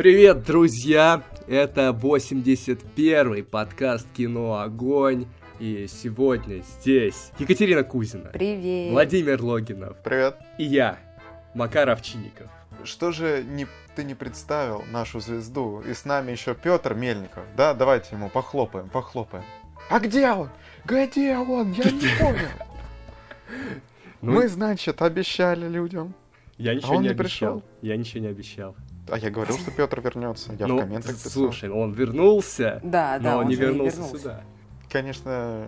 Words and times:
Привет, 0.00 0.44
друзья! 0.44 1.22
Это 1.46 1.90
81-й 1.90 3.42
подкаст 3.42 4.06
«Кино 4.16 4.58
Огонь». 4.58 5.26
И 5.58 5.86
сегодня 5.88 6.62
здесь 6.62 7.32
Екатерина 7.38 7.84
Кузина, 7.84 8.30
Привет. 8.32 8.92
Владимир 8.92 9.42
Логинов 9.42 9.98
Привет. 10.02 10.38
и 10.56 10.64
я, 10.64 10.98
Макар 11.52 11.90
Овчинников. 11.90 12.50
Что 12.82 13.12
же 13.12 13.44
не, 13.46 13.66
ты 13.94 14.04
не 14.04 14.14
представил 14.14 14.84
нашу 14.90 15.20
звезду? 15.20 15.82
И 15.82 15.92
с 15.92 16.06
нами 16.06 16.32
еще 16.32 16.54
Петр 16.54 16.94
Мельников. 16.94 17.44
Да, 17.54 17.74
давайте 17.74 18.16
ему 18.16 18.30
похлопаем, 18.30 18.88
похлопаем. 18.88 19.44
А 19.90 20.00
где 20.00 20.30
он? 20.30 20.48
Где 20.86 21.36
он? 21.36 21.72
Я 21.72 21.90
не 21.90 22.08
понял. 22.18 22.48
Ну, 24.22 24.32
Мы, 24.32 24.48
значит, 24.48 25.02
обещали 25.02 25.68
людям. 25.68 26.14
я 26.56 26.74
ничего 26.74 26.92
а 26.92 26.96
он 26.96 27.02
не 27.02 27.10
обещал. 27.10 27.60
пришел? 27.60 27.70
Я 27.82 27.96
ничего 27.98 28.22
не 28.22 28.28
обещал. 28.28 28.74
А 29.08 29.18
я 29.18 29.30
говорил, 29.30 29.58
что 29.58 29.70
Петр 29.70 30.00
вернется. 30.00 30.52
Я 30.58 30.66
ну, 30.66 30.76
в 30.76 30.80
комментах 30.80 31.14
писал. 31.16 31.32
слушай, 31.32 31.68
он 31.68 31.92
вернулся, 31.92 32.80
Да, 32.84 33.18
да, 33.18 33.32
но 33.34 33.38
он 33.40 33.48
не 33.48 33.54
же 33.56 33.62
не 33.62 33.66
вернулся, 33.68 33.96
вернулся. 33.96 34.18
сюда. 34.18 34.44
Конечно, 34.90 35.66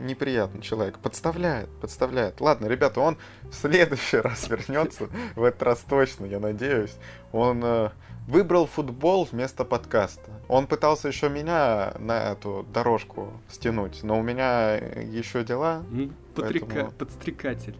неприятный 0.00 0.60
человек. 0.62 0.98
Подставляет, 0.98 1.68
подставляет. 1.80 2.40
Ладно, 2.40 2.66
ребята, 2.66 3.00
он 3.00 3.16
в 3.42 3.54
следующий 3.54 4.16
раз 4.20 4.48
вернется. 4.48 5.08
В 5.36 5.44
этот 5.44 5.62
раз 5.62 5.80
точно, 5.88 6.24
я 6.26 6.40
надеюсь. 6.40 6.94
Он 7.32 7.60
э, 7.62 7.90
выбрал 8.26 8.66
футбол 8.66 9.28
вместо 9.30 9.64
подкаста. 9.64 10.30
Он 10.48 10.66
пытался 10.66 11.08
еще 11.08 11.28
меня 11.28 11.92
на 11.98 12.32
эту 12.32 12.66
дорожку 12.72 13.32
стянуть, 13.48 14.02
но 14.02 14.18
у 14.18 14.22
меня 14.22 14.74
еще 14.76 15.44
дела. 15.44 15.82
Ну, 15.90 16.10
подрека- 16.34 16.66
Поэтому- 16.66 16.92
Подстрекатель. 16.92 17.76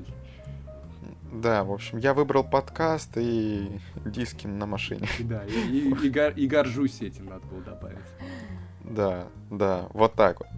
Да, 1.32 1.62
в 1.64 1.72
общем, 1.72 1.98
я 1.98 2.12
выбрал 2.14 2.42
подкаст 2.44 3.12
и 3.16 3.70
диски 4.04 4.46
на 4.46 4.66
машине. 4.66 5.06
Да, 5.20 5.44
и, 5.44 5.50
и- 5.52 6.06
и 6.06 6.10
гор- 6.10 6.32
и 6.36 6.46
горжусь 6.46 7.00
этим, 7.02 7.26
надо 7.26 7.46
было 7.46 7.60
добавить. 7.62 7.98
Да, 8.82 9.28
да, 9.50 9.86
вот 9.92 10.14
так 10.14 10.40
вот. 10.40 10.48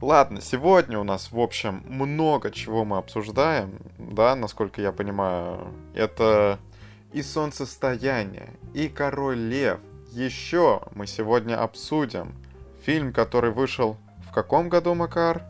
Ладно, 0.00 0.40
сегодня 0.40 0.98
у 0.98 1.04
нас, 1.04 1.30
в 1.32 1.38
общем, 1.38 1.82
много 1.88 2.50
чего 2.50 2.84
мы 2.84 2.96
обсуждаем, 2.98 3.78
да, 3.98 4.34
насколько 4.36 4.80
я 4.80 4.92
понимаю. 4.92 5.68
Это 5.94 6.58
и 7.12 7.22
солнцестояние, 7.22 8.50
и 8.72 8.88
король 8.88 9.38
лев. 9.38 9.80
Еще 10.10 10.82
мы 10.94 11.06
сегодня 11.06 11.60
обсудим 11.62 12.34
фильм, 12.82 13.12
который 13.12 13.50
вышел 13.50 13.96
в 14.28 14.32
каком 14.32 14.68
году, 14.68 14.94
Макар? 14.94 15.42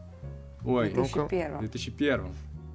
Ой, 0.65 0.89
в 0.91 0.95
2001. 0.95 1.59
2001. 1.59 2.27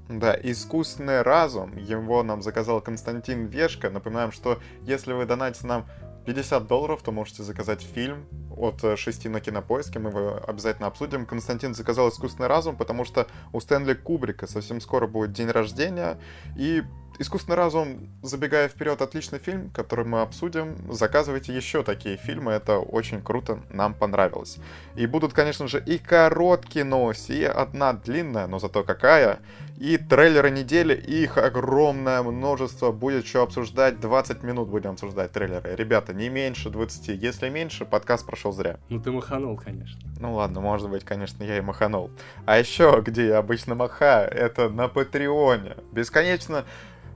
Да, 0.10 0.36
«Искусственный 0.42 1.22
разум». 1.22 1.78
Его 1.78 2.24
нам 2.24 2.42
заказал 2.42 2.82
Константин 2.82 3.46
Вешка. 3.46 3.92
Напоминаем, 3.92 4.32
что 4.32 4.60
если 4.82 5.14
вы 5.14 5.26
донатите 5.26 5.68
нам 5.68 5.86
50 6.26 6.66
долларов, 6.66 7.04
то 7.04 7.12
можете 7.12 7.44
заказать 7.44 7.84
фильм 7.84 8.26
от 8.58 8.84
э, 8.84 8.96
6 8.96 9.26
на 9.26 9.40
кинопоиске. 9.40 10.00
Мы 10.00 10.10
его 10.10 10.42
обязательно 10.48 10.88
обсудим. 10.88 11.28
Константин 11.28 11.76
заказал 11.76 12.10
«Искусственный 12.10 12.48
разум», 12.48 12.76
потому 12.76 13.06
что 13.06 13.28
у 13.54 13.60
Стэнли 13.60 13.94
Кубрика 13.94 14.48
совсем 14.48 14.82
скоро 14.82 15.06
будет 15.06 15.32
день 15.32 15.50
рождения. 15.52 16.20
И 16.58 16.82
«Искусственный 17.20 17.58
разум», 17.58 18.10
забегая 18.24 18.68
вперед, 18.68 19.02
отличный 19.02 19.40
фильм, 19.40 19.70
который 19.72 20.06
мы 20.06 20.22
обсудим. 20.22 20.92
Заказывайте 20.92 21.56
еще 21.56 21.84
такие 21.84 22.18
фильмы, 22.18 22.54
это 22.54 22.80
очень 22.80 23.22
круто, 23.22 23.60
нам 23.70 23.94
понравилось. 23.94 24.58
И 24.96 25.06
будут, 25.06 25.34
конечно 25.34 25.68
же, 25.68 25.84
и 25.86 25.98
короткие 25.98 26.86
новости, 26.86 27.34
и 27.34 27.44
одна 27.44 27.94
длинная, 27.94 28.48
но 28.48 28.58
зато 28.58 28.84
какая. 28.84 29.40
И 29.80 29.98
трейлеры 29.98 30.52
недели, 30.52 30.94
их 30.94 31.38
огромное 31.38 32.22
множество. 32.22 32.92
Будет 32.92 33.26
что 33.26 33.44
обсуждать, 33.44 34.02
20 34.02 34.44
минут 34.44 34.68
будем 34.68 34.92
обсуждать 34.92 35.32
трейлеры. 35.32 35.74
Ребята, 35.74 36.14
не 36.14 36.28
меньше 36.28 36.70
20. 36.70 37.08
Если 37.08 37.48
меньше, 37.48 37.86
подкаст 37.86 38.26
прошел 38.26 38.52
зря. 38.52 38.78
Ну 38.90 39.02
ты 39.02 39.10
маханул, 39.10 39.56
конечно. 39.56 40.02
Ну 40.20 40.34
ладно, 40.34 40.60
может 40.60 40.90
быть, 40.90 41.06
конечно, 41.06 41.46
я 41.46 41.58
и 41.58 41.62
маханул. 41.62 42.12
А 42.46 42.60
еще, 42.60 43.02
где 43.06 43.28
я 43.28 43.38
обычно 43.38 43.74
махаю, 43.74 44.30
это 44.30 44.68
на 44.68 44.90
Патреоне. 44.90 45.78
Бесконечно 45.94 46.66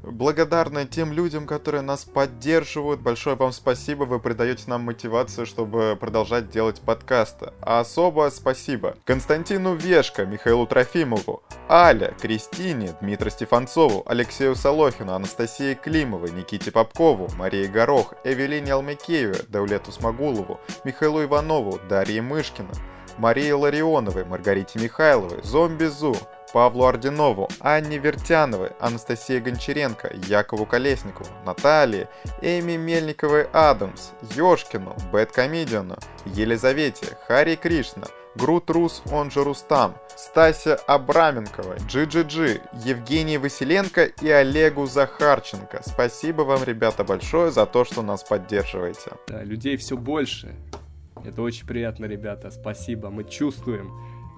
благодарны 0.03 0.86
тем 0.86 1.12
людям, 1.14 1.47
которые 1.47 1.81
нас 1.81 2.03
поддерживают. 2.03 3.02
Большое 3.02 3.36
вам 3.36 3.52
спасибо, 3.52 4.03
вы 4.03 4.19
придаете 4.19 4.64
нам 4.68 4.81
мотивацию, 4.81 5.46
чтобы 5.46 5.97
продолжать 6.00 6.50
делать 6.50 6.81
подкасты. 6.81 7.53
А 7.62 7.80
особое 7.80 8.30
спасибо 8.30 8.96
Константину 9.06 9.75
Вешко, 9.75 10.25
Михаилу 10.25 10.68
Трофимову, 10.68 11.44
Аля, 11.69 12.14
Кристине, 12.19 12.94
Дмитрию 13.02 13.31
Стефанцову, 13.31 14.03
Алексею 14.06 14.56
Солохину, 14.56 15.14
Анастасии 15.14 15.74
Климовой, 15.74 16.31
Никите 16.31 16.72
Попкову, 16.72 17.30
Марии 17.35 17.68
Горох, 17.68 18.14
Эвелине 18.24 18.74
Алмекееве, 18.74 19.41
Даулету 19.47 19.91
Смогулову, 19.91 20.59
Михаилу 20.84 21.24
Иванову, 21.24 21.80
Дарье 21.90 22.22
Мышкина, 22.22 22.72
Марии 23.18 23.52
Ларионовой, 23.52 24.25
Маргарите 24.25 24.80
Михайловой, 24.80 25.41
Зомби 25.44 25.85
Зу, 25.85 26.16
Павлу 26.53 26.86
Ординову, 26.86 27.50
Анне 27.59 27.97
Вертяновой, 27.97 28.72
Анастасии 28.80 29.40
Гончаренко, 29.40 30.12
Якову 30.28 30.66
Колесникову, 30.66 31.28
Наталье, 31.46 32.08
Эми 32.41 32.78
Мельниковой 32.78 33.47
Адамс, 33.52 34.12
Ёшкину, 34.36 34.96
Бэткомедиану, 35.12 35.97
Елизавете, 36.25 37.18
Хари 37.28 37.56
Кришна, 37.56 38.08
Грут 38.36 38.69
Рус, 38.69 39.02
он 39.12 39.31
же 39.31 39.44
Рустам, 39.44 39.96
Стася 40.16 40.75
Абраменкова, 40.88 41.75
GGG, 41.75 42.62
Евгений 42.85 43.38
Василенко 43.40 44.06
и 44.06 44.30
Олегу 44.30 44.85
Захарченко. 44.85 45.81
Спасибо 45.85 46.44
вам, 46.44 46.64
ребята, 46.64 47.03
большое 47.03 47.52
за 47.52 47.66
то, 47.66 47.84
что 47.84 48.02
нас 48.03 48.24
поддерживаете. 48.24 49.12
Да, 49.28 49.44
людей 49.44 49.75
все 49.78 49.97
больше. 49.97 50.53
Это 51.25 51.41
очень 51.41 51.66
приятно, 51.66 52.06
ребята. 52.06 52.52
Спасибо. 52.52 53.09
Мы 53.09 53.24
чувствуем, 53.24 53.91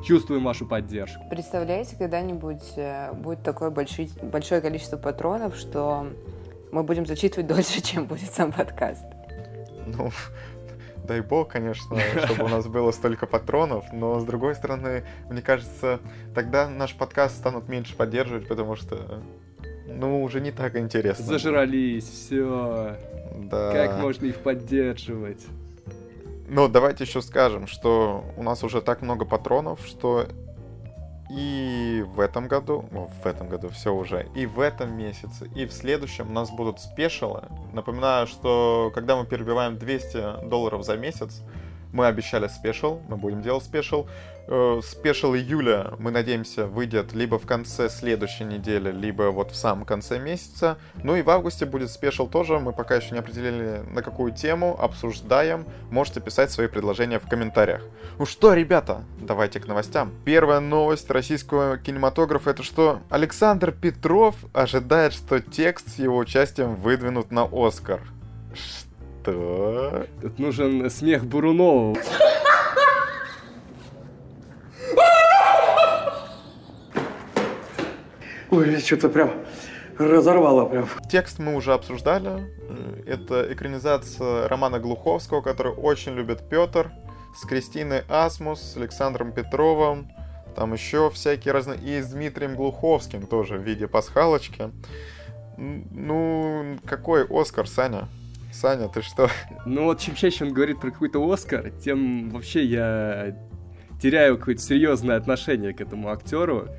чувствуем 0.06 0.44
вашу 0.44 0.66
поддержку. 0.66 1.24
Представляете, 1.30 1.96
когда-нибудь 1.98 2.74
э, 2.78 3.12
будет 3.14 3.44
такое 3.44 3.72
больши- 3.72 4.10
большое 4.24 4.62
количество 4.62 4.98
патронов, 4.98 5.56
что 5.56 6.08
мы 6.72 6.84
будем 6.84 7.06
зачитывать 7.06 7.48
дольше, 7.54 7.82
чем 7.82 8.06
будет 8.06 8.32
сам 8.32 8.52
подкаст. 8.52 9.06
Ну, 9.88 10.12
дай 11.08 11.22
бог, 11.22 11.50
конечно, 11.50 11.98
чтобы 12.26 12.46
у 12.46 12.48
нас 12.48 12.68
было 12.68 12.92
столько 12.92 13.26
патронов, 13.26 13.86
но 13.92 14.20
с 14.20 14.24
другой 14.24 14.56
стороны, 14.56 15.04
мне 15.30 15.42
кажется, 15.42 16.00
тогда 16.34 16.70
наш 16.70 16.96
подкаст 16.96 17.38
станут 17.38 17.68
меньше 17.68 17.96
поддерживать, 17.96 18.48
потому 18.48 18.76
что, 18.76 19.22
ну, 19.88 20.24
уже 20.24 20.40
не 20.40 20.52
так 20.52 20.78
интересно. 20.78 21.26
Зажрались, 21.26 22.08
все. 22.08 22.96
Да. 23.38 23.72
Как 23.72 24.02
можно 24.02 24.26
их 24.26 24.38
поддерживать? 24.38 25.46
Ну, 26.48 26.68
давайте 26.68 27.06
еще 27.06 27.22
скажем, 27.22 27.66
что 27.66 28.24
у 28.38 28.44
нас 28.44 28.64
уже 28.64 28.82
так 28.82 29.02
много 29.02 29.26
патронов, 29.26 29.80
что 29.86 30.28
и 31.30 32.06
в 32.08 32.20
этом 32.20 32.48
году, 32.48 32.86
в 33.24 33.26
этом 33.26 33.50
году 33.50 33.70
все 33.70 33.92
уже, 33.94 34.28
и 34.36 34.46
в 34.46 34.60
этом 34.60 34.96
месяце, 34.96 35.50
и 35.56 35.66
в 35.66 35.74
следующем 35.74 36.30
у 36.30 36.34
нас 36.34 36.52
будут 36.52 36.80
спешилы. 36.80 37.46
Напоминаю, 37.74 38.28
что 38.28 38.92
когда 38.94 39.16
мы 39.16 39.26
перебиваем 39.26 39.78
200 39.80 40.48
долларов 40.48 40.84
за 40.86 40.98
месяц, 40.98 41.42
мы 41.92 42.06
обещали 42.06 42.48
special, 42.48 43.00
мы 43.08 43.18
будем 43.18 43.42
делать 43.42 43.64
special. 43.64 44.06
Э, 44.48 44.80
Special 44.84 45.34
июля, 45.34 45.94
мы 45.98 46.12
надеемся, 46.12 46.68
выйдет 46.68 47.14
либо 47.14 47.40
в 47.40 47.48
конце 47.48 47.90
следующей 47.90 48.44
недели, 48.44 48.92
либо 48.92 49.24
вот 49.32 49.52
в 49.52 49.56
самом 49.56 49.86
конце 49.86 50.20
месяца. 50.20 50.78
Ну 51.04 51.16
и 51.16 51.24
в 51.24 51.30
августе 51.30 51.66
будет 51.66 51.90
special 51.90 52.28
тоже, 52.28 52.60
мы 52.60 52.72
пока 52.72 52.96
еще 52.96 53.12
не 53.12 53.20
определили 53.20 53.82
на 53.92 54.04
какую 54.04 54.34
тему, 54.34 54.78
обсуждаем. 54.80 55.66
Можете 55.90 56.22
писать 56.22 56.52
свои 56.52 56.68
предложения 56.68 57.20
в 57.20 57.28
комментариях. 57.28 57.82
Ну 58.20 58.26
что, 58.26 58.54
ребята, 58.54 59.04
давайте 59.20 59.60
к 59.60 59.68
новостям. 59.68 60.12
Первая 60.26 60.60
новость 60.60 61.10
российского 61.10 61.78
кинематографа 61.78 62.52
это 62.52 62.62
что? 62.62 63.00
Александр 63.10 63.72
Петров 63.72 64.36
ожидает, 64.54 65.14
что 65.14 65.40
текст 65.40 65.96
с 65.96 66.00
его 66.00 66.18
участием 66.18 66.76
выдвинут 66.76 67.32
на 67.32 67.50
Оскар. 67.52 68.02
Что? 68.54 70.06
Тут 70.22 70.38
нужен 70.38 70.88
смех 70.92 71.26
Бурунова. 71.26 71.98
Ой, 78.52 78.80
что-то 78.80 79.10
прям 79.10 79.32
разорвало 79.98 80.66
прям. 80.66 80.88
Текст 81.10 81.40
мы 81.40 81.56
уже 81.56 81.74
обсуждали. 81.74 82.52
Э, 82.70 83.04
Это 83.08 83.52
экранизация 83.52 84.48
романа 84.48 84.80
Глуховского, 84.80 85.42
который 85.42 85.74
очень 85.74 86.14
любит 86.14 86.48
Петр, 86.50 86.92
с 87.36 87.46
Кристиной 87.46 88.04
Асмус, 88.10 88.62
с 88.62 88.78
Александром 88.78 89.32
Петровым, 89.32 90.10
там 90.56 90.74
еще 90.74 91.10
всякие 91.10 91.54
разные, 91.54 91.80
и 91.80 92.02
с 92.02 92.08
Дмитрием 92.08 92.56
Глуховским 92.56 93.28
тоже 93.28 93.58
в 93.58 93.64
виде 93.64 93.88
пасхалочки. 93.88 94.72
Ну, 95.58 96.78
какой 96.86 97.26
Оскар, 97.30 97.68
Саня? 97.68 98.08
Саня, 98.54 98.88
ты 98.88 99.02
что? 99.02 99.30
Ну 99.66 99.86
вот 99.86 100.00
чем 100.00 100.16
чаще 100.16 100.46
он 100.46 100.54
говорит 100.54 100.80
про 100.80 100.92
какой-то 100.92 101.20
Оскар, 101.32 101.72
тем 101.72 102.30
вообще 102.30 102.64
я 102.64 103.36
теряю 104.02 104.38
какое-то 104.38 104.62
серьезное 104.62 105.18
отношение 105.18 105.74
к 105.74 105.82
этому 105.82 106.10
актеру, 106.10 106.70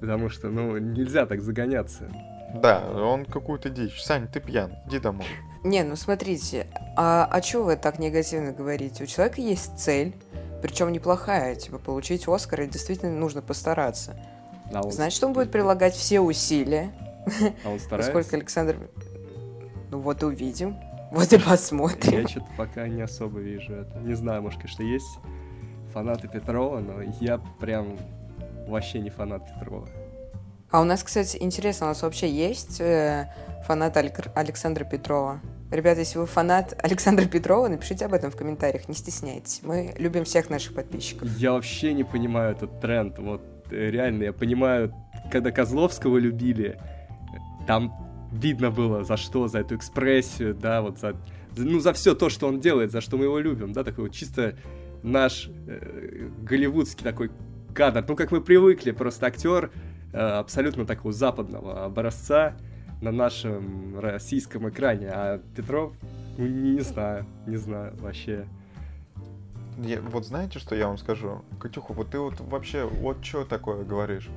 потому 0.00 0.28
что, 0.28 0.48
ну, 0.48 0.76
нельзя 0.78 1.26
так 1.26 1.40
загоняться. 1.42 2.10
Да, 2.54 2.82
он 2.90 3.24
какую-то 3.24 3.68
дичь. 3.70 4.02
Сань, 4.02 4.28
ты 4.28 4.40
пьян, 4.40 4.72
иди 4.86 4.98
домой. 4.98 5.26
Не, 5.64 5.82
ну 5.82 5.96
смотрите, 5.96 6.68
а, 6.96 7.28
а 7.30 7.40
чего 7.40 7.64
вы 7.64 7.76
так 7.76 7.98
негативно 7.98 8.52
говорите? 8.52 9.04
У 9.04 9.06
человека 9.06 9.40
есть 9.40 9.78
цель, 9.78 10.14
причем 10.62 10.92
неплохая, 10.92 11.56
типа 11.56 11.78
получить 11.78 12.28
Оскар, 12.28 12.62
и 12.62 12.66
действительно 12.68 13.12
нужно 13.12 13.42
постараться. 13.42 14.14
А 14.72 14.80
он- 14.82 14.92
Значит, 14.92 15.22
он 15.24 15.32
будет 15.32 15.50
прилагать 15.50 15.94
все 15.94 16.20
усилия. 16.20 16.92
А 17.64 17.70
он 17.70 17.78
старается? 17.80 18.12
Поскольку 18.12 18.36
Александр... 18.36 18.76
Ну 19.90 19.98
вот 20.00 20.22
и 20.22 20.26
увидим. 20.26 20.76
Вот 21.12 21.32
и 21.32 21.38
посмотрим. 21.38 22.20
Я 22.22 22.28
что-то 22.28 22.46
пока 22.56 22.88
не 22.88 23.02
особо 23.02 23.38
вижу 23.40 23.72
это. 23.74 23.98
Не 24.00 24.14
знаю, 24.14 24.42
может, 24.42 24.60
конечно, 24.60 24.82
есть 24.82 25.18
фанаты 25.92 26.28
Петрова, 26.28 26.80
но 26.80 27.00
я 27.20 27.38
прям 27.60 27.96
вообще 28.66 28.98
не 29.00 29.10
фанат 29.10 29.42
Петрова. 29.46 29.88
А 30.70 30.80
у 30.80 30.84
нас, 30.84 31.02
кстати, 31.02 31.36
интересно, 31.40 31.86
у 31.86 31.88
нас 31.90 32.02
вообще 32.02 32.28
есть 32.30 32.80
э, 32.80 33.30
фанат 33.66 33.96
Алек- 33.96 34.30
Александра 34.34 34.84
Петрова? 34.84 35.40
Ребята, 35.70 36.00
если 36.00 36.18
вы 36.18 36.26
фанат 36.26 36.74
Александра 36.82 37.24
Петрова, 37.26 37.68
напишите 37.68 38.04
об 38.06 38.14
этом 38.14 38.30
в 38.30 38.36
комментариях, 38.36 38.88
не 38.88 38.94
стесняйтесь. 38.94 39.60
Мы 39.62 39.94
любим 39.98 40.24
всех 40.24 40.50
наших 40.50 40.74
подписчиков. 40.74 41.28
Я 41.38 41.52
вообще 41.52 41.92
не 41.94 42.04
понимаю 42.04 42.52
этот 42.52 42.80
тренд. 42.80 43.18
Вот 43.18 43.42
э, 43.70 43.90
реально, 43.90 44.24
я 44.24 44.32
понимаю, 44.32 44.92
когда 45.30 45.50
Козловского 45.52 46.18
любили, 46.18 46.78
там 47.66 47.92
видно 48.32 48.70
было 48.70 49.04
за 49.04 49.16
что, 49.16 49.48
за 49.48 49.60
эту 49.60 49.76
экспрессию, 49.76 50.54
да, 50.54 50.82
вот 50.82 50.98
за- 50.98 51.16
ну, 51.56 51.78
за 51.80 51.92
все 51.92 52.14
то, 52.14 52.28
что 52.28 52.48
он 52.48 52.60
делает, 52.60 52.90
за 52.92 53.00
что 53.00 53.16
мы 53.16 53.24
его 53.24 53.38
любим, 53.38 53.72
да, 53.72 53.82
такой 53.84 54.04
вот 54.04 54.12
чисто 54.14 54.56
наш 55.02 55.48
э, 55.68 56.28
голливудский 56.42 57.04
такой 57.04 57.30
кадр. 57.76 58.04
Ну, 58.08 58.16
как 58.16 58.32
мы 58.32 58.40
привыкли, 58.40 58.90
просто 58.90 59.26
актер 59.26 59.70
э, 60.12 60.18
абсолютно 60.18 60.86
такого 60.86 61.12
западного 61.12 61.84
образца 61.84 62.56
на 63.02 63.12
нашем 63.12 64.00
российском 64.00 64.68
экране, 64.70 65.10
а 65.12 65.40
Петров, 65.54 65.92
ну, 66.38 66.46
не, 66.46 66.80
знаю, 66.80 67.26
не 67.46 67.56
знаю 67.56 67.94
вообще. 67.98 68.46
Я- 69.78 70.00
вот 70.00 70.24
знаете, 70.24 70.58
что 70.58 70.74
я 70.74 70.88
вам 70.88 70.96
скажу? 70.96 71.42
Катюха, 71.60 71.92
вот 71.92 72.08
ты 72.08 72.18
вот 72.18 72.40
вообще 72.40 72.84
вот 72.86 73.22
что 73.22 73.44
такое 73.44 73.84
говоришь? 73.84 74.30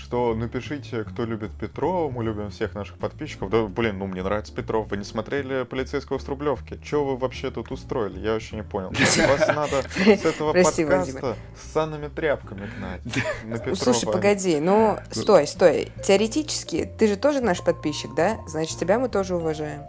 Что 0.00 0.34
напишите, 0.34 1.04
кто 1.04 1.26
любит 1.26 1.50
Петрова, 1.52 2.10
мы 2.10 2.24
любим 2.24 2.50
всех 2.50 2.74
наших 2.74 2.96
подписчиков. 2.96 3.50
Да, 3.50 3.64
блин, 3.64 3.98
ну 3.98 4.06
мне 4.06 4.22
нравится 4.22 4.52
Петров. 4.52 4.88
Вы 4.88 4.96
не 4.96 5.04
смотрели 5.04 5.64
полицейского 5.64 6.18
с 6.18 6.26
Рублевки? 6.26 6.80
Что 6.82 7.04
вы 7.04 7.16
вообще 7.16 7.50
тут 7.50 7.70
устроили? 7.70 8.18
Я 8.18 8.32
вообще 8.32 8.56
не 8.56 8.62
понял. 8.62 8.90
Вас 8.90 9.46
надо 9.54 9.82
с 9.94 10.24
этого 10.24 10.54
подкаста 10.54 11.36
с 11.54 11.72
санными 11.72 12.08
тряпками 12.08 12.68
гнать. 12.78 13.02
На 13.44 13.58
Петрова. 13.58 13.74
Слушай, 13.74 14.06
погоди, 14.06 14.58
ну, 14.58 14.98
стой, 15.10 15.46
стой. 15.46 15.92
Теоретически, 16.02 16.90
ты 16.98 17.06
же 17.06 17.16
тоже 17.16 17.40
наш 17.40 17.62
подписчик, 17.62 18.14
да? 18.14 18.38
Значит, 18.46 18.78
тебя 18.78 18.98
мы 18.98 19.10
тоже 19.10 19.36
уважаем. 19.36 19.82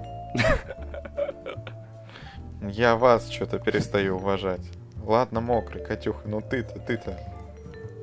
Я 2.62 2.96
вас 2.98 3.30
что-то 3.30 3.60
перестаю 3.60 4.18
уважать. 4.18 4.62
Ладно, 5.04 5.40
мокрый, 5.42 5.84
Катюха, 5.84 6.28
ну 6.28 6.42
ты-то, 6.42 6.80
ты-то. 6.80 7.18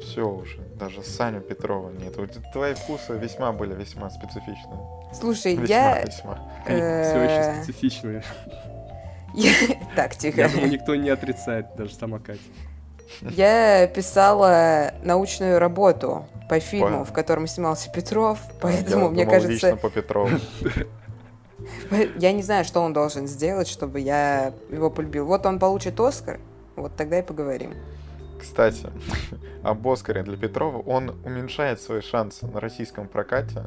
Все 0.02 0.28
уже. 0.28 0.60
Даже 0.78 1.02
Саню 1.02 1.40
Петрова 1.40 1.90
нет. 1.90 2.16
Вот 2.16 2.30
твои 2.52 2.74
вкусы 2.74 3.14
весьма 3.18 3.52
были 3.52 3.74
весьма 3.74 4.10
специфичные. 4.10 4.78
Слушай, 5.12 5.56
Весьма, 5.56 5.66
я... 5.66 6.02
весьма. 6.04 6.38
Все 6.64 6.74
э, 6.74 7.24
очень 7.54 7.62
специфичные. 7.64 8.22
я- 9.34 9.52
Так, 9.96 10.16
тихо. 10.16 10.40
Я 10.40 10.48
думаю, 10.48 10.70
никто 10.70 10.94
не 10.94 11.10
отрицает, 11.10 11.66
даже 11.76 11.94
сама 11.94 12.18
Катя. 12.18 12.40
Я 13.30 13.86
писала 13.86 14.92
научную 15.02 15.58
работу 15.58 16.26
по 16.48 16.60
фильму, 16.60 17.04
в 17.04 17.12
котором 17.12 17.46
снимался 17.46 17.90
Петров, 17.90 18.38
Я 18.46 18.54
поэтому, 18.60 19.08
мне 19.10 19.24
лично 19.24 19.40
кажется, 19.40 19.76
по 19.76 19.90
Петрову. 19.90 20.30
я 22.18 22.32
не 22.32 22.42
знаю, 22.42 22.64
что 22.64 22.80
он 22.80 22.92
должен 22.92 23.26
сделать, 23.26 23.68
чтобы 23.68 24.00
я 24.00 24.52
его 24.70 24.90
полюбил. 24.90 25.26
Вот 25.26 25.46
он 25.46 25.58
получит 25.58 25.98
Оскар, 26.00 26.38
вот 26.76 26.96
тогда 26.96 27.18
и 27.18 27.22
поговорим. 27.22 27.74
Кстати, 28.38 28.90
об 29.62 29.86
Оскаре 29.88 30.22
для 30.22 30.36
Петрова, 30.36 30.78
он 30.78 31.10
уменьшает 31.24 31.80
свои 31.80 32.00
шансы 32.00 32.46
на 32.46 32.60
российском 32.60 33.08
прокате, 33.08 33.64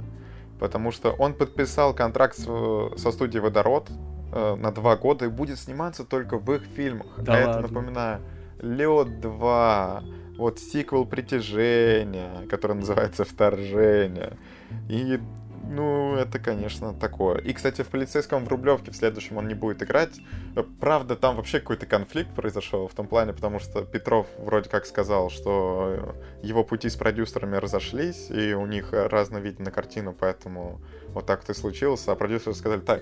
потому 0.59 0.91
что 0.91 1.12
он 1.12 1.33
подписал 1.33 1.94
контракт 1.94 2.38
со 2.38 3.12
студией 3.12 3.41
«Водород» 3.41 3.89
э, 4.31 4.56
на 4.56 4.71
два 4.71 4.95
года 4.95 5.25
и 5.25 5.29
будет 5.29 5.59
сниматься 5.59 6.06
только 6.06 6.38
в 6.38 6.51
их 6.53 6.63
фильмах. 6.63 7.07
Да 7.18 7.33
а 7.33 7.38
это, 7.38 7.50
ладно? 7.50 7.68
напоминаю, 7.68 8.21
«Лед 8.62 9.07
2», 9.23 10.38
вот 10.38 10.59
сиквел 10.59 11.06
«Притяжение», 11.06 12.47
который 12.50 12.75
называется 12.75 13.25
«Вторжение». 13.25 14.38
И, 14.89 15.19
ну, 15.71 16.15
это, 16.15 16.38
конечно, 16.38 16.94
такое. 16.94 17.38
И, 17.38 17.53
кстати, 17.53 17.81
в 17.81 17.88
«Полицейском 17.88 18.44
в 18.44 18.50
Рублевке» 18.50 18.91
в 18.91 18.95
следующем 18.95 19.38
он 19.38 19.47
не 19.47 19.53
будет 19.53 19.81
играть. 19.81 20.19
Правда, 20.81 21.15
там 21.15 21.38
вообще 21.38 21.62
какой-то 21.62 21.85
конфликт 21.85 22.33
произошел 22.35 22.89
в 22.89 22.94
том 22.94 23.07
плане, 23.07 23.31
потому 23.31 23.59
что 23.59 23.83
Петров 23.83 24.27
вроде 24.38 24.69
как 24.69 24.85
сказал, 24.85 25.29
что 25.29 26.15
э, 26.41 26.45
его 26.47 26.65
пути 26.65 26.89
с 26.89 26.97
продюсерами 26.97 27.56
разошлись, 27.56 28.29
и 28.29 28.53
у 28.53 28.65
них 28.65 28.89
разный 28.91 29.39
вид 29.39 29.59
на 29.59 29.71
картину, 29.71 30.13
поэтому 30.18 30.81
вот 31.07 31.25
так 31.25 31.41
вот 31.41 31.50
и 31.50 31.53
случилось. 31.57 32.06
А 32.07 32.15
продюсеры 32.15 32.53
сказали, 32.53 32.81
так, 32.81 33.01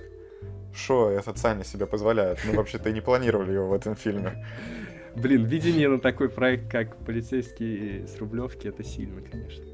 что 0.72 1.10
этот 1.10 1.38
Саня 1.38 1.64
себе 1.64 1.86
позволяет? 1.86 2.38
Мы 2.44 2.54
вообще-то 2.54 2.90
и 2.90 2.92
не 2.92 3.00
планировали 3.00 3.52
его 3.52 3.68
в 3.68 3.72
этом 3.72 3.96
фильме. 3.96 4.46
Блин, 5.16 5.44
видение 5.44 5.88
на 5.88 5.98
такой 5.98 6.28
проект, 6.28 6.70
как 6.70 6.96
«Полицейский 7.04 8.06
с 8.06 8.16
Рублевки», 8.18 8.68
это 8.68 8.84
сильно, 8.84 9.20
конечно. 9.20 9.69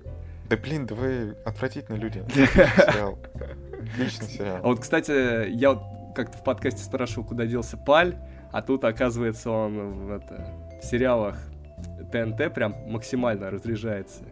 Да 0.48 0.56
блин, 0.56 0.86
да 0.86 0.94
вы 0.94 1.36
отвратительные 1.44 2.00
люди. 2.00 2.24
Сериал. 2.34 3.18
Отличный 3.94 4.26
А 4.26 4.30
сериал. 4.30 4.60
вот, 4.62 4.80
кстати, 4.80 5.48
я 5.50 5.72
вот 5.72 5.82
как-то 6.14 6.38
в 6.38 6.44
подкасте 6.44 6.82
спрашивал, 6.82 7.26
куда 7.26 7.46
делся 7.46 7.76
Паль, 7.76 8.16
а 8.52 8.62
тут, 8.62 8.84
оказывается, 8.84 9.50
он 9.50 10.06
в, 10.06 10.10
это, 10.12 10.52
в 10.80 10.84
сериалах 10.84 11.36
ТНТ 12.12 12.54
прям 12.54 12.74
максимально 12.88 13.50
разряжается. 13.50 14.22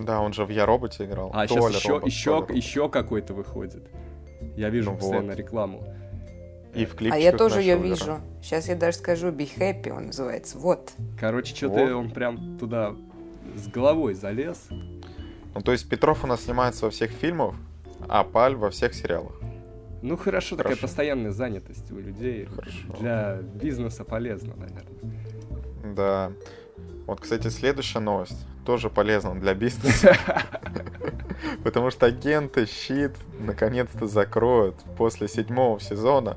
Да, 0.00 0.20
он 0.20 0.32
же 0.32 0.44
в 0.44 0.50
Я 0.50 0.64
роботе 0.64 1.04
играл. 1.04 1.30
А 1.34 1.46
Толя 1.46 1.60
сейчас 1.72 1.74
еще, 1.82 1.88
робот, 1.92 2.06
еще, 2.06 2.30
робот. 2.30 2.56
еще 2.56 2.88
какой-то 2.88 3.34
выходит. 3.34 3.82
Я 4.56 4.70
вижу 4.70 4.92
Ну 4.92 4.96
постоянно 4.98 5.28
вот. 5.28 5.36
рекламу. 5.38 5.84
И 6.74 6.84
в 6.86 6.94
А 6.94 6.96
клипчиках 6.96 7.22
я 7.24 7.32
тоже 7.32 7.60
ее 7.60 7.76
вижу. 7.76 8.20
Сейчас 8.40 8.68
я 8.68 8.76
даже 8.76 8.98
скажу, 8.98 9.28
Be 9.28 9.48
Happy 9.58 9.90
он 9.90 10.06
называется. 10.06 10.58
Вот. 10.58 10.92
Короче, 11.18 11.54
что-то 11.54 11.74
Вот. 11.84 11.92
он 11.92 12.10
прям 12.10 12.56
туда 12.58 12.94
с 13.56 13.66
головой 13.68 14.14
залез. 14.14 14.68
Ну, 15.54 15.60
то 15.60 15.72
есть 15.72 15.88
Петров 15.88 16.24
у 16.24 16.26
нас 16.26 16.44
снимается 16.44 16.84
во 16.84 16.90
всех 16.90 17.10
фильмах, 17.10 17.54
а 18.08 18.24
Паль 18.24 18.54
во 18.54 18.70
всех 18.70 18.94
сериалах. 18.94 19.32
Ну 20.00 20.16
хорошо, 20.16 20.56
такая 20.56 20.74
Хорошо. 20.74 20.86
постоянная 20.86 21.32
занятость 21.32 21.90
у 21.90 21.98
людей. 21.98 22.46
Хорошо. 22.46 22.96
Для 23.00 23.38
бизнеса 23.42 24.04
полезно, 24.04 24.54
наверное. 24.54 25.94
Да. 25.94 26.32
Вот, 27.06 27.20
кстати, 27.20 27.48
следующая 27.48 27.98
новость 28.00 28.46
тоже 28.64 28.90
полезна 28.90 29.34
для 29.40 29.54
бизнеса. 29.54 30.16
Потому 31.64 31.90
что 31.90 32.06
агенты 32.06 32.66
щит 32.66 33.12
наконец-то 33.40 34.06
закроют 34.06 34.76
после 34.96 35.26
седьмого 35.26 35.80
сезона. 35.80 36.36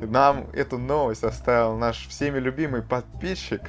Нам 0.00 0.46
эту 0.52 0.78
новость 0.78 1.24
оставил 1.24 1.76
наш 1.76 2.06
всеми 2.08 2.38
любимый 2.38 2.82
подписчик, 2.82 3.62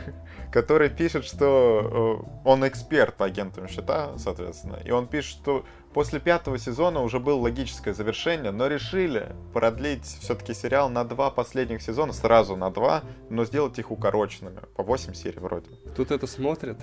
который 0.51 0.89
пишет, 0.89 1.23
что 1.23 2.21
э, 2.21 2.41
он 2.43 2.67
эксперт 2.67 3.15
по 3.15 3.25
агентам 3.25 3.67
щита, 3.67 4.17
соответственно. 4.17 4.79
И 4.83 4.91
он 4.91 5.07
пишет, 5.07 5.31
что 5.31 5.65
после 5.93 6.19
пятого 6.19 6.57
сезона 6.57 7.01
уже 7.01 7.19
было 7.19 7.39
логическое 7.39 7.93
завершение, 7.93 8.51
но 8.51 8.67
решили 8.67 9.27
продлить 9.53 10.05
все-таки 10.05 10.53
сериал 10.53 10.89
на 10.89 11.05
два 11.05 11.31
последних 11.31 11.81
сезона, 11.81 12.11
сразу 12.11 12.55
на 12.55 12.69
два, 12.69 13.03
но 13.29 13.45
сделать 13.45 13.79
их 13.79 13.91
укороченными. 13.91 14.59
По 14.75 14.83
8 14.83 15.13
серий 15.13 15.39
вроде. 15.39 15.69
Тут 15.95 16.11
это 16.11 16.27
смотрят. 16.27 16.77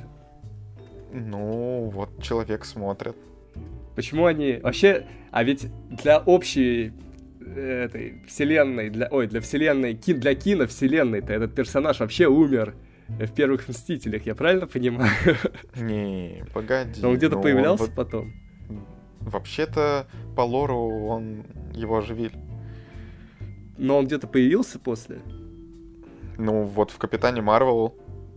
Ну, 1.13 1.91
вот 1.93 2.23
человек 2.23 2.65
смотрит. 2.65 3.17
Почему 3.95 4.27
они... 4.27 4.61
Вообще, 4.63 5.07
а 5.31 5.43
ведь 5.45 5.67
для 5.91 6.19
общей 6.21 6.93
э, 7.41 7.85
этой 7.85 8.23
вселенной, 8.27 8.91
для, 8.91 9.09
ой, 9.11 9.27
для 9.27 9.41
вселенной, 9.41 9.95
ки, 9.95 10.15
для 10.15 10.35
киновселенной-то 10.35 11.33
этот 11.33 11.55
персонаж 11.55 12.01
вообще 12.01 12.29
умер 12.29 12.75
в 13.09 13.33
первых 13.33 13.69
Мстителях, 13.69 14.27
я 14.27 14.35
правильно 14.35 14.67
понимаю? 14.67 15.11
Не, 15.77 16.45
погоди. 16.53 17.01
Но 17.01 17.11
он 17.11 17.17
где-то 17.17 17.37
ну, 17.37 17.43
появлялся 17.43 17.85
вот- 17.85 17.95
потом. 17.95 18.33
Вообще-то, 19.21 20.07
по 20.37 20.43
лору 20.43 21.07
он 21.07 21.45
его 21.75 21.99
оживили. 21.99 22.39
Но 23.77 23.99
он 23.99 24.07
где-то 24.07 24.27
появился 24.27 24.79
после? 24.79 25.19
Ну, 26.37 26.63
вот 26.65 26.91
в 26.91 26.99
Капитане 26.99 27.43
Марвел 27.43 27.79
он 27.79 27.95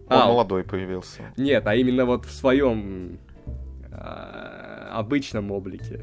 А, 0.08 0.28
молодой 0.28 0.64
появился. 0.64 1.34
Нет, 1.38 1.66
а 1.68 1.76
именно 1.76 2.06
вот 2.06 2.26
в 2.26 2.32
своем 2.32 3.20
а, 3.92 4.90
обычном 4.94 5.52
облике. 5.52 6.02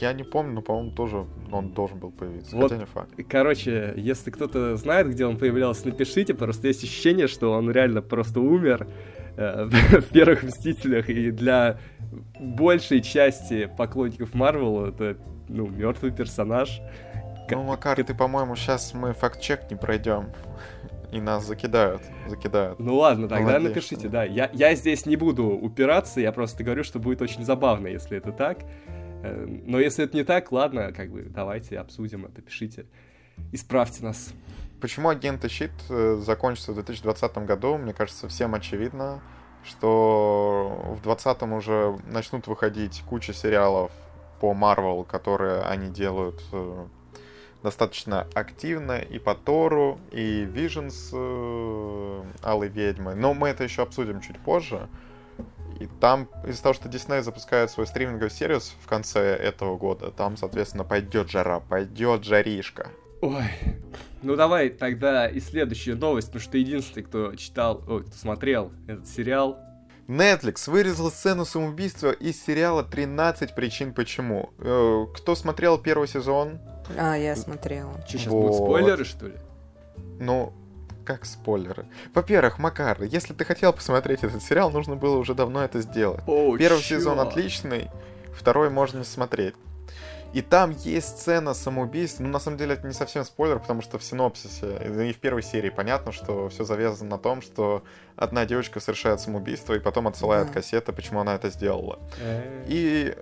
Я 0.00 0.12
не 0.12 0.24
помню, 0.24 0.52
но, 0.54 0.62
по-моему, 0.62 0.90
тоже 0.92 1.26
он 1.50 1.70
должен 1.72 1.98
был 1.98 2.10
появиться. 2.10 2.56
Вот. 2.56 2.70
Хотя 2.70 2.80
не 2.80 2.86
факт. 2.86 3.10
Короче, 3.28 3.94
если 3.96 4.30
кто-то 4.30 4.76
знает, 4.76 5.08
где 5.10 5.26
он 5.26 5.36
появлялся, 5.36 5.88
напишите. 5.88 6.34
Просто 6.34 6.68
есть 6.68 6.84
ощущение, 6.84 7.26
что 7.26 7.52
он 7.52 7.70
реально 7.70 8.02
просто 8.02 8.40
умер 8.40 8.86
э, 9.36 9.64
в 10.00 10.12
первых 10.12 10.42
Мстителях. 10.42 11.08
И 11.08 11.30
для 11.30 11.78
большей 12.38 13.00
части 13.02 13.70
поклонников 13.76 14.34
Марвел 14.34 14.86
это, 14.86 15.16
ну, 15.48 15.66
мертвый 15.66 16.12
персонаж. 16.12 16.80
Ну, 17.50 17.64
Макар, 17.64 18.02
ты, 18.02 18.14
по-моему, 18.14 18.54
сейчас 18.54 18.94
мы 18.94 19.12
факт-чек 19.12 19.70
не 19.70 19.76
пройдем. 19.76 20.26
И 21.12 21.20
нас 21.20 21.44
закидают, 21.44 22.02
закидают. 22.28 22.78
Ну 22.78 22.94
ладно, 22.96 23.28
тогда 23.28 23.54
Молодец, 23.54 23.68
напишите, 23.68 24.08
да. 24.08 24.22
Я, 24.22 24.48
я 24.52 24.74
здесь 24.76 25.06
не 25.06 25.16
буду 25.16 25.46
упираться, 25.48 26.20
я 26.20 26.30
просто 26.30 26.62
говорю, 26.62 26.84
что 26.84 27.00
будет 27.00 27.20
очень 27.20 27.44
забавно, 27.44 27.88
если 27.88 28.16
это 28.16 28.30
так. 28.30 28.58
Э, 29.22 29.46
но 29.46 29.78
если 29.78 30.04
это 30.04 30.16
не 30.16 30.24
так, 30.24 30.52
ладно, 30.52 30.92
как 30.92 31.10
бы 31.10 31.22
давайте 31.22 31.78
обсудим 31.78 32.26
это, 32.26 32.42
пишите. 32.42 32.86
Исправьте 33.52 34.04
нас. 34.04 34.32
Почему 34.80 35.08
агенты 35.08 35.48
щит 35.48 35.72
э, 35.88 36.20
закончится 36.20 36.72
в 36.72 36.74
2020 36.76 37.38
году, 37.38 37.76
мне 37.76 37.92
кажется, 37.92 38.28
всем 38.28 38.54
очевидно, 38.54 39.22
что 39.62 40.94
в 40.96 41.02
2020 41.02 41.42
уже 41.52 41.98
начнут 42.06 42.46
выходить 42.46 43.02
куча 43.08 43.32
сериалов 43.34 43.92
по 44.40 44.52
Marvel, 44.52 45.04
которые 45.04 45.60
они 45.62 45.90
делают 45.90 46.42
э, 46.52 46.86
достаточно 47.62 48.26
активно 48.34 48.98
и 48.98 49.18
по 49.18 49.34
Тору, 49.34 50.00
и 50.10 50.44
Vision 50.44 50.90
с 50.90 51.10
э, 51.12 52.22
Алой 52.42 52.68
Ведьмой. 52.68 53.16
Но 53.16 53.34
мы 53.34 53.48
это 53.48 53.64
еще 53.64 53.82
обсудим 53.82 54.20
чуть 54.20 54.38
позже. 54.38 54.88
И 55.80 55.88
там, 55.98 56.28
из-за 56.46 56.62
того, 56.62 56.74
что 56.74 56.88
Disney 56.88 57.22
запускает 57.22 57.70
свой 57.70 57.86
стриминговый 57.86 58.30
сервис 58.30 58.74
в 58.82 58.86
конце 58.86 59.34
этого 59.34 59.78
года, 59.78 60.10
там, 60.10 60.36
соответственно, 60.36 60.84
пойдет 60.84 61.30
жара, 61.30 61.60
пойдет 61.60 62.22
жаришка. 62.22 62.90
Ой, 63.22 63.44
ну 64.22 64.36
давай 64.36 64.68
тогда 64.68 65.26
и 65.26 65.40
следующая 65.40 65.94
новость, 65.94 66.28
потому 66.28 66.42
что 66.42 66.58
единственный, 66.58 67.02
кто 67.02 67.34
читал, 67.34 67.82
ой, 67.88 68.04
кто 68.04 68.14
смотрел 68.16 68.72
этот 68.86 69.08
сериал, 69.08 69.58
Netflix 70.06 70.68
вырезал 70.68 71.10
сцену 71.10 71.44
самоубийства 71.44 72.10
из 72.10 72.42
сериала 72.44 72.82
«13 72.82 73.54
причин 73.54 73.94
почему». 73.94 74.52
Э, 74.58 75.06
кто 75.14 75.36
смотрел 75.36 75.78
первый 75.78 76.08
сезон? 76.08 76.58
А, 76.98 77.14
я 77.14 77.36
смотрела. 77.36 77.92
Что, 78.06 78.18
сейчас 78.18 78.26
вот. 78.26 78.40
будут 78.40 78.56
спойлеры, 78.56 79.04
что 79.04 79.28
ли? 79.28 79.34
Ну, 80.18 80.52
как 81.10 81.24
спойлеры? 81.24 81.86
Во-первых, 82.14 82.58
Макар, 82.58 83.02
если 83.02 83.34
ты 83.34 83.44
хотел 83.44 83.72
посмотреть 83.72 84.22
этот 84.22 84.42
сериал, 84.42 84.70
нужно 84.70 84.94
было 84.94 85.16
уже 85.16 85.34
давно 85.34 85.64
это 85.64 85.80
сделать. 85.80 86.22
О, 86.28 86.56
Первый 86.56 86.82
чё? 86.82 86.98
сезон 86.98 87.18
отличный, 87.18 87.90
второй 88.32 88.70
можно 88.70 89.02
смотреть. 89.02 89.54
И 90.32 90.42
там 90.42 90.70
есть 90.70 91.18
сцена 91.18 91.52
самоубийства. 91.52 92.22
Ну, 92.22 92.28
на 92.28 92.38
самом 92.38 92.56
деле, 92.56 92.74
это 92.74 92.86
не 92.86 92.92
совсем 92.92 93.24
спойлер, 93.24 93.58
потому 93.58 93.82
что 93.82 93.98
в 93.98 94.04
синопсисе 94.04 95.08
и 95.08 95.12
в 95.12 95.18
первой 95.18 95.42
серии 95.42 95.70
понятно, 95.70 96.12
что 96.12 96.48
все 96.48 96.62
завязано 96.62 97.10
на 97.10 97.18
том, 97.18 97.42
что 97.42 97.82
одна 98.14 98.46
девочка 98.46 98.78
совершает 98.78 99.20
самоубийство 99.20 99.74
и 99.74 99.80
потом 99.80 100.06
отсылает 100.06 100.46
да. 100.46 100.54
кассеты, 100.54 100.92
почему 100.92 101.18
она 101.18 101.34
это 101.34 101.50
сделала. 101.50 101.98
Э. 102.20 102.64
И 102.68 103.16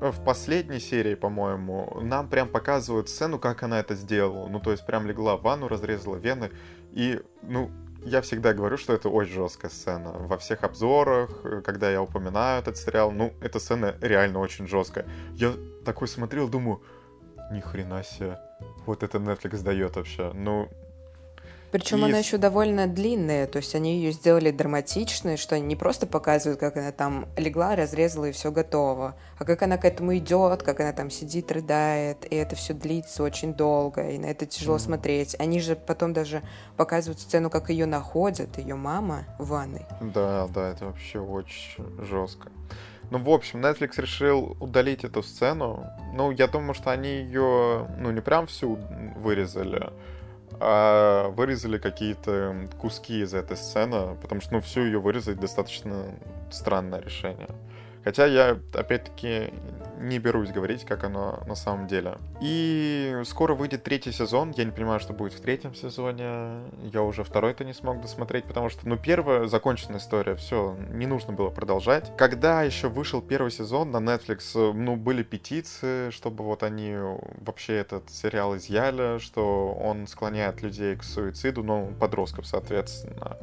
в 0.00 0.22
последней 0.24 0.80
серии, 0.80 1.14
по-моему, 1.14 2.00
нам 2.02 2.28
прям 2.28 2.48
показывают 2.48 3.08
сцену, 3.08 3.38
как 3.38 3.62
она 3.62 3.80
это 3.80 3.94
сделала. 3.94 4.48
Ну, 4.48 4.60
то 4.60 4.70
есть 4.70 4.84
прям 4.86 5.06
легла 5.06 5.36
в 5.36 5.42
ванну, 5.42 5.68
разрезала 5.68 6.16
вены. 6.16 6.50
И, 6.94 7.20
ну, 7.42 7.70
я 8.04 8.20
всегда 8.20 8.52
говорю, 8.52 8.76
что 8.76 8.92
это 8.92 9.08
очень 9.08 9.34
жесткая 9.34 9.70
сцена. 9.70 10.12
Во 10.12 10.36
всех 10.36 10.62
обзорах, 10.62 11.30
э, 11.44 11.62
когда 11.62 11.90
я 11.90 12.00
упоминаю 12.00 12.60
этот 12.60 12.76
сериал, 12.76 13.10
ну, 13.10 13.32
эта 13.40 13.58
сцена 13.58 13.96
реально 14.00 14.38
очень 14.38 14.68
жесткая. 14.68 15.06
Я 15.34 15.54
такой 15.84 16.06
смотрел, 16.06 16.48
думаю, 16.48 16.82
ни 17.50 17.60
хрена 17.60 18.04
себе. 18.04 18.38
Вот 18.86 19.02
это 19.02 19.18
Netflix 19.18 19.62
дает 19.62 19.96
вообще. 19.96 20.32
Ну, 20.34 20.68
причем 21.74 22.02
и... 22.02 22.04
она 22.04 22.18
еще 22.18 22.38
довольно 22.38 22.86
длинная, 22.86 23.48
то 23.48 23.56
есть 23.56 23.74
они 23.74 23.96
ее 23.96 24.12
сделали 24.12 24.52
драматичной, 24.52 25.36
что 25.36 25.56
они 25.56 25.66
не 25.66 25.74
просто 25.74 26.06
показывают, 26.06 26.60
как 26.60 26.76
она 26.76 26.92
там 26.92 27.26
легла, 27.36 27.74
разрезала 27.74 28.26
и 28.26 28.30
все 28.30 28.52
готово, 28.52 29.16
а 29.38 29.44
как 29.44 29.60
она 29.62 29.76
к 29.76 29.84
этому 29.84 30.16
идет, 30.16 30.62
как 30.62 30.78
она 30.78 30.92
там 30.92 31.10
сидит, 31.10 31.50
рыдает, 31.50 32.32
и 32.32 32.36
это 32.36 32.54
все 32.54 32.74
длится 32.74 33.24
очень 33.24 33.54
долго, 33.54 34.08
и 34.08 34.18
на 34.18 34.26
это 34.26 34.46
тяжело 34.46 34.76
mm-hmm. 34.76 34.78
смотреть. 34.78 35.34
Они 35.40 35.58
же 35.58 35.74
потом 35.74 36.12
даже 36.12 36.44
показывают 36.76 37.18
сцену, 37.18 37.50
как 37.50 37.70
ее 37.70 37.86
находят, 37.86 38.56
ее 38.56 38.76
мама 38.76 39.24
в 39.40 39.48
ванной. 39.48 39.84
Да, 40.00 40.46
да, 40.54 40.70
это 40.70 40.86
вообще 40.86 41.18
очень 41.18 41.84
жестко. 42.04 42.52
Ну, 43.10 43.18
в 43.18 43.28
общем, 43.28 43.60
Netflix 43.60 44.00
решил 44.00 44.56
удалить 44.60 45.02
эту 45.02 45.24
сцену. 45.24 45.90
Ну, 46.14 46.30
я 46.30 46.46
думаю, 46.46 46.74
что 46.74 46.92
они 46.92 47.08
ее, 47.08 47.88
ну, 47.98 48.12
не 48.12 48.20
прям 48.20 48.46
всю 48.46 48.78
вырезали, 49.16 49.90
а 50.60 51.28
вырезали 51.30 51.78
какие-то 51.78 52.68
куски 52.78 53.22
из 53.22 53.34
этой 53.34 53.56
сцены, 53.56 54.16
потому 54.20 54.40
что, 54.40 54.54
ну, 54.54 54.60
всю 54.60 54.82
ее 54.82 54.98
вырезать 54.98 55.38
достаточно 55.38 56.14
странное 56.50 57.00
решение. 57.00 57.48
Хотя 58.04 58.26
я, 58.26 58.58
опять-таки, 58.74 59.52
не 59.98 60.18
берусь 60.18 60.50
говорить, 60.50 60.84
как 60.84 61.04
оно 61.04 61.42
на 61.46 61.54
самом 61.54 61.86
деле. 61.86 62.18
И 62.40 63.20
скоро 63.24 63.54
выйдет 63.54 63.82
третий 63.84 64.12
сезон. 64.12 64.52
Я 64.56 64.64
не 64.64 64.70
понимаю, 64.70 65.00
что 65.00 65.12
будет 65.12 65.32
в 65.32 65.40
третьем 65.40 65.74
сезоне. 65.74 66.62
Я 66.82 67.02
уже 67.02 67.24
второй-то 67.24 67.64
не 67.64 67.72
смог 67.72 68.00
досмотреть, 68.00 68.44
потому 68.44 68.68
что, 68.68 68.88
ну, 68.88 68.96
первая 68.96 69.46
законченная 69.46 69.98
история, 69.98 70.34
все, 70.34 70.76
не 70.90 71.06
нужно 71.06 71.32
было 71.32 71.50
продолжать. 71.50 72.12
Когда 72.16 72.62
еще 72.62 72.88
вышел 72.88 73.22
первый 73.22 73.50
сезон 73.50 73.90
на 73.90 73.98
Netflix, 73.98 74.72
ну, 74.72 74.96
были 74.96 75.22
петиции, 75.22 76.10
чтобы 76.10 76.44
вот 76.44 76.62
они 76.62 76.96
вообще 77.44 77.74
этот 77.74 78.10
сериал 78.10 78.56
изъяли, 78.56 79.18
что 79.18 79.72
он 79.74 80.06
склоняет 80.06 80.62
людей 80.62 80.96
к 80.96 81.02
суициду, 81.02 81.62
ну, 81.62 81.92
подростков, 81.98 82.46
соответственно. 82.46 83.38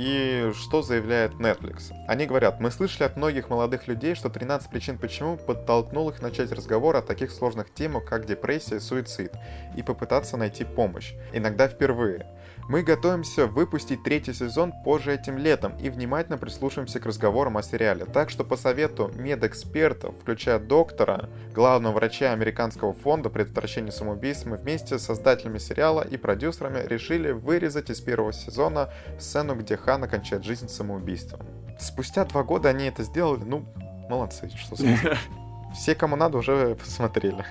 И 0.00 0.52
что 0.54 0.82
заявляет 0.82 1.32
Netflix? 1.40 1.92
Они 2.06 2.24
говорят, 2.24 2.60
мы 2.60 2.70
слышали 2.70 3.02
от 3.02 3.16
многих 3.16 3.50
молодых 3.50 3.88
людей, 3.88 4.14
что 4.14 4.28
13 4.28 4.70
причин 4.70 4.96
почему 4.96 5.36
подтолкнул 5.36 6.08
их 6.08 6.22
начать 6.22 6.52
разговор 6.52 6.94
о 6.94 7.02
таких 7.02 7.32
сложных 7.32 7.74
темах, 7.74 8.04
как 8.04 8.24
депрессия 8.24 8.76
и 8.76 8.78
суицид, 8.78 9.32
и 9.76 9.82
попытаться 9.82 10.36
найти 10.36 10.62
помощь. 10.62 11.14
Иногда 11.32 11.66
впервые. 11.66 12.28
Мы 12.68 12.82
готовимся 12.82 13.46
выпустить 13.46 14.04
третий 14.04 14.34
сезон 14.34 14.72
позже 14.84 15.14
этим 15.14 15.38
летом 15.38 15.74
и 15.78 15.88
внимательно 15.88 16.36
прислушаемся 16.36 17.00
к 17.00 17.06
разговорам 17.06 17.56
о 17.56 17.62
сериале. 17.62 18.04
Так 18.04 18.28
что 18.28 18.44
по 18.44 18.58
совету 18.58 19.10
медэкспертов, 19.14 20.14
включая 20.20 20.58
доктора, 20.58 21.30
главного 21.54 21.94
врача 21.94 22.30
Американского 22.30 22.92
фонда 22.92 23.30
предотвращения 23.30 23.90
самоубийств, 23.90 24.44
мы 24.44 24.58
вместе 24.58 24.98
с 24.98 25.04
создателями 25.04 25.56
сериала 25.56 26.02
и 26.02 26.18
продюсерами 26.18 26.86
решили 26.86 27.30
вырезать 27.30 27.88
из 27.88 28.02
первого 28.02 28.34
сезона 28.34 28.90
сцену, 29.18 29.54
где 29.54 29.78
Хана 29.88 30.06
кончает 30.06 30.44
жизнь 30.44 30.68
самоубийством. 30.68 31.40
Спустя 31.78 32.26
два 32.26 32.42
года 32.42 32.68
они 32.68 32.84
это 32.84 33.04
сделали, 33.04 33.42
ну, 33.44 33.64
молодцы, 34.10 34.50
что 34.54 34.76
сказать. 34.76 35.18
Все, 35.74 35.94
кому 35.94 36.14
надо, 36.14 36.36
уже 36.36 36.74
посмотрели 36.74 37.42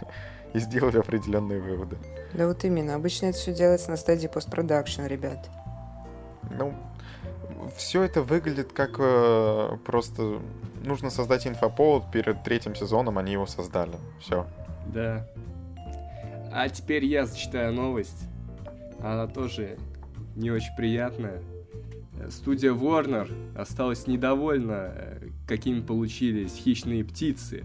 и 0.54 0.60
сделали 0.60 1.00
определенные 1.00 1.60
выводы. 1.60 1.98
Да 2.34 2.48
вот 2.48 2.64
именно. 2.64 2.94
Обычно 2.94 3.28
это 3.28 3.40
все 3.40 3.54
делается 3.54 3.90
на 3.90 3.98
стадии 3.98 4.28
постпродакшн, 4.28 5.06
ребят. 5.06 5.50
Ну, 6.52 6.76
все 7.76 8.04
это 8.04 8.22
выглядит 8.22 8.72
как 8.72 8.98
э, 9.00 9.78
просто 9.84 10.40
нужно 10.84 11.10
создать 11.10 11.48
инфоповод 11.48 12.12
перед 12.12 12.44
третьим 12.44 12.76
сезоном, 12.76 13.18
они 13.18 13.32
его 13.32 13.48
создали. 13.48 13.98
Все. 14.20 14.46
Да. 14.94 15.28
А 16.52 16.70
теперь 16.70 17.06
я 17.06 17.26
зачитаю 17.26 17.74
новость. 17.74 18.28
Она 19.00 19.26
тоже 19.26 19.78
не 20.36 20.52
очень 20.52 20.76
приятная. 20.76 21.42
Студия 22.30 22.74
Warner 22.74 23.30
осталась 23.56 24.08
недовольна, 24.08 24.92
э, 24.94 25.30
какими 25.48 25.82
получились 25.82 26.56
хищные 26.56 27.04
птицы. 27.04 27.64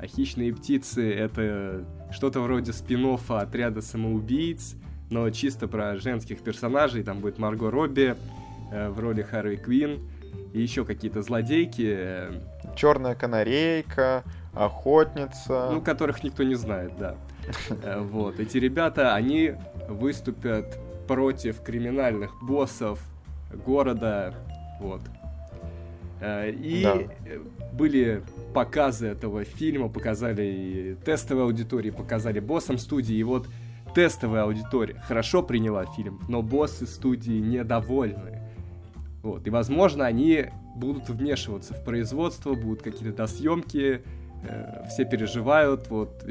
А 0.00 0.06
хищные 0.06 0.54
птицы— 0.54 1.12
это 1.14 1.84
что-то 2.10 2.40
вроде 2.40 2.72
спин 2.72 3.18
отряда 3.28 3.82
самоубийц, 3.82 4.76
но 5.10 5.28
чисто 5.30 5.68
про 5.68 5.96
женских 5.96 6.40
персонажей. 6.40 7.02
Там 7.02 7.20
будет 7.20 7.38
Марго 7.38 7.70
Робби 7.70 8.16
э, 8.72 8.88
в 8.88 8.98
роли 8.98 9.22
Харви 9.22 9.56
Квин 9.56 10.00
и 10.52 10.60
еще 10.60 10.84
какие-то 10.84 11.22
злодейки. 11.22 11.94
Э, 11.96 12.40
Черная 12.76 13.14
канарейка, 13.14 14.24
охотница. 14.54 15.70
Ну, 15.72 15.80
которых 15.82 16.22
никто 16.24 16.42
не 16.42 16.54
знает, 16.54 16.92
да. 16.98 17.16
Вот. 17.98 18.38
Эти 18.38 18.58
ребята, 18.58 19.14
они 19.14 19.54
выступят 19.88 20.78
против 21.06 21.60
криминальных 21.62 22.32
боссов 22.40 23.00
города. 23.64 24.34
Вот. 24.80 25.02
Э, 26.20 26.50
и 26.50 26.82
да. 26.82 26.98
были 27.72 28.22
показы 28.52 29.08
этого 29.08 29.44
фильма, 29.44 29.88
показали 29.88 30.96
тестовой 31.04 31.44
аудитории, 31.44 31.90
показали 31.90 32.40
боссам 32.40 32.78
студии, 32.78 33.16
и 33.16 33.22
вот 33.22 33.48
тестовая 33.94 34.44
аудитория 34.44 35.02
хорошо 35.06 35.42
приняла 35.42 35.86
фильм, 35.86 36.20
но 36.28 36.42
боссы 36.42 36.86
студии 36.86 37.40
недовольны. 37.40 38.40
Вот, 39.22 39.46
и, 39.46 39.50
возможно, 39.50 40.06
они 40.06 40.46
будут 40.76 41.08
вмешиваться 41.08 41.74
в 41.74 41.84
производство, 41.84 42.54
будут 42.54 42.82
какие-то 42.82 43.14
досъемки, 43.14 44.02
э, 44.42 44.86
все 44.88 45.04
переживают, 45.04 45.88
вот, 45.90 46.24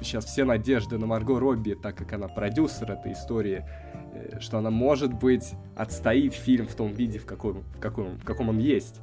сейчас 0.00 0.24
все 0.24 0.44
надежды 0.44 0.98
на 0.98 1.06
Марго 1.06 1.38
Робби, 1.38 1.74
так 1.74 1.96
как 1.96 2.12
она 2.12 2.26
продюсер 2.26 2.90
этой 2.90 3.12
истории, 3.12 3.64
э, 3.64 3.92
что 4.40 4.58
она, 4.58 4.70
может 4.70 5.12
быть, 5.12 5.54
отстоит 5.76 6.34
фильм 6.34 6.66
в 6.66 6.74
том 6.74 6.92
виде, 6.92 7.18
в 7.18 7.26
каком, 7.26 7.62
в 7.76 7.80
каком, 7.80 8.18
в 8.18 8.24
каком 8.24 8.48
он 8.48 8.58
есть. 8.58 9.00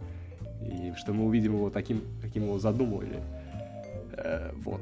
И 0.62 0.94
что 0.98 1.14
мы 1.14 1.26
увидим 1.26 1.54
его 1.56 1.70
таким, 1.70 2.04
каким 2.22 2.44
его 2.44 2.60
задумывали. 2.60 3.24
Э, 4.14 4.52
вот. 4.64 4.82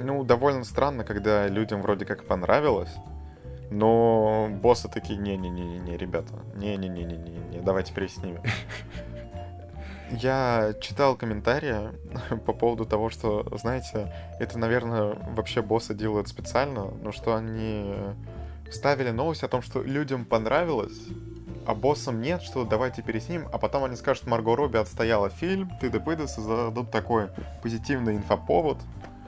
Ну, 0.00 0.24
довольно 0.24 0.64
странно, 0.64 1.04
когда 1.04 1.48
людям 1.48 1.82
вроде 1.82 2.04
как 2.04 2.24
понравилось, 2.24 2.94
но 3.70 4.48
боссы 4.62 4.88
такие, 4.88 5.18
не-не-не-не, 5.18 5.96
ребята, 5.96 6.34
не-не-не-не-не, 6.54 7.60
давайте 7.60 7.92
переснимем. 7.92 8.40
Я 10.10 10.74
читал 10.80 11.16
комментарии 11.16 11.90
по 12.46 12.52
поводу 12.52 12.84
того, 12.84 13.10
что, 13.10 13.46
знаете, 13.58 14.12
это, 14.38 14.58
наверное, 14.58 15.16
вообще 15.34 15.62
боссы 15.62 15.94
делают 15.94 16.28
специально, 16.28 16.90
но 17.02 17.12
что 17.12 17.34
они 17.34 17.94
вставили 18.72 19.10
новость 19.10 19.42
о 19.44 19.48
том, 19.48 19.62
что 19.62 19.82
людям 19.82 20.24
понравилось, 20.24 20.98
а 21.66 21.74
боссам 21.74 22.20
нет, 22.20 22.42
что 22.42 22.64
давайте 22.64 23.02
переснимем, 23.02 23.48
а 23.52 23.58
потом 23.58 23.84
они 23.84 23.96
скажут, 23.96 24.26
Марго 24.26 24.56
Робби 24.56 24.78
отстояла 24.78 25.30
фильм, 25.30 25.70
ты 25.80 25.90
тыды 25.90 26.26
зададут 26.26 26.90
такой 26.90 27.28
позитивный 27.62 28.16
инфоповод. 28.16 28.78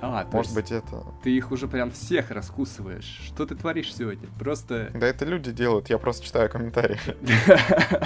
А, 0.01 0.27
Может 0.33 0.53
быть, 0.55 0.71
это... 0.71 1.05
Ты 1.23 1.31
их 1.31 1.51
уже 1.51 1.67
прям 1.69 1.91
всех 1.91 2.31
раскусываешь. 2.31 3.21
Что 3.25 3.47
ты 3.47 3.55
творишь 3.55 3.95
сегодня? 3.95 4.29
Просто... 4.39 4.91
Да 4.93 5.07
это 5.07 5.25
люди 5.25 5.53
делают, 5.53 5.89
я 5.89 5.99
просто 5.99 6.25
читаю 6.25 6.51
комментарии. 6.51 6.99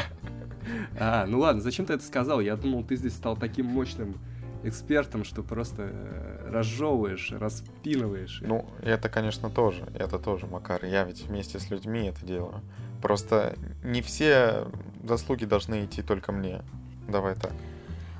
А, 1.00 1.24
ну 1.26 1.38
ладно, 1.38 1.62
зачем 1.62 1.86
ты 1.86 1.94
это 1.94 2.04
сказал? 2.04 2.40
Я 2.40 2.54
думал, 2.56 2.84
ты 2.84 2.96
здесь 2.96 3.14
стал 3.14 3.36
таким 3.36 3.66
мощным 3.66 4.16
экспертом, 4.62 5.24
что 5.24 5.42
просто 5.42 5.90
э, 5.90 6.50
разжевываешь, 6.50 7.32
распинываешь. 7.32 8.40
Ну, 8.42 8.68
это, 8.82 9.08
конечно, 9.08 9.50
тоже. 9.50 9.86
Это 9.94 10.18
тоже, 10.18 10.46
Макар. 10.46 10.84
Я 10.84 11.04
ведь 11.04 11.22
вместе 11.22 11.58
с 11.58 11.70
людьми 11.70 12.08
это 12.08 12.24
делаю. 12.26 12.62
Просто 13.02 13.54
не 13.84 14.02
все 14.02 14.66
заслуги 15.04 15.44
должны 15.44 15.84
идти 15.84 16.02
только 16.02 16.32
мне. 16.32 16.62
Давай 17.08 17.34
так. 17.34 17.52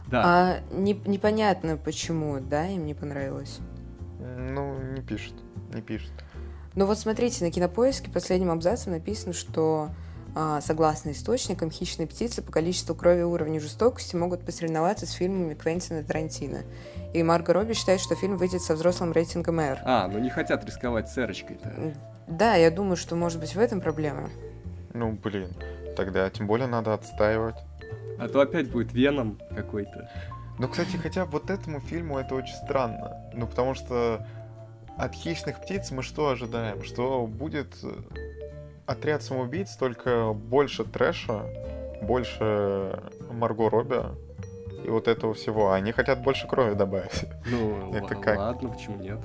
Да. 0.06 0.22
А 0.24 0.60
не, 0.72 0.94
непонятно, 1.06 1.76
почему, 1.76 2.40
да, 2.40 2.66
им 2.66 2.86
не 2.86 2.94
понравилось? 2.94 3.58
Ну, 4.18 4.78
не 4.94 5.02
пишут, 5.02 5.34
не 5.72 5.82
пишут. 5.82 6.12
Ну 6.74 6.86
вот 6.86 6.98
смотрите, 6.98 7.44
на 7.44 7.50
кинопоиске 7.50 8.10
последним 8.10 8.50
абзацем 8.50 8.92
написано, 8.92 9.32
что 9.32 9.90
согласно 10.60 11.10
источникам, 11.10 11.70
хищные 11.70 12.06
птицы 12.06 12.42
по 12.42 12.52
количеству 12.52 12.94
крови 12.94 13.20
и 13.20 13.24
уровню 13.24 13.60
жестокости 13.60 14.14
могут 14.14 14.44
посоревноваться 14.44 15.06
с 15.06 15.12
фильмами 15.12 15.54
Квентина 15.54 16.04
Тарантино. 16.04 16.62
И 17.14 17.22
Марго 17.22 17.52
Робби 17.52 17.72
считает, 17.72 18.00
что 18.00 18.14
фильм 18.14 18.36
выйдет 18.36 18.62
со 18.62 18.74
взрослым 18.74 19.12
рейтингом 19.12 19.58
R. 19.60 19.80
А, 19.84 20.08
ну 20.08 20.18
не 20.18 20.30
хотят 20.30 20.64
рисковать 20.64 21.08
с 21.08 21.16
R-очкой-то. 21.16 21.94
Да, 22.28 22.54
я 22.54 22.70
думаю, 22.70 22.96
что 22.96 23.16
может 23.16 23.40
быть 23.40 23.54
в 23.54 23.58
этом 23.58 23.80
проблема. 23.80 24.28
Ну, 24.94 25.12
блин, 25.12 25.50
тогда 25.96 26.28
тем 26.30 26.46
более 26.46 26.66
надо 26.66 26.94
отстаивать. 26.94 27.56
А 28.18 28.28
то 28.28 28.40
опять 28.40 28.70
будет 28.70 28.92
Веном 28.92 29.38
какой-то. 29.54 30.10
Ну, 30.58 30.68
кстати, 30.68 30.96
хотя 30.96 31.24
вот 31.24 31.50
этому 31.50 31.80
фильму 31.80 32.18
это 32.18 32.34
очень 32.34 32.54
странно. 32.54 33.30
Ну, 33.32 33.46
потому 33.46 33.74
что 33.74 34.26
от 34.96 35.14
хищных 35.14 35.60
птиц 35.60 35.90
мы 35.92 36.02
что 36.02 36.28
ожидаем? 36.30 36.82
Что 36.82 37.26
будет 37.26 37.76
отряд 38.88 39.22
самоубийц, 39.22 39.76
только 39.76 40.32
больше 40.32 40.84
трэша, 40.84 41.44
больше 42.02 42.98
Марго 43.30 43.68
Робби 43.68 44.02
и 44.84 44.88
вот 44.88 45.06
этого 45.06 45.34
всего. 45.34 45.72
Они 45.72 45.92
хотят 45.92 46.22
больше 46.22 46.48
крови 46.48 46.74
добавить. 46.74 47.26
Ну, 47.46 47.92
это 47.94 48.14
как? 48.16 48.38
ладно, 48.38 48.70
почему 48.70 48.96
нет? 48.96 49.18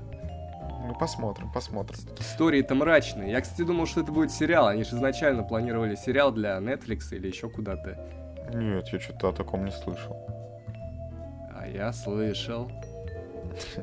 Ну, 0.86 0.93
посмотрим, 1.00 1.50
посмотрим. 1.53 1.98
Истории-то 2.20 2.75
мрачные. 2.75 3.32
Я, 3.32 3.39
кстати, 3.39 3.65
думал, 3.65 3.86
что 3.86 4.01
это 4.01 4.12
будет 4.12 4.32
сериал. 4.32 4.67
Они 4.67 4.84
же 4.84 4.98
изначально 4.98 5.43
планировали 5.43 5.96
сериал 5.96 6.34
для 6.34 6.58
Netflix 6.58 7.15
или 7.15 7.27
еще 7.27 7.50
куда-то. 7.50 7.98
Нет, 8.53 8.89
я 8.89 9.00
что-то 9.00 9.29
о 9.29 9.34
таком 9.34 9.63
не 9.63 9.72
слышал. 9.72 10.17
А 11.55 11.65
я 11.67 11.93
слышал. 11.93 12.70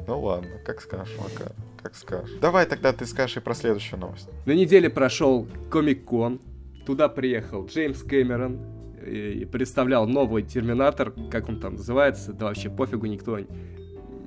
Ну 0.06 0.20
ладно, 0.20 0.58
как 0.66 0.80
скажешь, 0.80 1.16
Макар 1.16 1.52
как 1.82 1.94
скажешь. 1.94 2.38
Давай 2.40 2.66
тогда 2.66 2.92
ты 2.92 3.06
скажешь 3.06 3.36
и 3.38 3.40
про 3.40 3.54
следующую 3.54 4.00
новость. 4.00 4.28
На 4.46 4.52
неделе 4.52 4.90
прошел 4.90 5.48
Комик-кон. 5.70 6.40
Туда 6.86 7.08
приехал 7.08 7.66
Джеймс 7.66 8.02
Кэмерон 8.02 8.58
и 9.06 9.44
представлял 9.44 10.06
новый 10.06 10.42
Терминатор, 10.42 11.12
как 11.30 11.48
он 11.48 11.60
там 11.60 11.74
называется, 11.74 12.32
да 12.32 12.46
вообще 12.46 12.68
пофигу 12.70 13.06
никто 13.06 13.38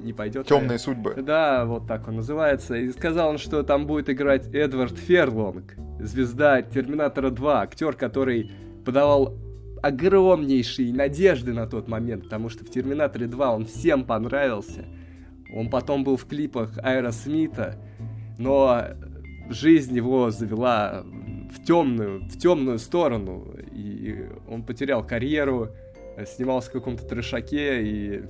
не 0.02 0.14
пойдет. 0.14 0.48
Темные 0.48 0.80
судьбы. 0.80 1.16
Да, 1.16 1.66
вот 1.66 1.88
так 1.88 2.08
он 2.08 2.18
называется. 2.18 2.76
И 2.76 2.92
сказал 2.92 3.30
он, 3.30 3.38
что 3.38 3.64
там 3.64 3.88
будет 3.88 4.10
играть 4.10 4.48
Эдвард 4.54 4.98
Ферлонг, 4.98 5.76
звезда 6.00 6.62
Терминатора 6.62 7.30
2, 7.30 7.62
актер, 7.62 7.94
который 7.94 8.52
подавал 8.86 9.38
огромнейшие 9.82 10.94
надежды 10.94 11.54
на 11.54 11.68
тот 11.68 11.88
момент, 11.88 12.26
потому 12.26 12.50
что 12.50 12.66
в 12.66 12.70
Терминаторе 12.70 13.28
2 13.28 13.54
он 13.54 13.66
всем 13.66 14.06
понравился. 14.06 14.86
Он 15.56 15.70
потом 15.70 16.04
был 16.04 16.18
в 16.18 16.26
клипах 16.26 16.78
Айра 16.82 17.12
Смита, 17.12 17.78
но 18.38 18.86
жизнь 19.50 19.96
его 19.96 20.32
завела 20.32 21.04
в 21.52 21.64
темную, 21.64 22.22
в 22.22 22.38
темную 22.40 22.80
сторону, 22.80 23.56
и 23.72 24.28
он 24.50 24.64
потерял 24.64 25.06
карьеру, 25.06 25.70
снимался 26.26 26.70
в 26.70 26.74
каком-то 26.74 27.06
трешаке 27.06 27.84
и 27.84 28.24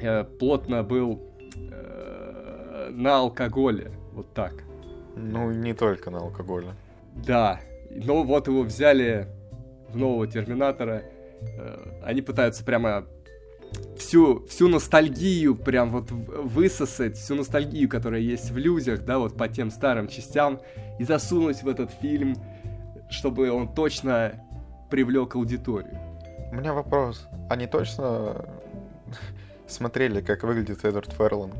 э, 0.00 0.24
плотно 0.24 0.82
был 0.82 1.20
э, 1.56 2.90
на 2.90 3.18
алкоголе, 3.18 3.92
вот 4.12 4.32
так. 4.34 4.64
Ну, 5.16 5.50
не 5.52 5.74
только 5.74 6.10
на 6.10 6.18
алкоголе. 6.18 6.74
Да, 7.14 7.60
но 7.90 8.22
вот 8.24 8.48
его 8.48 8.62
взяли 8.62 9.28
в 9.88 9.96
нового 9.96 10.26
Терминатора, 10.26 11.02
э, 11.40 12.00
они 12.02 12.22
пытаются 12.22 12.64
прямо 12.64 13.06
всю, 13.98 14.44
всю 14.46 14.68
ностальгию 14.68 15.56
прям 15.56 15.90
вот 15.90 16.10
высосать, 16.10 17.16
всю 17.16 17.34
ностальгию, 17.34 17.88
которая 17.88 18.20
есть 18.20 18.50
в 18.50 18.56
людях, 18.56 19.04
да, 19.04 19.18
вот 19.18 19.36
по 19.36 19.48
тем 19.48 19.70
старым 19.70 20.08
частям, 20.08 20.60
и 20.98 21.04
засунуть 21.04 21.62
в 21.62 21.68
этот 21.68 21.90
фильм, 21.90 22.36
чтобы 23.10 23.50
он 23.50 23.72
точно 23.74 24.44
привлек 24.90 25.34
аудиторию. 25.36 25.98
У 26.52 26.56
меня 26.56 26.72
вопрос. 26.72 27.26
Они 27.50 27.66
точно 27.66 28.46
смотрели, 29.66 30.20
как 30.20 30.42
выглядит 30.44 30.84
Эдвард 30.84 31.12
Ферланг? 31.12 31.54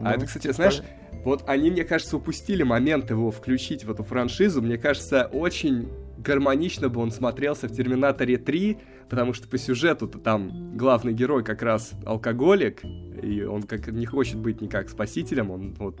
А 0.00 0.04
ну, 0.04 0.10
это, 0.10 0.26
кстати, 0.26 0.52
знаешь, 0.52 0.82
вот 1.24 1.44
они, 1.46 1.70
мне 1.70 1.84
кажется, 1.84 2.16
упустили 2.16 2.62
момент 2.62 3.10
его 3.10 3.30
включить 3.30 3.84
в 3.84 3.90
эту 3.90 4.02
франшизу. 4.02 4.60
Мне 4.60 4.76
кажется, 4.76 5.28
очень 5.32 5.88
гармонично 6.18 6.88
бы 6.88 7.00
он 7.00 7.10
смотрелся 7.10 7.68
в 7.68 7.72
Терминаторе 7.72 8.38
3, 8.38 8.78
потому 9.08 9.32
что 9.32 9.48
по 9.48 9.58
сюжету-то 9.58 10.18
там 10.18 10.76
главный 10.76 11.12
герой 11.12 11.44
как 11.44 11.62
раз 11.62 11.92
алкоголик, 12.04 12.82
и 13.22 13.42
он 13.42 13.62
как 13.62 13.88
не 13.88 14.06
хочет 14.06 14.36
быть 14.36 14.60
никак 14.60 14.88
спасителем, 14.88 15.50
он 15.50 15.74
вот 15.78 16.00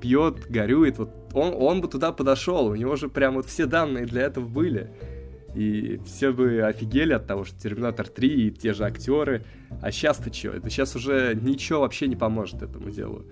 пьет, 0.00 0.46
горюет, 0.48 0.98
вот 0.98 1.10
он, 1.32 1.54
он 1.54 1.80
бы 1.80 1.88
туда 1.88 2.12
подошел, 2.12 2.66
у 2.66 2.74
него 2.74 2.96
же 2.96 3.08
прям 3.08 3.34
вот 3.34 3.46
все 3.46 3.66
данные 3.66 4.06
для 4.06 4.22
этого 4.22 4.46
были. 4.46 4.90
И 5.54 6.00
все 6.06 6.32
бы 6.32 6.62
офигели 6.62 7.12
от 7.12 7.26
того, 7.26 7.44
что 7.44 7.58
Терминатор 7.60 8.08
3 8.08 8.46
и 8.46 8.50
те 8.50 8.72
же 8.72 8.84
актеры. 8.84 9.44
А 9.82 9.92
сейчас-то 9.92 10.32
что? 10.32 10.48
Это 10.48 10.70
сейчас 10.70 10.96
уже 10.96 11.38
ничего 11.40 11.80
вообще 11.80 12.06
не 12.06 12.16
поможет 12.16 12.62
этому 12.62 12.90
делу. 12.90 13.26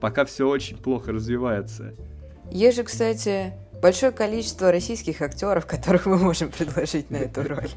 Пока 0.00 0.24
все 0.24 0.48
очень 0.48 0.76
плохо 0.76 1.12
развивается. 1.12 1.94
Есть 2.50 2.76
же, 2.76 2.82
кстати, 2.82 3.52
большое 3.80 4.10
количество 4.10 4.72
российских 4.72 5.22
актеров, 5.22 5.66
которых 5.66 6.06
мы 6.06 6.16
можем 6.16 6.50
предложить 6.50 7.10
на 7.10 7.18
эту 7.18 7.42
роль. 7.44 7.70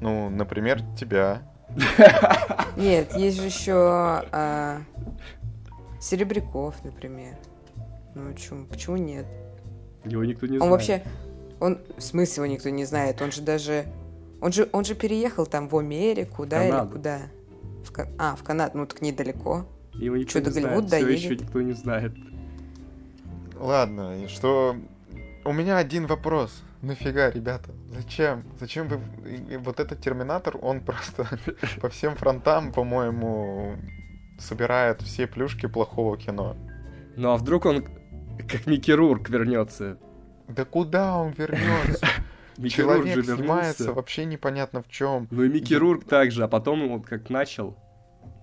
Ну, 0.00 0.30
например, 0.30 0.82
тебя. 0.98 1.42
Нет, 2.76 3.14
есть 3.16 3.36
же 3.36 3.46
еще 3.46 3.74
а, 4.32 4.80
Серебряков, 6.00 6.82
например. 6.84 7.36
Ну, 8.14 8.32
почему, 8.32 8.64
почему 8.66 8.96
нет? 8.96 9.26
Его 10.04 10.24
никто 10.24 10.46
не 10.46 10.58
он 10.58 10.58
знает. 10.58 10.62
Он 10.62 10.70
вообще... 10.70 11.02
Он, 11.60 11.78
в 11.96 12.02
смысле 12.02 12.44
его 12.44 12.52
никто 12.54 12.70
не 12.70 12.84
знает? 12.84 13.20
Он 13.20 13.30
же 13.30 13.42
даже... 13.42 13.84
Он 14.40 14.52
же, 14.52 14.68
он 14.72 14.84
же 14.84 14.94
переехал 14.94 15.44
там 15.44 15.68
в 15.68 15.76
Америку, 15.76 16.44
в 16.44 16.48
да, 16.48 16.60
Канаду. 16.60 16.86
или 16.86 16.92
куда? 16.96 17.18
В, 17.84 18.08
а, 18.18 18.36
в 18.36 18.42
Канаду, 18.42 18.78
ну 18.78 18.86
так 18.86 19.02
недалеко. 19.02 19.66
Его 19.94 20.16
никто 20.16 20.30
Что, 20.30 20.40
не 20.40 20.44
до 20.46 20.50
Голливуда 20.52 20.88
знает. 20.88 21.04
доедет? 21.04 21.20
Все 21.20 21.34
еще 21.34 21.44
никто 21.44 21.60
не 21.60 21.72
знает. 21.72 22.12
Ладно, 23.58 24.24
и 24.24 24.26
что... 24.28 24.76
У 25.44 25.52
меня 25.52 25.76
один 25.76 26.06
вопрос. 26.06 26.62
Нафига, 26.82 27.30
ребята? 27.30 27.72
Зачем? 27.88 28.44
Зачем 28.58 28.88
вы... 28.88 29.00
И 29.50 29.56
вот 29.56 29.80
этот 29.80 30.00
Терминатор, 30.00 30.56
он 30.60 30.80
просто 30.84 31.26
по 31.80 31.88
всем 31.88 32.16
фронтам, 32.16 32.72
по-моему, 32.72 33.76
собирает 34.38 35.02
все 35.02 35.26
плюшки 35.26 35.66
плохого 35.66 36.16
кино. 36.16 36.56
Ну 37.16 37.30
а 37.30 37.36
вдруг 37.36 37.66
он 37.66 37.84
как 38.48 38.66
Микки 38.66 38.90
Рурк 38.90 39.28
вернется? 39.28 39.98
Да 40.48 40.64
куда 40.64 41.16
он 41.18 41.32
вернется? 41.32 42.06
Человек 42.68 43.24
снимается 43.24 43.92
вообще 43.92 44.24
непонятно 44.24 44.82
в 44.82 44.88
чем. 44.88 45.28
Ну 45.30 45.44
и 45.44 45.48
Микки 45.48 45.74
Рурк 45.74 46.04
также, 46.04 46.44
а 46.44 46.48
потом 46.48 46.90
он 46.90 47.02
как 47.02 47.30
начал, 47.30 47.76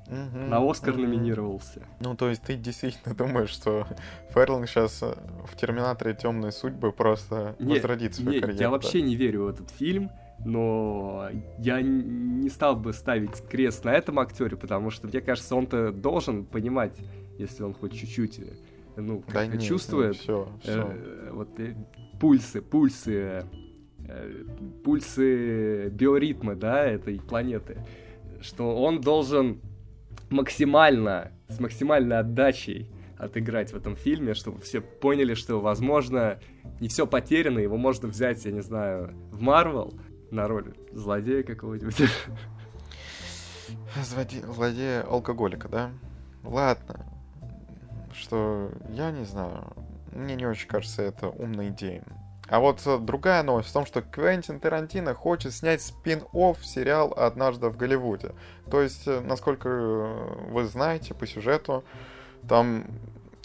Угу, 0.10 0.40
на 0.50 0.70
Оскар 0.70 0.94
угу. 0.94 1.02
номинировался. 1.02 1.82
Ну, 2.00 2.16
то 2.16 2.30
есть 2.30 2.42
ты 2.42 2.56
действительно 2.56 3.14
думаешь, 3.14 3.50
что 3.50 3.86
Ферлинг 4.34 4.68
сейчас 4.70 5.02
в 5.02 5.56
Терминаторе 5.58 6.16
Темные 6.16 6.52
судьбы 6.52 6.92
просто 6.94 7.56
нет, 7.60 7.82
возродит 7.82 8.16
свою 8.16 8.32
нет, 8.32 8.42
карьеру? 8.42 8.62
Я 8.62 8.70
вообще 8.70 9.02
не 9.02 9.16
верю 9.16 9.44
в 9.44 9.48
этот 9.50 9.70
фильм. 9.72 10.10
но 10.46 11.30
я 11.58 11.82
не 11.82 12.50
стал 12.50 12.76
бы 12.76 12.94
ставить 12.94 13.42
крест 13.50 13.84
на 13.84 13.94
этом 13.94 14.20
актере, 14.20 14.56
потому 14.56 14.92
что, 14.92 15.08
мне 15.08 15.20
кажется, 15.20 15.56
он-то 15.56 15.92
должен 15.92 16.46
понимать, 16.46 16.96
если 17.38 17.64
он 17.64 17.74
хоть 17.74 17.94
чуть-чуть, 17.94 18.40
ну, 18.96 19.24
Да 19.32 19.46
нет, 19.46 19.62
чувствует, 19.62 20.16
все, 20.16 20.48
все. 20.62 20.92
э, 20.92 21.30
вот 21.32 21.60
э, 21.60 21.76
пульсы, 22.20 22.62
пульсы, 22.62 23.46
э, 24.08 24.44
пульсы 24.84 25.90
биоритма, 25.90 26.56
да, 26.56 26.86
этой 26.86 27.20
планеты, 27.20 27.86
что 28.42 28.76
он 28.76 29.02
должен 29.02 29.62
максимально, 30.30 31.32
с 31.48 31.60
максимальной 31.60 32.20
отдачей 32.20 32.90
отыграть 33.18 33.72
в 33.72 33.76
этом 33.76 33.96
фильме, 33.96 34.34
чтобы 34.34 34.62
все 34.62 34.82
поняли, 34.82 35.34
что, 35.34 35.60
возможно, 35.60 36.40
не 36.80 36.88
все 36.88 37.08
потеряно, 37.08 37.60
его 37.60 37.78
можно 37.78 38.08
взять, 38.08 38.46
я 38.46 38.52
не 38.52 38.62
знаю, 38.62 39.14
в 39.32 39.42
Марвел 39.42 39.94
на 40.32 40.48
роль 40.48 40.76
злодея 40.92 41.44
какого-нибудь. 41.44 41.96
Злоде... 44.04 44.42
Злодея 44.46 45.02
алкоголика, 45.04 45.68
да? 45.68 45.92
Ладно. 46.44 47.06
Что, 48.14 48.72
я 48.90 49.12
не 49.12 49.26
знаю. 49.26 49.74
Мне 50.14 50.36
не 50.36 50.46
очень 50.46 50.68
кажется 50.68 51.02
это 51.02 51.30
умной 51.30 51.70
идеей. 51.70 52.02
А 52.50 52.60
вот 52.60 52.82
э, 52.86 52.98
другая 53.00 53.44
новость 53.44 53.70
в 53.70 53.74
том, 53.74 53.86
что 53.86 54.02
Квентин 54.02 54.60
Тарантино 54.60 55.14
хочет 55.14 55.54
снять 55.54 55.82
спин-офф 55.82 56.64
сериал 56.64 57.14
«Однажды 57.16 57.70
в 57.70 57.78
Голливуде». 57.78 58.34
То 58.72 58.82
есть, 58.82 59.08
э, 59.08 59.20
насколько 59.20 59.70
э, 59.70 60.52
вы 60.52 60.66
знаете 60.66 61.14
по 61.14 61.28
сюжету, 61.28 61.84
там 62.48 62.86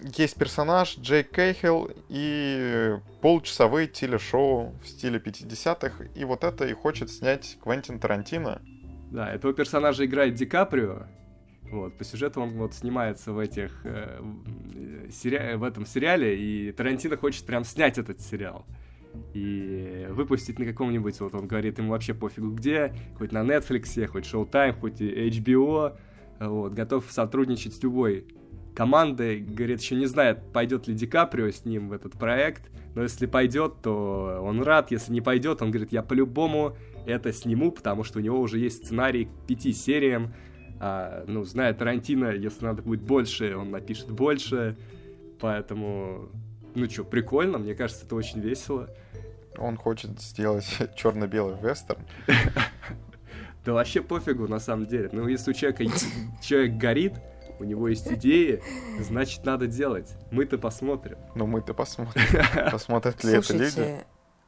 есть 0.01 0.37
персонаж 0.37 0.97
Джейк 0.99 1.31
Кейхилл 1.31 1.91
и 2.09 2.97
полчасовые 3.21 3.89
телешоу 3.89 4.75
в 4.83 4.89
стиле 4.89 5.19
50-х, 5.19 6.05
и 6.15 6.25
вот 6.25 6.45
это 6.45 6.67
и 6.67 6.73
хочет 6.73 7.11
снять 7.11 7.59
Квентин 7.63 7.99
Тарантино. 7.99 8.63
Да, 9.11 9.33
этого 9.33 9.53
персонажа 9.53 10.05
играет 10.05 10.35
Ди 10.35 10.47
Каприо. 10.47 11.07
Вот, 11.71 11.97
по 11.97 12.05
сюжету 12.05 12.41
он 12.41 12.51
вот 12.59 12.75
снимается 12.75 13.33
в 13.33 13.39
этих 13.39 13.81
э, 13.85 14.21
сери... 15.11 15.55
в 15.55 15.65
этом 15.65 15.87
сериале, 15.87 16.39
и 16.39 16.73
Тарантино 16.73 17.17
хочет 17.17 17.47
прям 17.47 17.65
снять 17.65 17.99
этот 17.99 18.21
сериал. 18.21 18.67
И 19.35 20.07
выпустить 20.11 20.59
на 20.59 20.65
каком-нибудь, 20.65 21.21
вот 21.21 21.35
он 21.35 21.47
говорит, 21.47 21.79
ему 21.79 21.91
вообще 21.91 22.15
пофигу 22.15 22.51
где, 22.51 22.95
хоть 23.19 23.33
на 23.33 23.43
Netflix, 23.43 24.07
хоть 24.07 24.25
Showtime, 24.25 24.79
хоть 24.79 25.01
HBO, 25.01 25.97
вот, 26.41 26.73
готов 26.73 27.05
сотрудничать 27.11 27.75
с 27.75 27.83
любой 27.83 28.27
командой, 28.75 29.41
говорит, 29.41 29.81
еще 29.81 29.97
не 29.97 30.07
знает, 30.07 30.41
пойдет 30.53 30.89
ли 30.89 30.95
Ди 30.95 31.07
Каприо 31.07 31.51
с 31.51 31.65
ним 31.65 31.89
в 31.89 31.93
этот 31.93 32.15
проект, 32.15 32.71
но 32.95 33.03
если 33.03 33.27
пойдет, 33.27 33.83
то 33.83 34.41
он 34.43 34.63
рад, 34.63 34.91
если 34.91 35.13
не 35.13 35.21
пойдет, 35.21 35.63
он 35.63 35.71
говорит, 35.71 35.93
я 35.93 36.03
по-любому 36.03 36.77
это 37.07 37.33
сниму, 37.33 37.71
потому 37.73 38.05
что 38.05 38.19
у 38.19 38.23
него 38.23 38.41
уже 38.41 38.59
есть 38.59 38.85
сценарий 38.85 39.27
к 39.27 39.47
пяти 39.47 39.73
сериям, 39.73 40.35
а, 40.81 41.25
ну, 41.27 41.45
зная 41.45 41.75
Тарантино, 41.75 42.33
если 42.33 42.65
надо 42.65 42.83
будет 42.83 43.03
больше, 43.03 43.57
он 43.57 43.71
напишет 43.71 44.11
больше, 44.11 44.77
поэтому, 45.39 46.31
ну 46.75 46.89
что, 46.89 47.05
прикольно, 47.05 47.59
мне 47.59 47.75
кажется, 47.75 48.05
это 48.07 48.15
очень 48.15 48.41
весело. 48.41 48.89
Он 49.59 49.77
хочет 49.77 50.21
сделать 50.21 50.67
черно-белый 50.97 51.57
вестерн. 51.61 52.03
Да 53.65 53.75
вообще 53.75 54.03
пофигу, 54.03 54.49
на 54.49 54.59
самом 54.59 54.87
деле. 54.87 55.09
Ну, 55.13 55.29
если 55.29 55.53
у 55.53 55.55
человека 55.55 55.85
человек 56.43 56.73
горит, 56.79 57.13
у 57.61 57.65
него 57.65 57.87
есть 57.87 58.11
идеи, 58.11 58.61
значит, 58.99 59.45
надо 59.45 59.69
делать. 59.69 60.17
Мы-то 60.33 60.59
посмотрим. 60.59 61.17
Ну, 61.37 61.47
мы-то 61.47 61.73
посмотрим. 61.73 62.25
Посмотрят 62.73 63.23
ли 63.23 63.35
это 63.35 63.57
люди. 63.57 64.01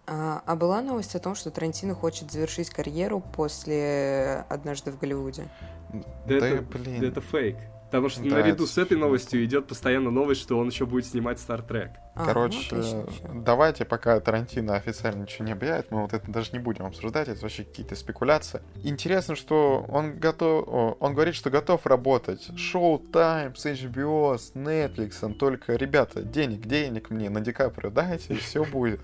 А, 0.06 0.42
а 0.44 0.56
была 0.56 0.82
новость 0.82 1.14
о 1.14 1.20
том, 1.20 1.37
что 1.37 1.50
Тарантино 1.52 1.94
хочет 1.94 2.30
завершить 2.30 2.70
карьеру 2.70 3.20
после 3.20 4.44
«Однажды 4.48 4.90
в 4.90 4.98
Голливуде»? 4.98 5.44
Да, 5.92 6.40
Да, 6.40 6.46
это, 6.48 6.62
блин. 6.62 7.00
да 7.00 7.06
это 7.06 7.20
фейк. 7.20 7.56
Потому 7.94 8.09
что 8.09 8.24
Да, 8.24 8.30
наряду 8.30 8.64
это 8.64 8.72
с 8.72 8.76
этой 8.76 8.98
новостью 8.98 9.44
идет 9.44 9.68
постоянно 9.68 10.11
новость, 10.11 10.40
что 10.40 10.59
он 10.59 10.66
еще 10.66 10.85
будет 10.85 11.07
снимать 11.07 11.38
Стартрек. 11.38 11.92
А, 12.16 12.24
Короче, 12.24 12.59
ну, 12.72 12.78
отлично, 12.80 13.07
давайте, 13.33 13.85
пока 13.85 14.18
Тарантино 14.18 14.74
официально 14.74 15.22
ничего 15.22 15.44
не 15.44 15.52
объявит, 15.52 15.92
мы 15.92 16.02
вот 16.02 16.12
это 16.12 16.28
даже 16.28 16.50
не 16.54 16.59
будем 16.59 16.87
обсуждать, 16.87 17.28
это 17.28 17.40
вообще 17.42 17.62
какие-то 17.62 17.94
спекуляции. 17.94 18.62
Интересно, 18.83 19.37
что 19.37 19.87
он 19.88 20.18
готов, 20.18 20.96
он 20.98 21.14
говорит, 21.14 21.37
что 21.37 21.50
готов 21.50 21.87
работать 21.87 22.50
Showtime, 22.50 23.54
с 23.54 23.64
HBO, 23.64 24.38
с 24.38 24.54
Netflix, 24.54 25.33
только, 25.35 25.76
ребята, 25.76 26.22
денег, 26.22 26.66
денег 26.66 27.11
мне 27.11 27.30
на 27.30 27.42
Ди 27.42 27.52
Каприо 27.52 27.90
дайте, 27.90 28.35
и 28.35 28.37
все 28.38 28.64
будет. 28.64 29.02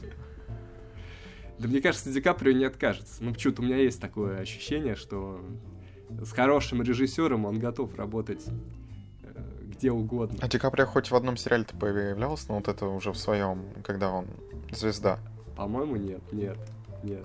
Да 1.60 1.68
мне 1.68 1.80
кажется, 1.80 2.10
Ди 2.10 2.20
Каприо 2.20 2.54
не 2.54 2.64
откажется. 2.64 3.22
Ну, 3.22 3.32
почему-то 3.34 3.62
у 3.62 3.64
меня 3.66 3.76
есть 3.76 4.00
такое 4.00 4.40
ощущение, 4.40 4.96
что 4.96 5.40
с 6.24 6.32
хорошим 6.32 6.82
режиссером 6.82 7.44
он 7.44 7.60
готов 7.60 7.94
работать 7.96 8.44
где 9.80 9.90
угодно. 9.90 10.38
А 10.42 10.48
Ди 10.48 10.58
Каприо 10.58 10.84
хоть 10.86 11.10
в 11.10 11.16
одном 11.16 11.38
сериале-то 11.38 11.74
появлялся, 11.74 12.46
но 12.48 12.56
вот 12.56 12.68
это 12.68 12.86
уже 12.86 13.12
в 13.12 13.16
своем, 13.16 13.64
когда 13.82 14.10
он 14.10 14.26
звезда. 14.70 15.18
По-моему, 15.56 15.96
нет, 15.96 16.20
нет, 16.32 16.58
нет. 17.02 17.24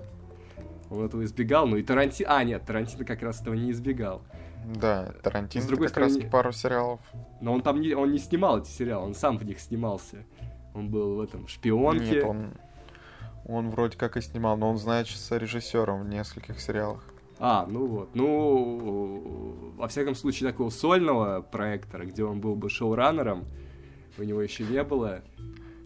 Он 0.90 1.04
этого 1.04 1.22
избегал, 1.24 1.66
ну 1.66 1.76
и 1.76 1.82
Тарантино... 1.82 2.34
А, 2.34 2.44
нет, 2.44 2.64
Тарантино 2.64 3.04
как 3.04 3.22
раз 3.22 3.42
этого 3.42 3.54
не 3.54 3.70
избегал. 3.72 4.22
Да, 4.74 5.12
Тарантино 5.22 5.62
С 5.64 5.66
другой 5.66 5.88
как 5.88 5.98
раз 5.98 6.12
стороны- 6.12 6.30
пару 6.30 6.52
сериалов. 6.52 7.00
Но 7.40 7.52
он 7.52 7.60
там 7.60 7.80
не, 7.80 7.92
он 7.94 8.10
не 8.10 8.18
снимал 8.18 8.60
эти 8.60 8.70
сериалы, 8.70 9.04
он 9.04 9.14
сам 9.14 9.36
в 9.36 9.44
них 9.44 9.60
снимался. 9.60 10.24
Он 10.74 10.88
был 10.88 11.16
в 11.16 11.20
этом 11.20 11.46
«Шпионке». 11.48 12.16
Нет, 12.16 12.24
он, 12.24 12.54
он 13.44 13.70
вроде 13.70 13.98
как 13.98 14.16
и 14.16 14.20
снимал, 14.22 14.56
но 14.56 14.70
он 14.70 14.78
значится 14.78 15.36
режиссером 15.36 16.04
в 16.04 16.08
нескольких 16.08 16.60
сериалах. 16.60 17.04
А, 17.38 17.66
ну 17.68 17.86
вот. 17.86 18.14
Ну, 18.14 19.72
во 19.76 19.88
всяком 19.88 20.14
случае, 20.14 20.50
такого 20.50 20.70
сольного 20.70 21.42
проекта, 21.42 21.98
где 21.98 22.24
он 22.24 22.40
был 22.40 22.54
бы 22.56 22.70
шоураннером, 22.70 23.44
у 24.18 24.22
него 24.22 24.40
еще 24.40 24.64
не 24.64 24.82
было. 24.82 25.22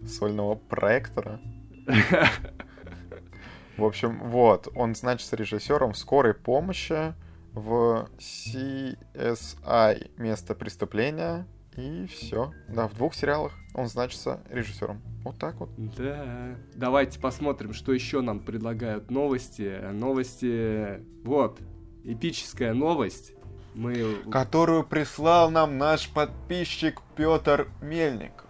Сольного 0.07 0.55
проектора. 0.55 1.41
В 3.77 3.85
общем, 3.85 4.21
вот, 4.29 4.69
он 4.75 4.95
значится 4.95 5.37
режиссером 5.37 5.93
в 5.93 5.99
скорой 5.99 6.35
помощи, 6.35 7.15
в 7.53 8.09
CSI 8.19 10.11
место 10.19 10.55
преступления, 10.55 11.47
и 11.77 12.07
все. 12.07 12.53
Да, 12.69 12.89
в 12.89 12.95
двух 12.95 13.15
сериалах 13.15 13.53
он 13.75 13.89
значится 13.89 14.41
режиссером. 14.51 15.01
Вот 15.25 15.39
так 15.39 15.57
вот. 15.61 15.71
Да. 15.77 16.57
Давайте 16.75 17.21
посмотрим, 17.21 17.73
что 17.75 17.93
еще 17.93 18.21
нам 18.21 18.41
предлагают 18.41 19.11
новости. 19.11 19.81
Новости... 19.93 21.05
Вот. 21.25 21.61
Эпическая 22.05 22.75
новость. 22.75 23.35
Мы... 23.75 24.17
Которую 24.31 24.85
прислал 24.85 25.51
нам 25.51 25.79
наш 25.79 26.09
подписчик 26.09 27.01
Петр 27.17 27.69
Мельников. 27.81 28.49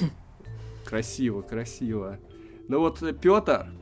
Красиво, 0.84 1.42
красиво. 1.42 2.18
Ну 2.68 2.80
вот 2.80 3.02
Петр 3.20 3.72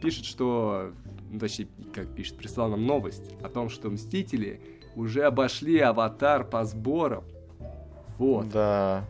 пишет, 0.00 0.24
что... 0.24 0.92
Ну, 1.30 1.38
точнее, 1.38 1.68
как 1.92 2.14
пишет, 2.14 2.36
прислал 2.36 2.68
нам 2.68 2.86
новость 2.86 3.32
о 3.42 3.48
том, 3.48 3.68
что 3.68 3.90
Мстители 3.90 4.60
уже 4.94 5.22
обошли 5.22 5.78
Аватар 5.78 6.44
по 6.44 6.64
сборам. 6.64 7.24
Вот. 8.18 8.48
Да. 8.48 9.04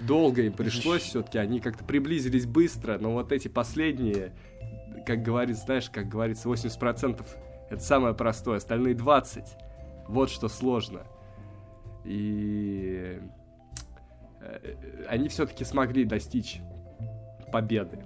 Долго 0.00 0.42
им 0.42 0.52
пришлось 0.52 1.02
все-таки, 1.02 1.38
они 1.38 1.60
как-то 1.60 1.84
приблизились 1.84 2.46
быстро, 2.46 2.98
но 2.98 3.12
вот 3.12 3.32
эти 3.32 3.48
последние, 3.48 4.32
как 5.06 5.22
говорится, 5.22 5.64
знаешь, 5.64 5.90
как 5.90 6.08
говорится, 6.08 6.48
80% 6.48 7.24
это 7.70 7.82
самое 7.82 8.14
простое, 8.14 8.58
остальные 8.58 8.94
20. 8.94 9.44
Вот 10.06 10.30
что 10.30 10.48
сложно. 10.48 11.02
И 12.04 13.20
э, 14.40 14.74
они 15.08 15.28
все-таки 15.28 15.64
смогли 15.64 16.04
достичь 16.04 16.60
победы. 17.52 17.98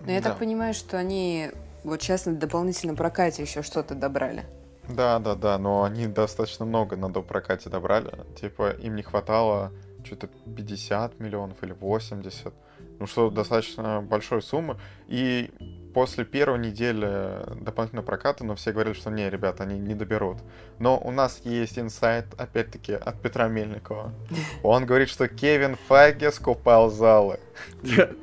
Но 0.00 0.12
я 0.12 0.20
Да. 0.20 0.30
так 0.30 0.38
понимаю, 0.38 0.74
что 0.74 0.98
они 0.98 1.50
вот 1.82 2.02
сейчас 2.02 2.26
на 2.26 2.36
дополнительном 2.36 2.96
прокате 2.96 3.42
еще 3.42 3.62
что-то 3.62 3.94
добрали. 3.94 4.44
Да, 4.88 5.18
да, 5.18 5.34
да, 5.34 5.58
но 5.58 5.84
они 5.84 6.06
достаточно 6.06 6.64
много 6.64 6.96
на 6.96 7.10
допрокате 7.10 7.70
добрали. 7.70 8.12
Типа, 8.40 8.70
им 8.70 8.96
не 8.96 9.02
хватало 9.02 9.72
что-то 10.04 10.28
50 10.28 11.20
миллионов 11.20 11.62
или 11.62 11.72
80. 11.72 12.52
Ну, 12.98 13.06
что 13.06 13.30
достаточно 13.30 14.02
большой 14.02 14.42
суммы. 14.42 14.78
И 15.08 15.50
после 15.94 16.24
первой 16.24 16.58
недели 16.58 17.42
дополнительного 17.62 18.04
проката, 18.04 18.44
но 18.44 18.54
все 18.54 18.72
говорили, 18.72 18.94
что 18.94 19.10
не, 19.10 19.28
ребята, 19.28 19.62
они 19.62 19.78
не 19.78 19.94
доберут. 19.94 20.38
Но 20.78 20.98
у 20.98 21.10
нас 21.10 21.40
есть 21.44 21.78
инсайт, 21.78 22.26
опять-таки, 22.36 22.92
от 22.92 23.20
Петра 23.20 23.48
Мельникова. 23.48 24.12
Он 24.62 24.84
говорит, 24.84 25.08
что 25.08 25.28
Кевин 25.28 25.76
Файге 25.88 26.30
скупал 26.30 26.90
залы. 26.90 27.40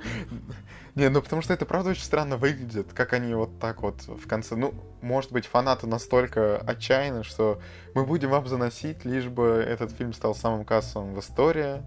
Не, 0.95 1.09
ну 1.09 1.21
потому 1.21 1.41
что 1.41 1.53
это 1.53 1.65
правда 1.65 1.91
очень 1.91 2.03
странно 2.03 2.37
выглядит, 2.37 2.93
как 2.93 3.13
они 3.13 3.33
вот 3.33 3.59
так 3.59 3.81
вот 3.81 4.01
в 4.07 4.27
конце. 4.27 4.55
Ну, 4.55 4.73
может 5.01 5.31
быть, 5.31 5.45
фанаты 5.45 5.87
настолько 5.87 6.57
отчаянны, 6.57 7.23
что 7.23 7.61
мы 7.95 8.05
будем 8.05 8.29
вам 8.29 8.47
заносить, 8.47 9.05
лишь 9.05 9.27
бы 9.27 9.63
этот 9.65 9.91
фильм 9.91 10.13
стал 10.13 10.35
самым 10.35 10.65
кассовым 10.65 11.13
в 11.13 11.19
истории. 11.19 11.81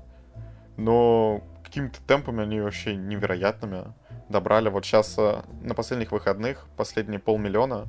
Но 0.76 1.42
какими-то 1.62 2.00
темпами 2.06 2.42
они 2.42 2.60
вообще 2.60 2.96
невероятными 2.96 3.92
добрали. 4.28 4.68
Вот 4.70 4.84
сейчас 4.84 5.16
на 5.16 5.74
последних 5.74 6.12
выходных, 6.12 6.66
последние 6.76 7.20
полмиллиона, 7.20 7.86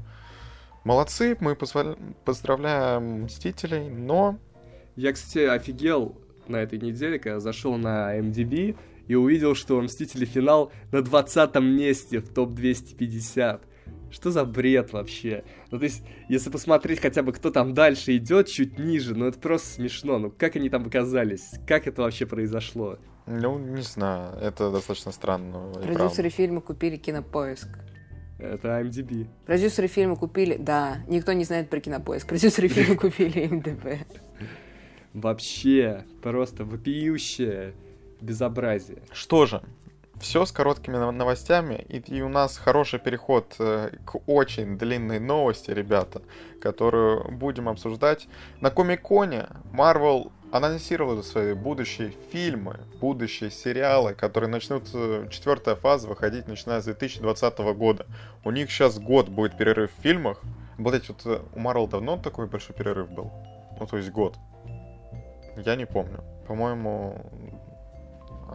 Молодцы, 0.85 1.35
мы 1.39 1.55
поздравляем 1.55 3.23
Мстителей, 3.23 3.89
но... 3.89 4.37
Я, 4.95 5.13
кстати, 5.13 5.39
офигел 5.39 6.15
на 6.47 6.57
этой 6.57 6.77
неделе, 6.77 7.17
когда 7.17 7.39
зашел 7.39 7.75
на 7.75 8.15
MDB 8.19 8.77
и 9.07 9.15
увидел, 9.15 9.55
что 9.55 9.81
Мстители 9.81 10.25
финал 10.25 10.71
на 10.91 11.01
20 11.01 11.55
месте 11.61 12.19
в 12.19 12.29
топ-250. 12.29 13.61
Что 14.11 14.31
за 14.31 14.45
бред 14.45 14.93
вообще? 14.93 15.43
Ну, 15.71 15.77
то 15.77 15.83
есть, 15.83 16.03
если 16.29 16.49
посмотреть 16.49 17.01
хотя 17.01 17.21
бы, 17.21 17.33
кто 17.33 17.51
там 17.51 17.73
дальше 17.73 18.15
идет, 18.15 18.47
чуть 18.47 18.79
ниже, 18.79 19.13
ну, 19.15 19.25
это 19.25 19.39
просто 19.39 19.67
смешно. 19.67 20.19
Ну, 20.19 20.31
как 20.31 20.55
они 20.55 20.69
там 20.69 20.85
оказались? 20.85 21.51
Как 21.67 21.87
это 21.87 22.01
вообще 22.01 22.25
произошло? 22.25 22.97
Ну, 23.25 23.57
не 23.57 23.81
знаю, 23.81 24.37
это 24.39 24.71
достаточно 24.71 25.11
странно. 25.11 25.71
Продюсеры 25.73 26.29
фильма 26.29 26.61
купили 26.61 26.95
кинопоиск. 26.95 27.67
Это 28.37 28.79
IMDb. 28.79 29.27
Продюсеры 29.45 29.87
фильма 29.87 30.15
купили... 30.15 30.57
Да, 30.57 30.97
никто 31.07 31.33
не 31.33 31.43
знает 31.43 31.69
про 31.69 31.79
кинопоиск. 31.79 32.27
Продюсеры 32.27 32.67
фильма 32.67 32.95
купили 32.99 33.47
МДБ. 33.47 34.05
Вообще, 35.13 36.05
просто 36.21 36.65
вопиющее 36.65 37.73
безобразие. 38.21 39.01
Что 39.11 39.45
же, 39.45 39.61
все 40.19 40.45
с 40.45 40.51
короткими 40.51 40.97
новостями, 40.97 41.85
и, 41.89 41.97
и 41.97 42.21
у 42.21 42.29
нас 42.29 42.57
хороший 42.57 42.99
переход 42.99 43.55
э, 43.59 43.91
к 44.05 44.19
очень 44.27 44.77
длинной 44.77 45.19
новости, 45.19 45.71
ребята, 45.71 46.21
которую 46.61 47.31
будем 47.31 47.67
обсуждать. 47.69 48.27
На 48.61 48.69
Комик-Коне 48.69 49.47
Marvel 49.73 50.31
анонсировала 50.51 51.21
свои 51.21 51.53
будущие 51.53 52.13
фильмы, 52.31 52.79
будущие 53.01 53.51
сериалы, 53.51 54.13
которые 54.13 54.49
начнут 54.49 54.83
э, 54.93 55.27
четвертая 55.29 55.75
фаза 55.75 56.07
выходить 56.07 56.47
начиная 56.47 56.81
с 56.81 56.85
2020 56.85 57.57
года. 57.75 58.05
У 58.43 58.51
них 58.51 58.71
сейчас 58.71 58.99
год 58.99 59.27
будет 59.29 59.57
перерыв 59.57 59.91
в 59.97 60.01
фильмах. 60.01 60.41
Блять, 60.77 61.09
вот 61.09 61.25
э, 61.25 61.41
у 61.53 61.59
Marvel 61.59 61.89
давно 61.89 62.17
такой 62.17 62.47
большой 62.47 62.75
перерыв 62.75 63.09
был? 63.09 63.31
Ну, 63.79 63.85
то 63.85 63.97
есть 63.97 64.11
год. 64.11 64.37
Я 65.57 65.75
не 65.75 65.85
помню. 65.85 66.23
По-моему, 66.47 67.31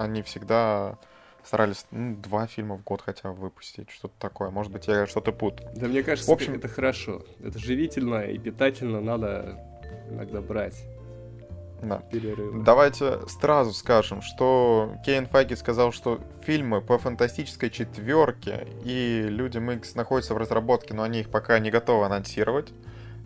они 0.00 0.22
всегда 0.22 0.98
старались 1.44 1.86
ну, 1.90 2.16
два 2.16 2.46
фильма 2.46 2.76
в 2.76 2.84
год 2.84 3.02
хотя 3.02 3.30
бы 3.30 3.34
выпустить, 3.34 3.90
что-то 3.90 4.14
такое. 4.18 4.50
Может 4.50 4.72
быть, 4.72 4.86
я 4.88 5.06
что-то 5.06 5.32
путаю. 5.32 5.70
Да 5.74 5.88
мне 5.88 6.02
кажется, 6.02 6.30
в 6.30 6.34
общем... 6.34 6.54
это 6.54 6.68
хорошо. 6.68 7.22
Это 7.42 7.58
живительно 7.58 8.22
и 8.22 8.38
питательно 8.38 9.00
надо 9.00 9.58
иногда 10.10 10.40
брать. 10.40 10.84
Да. 11.82 11.98
Перерывы. 12.10 12.62
Давайте 12.62 13.26
сразу 13.26 13.72
скажем, 13.72 14.20
что 14.20 14.94
Кейн 15.04 15.26
Файги 15.26 15.56
сказал, 15.56 15.92
что 15.92 16.20
фильмы 16.42 16.82
по 16.82 16.98
фантастической 16.98 17.70
четверке 17.70 18.66
и 18.84 19.26
Людям 19.28 19.70
Икс 19.70 19.94
находятся 19.94 20.34
в 20.34 20.36
разработке, 20.36 20.92
но 20.92 21.02
они 21.02 21.20
их 21.20 21.30
пока 21.30 21.58
не 21.58 21.70
готовы 21.70 22.04
анонсировать. 22.04 22.72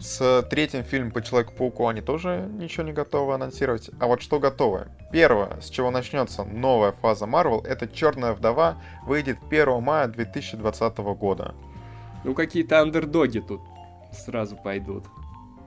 С 0.01 0.43
третьим 0.51 0.83
фильмом 0.85 1.13
по 1.13 1.23
Человеку-пауку 1.23 1.87
они 1.87 2.01
тоже 2.01 2.49
ничего 2.59 2.85
не 2.85 2.93
готовы 2.93 3.35
анонсировать. 3.35 3.91
А 4.01 4.07
вот 4.07 4.21
что 4.21 4.39
готовы? 4.41 4.89
Первое, 5.13 5.61
с 5.61 5.71
чего 5.71 5.91
начнется 5.91 6.45
новая 6.45 6.93
фаза 6.93 7.25
Marvel, 7.27 7.65
это 7.65 7.87
Черная 7.89 8.33
вдова 8.33 8.83
выйдет 9.07 9.39
1 9.49 9.83
мая 9.83 10.09
2020 10.09 10.99
года. 10.99 11.55
Ну, 12.25 12.35
какие-то 12.35 12.81
андердоги 12.81 13.39
тут 13.39 13.61
сразу 14.13 14.57
пойдут. 14.57 15.05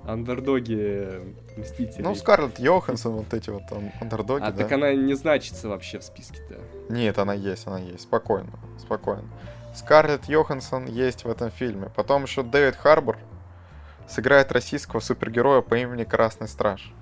Андердоги 0.05 1.35
Мстители. 1.57 2.01
Ну, 2.01 2.15
Скарлетт 2.15 2.59
Йоханссон, 2.59 3.13
вот 3.13 3.33
эти 3.33 3.49
вот 3.49 3.63
андердоги, 3.99 4.43
А 4.43 4.51
да? 4.51 4.63
так 4.63 4.71
она 4.71 4.93
не 4.93 5.15
значится 5.15 5.67
вообще 5.67 5.99
в 5.99 6.03
списке-то. 6.03 6.55
Нет, 6.89 7.17
она 7.17 7.33
есть, 7.33 7.67
она 7.67 7.79
есть. 7.79 8.03
Спокойно, 8.03 8.51
спокойно. 8.79 9.25
Скарлетт 9.75 10.25
Йоханссон 10.25 10.85
есть 10.85 11.25
в 11.25 11.29
этом 11.29 11.51
фильме. 11.51 11.89
Потом 11.95 12.23
еще 12.23 12.41
Дэвид 12.43 12.75
Харбор, 12.75 13.17
сыграет 14.07 14.51
российского 14.51 14.99
супергероя 14.99 15.61
по 15.61 15.75
имени 15.75 16.03
Красный 16.03 16.47
Страж. 16.47 16.93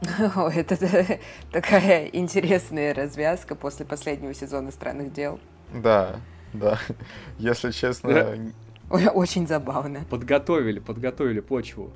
О, 0.36 0.48
это 0.48 0.76
такая 1.52 2.06
интересная 2.06 2.94
развязка 2.94 3.54
после 3.54 3.86
последнего 3.86 4.34
сезона 4.34 4.70
«Странных 4.70 5.12
дел». 5.12 5.40
Да, 5.72 6.16
да. 6.52 6.78
Если 7.38 7.70
честно... 7.70 8.52
Очень 8.90 9.46
забавно. 9.46 10.04
Подготовили, 10.10 10.78
подготовили 10.78 11.40
почву. 11.40 11.90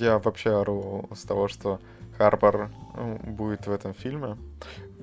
Я 0.00 0.18
вообще 0.18 0.58
ору 0.58 1.08
с 1.14 1.22
того, 1.22 1.48
что 1.48 1.80
Харпер 2.16 2.70
будет 3.22 3.66
в 3.66 3.70
этом 3.70 3.92
фильме. 3.92 4.36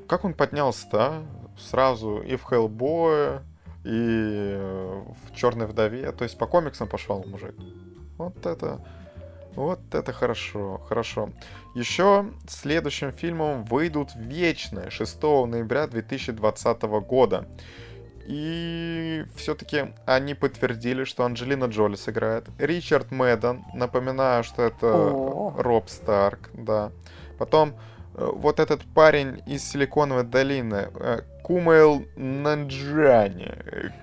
Как 0.07 0.25
он 0.25 0.33
поднялся, 0.33 0.87
да? 0.91 1.23
Сразу 1.57 2.17
и 2.17 2.35
в 2.35 2.43
Хеллбое, 2.43 3.43
и 3.83 4.57
в 4.57 5.35
Черной 5.35 5.67
вдове. 5.67 6.11
То 6.11 6.23
есть 6.23 6.37
по 6.37 6.47
комиксам 6.47 6.87
пошел 6.87 7.23
мужик. 7.27 7.55
Вот 8.17 8.45
это... 8.45 8.81
Вот 9.55 9.79
это 9.93 10.11
хорошо, 10.13 10.81
хорошо. 10.89 11.29
Еще 11.75 12.25
следующим 12.47 13.11
фильмом 13.11 13.65
выйдут 13.65 14.09
Вечные 14.15 14.89
6 14.89 15.21
ноября 15.21 15.85
2020 15.87 16.81
года. 16.81 17.47
И 18.25 19.25
все-таки 19.35 19.93
они 20.05 20.33
подтвердили, 20.33 21.03
что 21.03 21.23
Анджелина 21.25 21.65
Джоли 21.65 21.95
сыграет. 21.95 22.45
Ричард 22.57 23.11
Мэддон, 23.11 23.63
напоминаю, 23.73 24.43
что 24.43 24.63
это 24.63 24.87
О. 24.87 25.53
Роб 25.57 25.89
Старк, 25.89 26.49
да. 26.53 26.91
Потом 27.37 27.75
вот 28.15 28.59
этот 28.59 28.81
парень 28.93 29.41
из 29.47 29.63
Силиконовой 29.63 30.23
долины, 30.23 30.89
э, 30.95 31.21
Кумайл 31.43 32.05
Нанджани. 32.15 33.51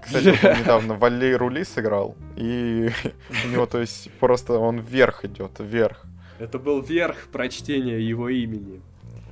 Кстати, 0.02 0.28
он 0.46 0.58
недавно 0.60 0.94
Валей 0.94 1.34
Рули 1.34 1.64
сыграл. 1.64 2.16
И 2.36 2.90
у 3.44 3.48
него, 3.48 3.66
то 3.66 3.80
есть, 3.80 4.10
просто 4.20 4.58
он 4.58 4.80
вверх 4.80 5.24
идет, 5.24 5.52
вверх. 5.58 6.04
Это 6.38 6.58
был 6.58 6.80
верх 6.82 7.28
прочтения 7.32 8.00
его 8.00 8.28
имени. 8.28 8.80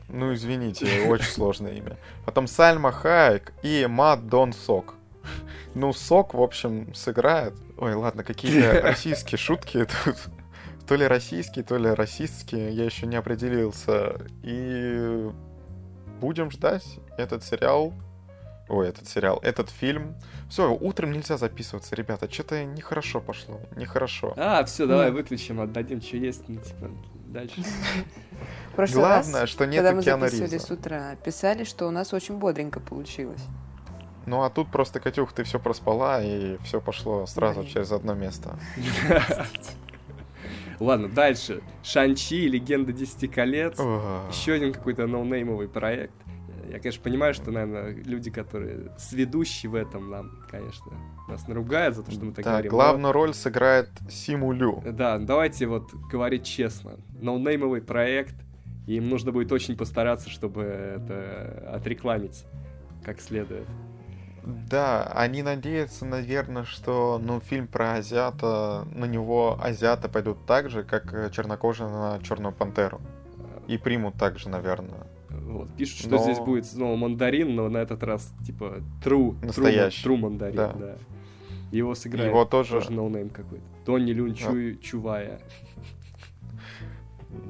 Ну, 0.09 0.33
извините, 0.33 0.87
очень 1.09 1.27
сложное 1.27 1.75
имя. 1.75 1.97
Потом 2.25 2.47
Сальма 2.47 2.93
Хайек 2.93 3.53
и 3.63 3.87
Мат 3.89 4.27
Дон 4.27 4.53
Сок. 4.53 4.95
Ну, 5.75 5.93
Сок, 5.93 6.35
в 6.35 6.41
общем, 6.43 6.95
сыграет. 6.95 7.55
Ой, 7.77 7.95
ладно, 7.95 8.25
какие 8.25 8.63
российские 8.81 9.39
шутки 9.39 9.87
тут. 10.05 10.17
То 10.89 10.95
ли 10.95 11.07
российские, 11.07 11.67
то 11.67 11.77
ли 11.77 11.91
расистские, 11.91 12.73
я 12.73 12.85
еще 12.85 13.07
не 13.07 13.17
определился. 13.17 14.17
И 14.43 15.31
будем 16.19 16.51
ждать 16.51 16.99
этот 17.19 17.45
сериал. 17.45 17.93
Ой, 18.71 18.89
этот 18.89 19.07
сериал, 19.07 19.39
этот 19.43 19.69
фильм. 19.69 20.15
Все, 20.49 20.73
утром 20.73 21.13
нельзя 21.13 21.37
записываться, 21.37 21.95
ребята. 21.95 22.31
Что-то 22.31 22.65
нехорошо 22.65 23.21
пошло. 23.21 23.61
Нехорошо. 23.77 24.33
А, 24.37 24.65
все, 24.65 24.87
давай 24.87 25.11
выключим, 25.11 25.61
отдадим, 25.61 26.01
что 26.01 26.17
есть. 26.17 26.49
Ну, 26.49 26.57
типа, 26.57 26.91
дальше. 27.27 27.63
Главное, 28.77 29.43
раз, 29.43 29.51
что 29.51 29.67
нет 29.67 29.85
когда 29.85 30.17
мы 30.17 30.29
записывали 30.31 30.59
с 30.59 30.71
утра, 30.71 31.17
писали, 31.17 31.65
что 31.65 31.87
у 31.87 31.91
нас 31.91 32.15
очень 32.15 32.39
бодренько 32.39 32.81
получилось. 32.81 33.43
Ну 34.25 34.43
а 34.43 34.51
тут 34.51 34.71
просто, 34.71 35.01
Катюх, 35.01 35.33
ты 35.33 35.43
все 35.45 35.59
проспала, 35.59 36.23
и 36.23 36.59
все 36.65 36.81
пошло 36.81 37.27
сразу 37.27 37.61
Блин. 37.61 37.73
через 37.73 37.93
одно 37.93 38.15
место. 38.15 38.59
Ладно, 40.81 41.09
дальше. 41.09 41.63
Шанчи, 41.83 42.47
Легенда 42.49 42.93
Десяти 42.93 43.29
колец. 43.29 43.79
Еще 43.79 44.53
один 44.53 44.73
какой-то 44.73 45.07
ноунеймовый 45.07 45.69
проект. 45.69 46.15
Я, 46.71 46.79
конечно, 46.81 47.03
понимаю, 47.03 47.33
что, 47.33 47.51
наверное, 47.51 47.95
люди, 48.05 48.31
которые 48.31 48.93
сведущие 48.99 49.71
в 49.71 49.75
этом, 49.75 50.11
нам, 50.11 50.45
конечно, 50.51 50.93
нас 51.27 51.49
наругают 51.49 51.97
за 51.97 52.03
то, 52.03 52.11
что 52.11 52.25
мы 52.27 52.33
так 52.33 52.45
да, 52.45 52.51
говорим. 52.51 52.71
главную 52.71 53.03
но... 53.07 53.13
роль 53.13 53.33
сыграет 53.33 53.89
Симулю. 54.11 54.83
Да, 54.85 55.19
давайте 55.19 55.67
вот 55.67 55.95
говорить 56.11 56.45
честно. 56.45 56.97
Ноунеймовый 57.21 57.81
проект, 57.81 58.35
и 58.87 58.97
им 58.97 59.09
нужно 59.09 59.33
будет 59.33 59.51
очень 59.51 59.79
постараться, 59.79 60.29
чтобы 60.29 60.63
это 60.63 61.71
отрекламить 61.75 62.45
как 63.03 63.21
следует. 63.23 63.67
Да, 64.49 65.05
они 65.15 65.43
надеются, 65.43 66.07
наверное, 66.07 66.65
что 66.65 67.21
ну, 67.23 67.39
фильм 67.39 67.67
про 67.67 67.97
азиата, 67.97 68.89
на 68.95 69.05
него 69.05 69.59
азиаты 69.63 70.09
пойдут 70.09 70.47
так 70.47 70.71
же, 70.71 70.85
как 70.85 71.13
э, 71.13 71.31
чернокожие 71.31 71.91
на 71.91 72.19
Черную 72.23 72.55
Пантеру. 72.55 72.99
И 73.67 73.77
примут 73.77 74.15
так 74.15 74.39
же, 74.39 74.49
наверное. 74.49 75.07
Вот. 75.29 75.69
Пишут, 75.77 75.99
что 75.99 76.11
но... 76.13 76.19
здесь 76.19 76.39
будет 76.39 76.65
снова 76.65 76.97
мандарин, 76.97 77.55
но 77.55 77.69
на 77.69 77.77
этот 77.77 78.03
раз, 78.03 78.33
типа, 78.47 78.77
true, 79.05 79.37
Настоящий. 79.45 80.03
true, 80.03 80.15
true 80.15 80.17
мандарин, 80.17 80.57
да. 80.57 80.73
да. 80.73 80.97
Его 81.71 81.95
сыграет 81.95 82.31
Его 82.31 82.47
тоже... 82.47 82.71
тоже 82.73 82.93
no 82.93 83.05
name 83.05 83.29
какой-то. 83.29 83.65
Тони 83.85 84.13
Люн 84.13 84.33
Чу... 84.33 84.77
Чувая. 84.77 85.41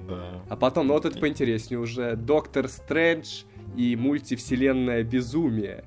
Да. 0.09 0.43
А 0.49 0.57
потом, 0.57 0.89
ну 0.89 0.95
вот 0.95 1.05
это 1.05 1.17
поинтереснее 1.17 1.79
уже, 1.79 2.17
Доктор 2.17 2.67
Стрэндж 2.67 3.45
и 3.77 3.95
мультивселенная 3.95 5.05
безумие. 5.05 5.85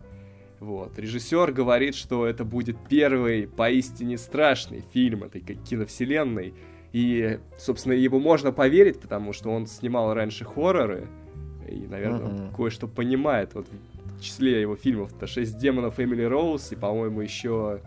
Вот. 0.61 0.99
Режиссер 0.99 1.53
говорит, 1.53 1.95
что 1.95 2.27
это 2.27 2.45
будет 2.45 2.77
первый 2.87 3.47
поистине 3.47 4.19
страшный 4.19 4.83
фильм 4.93 5.23
этой 5.23 5.41
киновселенной. 5.41 6.53
И, 6.93 7.39
собственно, 7.57 7.93
его 7.93 8.19
можно 8.19 8.51
поверить, 8.51 8.99
потому 8.99 9.33
что 9.33 9.49
он 9.49 9.65
снимал 9.65 10.13
раньше 10.13 10.45
хорроры. 10.45 11.07
И, 11.67 11.87
наверное, 11.87 12.27
uh-huh. 12.27 12.55
кое-что 12.55 12.87
понимает. 12.87 13.55
Вот 13.55 13.67
в 14.19 14.21
числе 14.21 14.61
его 14.61 14.75
фильмов 14.75 15.11
это 15.17 15.25
«Шесть 15.25 15.57
демонов 15.57 15.99
Эмили 15.99 16.23
Роуз» 16.23 16.71
и, 16.71 16.75
по-моему, 16.75 17.21
еще 17.21 17.81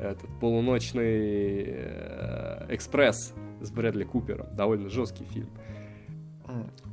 этот 0.00 0.28
полуночный 0.40 1.66
э, 1.68 2.66
экспресс 2.70 3.32
с 3.60 3.70
Брэдли 3.70 4.02
Купером. 4.02 4.48
Довольно 4.56 4.88
жесткий 4.88 5.24
фильм. 5.24 5.50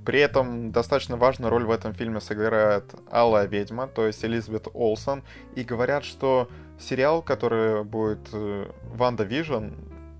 При 0.05 0.19
этом 0.19 0.71
достаточно 0.71 1.17
важную 1.17 1.49
роль 1.49 1.65
в 1.65 1.71
этом 1.71 1.93
фильме 1.93 2.19
сыграет 2.19 2.93
Алла 3.11 3.45
Ведьма, 3.45 3.87
то 3.87 4.05
есть 4.05 4.23
Элизабет 4.23 4.67
Олсон. 4.73 5.23
И 5.55 5.63
говорят, 5.63 6.03
что 6.03 6.49
сериал, 6.79 7.21
который 7.21 7.83
будет 7.83 8.29
э, 8.33 8.69
WandaVision, 8.93 9.69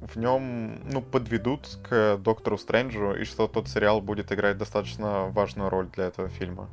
в 0.01 0.17
нем 0.17 0.79
ну, 0.91 1.01
подведут 1.01 1.79
к 1.87 2.17
Доктору 2.17 2.57
Стрэнджу, 2.57 3.13
и 3.13 3.25
что 3.25 3.47
тот 3.47 3.67
сериал 3.67 4.01
будет 4.01 4.31
играть 4.31 4.57
достаточно 4.57 5.25
важную 5.29 5.69
роль 5.69 5.87
для 5.87 6.05
этого 6.05 6.29
фильма. 6.29 6.69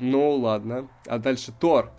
Ну, 0.00 0.30
ладно. 0.32 0.88
А 1.06 1.18
дальше 1.18 1.52
Тор. 1.58 1.90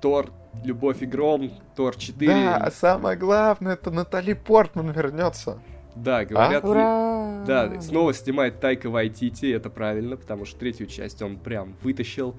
Тор, 0.00 0.30
Любовь 0.62 1.02
и 1.02 1.06
Гром, 1.06 1.50
Тор 1.74 1.96
4. 1.96 2.30
Да, 2.30 2.56
а 2.56 2.70
самое 2.70 3.16
главное, 3.16 3.72
это 3.72 3.90
Натали 3.90 4.34
Портман 4.34 4.90
вернется. 4.90 5.58
Да, 5.94 6.24
говорят... 6.24 6.64
А? 6.64 6.68
Ура! 6.68 7.13
Да, 7.46 7.80
снова 7.80 8.14
снимает 8.14 8.60
Тайка 8.60 8.88
Вайтити, 8.90 9.46
это 9.46 9.70
правильно, 9.70 10.16
потому 10.16 10.44
что 10.44 10.58
третью 10.58 10.86
часть 10.86 11.20
он 11.22 11.36
прям 11.36 11.76
вытащил. 11.82 12.34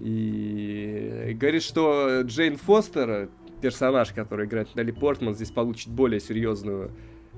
И 0.00 1.36
говорит, 1.40 1.62
что 1.62 2.22
Джейн 2.22 2.56
Фостер, 2.56 3.30
персонаж, 3.60 4.12
который 4.12 4.46
играет 4.46 4.68
Натали 4.68 4.90
Портман, 4.90 5.34
здесь 5.34 5.50
получит 5.50 5.88
более 5.88 6.20
серьезную 6.20 6.92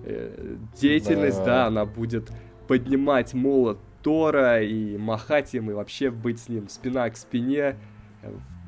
э, 0.05 0.57
деятельность, 0.79 1.39
да. 1.39 1.45
да, 1.45 1.67
она 1.67 1.87
будет 1.87 2.31
поднимать 2.69 3.35
молот 3.35 3.79
Тора 4.03 4.63
и 4.63 4.99
махать 4.99 5.55
им, 5.55 5.71
и 5.71 5.75
вообще 5.75 6.11
быть 6.11 6.39
с 6.41 6.49
ним 6.49 6.69
спина 6.69 7.09
к 7.09 7.17
спине 7.17 7.77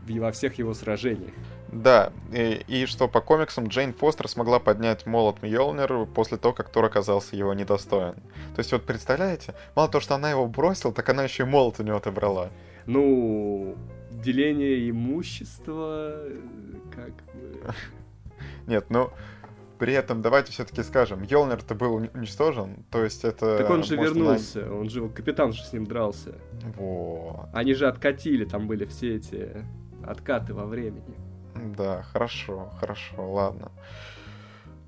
во 0.09 0.33
всех 0.33 0.55
его 0.55 0.73
сражениях. 0.73 1.33
Да, 1.77 2.11
и, 2.33 2.63
и 2.69 2.87
что 2.87 3.07
по 3.07 3.21
комиксам 3.21 3.67
Джейн 3.67 3.93
Фостер 3.93 4.29
смогла 4.29 4.59
поднять 4.59 5.05
молот 5.05 5.43
Мьолнир 5.43 6.07
после 6.07 6.39
того, 6.39 6.55
как 6.55 6.71
Тор 6.71 6.87
оказался 6.87 7.37
его 7.37 7.53
недостоин. 7.53 8.15
То 8.15 8.59
есть 8.59 8.73
вот 8.73 8.85
представляете, 8.85 9.55
мало 9.75 9.89
того, 9.89 10.01
что 10.01 10.15
она 10.15 10.31
его 10.31 10.47
бросила, 10.47 10.95
так 10.95 11.07
она 11.11 11.25
еще 11.25 11.43
и 11.43 11.47
молот 11.47 11.79
у 11.79 11.83
него 11.83 11.99
отобрала. 11.99 12.51
Ну, 12.87 13.77
деление 14.11 14.89
имущества, 14.89 16.19
как 16.95 17.13
бы... 17.35 17.75
Нет, 18.67 18.87
ну, 18.89 19.11
при 19.79 19.93
этом 19.93 20.23
давайте 20.23 20.53
все-таки 20.53 20.83
скажем, 20.83 21.23
Йолнер-то 21.25 21.75
был 21.75 21.97
уничтожен, 21.97 22.87
то 22.91 23.05
есть 23.05 23.25
это... 23.25 23.59
Так 23.59 23.69
он 23.69 23.85
же 23.85 23.97
вернулся, 23.97 24.61
на... 24.61 24.79
он 24.79 24.89
же, 24.89 25.07
капитан 25.11 25.53
же 25.53 25.63
с 25.63 25.75
ним 25.75 25.85
дрался. 25.87 26.37
Вот. 26.77 27.49
Они 27.53 27.75
же 27.75 27.87
откатили, 27.87 28.47
там 28.47 28.67
были 28.67 28.87
все 28.87 29.17
эти 29.17 29.63
откаты 30.03 30.55
во 30.55 30.65
времени. 30.65 31.26
Да, 31.77 32.03
хорошо, 32.03 32.71
хорошо, 32.81 33.31
ладно. 33.33 33.71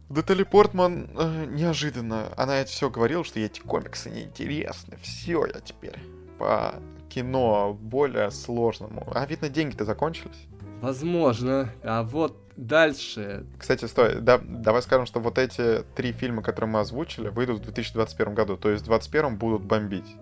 Детали 0.08 0.42
Портман 0.42 1.10
э, 1.18 1.46
неожиданно, 1.46 2.32
она 2.36 2.60
это 2.60 2.70
все 2.70 2.88
говорила, 2.88 3.24
что 3.24 3.40
эти 3.40 3.60
комиксы 3.60 4.08
неинтересны. 4.08 4.96
Все, 5.02 5.44
я 5.44 5.60
теперь 5.60 5.98
по 6.38 6.76
кино 7.10 7.76
более 7.78 8.30
сложному. 8.30 9.06
А 9.14 9.26
видно, 9.26 9.48
деньги-то 9.48 9.84
закончились. 9.84 10.46
Возможно. 10.80 11.70
А 11.82 12.04
вот 12.04 12.38
дальше... 12.56 13.46
Кстати, 13.58 13.84
стой, 13.86 14.20
да, 14.20 14.38
давай 14.42 14.80
скажем, 14.82 15.06
что 15.06 15.20
вот 15.20 15.38
эти 15.38 15.82
три 15.94 16.12
фильма, 16.12 16.42
которые 16.42 16.70
мы 16.70 16.80
озвучили, 16.80 17.28
выйдут 17.28 17.60
в 17.60 17.62
2021 17.64 18.34
году. 18.34 18.56
То 18.56 18.70
есть 18.70 18.84
в 18.84 18.86
2021 18.86 19.36
будут 19.36 19.62
бомбить. 19.62 20.16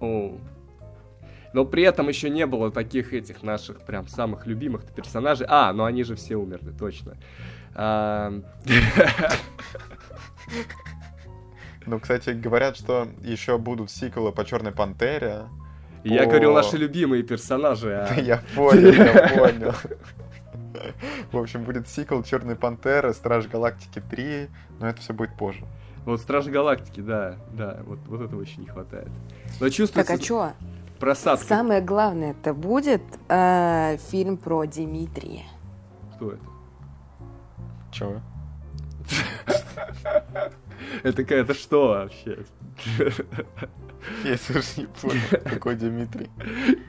О, 0.00 0.38
но 1.54 1.64
при 1.64 1.84
этом 1.84 2.08
еще 2.08 2.28
не 2.28 2.46
было 2.46 2.70
таких 2.70 3.14
этих 3.14 3.42
наших 3.44 3.80
прям 3.82 4.08
самых 4.08 4.46
любимых 4.46 4.84
персонажей. 4.92 5.46
А, 5.48 5.72
ну 5.72 5.84
они 5.84 6.02
же 6.02 6.16
все 6.16 6.36
умерли, 6.36 6.72
точно. 6.76 7.16
Ну, 11.86 12.00
кстати, 12.00 12.30
говорят, 12.30 12.76
что 12.76 13.08
еще 13.22 13.58
будут 13.58 13.90
сиквелы 13.90 14.32
по 14.32 14.44
Черной 14.44 14.72
Пантере. 14.72 15.42
Я 16.02 16.26
говорил 16.26 16.54
наши 16.54 16.76
любимые 16.76 17.22
персонажи. 17.22 17.92
А... 17.94 18.14
Я 18.20 18.42
понял, 18.54 18.92
я 18.92 19.28
понял. 19.36 19.74
В 21.30 21.38
общем, 21.38 21.64
будет 21.64 21.88
сиквел 21.88 22.22
Черной 22.22 22.56
Пантеры, 22.56 23.14
Страж 23.14 23.46
Галактики 23.46 24.02
3, 24.10 24.48
но 24.80 24.88
это 24.88 25.00
все 25.00 25.12
будет 25.12 25.36
позже. 25.36 25.64
Вот 26.04 26.20
Страж 26.20 26.46
Галактики, 26.46 27.00
да, 27.00 27.36
да, 27.52 27.80
вот, 27.86 27.98
вот 28.06 28.22
этого 28.22 28.40
еще 28.42 28.60
не 28.60 28.66
хватает. 28.66 29.08
Но 29.60 29.68
чувствуется... 29.68 30.12
Так, 30.12 30.20
а 30.20 30.24
что? 30.24 30.52
Просадка. 31.04 31.46
Самое 31.46 31.80
главное, 31.82 32.30
это 32.30 32.54
будет 32.54 33.02
э, 33.28 33.98
фильм 34.10 34.38
про 34.38 34.64
Дмитрия. 34.64 35.44
Кто 36.16 36.32
это? 36.32 36.44
Чего? 37.92 38.20
Это 41.02 41.22
это 41.22 41.54
что 41.54 41.88
вообще? 41.88 42.44
Я 44.24 44.36
тоже 44.36 44.66
не 44.76 44.86
понял, 44.86 45.20
какой 45.44 45.76
Дмитрий. 45.76 46.28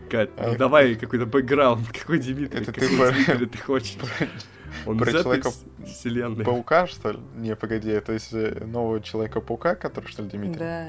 Кать, 0.10 0.32
ну 0.38 0.56
давай 0.58 0.96
какой-то 0.96 1.26
бэкграунд, 1.26 1.88
какой 1.92 2.20
Дмитрий, 2.20 2.62
это 2.62 2.74
ты, 2.74 2.88
Дмитрий 2.88 3.46
ты 3.46 3.58
хочешь? 3.58 3.98
Он 4.86 4.98
про 4.98 5.12
человека 5.12 5.52
вселенной. 5.86 6.44
Паука, 6.44 6.88
что 6.88 7.12
ли? 7.12 7.20
Не, 7.36 7.56
погоди, 7.56 8.00
то 8.00 8.12
есть 8.12 8.34
э, 8.34 8.66
нового 8.66 9.00
Человека-паука, 9.02 9.76
который, 9.76 10.08
что 10.08 10.24
ли, 10.24 10.30
Дмитрий? 10.30 10.60
Да. 10.60 10.88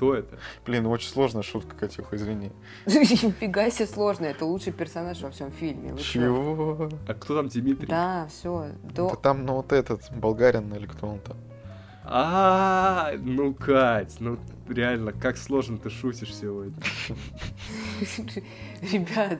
Кто 0.00 0.14
это? 0.14 0.38
Блин, 0.64 0.86
очень 0.86 1.10
сложная 1.10 1.42
шутка, 1.42 1.76
Катюха, 1.76 2.16
извини. 2.16 2.52
Нифига 2.86 3.68
себе 3.68 3.86
сложно, 3.86 4.24
это 4.24 4.46
лучший 4.46 4.72
персонаж 4.72 5.20
во 5.20 5.30
всем 5.30 5.52
фильме. 5.52 5.94
Чего? 5.98 6.88
А 7.06 7.12
кто 7.12 7.36
там 7.36 7.48
Дмитрий? 7.48 7.86
Да, 7.86 8.26
все. 8.30 8.70
Да 8.94 9.10
там, 9.16 9.44
ну 9.44 9.56
вот 9.56 9.72
этот, 9.72 10.10
болгарин 10.10 10.72
или 10.72 10.86
кто 10.86 11.06
он 11.06 11.18
там. 11.18 11.36
А, 12.02 13.10
ну, 13.18 13.52
Кать, 13.52 14.16
ну 14.20 14.38
реально, 14.70 15.12
как 15.12 15.36
сложно 15.36 15.76
ты 15.76 15.90
шутишь 15.90 16.34
сегодня. 16.34 16.72
Ребят, 18.80 19.38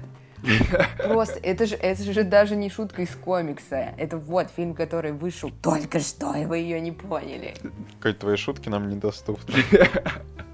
Просто 0.99 1.41
это 1.43 1.65
же, 1.65 1.77
это 1.77 2.03
же 2.03 2.23
даже 2.23 2.55
не 2.55 2.69
шутка 2.69 3.01
из 3.01 3.15
комикса. 3.17 3.95
Это 3.97 4.19
вот 4.19 4.49
фильм, 4.55 4.75
который 4.75 5.13
вышел 5.13 5.51
только 5.63 6.01
что, 6.01 6.35
и 6.35 6.45
вы 6.45 6.59
ее 6.59 6.83
не 6.83 6.93
поняли. 6.93 7.55
Кать, 7.99 8.19
твои 8.19 8.37
шутки 8.37 8.69
нам 8.69 8.91
недоступны. 8.91 9.55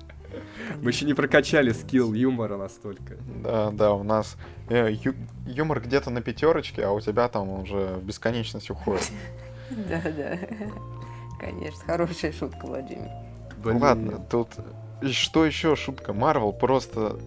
Мы 0.83 0.91
еще 0.91 1.05
не 1.05 1.15
прокачали 1.15 1.73
скилл 1.73 2.13
юмора 2.13 2.57
настолько. 2.57 3.17
Да, 3.43 3.71
да, 3.71 3.93
у 3.93 4.03
нас 4.03 4.37
э, 4.69 4.93
ю, 4.93 5.15
юмор 5.47 5.81
где-то 5.81 6.11
на 6.11 6.21
пятерочке, 6.21 6.85
а 6.85 6.93
у 6.93 7.01
тебя 7.01 7.29
там 7.29 7.49
уже 7.49 7.97
в 7.97 8.05
бесконечность 8.05 8.71
уходит. 8.71 9.11
Да, 9.69 10.01
да. 10.01 10.39
Конечно, 11.41 11.81
хорошая 11.85 12.31
шутка, 12.31 12.67
Владимир. 12.67 13.11
Ладно, 13.65 14.25
тут 14.31 14.51
что 15.11 15.45
еще 15.45 15.75
шутка? 15.75 16.13
Марвел 16.13 16.53
просто 16.53 17.19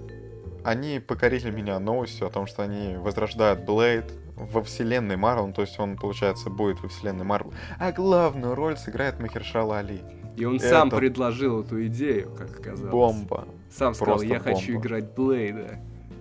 они 0.63 0.99
покорили 0.99 1.51
меня 1.51 1.79
новостью 1.79 2.27
о 2.27 2.29
том, 2.29 2.47
что 2.47 2.63
они 2.63 2.95
возрождают 2.97 3.61
Блейд 3.61 4.11
во 4.35 4.63
вселенной 4.63 5.17
Марвел, 5.17 5.51
то 5.51 5.61
есть 5.61 5.79
он, 5.79 5.97
получается, 5.97 6.49
будет 6.49 6.81
во 6.81 6.87
вселенной 6.87 7.25
Марвел. 7.25 7.53
А 7.77 7.91
главную 7.91 8.55
роль 8.55 8.77
сыграет 8.77 9.19
Махершала 9.19 9.79
Али. 9.79 10.01
И 10.39 10.45
он 10.45 10.55
Это... 10.55 10.69
сам 10.69 10.89
предложил 10.89 11.61
эту 11.61 11.85
идею, 11.87 12.31
как 12.37 12.57
оказалось. 12.57 12.91
Бомба. 12.91 13.45
Сам 13.69 13.93
сказал, 13.93 14.15
Просто 14.15 14.33
я 14.33 14.39
бомба. 14.39 14.55
хочу 14.55 14.77
играть 14.77 15.13
Блейда. 15.13 15.79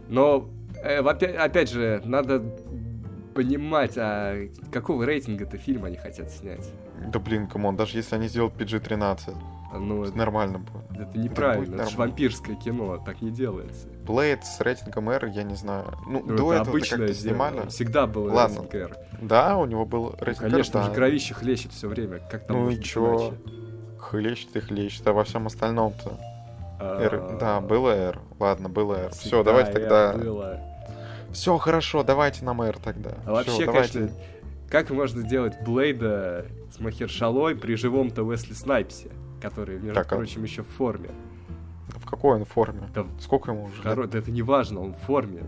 Но, 0.08 0.50
э, 0.82 0.98
опять, 0.98 1.36
опять 1.36 1.70
же, 1.70 2.02
надо 2.04 2.42
понимать, 3.34 3.92
а 3.96 4.48
какого 4.72 5.04
рейтинга 5.04 5.44
это 5.44 5.56
фильм 5.56 5.84
они 5.84 5.96
хотят 5.96 6.30
снять. 6.30 6.68
Да 7.12 7.20
блин, 7.20 7.46
come 7.46 7.63
on, 7.63 7.76
даже 7.76 7.96
если 7.96 8.16
они 8.16 8.26
сделают 8.26 8.54
PG-13, 8.56 9.36
ну, 9.78 10.02
это 10.02 10.18
нормально 10.18 10.58
будет. 10.58 11.08
Это 11.08 11.16
неправильно, 11.16 11.74
это, 11.74 11.82
это 11.84 11.92
же 11.92 11.98
вампирское 11.98 12.56
кино, 12.56 13.00
так 13.04 13.22
не 13.22 13.30
делается. 13.30 13.86
Блейд 14.04 14.44
с 14.44 14.60
рейтингом 14.60 15.10
R, 15.10 15.26
я 15.26 15.44
не 15.44 15.54
знаю. 15.54 15.96
Ну, 16.08 16.24
ну 16.26 16.36
до 16.36 16.54
этого 16.54 16.80
как-то 16.80 17.14
снимали. 17.14 17.68
Всегда 17.68 18.08
был 18.08 18.24
Ладно. 18.24 18.62
рейтинг 18.62 18.74
R. 18.74 18.96
Да, 19.22 19.56
у 19.58 19.66
него 19.66 19.84
был 19.84 20.16
рейтинг 20.18 20.46
ну, 20.46 20.50
Конечно, 20.50 20.78
R, 20.78 20.84
да. 20.84 20.88
же 20.88 20.94
кровище 20.96 21.34
хлещет 21.34 21.72
все 21.72 21.86
время. 21.86 22.20
Как 22.28 22.46
там 22.46 22.56
ну 22.56 22.70
и 22.70 22.80
чё? 22.80 23.34
Хлещет 24.10 24.56
и 24.56 24.60
хлещет, 24.60 25.06
а 25.06 25.12
во 25.12 25.24
всем 25.24 25.46
остальном-то? 25.46 26.18
R, 26.80 27.38
да, 27.38 27.60
было 27.60 27.90
R. 27.90 28.20
Ладно, 28.38 28.68
было 28.68 28.94
R. 28.94 29.10
Все, 29.10 29.42
давайте 29.42 29.72
тогда... 29.72 30.16
Все 31.32 31.58
хорошо, 31.58 32.02
давайте 32.02 32.44
нам 32.44 32.62
R 32.62 32.78
тогда. 32.78 33.14
А 33.26 33.32
вообще, 33.32 33.66
конечно, 33.66 34.10
как 34.70 34.90
можно 34.90 35.20
сделать 35.22 35.54
Блейда 35.64 36.46
с 36.74 36.80
Махершалой 36.80 37.54
при 37.54 37.74
живом-то 37.74 38.22
Уэсли 38.22 38.54
Снайпсе? 38.54 39.10
который, 39.40 39.76
между 39.76 39.94
так, 39.94 40.12
а 40.12 40.16
прочим, 40.16 40.42
а... 40.42 40.44
еще 40.44 40.62
в 40.62 40.68
форме. 40.68 41.10
В 41.88 42.06
какой 42.06 42.38
он 42.38 42.44
форме? 42.44 42.88
Да, 42.94 43.06
Сколько 43.20 43.52
ему 43.52 43.64
уже? 43.64 43.82
Хоро... 43.82 44.06
Да 44.06 44.18
это 44.18 44.30
не 44.30 44.42
важно, 44.42 44.80
он 44.80 44.94
в 44.94 44.98
форме. 44.98 45.42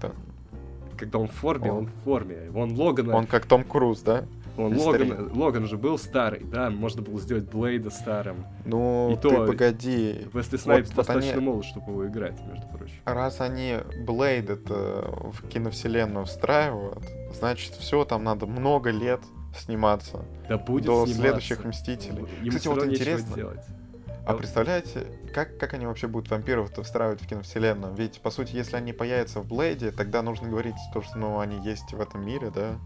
Да. 0.00 0.12
Когда 0.96 1.18
он 1.18 1.28
в 1.28 1.32
форме, 1.32 1.72
он, 1.72 1.78
он 1.78 1.86
в 1.86 2.04
форме. 2.04 2.50
Он 2.54 2.72
Логана... 2.78 3.16
Он 3.16 3.26
как 3.26 3.46
Том 3.46 3.64
Круз, 3.64 4.00
да? 4.00 4.24
Он 4.56 4.76
Логан, 4.76 5.32
Логан 5.36 5.66
же 5.66 5.76
был 5.76 5.98
старый, 5.98 6.44
да, 6.44 6.70
можно 6.70 7.02
было 7.02 7.20
сделать 7.20 7.44
Блейда 7.50 7.90
старым. 7.90 8.46
Ну, 8.64 9.10
И 9.12 9.16
ты 9.16 9.28
то, 9.28 9.46
погоди. 9.46 10.28
Весли 10.32 10.56
Снайпс 10.56 10.88
вот, 10.90 10.96
достаточно 10.96 11.32
они... 11.32 11.40
молод, 11.40 11.64
чтобы 11.64 11.92
его 11.92 12.06
играть, 12.06 12.40
между 12.46 12.66
прочим. 12.68 12.94
Раз 13.04 13.40
они 13.40 13.78
Блейд 14.06 14.50
это 14.50 15.10
в 15.32 15.48
киновселенную 15.48 16.26
встраивают, 16.26 17.04
значит, 17.32 17.72
все, 17.74 18.04
там 18.04 18.22
надо 18.22 18.46
много 18.46 18.90
лет 18.90 19.20
сниматься. 19.58 20.24
Да 20.48 20.58
будет 20.58 20.86
до 20.86 21.04
сниматься. 21.06 21.14
следующих 21.14 21.64
Мстителей. 21.64 22.26
Им 22.42 22.50
Кстати, 22.50 22.68
вот 22.68 22.86
интересно. 22.86 23.34
делать. 23.34 23.64
А 24.26 24.32
Да. 24.32 24.38
представляете, 24.38 25.06
как, 25.34 25.58
как 25.58 25.74
они 25.74 25.86
вообще 25.86 26.06
будут 26.06 26.30
вампиров-то 26.30 26.82
встраивать 26.82 27.20
в 27.20 27.26
киновселенную? 27.26 27.94
Ведь, 27.94 28.22
по 28.22 28.30
сути, 28.30 28.56
если 28.56 28.76
они 28.76 28.94
появятся 28.94 29.40
в 29.40 29.46
Блейде, 29.46 29.90
тогда 29.90 30.22
нужно 30.22 30.48
говорить 30.48 30.76
то, 30.94 31.02
что 31.02 31.18
ну, 31.18 31.40
они 31.40 31.58
есть 31.62 31.92
в 31.92 32.00
этом 32.00 32.24
мире, 32.24 32.50
да? 32.54 32.78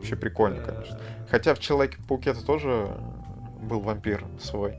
Вообще 0.00 0.16
прикольно, 0.16 0.62
конечно. 0.62 0.98
Хотя 1.30 1.54
в 1.54 1.58
Человеке-пауке 1.58 2.32
тоже 2.32 2.88
был 3.60 3.80
вампир 3.80 4.24
свой. 4.40 4.78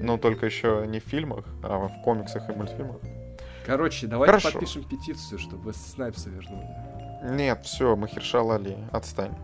Но 0.00 0.18
только 0.18 0.46
еще 0.46 0.84
не 0.88 0.98
в 0.98 1.04
фильмах, 1.04 1.44
а 1.62 1.86
в 1.86 2.02
комиксах 2.02 2.50
и 2.50 2.52
мультфильмах. 2.52 2.96
Короче, 3.64 4.08
давайте 4.08 4.32
Хорошо. 4.32 4.50
подпишем 4.50 4.82
петицию, 4.82 5.38
чтобы 5.38 5.72
Снайпса 5.72 6.30
вернули. 6.30 6.66
Нет, 7.22 7.64
все, 7.64 7.94
Махершала 7.94 8.56
Али, 8.56 8.76
отстань. 8.90 9.36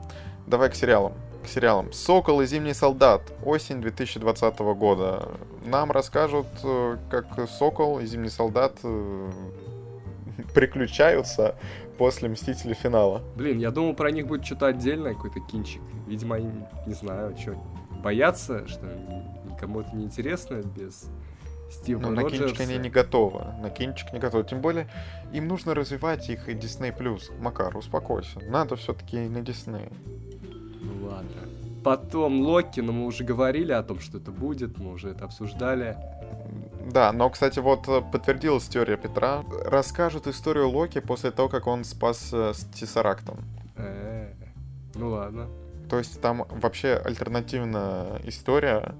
Давай 0.48 0.68
к 0.68 0.74
сериалам. 0.74 1.12
К 1.44 1.46
сериалам. 1.46 1.92
«Сокол 1.92 2.40
и 2.40 2.46
Зимний 2.46 2.74
солдат». 2.74 3.22
Осень 3.44 3.80
2020 3.80 4.58
года. 4.74 5.28
Нам 5.64 5.92
расскажут, 5.92 6.48
э, 6.64 6.96
как 7.10 7.48
Сокол 7.48 8.00
и 8.00 8.06
Зимний 8.06 8.28
солдат 8.28 8.74
э, 8.82 9.30
приключаются 10.54 11.54
после 12.02 12.28
Мстителей 12.28 12.74
финала. 12.74 13.22
Блин, 13.36 13.60
я 13.60 13.70
думал, 13.70 13.94
про 13.94 14.10
них 14.10 14.26
будет 14.26 14.44
что-то 14.44 14.66
отдельное, 14.66 15.14
какой-то 15.14 15.38
кинчик. 15.38 15.80
Видимо, 16.08 16.34
они, 16.34 16.50
не 16.84 16.94
знаю, 16.94 17.36
что, 17.38 17.54
боятся, 18.02 18.66
что 18.66 18.84
никому 19.48 19.82
это 19.82 19.94
не 19.94 20.06
интересно 20.06 20.62
без 20.76 21.08
Стива 21.70 22.00
Но 22.00 22.10
на 22.10 22.22
кинчик 22.22 22.40
Роджерса. 22.40 22.62
они 22.64 22.78
не 22.78 22.90
готовы. 22.90 23.44
На 23.62 23.70
кинчик 23.70 24.12
не 24.12 24.18
готовы. 24.18 24.42
Тем 24.42 24.60
более, 24.60 24.88
им 25.32 25.46
нужно 25.46 25.76
развивать 25.76 26.28
их 26.28 26.48
и 26.48 26.54
Disney+. 26.54 26.92
Макар, 27.38 27.76
успокойся. 27.76 28.40
Надо 28.48 28.74
все-таки 28.74 29.18
на 29.28 29.38
Disney. 29.38 29.96
Ну 30.80 31.06
ладно. 31.06 31.30
Потом 31.84 32.40
Локи, 32.40 32.80
но 32.80 32.90
мы 32.90 33.06
уже 33.06 33.22
говорили 33.22 33.70
о 33.70 33.82
том, 33.84 34.00
что 34.00 34.18
это 34.18 34.32
будет, 34.32 34.76
мы 34.76 34.90
уже 34.90 35.10
это 35.10 35.24
обсуждали. 35.24 35.96
Да, 36.92 37.10
но, 37.12 37.30
кстати, 37.30 37.58
вот 37.58 37.88
э, 37.88 38.02
подтвердилась 38.02 38.68
теория 38.68 38.98
Петра. 38.98 39.44
Расскажут 39.64 40.26
историю 40.26 40.68
Локи 40.68 41.00
после 41.00 41.30
того, 41.30 41.48
как 41.48 41.66
он 41.66 41.84
спас 41.84 42.30
э, 42.34 42.52
с 42.52 42.66
Тессарактом. 42.66 43.38
Э, 43.76 44.34
Ну 44.94 45.08
ладно. 45.08 45.48
То 45.88 45.96
есть 45.98 46.20
там 46.20 46.44
вообще 46.50 47.00
альтернативная 47.02 48.20
история 48.24 48.94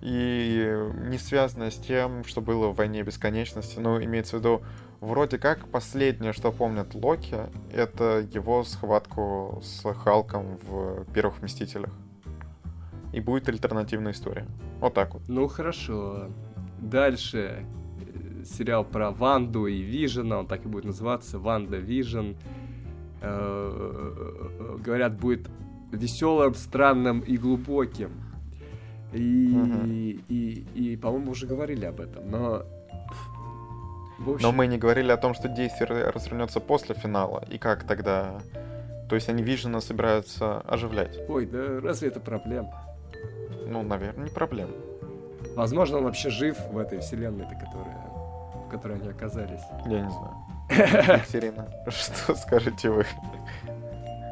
и 0.00 0.90
не 1.08 1.18
связанная 1.18 1.70
с 1.70 1.76
тем, 1.76 2.24
что 2.24 2.40
было 2.40 2.68
в 2.68 2.76
«Войне 2.76 3.02
бесконечности». 3.02 3.78
Ну, 3.78 4.02
имеется 4.02 4.36
в 4.36 4.40
виду, 4.40 4.62
вроде 5.00 5.38
как 5.38 5.68
последнее, 5.68 6.32
что 6.32 6.50
помнят 6.50 6.94
Локи, 6.94 7.40
это 7.74 8.26
его 8.32 8.64
схватку 8.64 9.60
с 9.62 9.82
Халком 9.92 10.58
в 10.62 11.04
«Первых 11.12 11.42
Мстителях». 11.42 11.92
И 13.12 13.20
будет 13.20 13.48
альтернативная 13.50 14.12
история. 14.12 14.46
Вот 14.80 14.94
так 14.94 15.12
вот. 15.12 15.22
Ну 15.28 15.46
хорошо. 15.48 16.28
Дальше 16.80 17.64
э, 18.00 18.44
сериал 18.44 18.84
про 18.84 19.10
Ванду 19.10 19.66
и 19.66 19.80
Вижена, 19.80 20.38
он 20.38 20.46
так 20.46 20.64
и 20.64 20.68
будет 20.68 20.84
называться, 20.84 21.38
WandaVision. 21.38 22.32
Э, 23.22 24.78
Говорят, 24.84 25.18
будет 25.18 25.48
веселым, 25.92 26.54
странным 26.54 27.20
и 27.20 27.36
глубоким. 27.36 28.10
И, 29.12 29.48
Мгм. 29.48 29.86
и, 30.28 30.66
и, 30.74 30.96
по-моему, 30.96 31.30
уже 31.30 31.46
говорили 31.46 31.84
об 31.86 32.00
этом, 32.00 32.30
но... 32.30 32.62
Общем, 34.18 34.38
Но 34.40 34.52
мы 34.52 34.66
не 34.66 34.78
говорили 34.78 35.10
о 35.12 35.16
том, 35.18 35.34
что 35.34 35.48
действие 35.48 36.08
развернется 36.10 36.58
после 36.60 36.94
финала. 36.94 37.44
И 37.50 37.58
как 37.58 37.84
тогда... 37.86 38.40
То 39.08 39.14
есть 39.14 39.28
они 39.28 39.42
Вижена 39.42 39.80
собираются 39.80 40.60
оживлять. 40.60 41.18
Ой, 41.28 41.46
да 41.46 41.80
разве 41.80 42.08
это 42.08 42.18
проблема? 42.18 42.70
Ну, 43.66 43.82
наверное, 43.82 44.24
не 44.24 44.30
проблема. 44.30 44.72
Возможно, 45.56 45.96
он 45.98 46.04
вообще 46.04 46.28
жив 46.28 46.58
в 46.70 46.76
этой 46.76 47.00
вселенной, 47.00 47.46
которая, 47.46 47.96
в 48.66 48.68
которой 48.70 48.98
они 48.98 49.08
оказались. 49.08 49.62
Я 49.86 50.02
не 50.02 50.10
знаю. 50.10 50.34
Екатерина, 51.18 51.66
что 51.88 52.34
скажете 52.34 52.90
вы? 52.90 53.06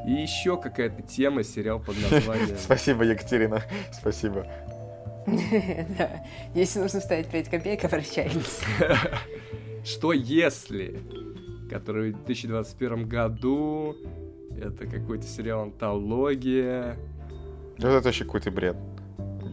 И 0.07 0.13
еще 0.13 0.61
какая-то 0.61 1.01
тема, 1.01 1.43
сериал 1.43 1.81
под 1.81 1.97
названием... 2.03 2.57
Спасибо, 2.59 3.05
Екатерина. 3.05 3.63
Спасибо. 3.93 4.47
Да. 5.27 6.11
Если 6.55 6.81
нужно 6.81 7.01
вставить 7.01 7.29
5 7.29 7.49
копеек, 7.49 7.83
обращайтесь. 7.87 8.61
Что 9.83 10.13
если, 10.13 11.01
который 11.71 12.13
в 12.13 12.17
2021 12.27 13.09
году, 13.09 13.97
это 14.61 14.87
какой-то 14.87 15.27
сериал 15.27 15.63
антология, 15.63 16.99
Вот 17.79 17.87
это 17.87 18.03
вообще 18.03 18.27
какой-то 18.27 18.51
бред. 18.51 18.77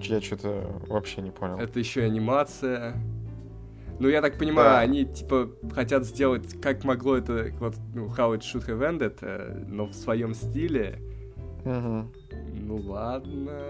Я 0.08 0.22
что-то 0.22 0.66
вообще 0.88 1.22
не 1.22 1.32
понял. 1.32 1.58
это 1.58 1.80
еще 1.80 2.02
и 2.02 2.06
анимация. 2.06 2.96
Ну, 4.00 4.08
я 4.08 4.22
так 4.22 4.38
понимаю, 4.38 4.70
Да. 4.70 4.80
они, 4.80 5.06
типа, 5.06 5.52
хотят 5.76 6.06
сделать, 6.06 6.60
как 6.60 6.84
могло 6.84 7.18
это, 7.18 7.52
вот, 7.60 7.76
ну, 7.94 8.08
How 8.08 8.36
It 8.36 8.40
Should 8.40 8.68
Have 8.68 8.80
Ended, 8.98 9.18
э, 9.22 9.64
но 9.68 9.86
в 9.86 9.94
своем 9.94 10.34
стиле. 10.34 11.00
Мгм. 11.66 12.12
Ну, 12.54 12.76
ладно. 12.78 13.62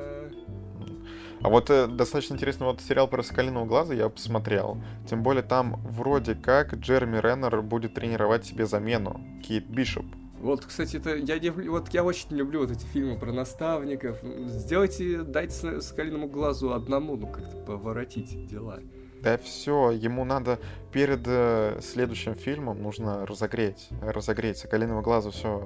А 1.42 1.50
вот 1.50 1.70
э, 1.70 1.88
достаточно 1.88 2.36
интересно, 2.36 2.68
вот 2.68 2.82
сериал 2.82 3.08
про 3.08 3.24
Соколиного 3.24 3.66
глаза 3.66 3.94
я 3.94 4.08
посмотрел. 4.10 4.78
Тем 5.10 5.24
более 5.24 5.44
там 5.44 5.82
вроде 5.84 6.36
как 6.36 6.76
Джереми 6.76 7.18
Реннер 7.18 7.62
будет 7.62 7.96
тренировать 7.96 8.46
себе 8.46 8.66
замену. 8.66 9.20
Кейт 9.44 9.68
Бишоп. 9.68 10.06
Вот, 10.42 10.66
кстати, 10.66 10.98
это 10.98 11.16
я 11.16 11.38
не 11.40 11.50
вот 11.52 11.90
я 11.90 12.04
очень 12.04 12.36
люблю 12.36 12.62
вот 12.62 12.72
эти 12.72 12.84
фильмы 12.86 13.18
про 13.18 13.32
наставников. 13.32 14.18
Сделайте, 14.46 15.22
дайте 15.22 15.54
с- 15.54 15.82
Соколиному 15.82 16.28
глазу 16.28 16.74
одному, 16.74 17.16
ну 17.16 17.28
как-то 17.28 17.56
поворотите 17.58 18.38
дела. 18.38 18.80
Да 19.22 19.38
все, 19.38 19.92
ему 19.92 20.26
надо 20.26 20.58
перед 20.92 21.22
э, 21.28 21.80
следующим 21.84 22.34
фильмом 22.34 22.82
нужно 22.82 23.24
разогреть. 23.28 23.88
Разогреть. 24.02 24.58
Соколиного 24.58 25.02
глаза 25.04 25.30
все 25.30 25.64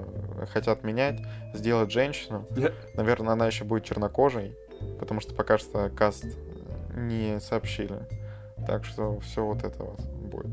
хотят 0.52 0.84
менять, 0.84 1.22
сделать 1.54 1.90
женщину. 1.90 2.46
Наверное, 2.96 3.32
она 3.32 3.48
еще 3.48 3.64
будет 3.64 3.86
чернокожей, 3.86 4.58
потому 5.00 5.22
что 5.22 5.34
пока 5.34 5.58
что 5.58 5.90
каст 5.90 6.26
не 6.98 7.40
сообщили. 7.40 8.02
Так 8.68 8.84
что 8.84 9.20
все 9.22 9.46
вот 9.46 9.64
это 9.64 9.84
вот 9.84 10.02
будет. 10.02 10.52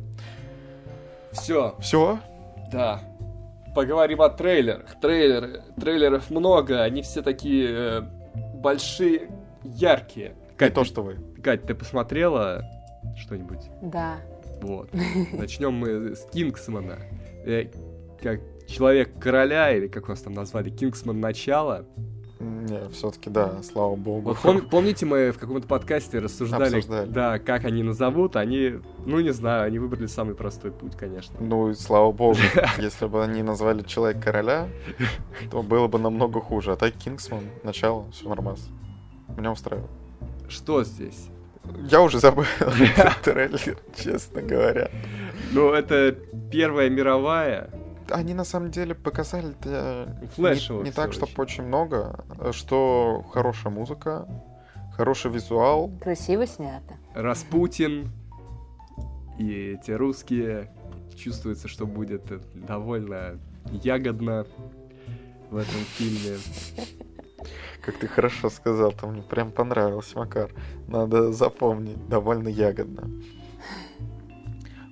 Все, 1.32 1.74
Все? 1.80 2.20
да. 2.70 3.02
Поговорим 3.74 4.20
о 4.20 4.28
трейлерах. 4.28 5.00
Трейлеры, 5.00 5.62
трейлеров 5.80 6.30
много, 6.30 6.82
они 6.82 7.00
все 7.02 7.22
такие 7.22 7.68
э, 7.70 8.02
большие, 8.54 9.30
яркие. 9.64 10.34
Кать, 10.56 10.74
то, 10.74 10.82
ты- 10.82 10.86
что 10.86 11.02
вы. 11.02 11.16
Кать, 11.42 11.62
ты 11.64 11.74
посмотрела 11.74 12.62
что-нибудь? 13.16 13.70
Да. 13.82 14.16
Вот. 14.60 14.90
Начнем 15.32 15.72
мы 15.72 16.14
с 16.14 16.24
Кингсмана. 16.32 16.98
Э, 17.46 17.64
как 18.22 18.40
человек 18.68 19.18
короля, 19.18 19.74
или 19.74 19.88
как 19.88 20.08
вас 20.08 20.20
там 20.20 20.34
назвали, 20.34 20.68
Кингсман 20.70 21.18
начало. 21.18 21.86
Не, 22.43 22.88
все-таки 22.90 23.30
да, 23.30 23.62
слава 23.62 23.95
богу. 23.95 24.30
Вот 24.30 24.38
пом- 24.38 24.68
помните, 24.68 25.07
мы 25.07 25.30
в 25.30 25.38
каком-то 25.38 25.66
подкасте 25.66 26.18
рассуждали, 26.18 26.76
Обсуждали. 26.78 27.09
да, 27.09 27.38
как 27.38 27.64
они 27.64 27.82
назовут, 27.82 28.34
они, 28.36 28.80
ну 29.07 29.20
не 29.20 29.30
знаю, 29.32 29.64
они 29.64 29.78
выбрали 29.78 30.07
самый 30.07 30.34
простой 30.34 30.72
путь, 30.72 30.97
конечно. 30.97 31.34
Ну 31.40 31.70
и 31.70 31.74
слава 31.74 32.11
богу, 32.12 32.38
если 32.78 33.07
бы 33.07 33.22
они 33.22 33.43
назвали 33.43 33.82
Человек 33.82 34.22
Короля, 34.22 34.68
то 35.51 35.62
было 35.62 35.86
бы 35.86 35.99
намного 35.99 36.40
хуже. 36.40 36.72
А 36.72 36.76
так 36.76 36.95
Кингсман, 36.95 37.45
начало, 37.62 38.11
все 38.11 38.28
нормально. 38.28 38.61
Меня 39.36 39.53
устраивает. 39.53 39.90
Что 40.49 40.82
здесь? 40.84 41.28
Я 41.88 42.03
уже 42.03 42.18
забыл 42.18 42.45
трейлер, 43.24 43.78
честно 43.97 44.43
говоря. 44.43 44.90
Ну, 45.53 45.70
это 45.70 46.16
Первая 46.51 46.90
мировая. 46.90 47.70
Они 48.11 48.34
на 48.34 48.44
самом 48.44 48.70
деле 48.70 48.94
показали 48.94 49.55
не, 50.36 50.84
не 50.84 50.90
так, 50.92 51.12
чтобы 51.12 51.32
очень. 51.36 51.64
много, 51.64 52.24
что 52.53 53.24
хорошая 53.32 53.72
музыка, 53.72 54.28
хороший 54.92 55.30
визуал. 55.30 55.90
Красиво 56.00 56.46
снято. 56.46 56.94
Распутин 57.14 58.11
и 59.38 59.76
эти 59.78 59.90
русские. 59.90 60.70
Чувствуется, 61.16 61.68
что 61.68 61.86
будет 61.86 62.22
довольно 62.55 63.38
ягодно 63.70 64.46
в 65.50 65.57
этом 65.57 65.80
фильме. 65.96 66.38
Как 67.84 67.98
ты 67.98 68.07
хорошо 68.07 68.48
сказал, 68.48 68.92
там 68.92 69.12
мне 69.12 69.22
прям 69.22 69.50
понравился, 69.50 70.18
Макар. 70.18 70.50
Надо 70.86 71.32
запомнить, 71.32 72.09
довольно 72.09 72.48
ягодно. 72.48 73.11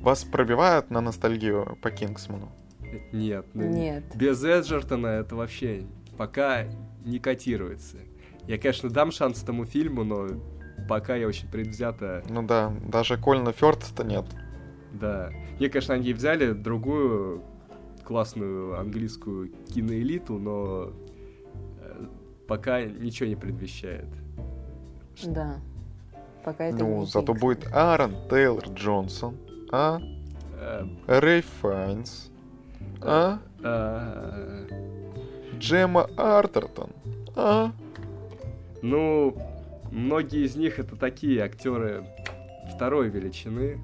Вас 0.01 0.25
пробивают 0.25 0.91
на 0.91 1.01
ностальгию 1.01 1.79
по 1.83 1.91
Кингсману? 1.91 2.51
Нет, 3.13 3.47
ну, 3.55 3.69
Нет. 3.69 4.05
без 4.15 4.43
Эджертона 4.45 5.07
это 5.09 5.37
вообще 5.37 5.85
пока 6.17 6.65
не 7.05 7.19
котируется. 7.19 7.97
Я, 8.47 8.59
конечно, 8.59 8.91
дам 8.91 9.11
шанс 9.13 9.43
этому 9.43 9.65
фильму, 9.65 10.05
но 10.05 10.27
пока 10.89 11.15
я 11.17 11.27
очень 11.27 11.49
предвзято, 11.49 12.23
Ну 12.29 12.43
да, 12.43 12.73
даже 12.87 13.17
Кольна 13.17 13.53
Фёрд-то 13.53 14.05
нет. 14.05 14.25
да. 14.93 15.31
Не, 15.59 15.69
конечно, 15.69 15.95
они 15.95 16.13
взяли 16.13 16.53
другую 16.53 17.43
классную 18.05 18.79
английскую 18.81 19.51
киноэлиту, 19.73 20.39
но 20.39 20.91
э, 21.81 22.07
пока 22.49 22.83
ничего 22.83 23.29
не 23.29 23.37
предвещает. 23.37 24.09
Да. 25.27 25.57
Пока 26.45 26.65
это 26.65 26.79
Ну, 26.79 27.01
не 27.01 27.07
зато 27.07 27.27
Кингсман. 27.35 27.39
будет 27.39 27.69
Аарон 27.73 28.15
Тейлор 28.31 28.65
Джонсон, 28.71 29.37
а? 29.71 30.01
Э, 30.59 30.87
Рэй 31.07 31.43
Файнс, 31.43 32.30
а? 33.03 33.39
э, 33.63 34.67
Джема 35.59 36.09
Артертон, 36.17 36.91
а? 37.37 37.73
Ну, 38.83 39.37
многие 39.91 40.45
из 40.45 40.57
них 40.57 40.79
это 40.79 40.97
такие 40.97 41.43
актеры 41.43 42.05
второй 42.75 43.09
величины. 43.09 43.79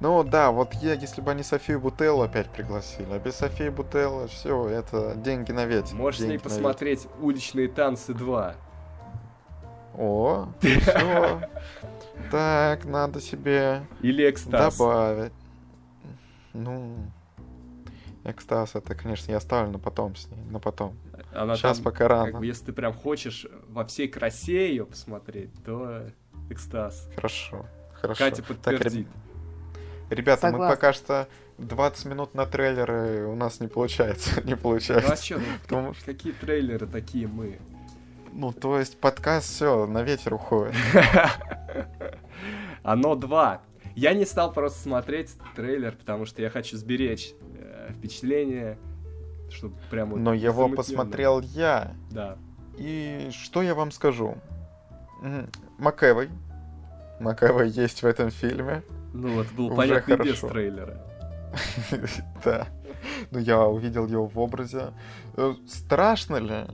Ну 0.00 0.22
да, 0.22 0.50
вот 0.50 0.74
я, 0.82 0.94
если 0.94 1.20
бы 1.20 1.30
они 1.30 1.42
Софию 1.42 1.80
Бутеллу 1.80 2.22
опять 2.22 2.50
пригласили, 2.50 3.06
а 3.10 3.18
без 3.18 3.36
Софии 3.36 3.68
Бутеллы 3.68 4.28
все, 4.28 4.68
это 4.68 5.14
деньги 5.16 5.52
на 5.52 5.64
ветер. 5.64 5.94
Можешь 5.94 6.18
с 6.18 6.22
ней 6.22 6.28
на 6.28 6.32
ветер. 6.32 6.44
посмотреть 6.44 7.06
«Уличные 7.20 7.68
танцы 7.68 8.12
2». 8.12 8.54
О, 9.96 10.48
все. 10.60 11.48
Так, 12.30 12.84
надо 12.84 13.20
себе 13.20 13.82
Или 14.00 14.28
«Экстаз». 14.28 14.76
добавить. 14.76 15.32
Ну, 16.52 16.96
экстаз, 18.24 18.74
это, 18.74 18.94
конечно, 18.94 19.30
я 19.30 19.36
оставлю 19.38 19.70
на 19.72 19.78
потом 19.78 20.16
с 20.16 20.28
ней, 20.28 20.42
на 20.50 20.58
потом. 20.58 20.96
Она 21.32 21.56
Сейчас 21.56 21.76
там, 21.78 21.84
пока 21.84 21.98
как 21.98 22.08
рано. 22.10 22.38
бы, 22.38 22.46
если 22.46 22.66
ты 22.66 22.72
прям 22.72 22.92
хочешь 22.94 23.46
во 23.68 23.84
всей 23.84 24.08
красе 24.08 24.68
ее 24.70 24.86
посмотреть, 24.86 25.50
то 25.64 26.02
«Экстаз». 26.50 27.08
Хорошо, 27.16 27.66
хорошо. 28.00 28.18
Катя 28.24 28.36
Так, 28.42 28.48
реб- 28.50 28.56
подтвердит. 28.62 29.08
ребята, 30.10 30.46
мы 30.46 30.52
Согласна. 30.52 30.76
пока 30.76 30.92
что 30.92 31.28
20 31.58 32.04
минут 32.06 32.34
на 32.34 32.46
трейлеры 32.46 33.26
у 33.26 33.34
нас 33.34 33.60
не 33.60 33.68
получается, 33.68 34.40
не 34.44 34.52
Ну 34.52 34.56
а 34.56 34.60
получается. 34.60 35.16
что, 35.16 35.38
ну, 35.38 35.44
Потому 35.62 35.94
что- 35.94 36.04
какие 36.06 36.32
трейлеры 36.32 36.86
такие 36.86 37.26
мы? 37.26 37.58
Ну, 38.32 38.52
то 38.52 38.78
есть 38.78 38.98
подкаст 38.98 39.46
все 39.48 39.86
на 39.86 40.02
ветер 40.02 40.34
уходит. 40.34 40.74
Оно 42.82 43.14
2. 43.14 43.62
Я 43.96 44.12
не 44.12 44.24
стал 44.26 44.52
просто 44.52 44.80
смотреть 44.82 45.30
трейлер, 45.54 45.92
потому 45.92 46.26
что 46.26 46.42
я 46.42 46.50
хочу 46.50 46.76
сберечь 46.76 47.32
впечатление, 47.92 48.78
чтобы 49.50 49.74
прям 49.90 50.10
вот 50.10 50.20
Но 50.20 50.32
его 50.34 50.68
посмотрел 50.68 51.40
я. 51.40 51.92
Да. 52.10 52.36
И 52.78 53.28
что 53.32 53.62
я 53.62 53.74
вам 53.74 53.90
скажу? 53.92 54.36
Макэвой. 55.78 56.28
Макэвой 57.20 57.68
есть 57.68 58.02
в 58.02 58.06
этом 58.06 58.30
фильме. 58.30 58.82
Ну 59.12 59.28
вот 59.34 59.46
было 59.52 59.72
Уже 59.72 59.86
и 59.86 60.00
без 60.00 60.04
хорошо. 60.40 60.48
трейлера. 60.48 61.00
Да. 62.44 62.66
Ну, 63.30 63.38
я 63.38 63.60
увидел 63.66 64.06
его 64.06 64.26
в 64.26 64.38
образе. 64.38 64.92
Э, 65.36 65.54
Страшно 65.68 66.36
ли? 66.36 66.64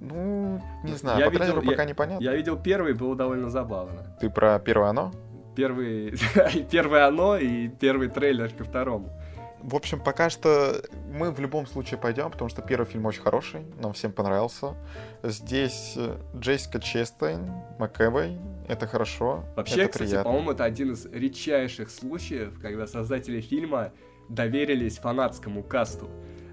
Ну, 0.00 0.60
не 0.84 0.92
знаю, 0.92 1.18
Я 1.18 1.26
по 1.26 1.30
видел- 1.30 1.44
трейлеру 1.46 1.62
я- 1.64 1.70
пока 1.70 1.84
непонятно. 1.86 2.22
Я 2.24 2.34
видел 2.36 2.56
первый, 2.56 2.92
было 2.94 3.16
довольно 3.16 3.50
забавно. 3.50 4.16
Ты 4.20 4.30
про 4.30 4.58
первое 4.58 4.90
оно? 4.90 5.12
Первый, 5.56 6.14
первое 6.70 7.06
оно 7.08 7.36
и 7.36 7.68
первый 7.68 8.08
трейлер 8.08 8.50
ко 8.52 8.64
второму. 8.64 9.10
В 9.62 9.74
общем, 9.74 10.00
пока 10.00 10.30
что 10.30 10.82
мы 11.10 11.30
в 11.32 11.40
любом 11.40 11.66
случае 11.66 11.98
пойдем, 11.98 12.30
потому 12.30 12.48
что 12.48 12.62
первый 12.62 12.86
фильм 12.86 13.06
очень 13.06 13.22
хороший, 13.22 13.62
нам 13.80 13.92
всем 13.92 14.12
понравился. 14.12 14.74
Здесь 15.22 15.94
э, 15.96 16.16
Джессика 16.36 16.80
Честейн, 16.80 17.50
МакЭвой, 17.78 18.38
это 18.68 18.86
хорошо, 18.86 19.44
Вообще, 19.56 19.82
это 19.82 20.04
кстати, 20.04 20.22
по-моему, 20.22 20.52
это 20.52 20.64
один 20.64 20.92
из 20.92 21.06
редчайших 21.06 21.90
случаев, 21.90 22.58
когда 22.60 22.86
создатели 22.86 23.40
фильма 23.40 23.92
доверились 24.28 24.98
фанатскому 24.98 25.62
касту. 25.62 26.08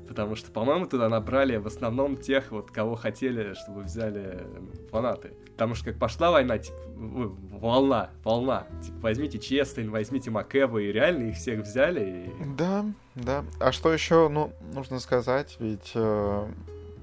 Потому 0.08 0.36
что, 0.36 0.52
по-моему, 0.52 0.86
туда 0.86 1.10
набрали 1.10 1.58
в 1.58 1.68
основном 1.68 2.18
тех, 2.18 2.52
вот, 2.52 2.72
кого 2.72 2.96
хотели, 2.96 3.54
чтобы 3.54 3.84
взяли 3.84 4.40
м, 4.42 4.72
фанаты. 4.92 5.34
Потому 5.52 5.74
что 5.74 5.86
как 5.86 6.00
пошла 6.00 6.32
война, 6.32 6.58
типа, 6.58 6.78
волна, 6.96 8.10
волна. 8.24 8.68
Типа, 8.84 8.98
возьмите 9.02 9.40
Честейн, 9.40 9.90
возьмите 9.90 10.30
Макэва, 10.30 10.78
и 10.80 10.92
реально 10.92 11.30
их 11.30 11.36
всех 11.38 11.62
взяли. 11.62 12.28
И... 12.28 12.56
Да, 12.58 12.86
да. 13.16 13.46
А 13.60 13.72
что 13.72 13.92
еще, 13.92 14.30
ну, 14.30 14.52
нужно 14.74 15.00
сказать, 15.00 15.56
ведь 15.60 15.92
э, 15.96 16.48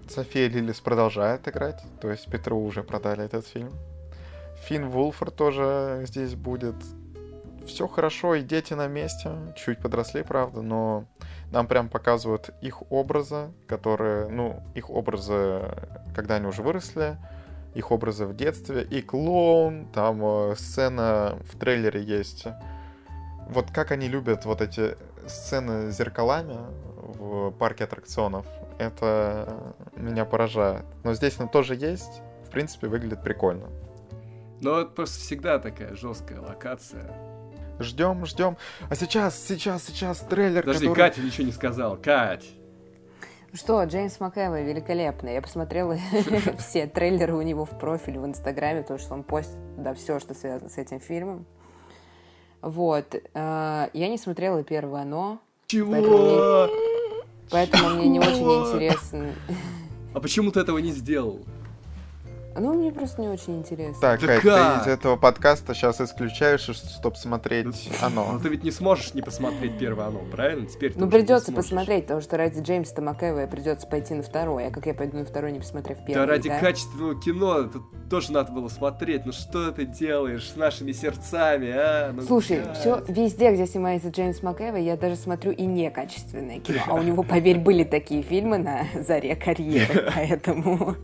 София 0.09 0.49
Лилис 0.49 0.81
продолжает 0.81 1.49
играть, 1.49 1.83
то 2.01 2.11
есть 2.11 2.31
Петру 2.31 2.63
уже 2.63 2.83
продали 2.83 3.25
этот 3.25 3.47
фильм. 3.47 3.73
Финн 4.67 4.89
Вулфор 4.89 5.31
тоже 5.31 6.05
здесь 6.07 6.35
будет. 6.35 6.77
Все 7.67 7.87
хорошо, 7.87 8.35
и 8.35 8.43
дети 8.43 8.75
на 8.75 8.89
месте, 8.89 9.31
чуть 9.57 9.79
подросли, 9.79 10.23
правда, 10.23 10.63
но 10.63 11.05
нам 11.53 11.67
прям 11.67 11.89
показывают 11.89 12.51
их 12.63 12.91
образы, 12.91 13.53
которые, 13.67 14.29
ну, 14.29 14.63
их 14.75 14.89
образы, 14.89 15.61
когда 16.15 16.37
они 16.37 16.47
уже 16.47 16.63
выросли, 16.63 17.19
их 17.75 17.91
образы 17.93 18.27
в 18.27 18.35
детстве, 18.35 18.83
и 18.83 19.03
клоун, 19.03 19.87
там 19.93 20.21
э, 20.25 20.55
сцена 20.57 21.39
в 21.51 21.59
трейлере 21.59 22.03
есть. 22.03 22.47
Вот 23.49 23.71
как 23.71 23.93
они 23.93 24.09
любят 24.09 24.47
вот 24.47 24.63
эти 24.63 24.97
сцены 25.27 25.91
с 25.91 25.97
зеркалами 25.97 26.57
в 26.97 27.51
парке 27.53 27.85
аттракционов, 27.85 28.47
это 28.79 29.75
меня 29.95 30.25
поражает. 30.25 30.85
Но 31.05 31.13
здесь 31.13 31.39
она 31.39 31.49
тоже 31.49 31.75
есть, 31.75 32.23
в 32.47 32.51
принципе, 32.51 32.89
выглядит 32.89 33.23
прикольно. 33.23 33.69
Но 34.61 34.81
это 34.81 34.91
просто 34.91 35.21
всегда 35.21 35.59
такая 35.59 35.95
жесткая 35.95 36.41
локация. 36.41 37.32
Ждем, 37.79 38.25
ждем. 38.27 38.57
А 38.89 38.95
сейчас, 38.95 39.39
сейчас, 39.39 39.85
сейчас 39.85 40.21
трейлер, 40.21 40.63
Подожди, 40.63 40.87
который... 40.87 41.09
Катя 41.11 41.21
ничего 41.23 41.47
не 41.47 41.53
сказал. 41.53 41.97
Кать! 41.97 42.45
Ну 43.51 43.59
Что, 43.59 43.85
Джеймс 43.85 44.19
МакЭвой 44.21 44.65
великолепный. 44.65 45.35
Я 45.35 45.43
посмотрела 45.43 45.97
все 46.59 46.87
трейлеры 46.87 47.35
у 47.35 47.43
него 47.43 47.65
в 47.65 47.79
профиле 47.79 48.19
в 48.19 48.27
Инстаграме, 48.27 48.83
потому 48.83 48.99
что 48.99 49.15
он 49.15 49.23
постит 49.25 49.59
да, 49.77 49.95
все, 49.95 50.19
что 50.21 50.35
связано 50.35 50.71
с 50.71 50.79
этим 50.79 51.01
фильмом. 51.01 51.45
Вот. 52.63 53.15
э, 53.15 53.89
Я 53.93 54.09
не 54.09 54.17
смотрела 54.17 54.63
первое 54.63 55.03
«Оно», 55.03 55.41
Чего? 55.67 56.69
поэтому 57.51 57.91
мне 57.91 58.09
не 58.09 58.21
очень 58.21 58.71
интересно. 58.71 59.35
А 60.15 60.21
почему 60.21 60.51
ты 60.51 60.61
этого 60.61 60.79
не 60.79 60.93
сделал? 60.93 61.41
Ну, 62.59 62.75
мне 62.75 62.93
просто 62.93 63.21
не 63.23 63.29
очень 63.29 63.59
интересно. 63.59 64.01
Так, 64.01 64.21
Да 64.21 64.27
Кать, 64.27 64.43
как? 64.43 64.85
ты 64.85 64.91
из 64.91 64.95
этого 64.95 65.17
подкаста 65.17 65.75
сейчас 65.75 66.01
исключаешь, 66.01 66.61
чтобы 66.61 67.17
смотреть 67.17 67.67
Ну 67.67 68.07
оно. 68.07 68.39
ты 68.41 68.49
ведь 68.49 68.63
не 68.65 68.71
сможешь 68.71 69.15
не 69.15 69.23
посмотреть 69.23 69.79
первое 69.79 70.07
оно, 70.07 70.21
правильно? 70.31 70.67
Теперь 70.67 70.93
Ну, 70.97 71.09
придется 71.09 71.53
посмотреть, 71.53 72.05
потому 72.05 72.21
что 72.21 72.37
ради 72.37 72.61
Джеймса 72.61 73.01
Макэвоя 73.01 73.47
придется 73.47 73.87
пойти 73.87 74.15
на 74.15 74.23
второй. 74.23 74.67
А 74.67 74.71
как 74.71 74.87
я 74.87 74.95
пойду 74.95 75.19
на 75.19 75.25
второй, 75.25 75.53
не 75.53 75.61
посмотрев 75.61 75.99
Да 75.99 76.05
первый? 76.07 76.27
ради 76.29 76.49
да? 76.49 76.59
качественного 76.59 77.21
кино 77.21 77.61
это 77.61 77.79
тоже 78.11 78.33
надо 78.33 78.53
было 78.53 78.69
смотреть. 78.69 79.25
Ну 79.27 79.33
что 79.33 79.73
ты 79.73 79.87
делаешь 79.87 80.51
с 80.51 80.57
нашими 80.57 80.93
сердцами, 80.93 81.71
а? 81.75 82.13
Ну, 82.13 82.23
Слушай, 82.23 82.59
Кать. 82.61 82.79
все 82.79 83.03
везде, 83.09 83.53
где 83.53 83.67
снимается 83.67 84.09
Джеймс 84.11 84.43
МакЭвой, 84.43 84.85
я 84.85 84.97
даже 84.97 85.17
смотрю 85.17 85.53
и 85.53 85.65
некачественное 85.65 86.61
кино. 86.61 86.81
А 86.87 86.95
у 86.95 87.03
него, 87.03 87.23
поверь, 87.23 87.59
были 87.59 87.85
такие 87.85 88.23
фильмы 88.23 88.59
на 88.59 88.85
заре 89.01 89.37
карьеры, 89.37 90.11
поэтому... 90.15 90.97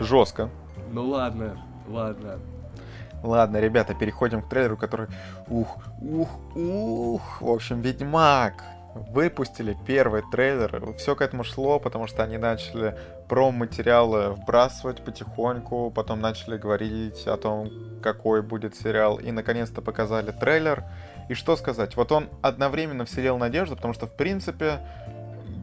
Жестко. 0.00 0.50
Ну 0.92 1.08
ладно, 1.08 1.58
ладно. 1.88 2.38
Ладно, 3.22 3.58
ребята, 3.58 3.94
переходим 3.94 4.42
к 4.42 4.48
трейлеру, 4.48 4.76
который... 4.76 5.08
Ух, 5.48 5.78
ух, 6.00 6.28
ух. 6.54 7.40
В 7.40 7.50
общем, 7.50 7.80
Ведьмак. 7.80 8.62
Выпустили 8.94 9.76
первый 9.86 10.22
трейлер. 10.30 10.94
Все 10.94 11.14
к 11.14 11.20
этому 11.20 11.44
шло, 11.44 11.78
потому 11.78 12.06
что 12.06 12.22
они 12.22 12.38
начали 12.38 12.96
промо-материалы 13.28 14.30
вбрасывать 14.30 15.04
потихоньку, 15.04 15.90
потом 15.90 16.20
начали 16.20 16.56
говорить 16.56 17.26
о 17.26 17.36
том, 17.36 17.70
какой 18.02 18.40
будет 18.40 18.74
сериал, 18.74 19.16
и 19.16 19.32
наконец-то 19.32 19.82
показали 19.82 20.30
трейлер. 20.30 20.84
И 21.28 21.34
что 21.34 21.56
сказать, 21.56 21.96
вот 21.96 22.12
он 22.12 22.28
одновременно 22.40 23.04
вселил 23.04 23.36
надежду, 23.36 23.76
потому 23.76 23.92
что, 23.92 24.06
в 24.06 24.12
принципе, 24.12 24.78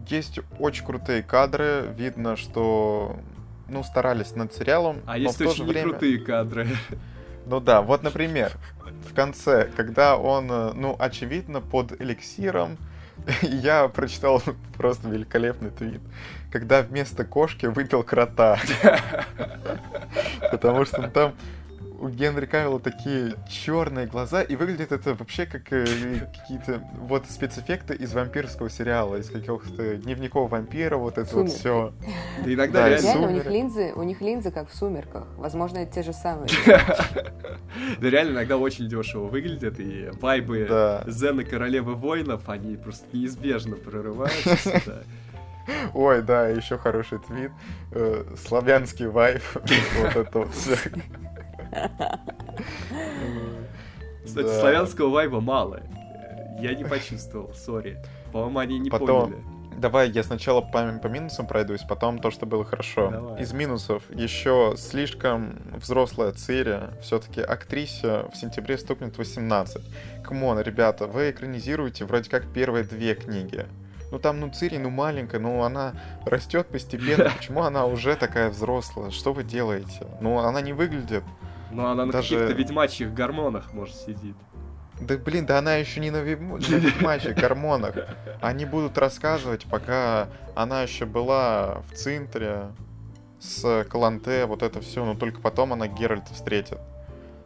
есть 0.08 0.40
очень 0.60 0.86
крутые 0.86 1.24
кадры, 1.24 1.86
видно, 1.96 2.36
что 2.36 3.16
ну, 3.68 3.84
старались 3.84 4.36
над 4.36 4.54
сериалом, 4.54 5.02
А 5.06 5.12
но 5.12 5.18
есть 5.18 5.36
в 5.36 5.38
то 5.44 5.50
очень 5.50 5.58
же 5.58 5.64
время... 5.64 5.90
крутые 5.90 6.20
кадры. 6.20 6.68
Ну 7.46 7.60
да, 7.60 7.82
вот, 7.82 8.04
например, 8.04 8.52
в 9.10 9.14
конце, 9.14 9.70
когда 9.76 10.18
он, 10.18 10.50
э, 10.52 10.74
ну, 10.74 10.96
очевидно, 10.98 11.62
под 11.62 12.00
эликсиром, 12.02 12.78
я 13.42 13.88
прочитал 13.88 14.42
просто 14.78 15.10
великолепный 15.10 15.70
твит, 15.70 16.02
когда 16.52 16.82
вместо 16.82 17.26
кошки 17.26 17.66
выпил 17.66 18.04
крота. 18.04 18.58
Потому 20.52 20.86
что 20.86 21.08
там 21.10 21.34
у 22.00 22.10
Генри 22.10 22.46
Кавилла 22.46 22.80
такие 22.80 23.36
черные 23.50 24.08
глаза, 24.08 24.42
и 24.42 24.56
выглядит 24.56 24.92
это 24.92 25.14
вообще 25.16 25.46
как 25.46 25.72
э, 25.72 25.86
какие-то 26.34 26.82
вот 27.00 27.26
спецэффекты 27.30 27.96
из 27.96 28.14
вампирского 28.14 28.70
сериала, 28.70 29.16
из 29.16 29.30
каких-то 29.30 29.96
дневников 29.96 30.52
вампира, 30.52 30.98
вот 30.98 31.18
это 31.18 31.36
вот 31.36 31.50
Сумерки. 31.50 31.56
все. 31.60 31.94
Да 32.44 32.54
иногда 32.54 32.82
Да, 32.82 32.90
реально... 32.90 33.04
Реально, 33.06 33.28
у 33.28 33.32
них 33.32 33.46
линзы, 33.46 33.94
у 33.96 34.04
них 34.04 34.22
линзы 34.22 34.52
как 34.52 34.70
в 34.70 34.76
«Сумерках». 34.76 35.28
Возможно, 35.38 35.80
это 35.80 35.94
те 35.94 36.04
же 36.04 36.14
самые. 36.14 36.50
Да 38.00 38.10
реально 38.10 38.34
иногда 38.34 38.58
очень 38.58 38.88
дешево 38.88 39.26
выглядят, 39.26 39.80
и 39.80 40.10
вайбы 40.22 40.68
Да. 40.70 41.04
Зена 41.08 41.44
Королевы 41.44 41.96
Воинов, 41.96 42.48
они 42.48 42.76
просто 42.78 43.06
неизбежно 43.14 43.76
прорываются 43.76 44.56
сюда. 44.58 45.04
Ой, 45.94 46.22
да, 46.22 46.50
еще 46.50 46.78
хороший 46.78 47.20
твит. 47.20 47.52
Э, 47.92 48.24
славянский 48.46 49.08
вайб. 49.08 49.56
Вот 50.02 50.16
это 50.16 50.40
вот 50.40 50.54
все. 50.54 50.78
Кстати, 54.26 54.48
Да. 54.48 54.60
славянского 54.60 55.10
вайба 55.10 55.42
мало. 55.42 55.82
Я 56.60 56.74
не 56.76 56.84
почувствовал, 56.86 57.54
sorry. 57.54 57.98
По-моему, 58.32 58.60
они 58.60 58.80
не 58.80 58.90
Потом- 58.90 59.30
поняли. 59.32 59.44
Давай 59.76 60.12
я 60.12 60.24
сначала 60.24 60.62
по, 60.62 61.00
по 61.02 61.08
минусам 61.08 61.48
пройдусь, 61.48 61.82
потом 61.82 62.20
то, 62.20 62.30
что 62.32 62.46
было 62.46 62.64
хорошо. 62.64 63.10
Давай. 63.10 63.42
Из 63.42 63.52
минусов 63.54 64.04
еще 64.12 64.76
слишком 64.78 65.60
взрослая 65.76 66.32
Цири. 66.32 66.80
Все-таки 67.02 67.42
актрисе 67.42 68.26
в 68.32 68.36
сентябре 68.38 68.78
стукнет 68.78 69.18
18. 69.18 69.82
Come 70.24 70.44
on, 70.44 70.60
ребята, 70.62 71.08
вы 71.08 71.32
экранизируете 71.32 72.06
вроде 72.06 72.30
как 72.30 72.46
первые 72.54 72.84
две 72.86 73.16
книги. 73.16 73.66
Ну 74.12 74.20
там, 74.20 74.40
ну 74.40 74.52
Цири, 74.52 74.78
ну 74.78 74.92
маленькая, 74.92 75.40
ну 75.40 75.64
она 75.64 75.96
растет 76.24 76.68
постепенно. 76.68 77.32
Почему 77.38 77.64
она 77.64 77.88
уже 77.88 78.16
такая 78.16 78.52
взрослая? 78.52 79.10
Что 79.10 79.34
вы 79.34 79.44
делаете? 79.44 80.06
Ну 80.22 80.38
она 80.38 80.62
не 80.62 80.72
выглядит. 80.72 81.24
Но 81.74 81.90
она 81.92 82.06
на 82.06 82.12
Даже- 82.12 82.36
каких-то 82.36 82.54
ведьмачьих 82.54 83.14
гормонах, 83.14 83.74
может, 83.74 83.96
сидит. 83.96 84.36
Да 85.02 85.18
блин, 85.18 85.46
да 85.46 85.58
она 85.58 85.76
еще 85.76 86.00
не 86.00 86.12
на, 86.12 86.18
ведьм- 86.18 86.60
на 86.70 86.76
ведьмачьих 86.78 87.36
гормонах. 87.36 87.96
Они 88.42 88.66
будут 88.66 88.98
рассказывать, 88.98 89.66
пока 89.66 90.28
она 90.56 90.84
еще 90.84 91.06
была 91.06 91.82
в 91.90 91.96
центре 91.96 92.68
с 93.40 93.84
Каланте, 93.90 94.46
вот 94.46 94.62
это 94.64 94.80
все, 94.82 95.04
но 95.04 95.16
только 95.16 95.42
потом 95.42 95.74
она 95.74 95.88
Геральта 95.88 96.34
встретит. 96.34 96.80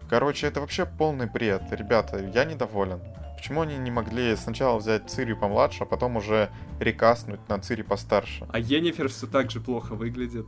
Короче, 0.09 0.47
это 0.47 0.61
вообще 0.61 0.85
полный 0.85 1.25
бред. 1.25 1.63
Ребята, 1.71 2.19
я 2.19 2.45
недоволен. 2.45 2.99
Почему 3.35 3.61
они 3.61 3.77
не 3.77 3.91
могли 3.91 4.35
сначала 4.35 4.77
взять 4.77 5.09
Цири 5.09 5.33
помладше, 5.33 5.83
а 5.83 5.85
потом 5.85 6.17
уже 6.17 6.49
рекаснуть 6.79 7.39
на 7.49 7.59
Цири 7.59 7.81
постарше? 7.81 8.45
А 8.51 8.59
Енифер 8.59 9.09
все 9.09 9.27
так 9.27 9.51
же 9.51 9.59
плохо 9.59 9.93
выглядит. 9.95 10.47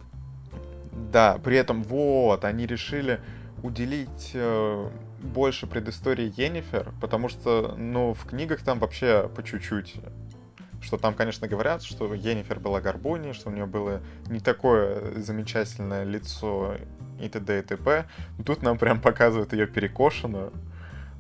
Да, 1.11 1.39
при 1.43 1.55
этом 1.57 1.83
вот, 1.83 2.43
они 2.45 2.65
решили 2.65 3.19
уделить 3.63 4.31
э, 4.33 4.89
больше 5.21 5.67
предыстории 5.67 6.33
Енифер, 6.35 6.93
потому 7.01 7.29
что, 7.29 7.75
ну, 7.77 8.13
в 8.13 8.25
книгах 8.25 8.61
там 8.63 8.79
вообще 8.79 9.29
по 9.35 9.43
чуть-чуть. 9.43 9.95
Что 10.81 10.97
там, 10.97 11.13
конечно, 11.13 11.47
говорят, 11.47 11.83
что 11.83 12.13
Енифер 12.13 12.59
была 12.59 12.79
горбуней, 12.79 13.33
что 13.33 13.49
у 13.49 13.51
нее 13.51 13.65
было 13.65 14.01
не 14.27 14.39
такое 14.39 15.21
замечательное 15.21 16.03
лицо 16.03 16.75
и 17.19 17.27
т.д. 17.27 17.59
и 17.59 17.61
т.п. 17.61 18.05
Но 18.37 18.43
Тут 18.43 18.61
нам 18.61 18.77
прям 18.77 19.01
показывают 19.01 19.51
ее 19.51 19.67
перекошенную. 19.67 20.53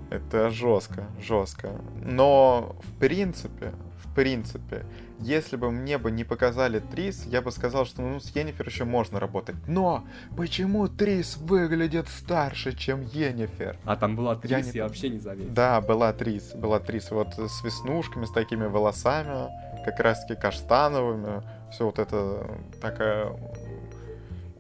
Это 0.09 0.49
жестко, 0.49 1.07
жестко. 1.19 1.79
Но, 2.01 2.77
в 2.83 2.99
принципе, 2.99 3.73
в 4.03 4.13
принципе, 4.15 4.85
если 5.19 5.55
бы 5.55 5.71
мне 5.71 5.97
бы 5.97 6.11
не 6.11 6.23
показали 6.23 6.79
Трис, 6.79 7.25
я 7.25 7.41
бы 7.41 7.51
сказал, 7.51 7.85
что 7.85 8.01
ну 8.01 8.19
с 8.19 8.29
Енифер 8.35 8.67
еще 8.67 8.85
можно 8.85 9.19
работать. 9.19 9.55
Но 9.67 10.05
почему 10.35 10.87
Трис 10.87 11.37
выглядит 11.37 12.07
старше, 12.07 12.75
чем 12.75 13.01
Енифер? 13.01 13.77
А 13.85 13.95
там 13.95 14.15
была 14.15 14.33
Я 14.33 14.39
Трис, 14.39 14.67
не 14.67 14.79
я 14.79 14.83
вообще 14.83 15.09
не 15.09 15.19
заметил. 15.19 15.51
Да, 15.53 15.81
была 15.81 16.13
Трис, 16.13 16.53
была 16.55 16.79
Трис 16.79 17.11
вот 17.11 17.33
с 17.37 17.63
веснушками, 17.63 18.25
с 18.25 18.31
такими 18.31 18.65
волосами, 18.65 19.49
как 19.83 19.99
раз 19.99 20.25
таки 20.25 20.39
каштановыми. 20.39 21.43
Все 21.71 21.85
вот 21.85 21.99
это 21.99 22.49
такая 22.81 23.35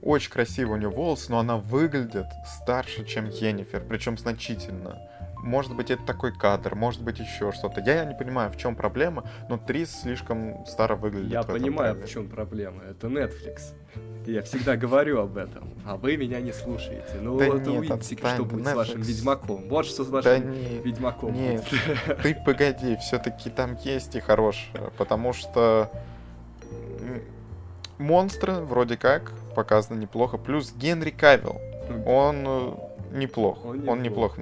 очень 0.01 0.31
красивая 0.31 0.75
у 0.75 0.77
нее 0.77 0.89
волосы, 0.89 1.31
но 1.31 1.39
она 1.39 1.57
выглядит 1.57 2.27
старше, 2.45 3.05
чем 3.05 3.29
Енифер, 3.29 3.83
причем 3.87 4.17
значительно. 4.17 5.08
Может 5.43 5.75
быть, 5.75 5.89
это 5.89 6.03
такой 6.05 6.31
кадр, 6.33 6.75
может 6.75 7.01
быть, 7.01 7.19
еще 7.19 7.51
что-то. 7.51 7.81
Я 7.81 8.03
не 8.05 8.13
понимаю, 8.13 8.51
в 8.51 8.57
чем 8.57 8.75
проблема, 8.75 9.23
но 9.49 9.57
Трис 9.57 10.01
слишком 10.01 10.65
старо 10.65 10.95
выглядит. 10.95 11.31
Я 11.31 11.41
в 11.43 11.47
понимаю, 11.47 11.93
трейлере. 11.93 12.07
в 12.07 12.09
чем 12.13 12.27
проблема. 12.27 12.83
Это 12.83 13.07
Netflix. 13.07 13.73
Я 14.25 14.41
всегда 14.43 14.75
говорю 14.75 15.21
об 15.21 15.37
этом, 15.37 15.69
а 15.85 15.95
вы 15.95 16.17
меня 16.17 16.39
не 16.41 16.51
слушаете. 16.51 17.15
Ну 17.21 17.39
Да 17.39 17.45
вот 17.47 17.65
нет, 17.65 17.67
увидите, 17.79 18.17
что 18.27 18.43
будет 18.45 18.67
с 18.67 18.73
вашим 18.73 19.01
Netflix. 19.01 19.05
Ведьмаком. 19.05 19.69
Вот 19.69 19.85
что 19.85 20.03
с 20.03 20.07
Да 20.07 20.13
вашим 20.17 20.51
не, 20.51 20.77
Ведьмаком 20.79 21.33
нет. 21.33 21.63
будет. 21.69 22.17
ты 22.23 22.35
погоди, 22.45 22.97
все-таки 22.97 23.49
там 23.49 23.75
есть 23.83 24.15
и 24.15 24.19
хорошее, 24.19 24.91
потому 24.97 25.33
что 25.33 25.89
монстры 27.97 28.53
вроде 28.55 28.97
как 28.97 29.31
показаны 29.55 29.99
неплохо, 30.01 30.37
плюс 30.37 30.73
Генри 30.73 31.09
Кавилл, 31.11 31.59
он 32.05 32.43
э, 32.45 32.71
неплох, 33.13 33.65
Он 33.65 33.87
он 33.89 34.03
неплох. 34.03 34.37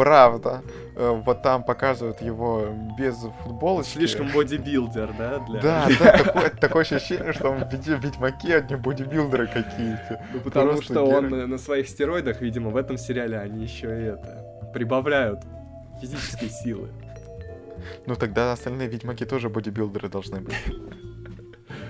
Правда, 0.00 0.62
Э, 1.00 1.18
вот 1.24 1.40
там 1.42 1.64
показывают 1.64 2.20
его 2.20 2.66
без 2.98 3.16
футболочки. 3.42 3.92
Слишком 3.92 4.28
бодибилдер, 4.28 5.14
да? 5.16 5.38
Для... 5.38 5.60
Да, 5.60 5.88
да, 5.98 6.12
такое, 6.24 6.50
такое 6.50 6.82
ощущение, 6.82 7.32
что 7.32 7.48
он 7.48 7.64
в 7.64 7.72
виде 7.72 7.96
ведьмаки 7.96 8.52
одни 8.52 8.76
бодибилдеры 8.76 9.46
какие-то. 9.46 10.22
Ну, 10.34 10.40
потому 10.40 10.72
Просто 10.72 10.92
что 10.92 11.04
он 11.04 11.28
Геральт. 11.28 11.44
э, 11.44 11.46
на 11.46 11.56
своих 11.56 11.88
стероидах, 11.88 12.42
видимо, 12.42 12.68
в 12.68 12.76
этом 12.76 12.98
сериале 12.98 13.38
они 13.38 13.64
еще 13.64 13.86
и 13.86 14.04
это 14.08 14.44
прибавляют 14.74 15.40
физической 16.02 16.50
силы. 16.50 16.90
Ну 18.04 18.14
тогда 18.14 18.52
остальные 18.52 18.88
ведьмаки 18.88 19.24
тоже 19.24 19.48
бодибилдеры 19.48 20.10
должны 20.10 20.40
быть. 20.40 20.54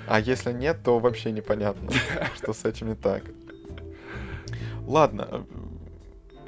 А 0.06 0.20
если 0.20 0.52
нет, 0.52 0.78
то 0.84 1.00
вообще 1.00 1.32
непонятно, 1.32 1.90
что 2.36 2.52
с 2.52 2.64
этим 2.64 2.90
не 2.90 2.94
так. 2.94 3.24
Ладно, 4.86 5.46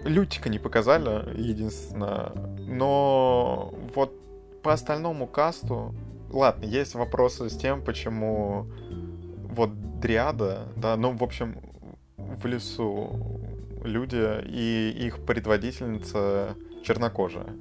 Лютика 0.04 0.48
не 0.48 0.58
показали, 0.58 1.38
единственное. 1.38 2.32
Но 2.66 3.72
вот 3.94 4.12
по 4.62 4.72
остальному 4.72 5.26
касту... 5.26 5.94
Ладно, 6.30 6.64
есть 6.64 6.94
вопросы 6.94 7.50
с 7.50 7.56
тем, 7.56 7.84
почему 7.84 8.66
вот 9.50 10.00
Дриада, 10.00 10.68
да, 10.76 10.96
ну, 10.96 11.12
в 11.12 11.22
общем, 11.22 11.60
в 12.16 12.46
лесу 12.46 13.40
люди 13.84 14.42
и 14.48 14.90
их 15.06 15.24
предводительница 15.24 16.56
чернокожая. 16.82 17.54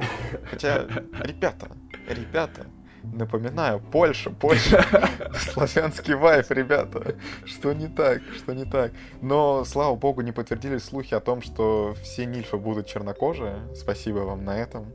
Хотя, 0.46 0.88
ребята, 1.24 1.68
ребята, 2.08 2.66
напоминаю, 3.04 3.80
Польша, 3.91 4.30
Польша, 4.30 4.86
славянский 5.34 6.14
вайф, 6.14 6.52
ребята, 6.52 7.16
что 7.45 7.74
не 7.74 7.88
так, 7.88 8.22
что 8.36 8.54
не 8.54 8.66
так. 8.66 8.91
Но, 9.22 9.64
слава 9.66 9.95
богу, 9.95 10.22
не 10.22 10.32
подтвердились 10.32 10.84
слухи 10.84 11.14
о 11.14 11.20
том, 11.20 11.41
что 11.41 11.95
все 12.02 12.26
нильфы 12.26 12.58
будут 12.58 12.88
чернокожие. 12.88 13.60
Спасибо 13.76 14.20
вам 14.20 14.45
на 14.45 14.58
этом. 14.58 14.93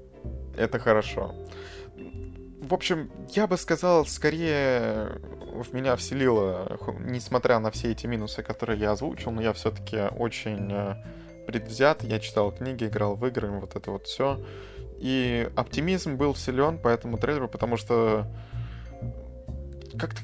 Это 0.57 0.79
хорошо. 0.79 1.35
В 2.61 2.75
общем, 2.75 3.11
я 3.31 3.47
бы 3.47 3.57
сказал, 3.57 4.07
скорее 4.07 5.21
в 5.63 5.73
меня 5.73 5.97
вселило, 5.97 6.79
несмотря 7.01 7.59
на 7.59 7.71
все 7.71 7.93
эти 7.93 8.07
минусы, 8.07 8.43
которые 8.43 8.81
я 8.81 8.93
озвучил, 8.93 9.31
но 9.31 9.43
я 9.43 9.53
все-таки 9.53 9.99
очень 10.19 10.71
э, 10.73 10.97
предвзят. 11.47 12.03
Я 12.03 12.19
читал 12.19 12.53
книги, 12.53 12.85
играл 12.85 13.15
в 13.15 13.27
игры, 13.27 13.49
вот 13.49 13.77
это 13.77 13.91
вот 13.91 14.07
все. 14.07 14.41
И 14.99 15.51
оптимизм 15.57 16.17
был 16.17 16.33
вселен 16.33 16.79
по 16.79 16.89
этому 16.89 17.19
трейлеру, 17.19 17.49
потому 17.49 17.77
что 17.77 18.27
как-то 19.99 20.21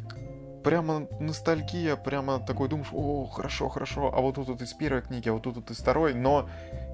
прямо 0.62 1.08
ностальгия, 1.20 1.96
прямо 1.96 2.38
такой 2.38 2.68
думаешь, 2.68 2.90
о, 2.92 3.26
хорошо, 3.26 3.68
хорошо, 3.68 4.12
а 4.14 4.20
вот 4.20 4.36
тут 4.36 4.48
вот 4.48 4.62
из 4.62 4.72
первой 4.72 5.02
книги, 5.02 5.28
а 5.28 5.32
вот 5.32 5.42
тут 5.42 5.56
вот 5.56 5.70
из 5.70 5.78
второй, 5.78 6.14
но 6.14 6.48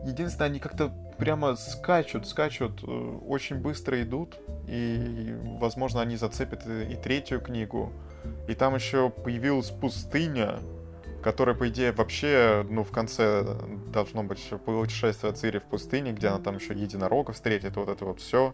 единственное, 0.05 0.49
они 0.49 0.59
как-то 0.59 0.91
прямо 1.18 1.57
скачут, 1.57 2.26
скачут, 2.26 2.83
э, 2.83 3.18
очень 3.26 3.57
быстро 3.57 4.01
идут, 4.03 4.37
и, 4.66 5.37
возможно, 5.61 6.01
они 6.01 6.16
зацепят 6.16 6.66
и, 6.66 6.93
и 6.93 6.97
третью 6.97 7.41
книгу. 7.41 7.93
И 8.49 8.55
там 8.55 8.74
еще 8.74 9.11
появилась 9.11 9.70
пустыня, 9.70 10.59
которая, 11.29 11.55
по 11.55 11.68
идее, 11.68 11.93
вообще, 11.93 12.64
ну, 12.70 12.85
в 12.85 12.91
конце 12.91 13.45
должно 13.93 14.22
быть 14.22 14.43
путешествие 14.64 15.31
Цири 15.35 15.59
в 15.59 15.64
пустыне, 15.64 16.12
где 16.12 16.29
она 16.29 16.39
там 16.39 16.57
еще 16.57 16.72
единорога 16.72 17.35
встретит, 17.35 17.76
вот 17.76 17.91
это 17.91 18.07
вот 18.07 18.18
все. 18.20 18.51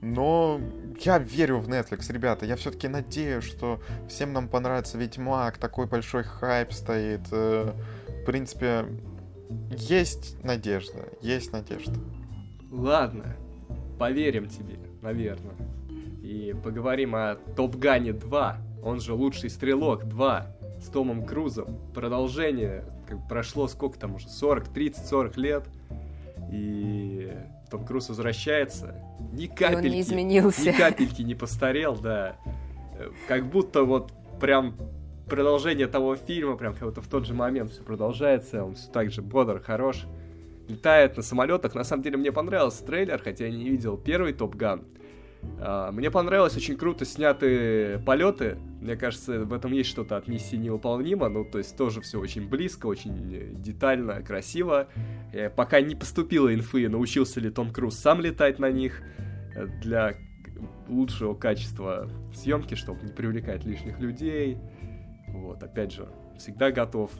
Но 0.00 0.58
я 1.00 1.18
верю 1.18 1.58
в 1.58 1.68
Netflix, 1.68 2.10
ребята. 2.10 2.46
Я 2.46 2.56
все-таки 2.56 2.88
надеюсь, 2.88 3.44
что 3.44 3.78
всем 4.08 4.32
нам 4.32 4.48
понравится 4.48 4.96
Ведьмак, 4.96 5.58
такой 5.58 5.86
большой 5.86 6.22
хайп 6.22 6.72
стоит. 6.72 7.28
Э, 7.30 7.74
В 8.22 8.24
принципе, 8.24 8.86
есть 9.76 10.42
надежда, 10.42 11.10
есть 11.20 11.52
надежда. 11.52 12.00
Ладно, 12.70 13.36
поверим 13.98 14.48
тебе, 14.48 14.78
наверное. 15.02 15.56
И 16.22 16.56
поговорим 16.64 17.14
о 17.14 17.34
Топгане 17.54 18.14
2, 18.14 18.56
он 18.82 18.98
же 18.98 19.12
лучший 19.12 19.50
стрелок 19.50 20.08
2 20.08 20.56
с 20.82 20.88
Томом 20.88 21.24
Крузом. 21.24 21.78
Продолжение, 21.94 22.84
как 23.08 23.26
прошло 23.28 23.68
сколько 23.68 23.98
там 23.98 24.16
уже, 24.16 24.28
40, 24.28 24.68
30, 24.68 25.06
40 25.06 25.36
лет. 25.36 25.64
И 26.50 27.32
Том 27.70 27.84
Круз 27.86 28.08
возвращается. 28.08 28.94
Ни 29.32 29.44
И 29.44 29.48
он 29.48 29.54
капельки, 29.56 29.86
не 29.94 30.00
изменился. 30.00 30.62
ни 30.62 30.72
капельки 30.72 31.22
не 31.22 31.34
постарел, 31.34 31.96
да. 31.96 32.36
Э, 32.98 33.10
Как 33.28 33.46
будто 33.46 33.84
вот 33.84 34.12
прям 34.40 34.74
продолжение 35.28 35.86
того 35.86 36.16
фильма, 36.16 36.56
прям 36.56 36.74
как 36.74 36.82
будто 36.88 37.00
в 37.00 37.06
тот 37.08 37.26
же 37.26 37.32
момент 37.32 37.70
все 37.70 37.82
продолжается, 37.82 38.64
он 38.64 38.74
все 38.74 38.90
так 38.90 39.10
же 39.10 39.22
бодр, 39.22 39.60
хорош, 39.60 40.04
летает 40.68 41.16
на 41.16 41.22
самолетах. 41.22 41.74
На 41.74 41.84
самом 41.84 42.02
деле 42.02 42.18
мне 42.18 42.32
понравился 42.32 42.84
трейлер, 42.84 43.20
хотя 43.22 43.46
я 43.46 43.50
не 43.50 43.70
видел 43.70 43.96
первый 43.96 44.32
Топ 44.34 44.56
Ган. 44.56 44.84
А, 45.60 45.92
мне 45.92 46.10
понравилось, 46.10 46.56
очень 46.56 46.76
круто 46.76 47.04
сняты 47.04 47.98
полеты. 48.04 48.58
Мне 48.80 48.96
кажется, 48.96 49.44
в 49.44 49.52
этом 49.52 49.72
есть 49.72 49.90
что-то 49.90 50.16
от 50.16 50.28
миссии 50.28 50.56
невыполнимо. 50.56 51.28
Ну, 51.28 51.44
то 51.44 51.58
есть 51.58 51.76
тоже 51.76 52.00
все 52.00 52.18
очень 52.18 52.48
близко, 52.48 52.86
очень 52.86 53.62
детально, 53.62 54.22
красиво. 54.22 54.88
Я 55.32 55.50
пока 55.50 55.80
не 55.80 55.94
поступила 55.94 56.52
инфы, 56.52 56.88
научился 56.88 57.40
ли 57.40 57.50
Том 57.50 57.72
Круз 57.72 57.96
сам 57.96 58.20
летать 58.20 58.58
на 58.58 58.70
них 58.70 59.02
э, 59.54 59.66
для 59.80 60.16
лучшего 60.88 61.34
качества 61.34 62.08
съемки, 62.34 62.74
чтобы 62.74 63.04
не 63.04 63.12
привлекать 63.12 63.64
лишних 63.64 64.00
людей. 64.00 64.58
Вот, 65.28 65.62
опять 65.62 65.92
же, 65.92 66.08
всегда 66.38 66.70
готов 66.70 67.10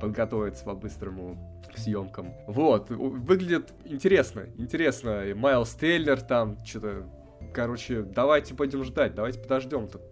подготовиться 0.00 0.64
по-быстрому 0.64 1.51
съемкам. 1.78 2.34
Вот, 2.46 2.90
выглядит 2.90 3.72
интересно, 3.84 4.46
интересно. 4.56 5.26
И 5.26 5.34
Майлз 5.34 5.74
Тейлор 5.74 6.20
там 6.20 6.56
что-то 6.64 7.06
Короче, 7.52 8.02
давайте 8.02 8.54
пойдем 8.54 8.84
ждать, 8.84 9.14
давайте 9.14 9.38
подождем 9.38 9.84
этот 9.84 10.02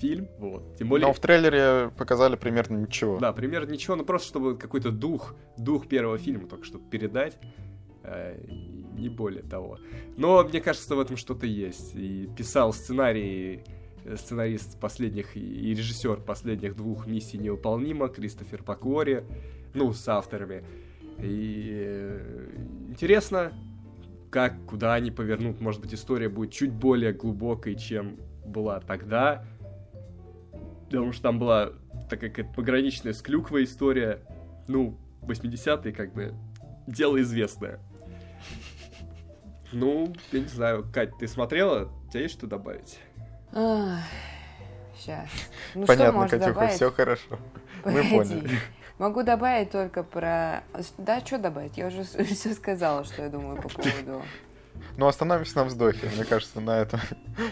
фильм, 0.00 0.28
вот. 0.38 0.76
Тем 0.76 0.88
более... 0.88 1.06
Но 1.06 1.12
в 1.12 1.20
трейлере 1.20 1.90
показали 1.96 2.36
примерно 2.36 2.78
ничего. 2.78 3.18
Да, 3.18 3.32
примерно 3.32 3.70
ничего, 3.70 3.96
но 3.96 4.04
просто 4.04 4.28
чтобы 4.28 4.56
какой-то 4.56 4.90
дух, 4.90 5.34
дух 5.56 5.86
первого 5.88 6.18
фильма 6.18 6.48
только 6.48 6.64
чтобы 6.64 6.88
передать, 6.88 7.38
э, 8.02 8.40
не 8.94 9.08
более 9.08 9.42
того. 9.42 9.78
Но 10.16 10.42
мне 10.42 10.60
кажется, 10.60 10.94
в 10.96 11.00
этом 11.00 11.16
что-то 11.16 11.46
есть. 11.46 11.94
И 11.94 12.28
писал 12.36 12.72
сценарий 12.72 13.62
э, 14.04 14.16
сценарист 14.16 14.80
последних 14.80 15.36
и 15.36 15.74
режиссер 15.74 16.22
последних 16.22 16.76
двух 16.76 17.06
миссий 17.06 17.38
невыполнимо 17.38 18.08
Кристофер 18.08 18.62
Пакори, 18.62 19.24
ну, 19.74 19.92
с 19.92 20.08
авторами. 20.08 20.64
И 21.22 21.70
э, 21.72 22.50
интересно, 22.88 23.52
как, 24.30 24.54
куда 24.66 24.94
они 24.94 25.10
повернут. 25.10 25.60
Может 25.60 25.80
быть, 25.80 25.94
история 25.94 26.28
будет 26.28 26.52
чуть 26.52 26.72
более 26.72 27.12
глубокой, 27.12 27.74
чем 27.74 28.16
была 28.44 28.80
тогда. 28.80 29.44
Потому 30.86 31.12
что 31.12 31.22
там 31.22 31.38
была 31.38 31.72
такая 32.08 32.30
какая-то 32.30 32.54
пограничная 32.54 33.12
с 33.12 33.22
клюквой 33.22 33.64
история. 33.64 34.20
Ну, 34.66 34.98
80-е, 35.22 35.92
как 35.92 36.12
бы, 36.14 36.34
дело 36.86 37.20
известное. 37.20 37.80
Ну, 39.72 40.12
я 40.32 40.40
не 40.40 40.48
знаю, 40.48 40.84
Кать, 40.92 41.16
ты 41.18 41.28
смотрела? 41.28 41.90
У 42.06 42.10
тебя 42.10 42.22
есть 42.22 42.34
что 42.34 42.46
добавить? 42.46 42.98
Сейчас. 44.96 45.28
Ну, 45.74 45.86
Понятно, 45.86 46.26
что 46.26 46.38
Катюха, 46.38 46.54
добавить? 46.54 46.74
все 46.74 46.90
хорошо. 46.90 47.38
Мы 47.84 48.02
поняли. 48.10 48.50
Могу 49.00 49.22
добавить 49.22 49.70
только 49.70 50.02
про... 50.02 50.62
Да, 50.98 51.20
что 51.20 51.38
добавить? 51.38 51.78
Я 51.78 51.86
уже 51.86 52.04
все 52.24 52.52
сказала, 52.52 53.02
что 53.04 53.22
я 53.22 53.30
думаю 53.30 53.56
по 53.56 53.70
поводу... 53.70 54.22
Ну, 54.98 55.06
остановимся 55.06 55.56
на 55.56 55.64
вздохе. 55.64 56.10
Мне 56.14 56.26
кажется, 56.26 56.60
на 56.60 56.80
этом 56.80 57.00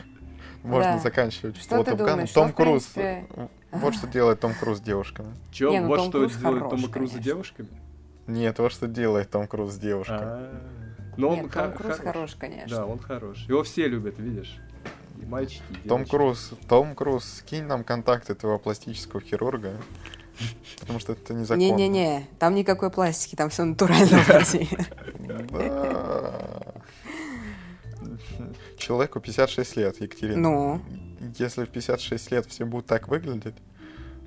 можно 0.62 0.92
да. 0.92 0.99
заканчивать. 0.99 1.57
Что 1.57 1.82
ты 1.82 1.94
думаешь? 1.94 2.30
Том 2.32 2.49
ну, 2.49 2.53
Круз. 2.53 2.84
Принципе... 2.84 3.49
Вот 3.70 3.94
что 3.94 4.07
делает 4.12 4.40
Том 4.40 4.53
Круз 4.53 4.76
с 4.76 4.80
девушками. 4.82 5.34
Че, 5.51 5.70
Не, 5.70 5.80
ну, 5.80 5.88
вот 5.88 5.96
Том 5.96 6.09
что 6.11 6.18
Круз 6.18 6.36
делает 6.36 6.59
хорош, 6.59 6.80
Том 6.82 6.90
Круз 6.90 7.12
с 7.12 7.14
девушками? 7.14 7.68
Нет, 8.26 8.59
вот 8.59 8.72
что 8.72 8.86
делает 8.86 9.30
Том 9.30 9.46
Круз 9.46 9.72
с 9.72 9.78
девушками. 9.78 10.20
А. 10.20 10.61
Но 11.16 11.30
он 11.30 11.36
Нет, 11.44 11.51
Том 11.51 11.72
Круз 11.72 11.96
хорош, 11.96 12.34
конечно. 12.34 12.76
Да, 12.76 12.84
он 12.84 12.99
хорош. 12.99 13.38
Его 13.49 13.62
все 13.62 13.88
любят, 13.88 14.18
видишь? 14.18 14.61
И 15.16 15.24
мальчики, 15.24 15.62
и 15.82 15.88
Том 15.88 16.05
Круз, 16.05 16.53
Том 16.68 16.94
Круз, 16.94 17.24
скинь 17.24 17.64
нам 17.64 17.84
контакты 17.84 18.34
твоего 18.34 18.59
пластического 18.59 19.22
хирурга. 19.22 19.80
Потому 20.80 21.01
что 21.01 21.12
это 21.12 21.34
незаконно. 21.34 21.61
Не-не-не, 21.61 22.26
там 22.39 22.55
никакой 22.55 22.91
пластики, 22.91 23.34
там 23.34 23.51
все 23.51 23.64
натурально 23.64 24.22
Человеку 28.76 29.20
56 29.20 29.76
лет, 29.76 30.01
Екатерина. 30.01 30.39
Ну? 30.39 30.80
Если 31.36 31.64
в 31.64 31.68
56 31.68 32.30
лет 32.30 32.47
все 32.47 32.64
будут 32.64 32.86
так 32.86 33.09
выглядеть, 33.09 33.55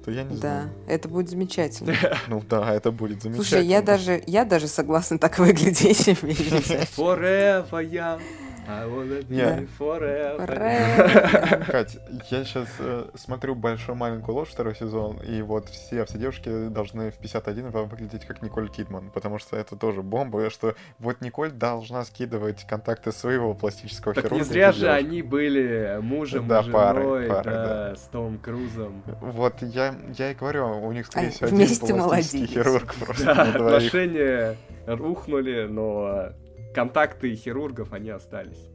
то 0.03 0.12
я 0.12 0.24
не 0.24 0.36
знаю. 0.36 0.70
Да, 0.88 0.93
это 0.93 1.07
будет 1.07 1.30
замечательно. 1.30 1.95
Ну 2.28 2.43
да, 2.47 2.74
это 2.74 2.91
будет 2.91 3.22
замечательно. 3.22 3.43
Слушай, 3.43 3.66
я 3.66 3.82
даже, 3.82 4.24
я 4.28 4.45
даже 4.45 4.68
согласна 4.68 5.18
так 5.18 5.39
выглядеть. 5.39 6.07
Forever 6.07 7.70
young. 7.72 8.22
I 8.68 8.86
wanna 8.86 9.22
be 9.24 9.36
yeah. 9.36 9.66
forever. 9.78 10.45
forever. 10.45 11.66
Кать, 11.72 11.97
я 12.30 12.43
сейчас 12.43 12.68
э, 12.80 13.05
смотрю 13.16 13.55
«Большую 13.55 13.95
маленькую 13.95 14.36
ложь» 14.36 14.49
второй 14.49 14.76
сезон, 14.76 15.18
и 15.18 15.41
вот 15.41 15.70
все, 15.70 16.05
все 16.05 16.18
девушки 16.18 16.68
должны 16.70 17.12
в 17.12 17.16
51 17.16 17.70
выглядеть 17.72 18.26
как 18.26 18.41
Николь 18.41 18.70
Кидман, 18.70 19.09
потому 19.12 19.39
что 19.39 19.57
это 19.57 19.76
тоже 19.76 20.01
бомба, 20.01 20.49
что 20.49 20.76
вот 20.99 21.22
Николь 21.22 21.51
должна 21.51 22.03
скидывать 22.05 22.66
контакты 22.68 23.12
своего 23.12 23.53
пластического 23.53 24.14
так 24.14 24.26
хирурга. 24.26 24.43
не 24.43 24.49
зря 24.49 24.72
же 24.72 24.89
они 24.89 25.22
были 25.22 25.99
мужем 26.01 26.47
да, 26.47 26.59
и 26.59 26.64
женой, 26.64 26.74
пары, 26.74 27.03
пары, 27.30 27.51
да, 27.51 27.66
да, 27.66 27.95
с 27.95 28.01
Томом 28.12 28.38
Крузом. 28.38 29.03
Вот 29.22 29.62
я, 29.62 29.95
я 30.18 30.32
и 30.32 30.36
говорю, 30.36 30.82
у 30.82 30.91
них, 30.91 31.07
скорее 31.07 31.32
всего, 31.32 31.47
один 31.47 31.57
пластический 31.57 31.93
молодец. 31.93 32.49
хирург 32.49 32.95
просто 32.95 33.26
да, 33.26 33.41
отношения 33.43 34.57
рухнули, 34.86 35.68
но 35.70 36.32
контакты 36.74 37.36
хирургов, 37.36 37.93
они 37.93 38.09
остались. 38.09 38.69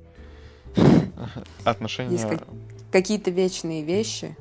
Отношения... 1.64 2.12
Есть 2.12 2.28
как... 2.28 2.42
какие-то 2.92 3.30
вечные 3.30 3.82
вещи. 3.82 4.36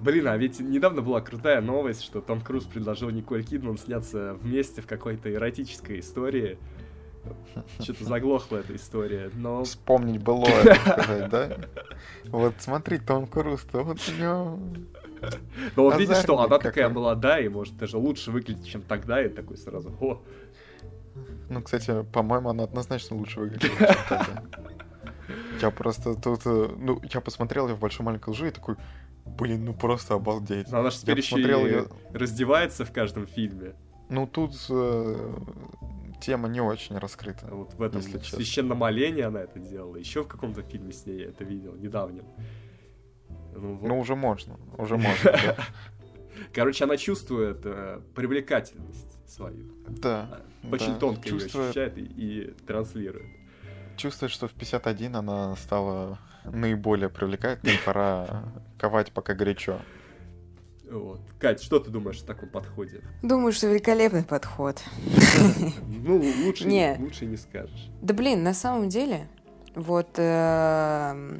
Блин, 0.00 0.28
а 0.28 0.36
ведь 0.36 0.60
недавно 0.60 1.00
была 1.00 1.20
крутая 1.20 1.60
новость, 1.62 2.02
что 2.02 2.20
Том 2.20 2.40
Круз 2.40 2.64
предложил 2.64 3.10
Николь 3.10 3.42
Кидман 3.42 3.78
сняться 3.78 4.34
вместе 4.34 4.82
в 4.82 4.86
какой-то 4.86 5.32
эротической 5.32 6.00
истории. 6.00 6.58
Что-то 7.80 8.04
заглохла 8.04 8.58
эта 8.58 8.76
история, 8.76 9.30
но... 9.34 9.64
Вспомнить 9.64 10.22
было 10.22 10.44
это 10.44 10.74
сказать, 10.74 11.30
да? 11.30 11.56
Вот 12.26 12.54
смотри, 12.58 12.98
Том 12.98 13.26
Круз-то 13.26 13.82
вот 13.82 13.98
у 14.08 14.20
него... 14.20 14.58
Ну 15.74 15.84
вот 15.84 15.98
видишь, 15.98 16.18
что 16.18 16.38
она 16.38 16.58
такая 16.58 16.90
молодая 16.90 17.44
и 17.44 17.48
может 17.48 17.78
даже 17.78 17.96
лучше 17.96 18.30
выглядеть, 18.30 18.66
чем 18.66 18.82
тогда, 18.82 19.24
и 19.24 19.30
такой 19.30 19.56
сразу, 19.56 19.96
о, 20.00 20.22
ну, 21.48 21.62
кстати, 21.62 22.02
по-моему, 22.12 22.50
она 22.50 22.64
однозначно 22.64 23.16
лучше 23.16 23.40
выглядит. 23.40 23.70
Я 25.60 25.70
просто 25.70 26.14
тут, 26.14 26.42
э, 26.44 26.68
ну, 26.76 27.00
я 27.02 27.20
посмотрел 27.20 27.68
ее 27.68 27.74
в 27.74 27.80
большой 27.80 28.04
маленькой 28.04 28.30
лжи 28.30 28.48
и 28.48 28.50
такой, 28.50 28.76
блин, 29.24 29.64
ну 29.64 29.72
просто 29.72 30.14
обалдеть. 30.14 30.70
Но 30.70 30.80
она 30.80 30.90
же 30.90 30.98
теперь 30.98 31.18
еще 31.18 31.40
и 31.40 31.42
ее... 31.42 31.86
раздевается 32.12 32.84
в 32.84 32.92
каждом 32.92 33.26
фильме. 33.26 33.74
Ну 34.10 34.26
тут 34.26 34.52
э, 34.68 35.34
тема 36.20 36.48
не 36.48 36.60
очень 36.60 36.98
раскрыта. 36.98 37.46
Вот 37.50 37.74
в 37.74 37.82
этом 37.82 38.00
если 38.00 38.18
священном 38.18 38.82
олене 38.84 39.24
она 39.24 39.42
это 39.42 39.58
делала. 39.58 39.96
Еще 39.96 40.24
в 40.24 40.28
каком-то 40.28 40.62
фильме 40.62 40.92
с 40.92 41.06
ней 41.06 41.20
я 41.20 41.28
это 41.28 41.44
видел, 41.44 41.74
недавнем. 41.74 42.24
Ну, 43.54 43.76
вот. 43.76 43.88
ну 43.88 43.98
уже 43.98 44.16
можно, 44.16 44.58
уже 44.76 44.96
можно. 44.98 45.56
Короче, 46.52 46.84
она 46.84 46.96
чувствует 46.96 47.60
э, 47.64 48.00
привлекательность 48.14 49.13
свою. 49.34 49.66
Да. 49.88 50.40
Очень 50.70 50.94
да. 50.94 50.98
тонко 50.98 51.28
чувствует... 51.28 51.54
ее 51.54 51.84
ощущает 51.86 51.98
и, 51.98 52.02
и 52.02 52.50
транслирует. 52.66 53.26
Чувствует, 53.96 54.32
что 54.32 54.48
в 54.48 54.52
51 54.52 55.16
она 55.16 55.56
стала 55.56 56.18
наиболее 56.44 57.08
привлекательной, 57.08 57.78
пора 57.84 58.44
ковать 58.78 59.12
пока 59.12 59.34
горячо. 59.34 59.80
Вот. 60.90 61.20
Кать, 61.38 61.62
что 61.62 61.80
ты 61.80 61.90
думаешь 61.90 62.20
о 62.22 62.26
таком 62.26 62.50
подходе? 62.50 63.02
Думаю, 63.22 63.52
что 63.52 63.66
великолепный 63.68 64.22
подход. 64.22 64.82
Ну, 65.86 66.22
лучше 66.44 66.66
не, 66.66 66.96
лучше 66.98 67.24
не 67.24 67.38
скажешь. 67.38 67.88
Да 68.02 68.12
блин, 68.12 68.42
на 68.42 68.52
самом 68.52 68.90
деле, 68.90 69.26
вот 69.74 70.18
э, 70.18 71.38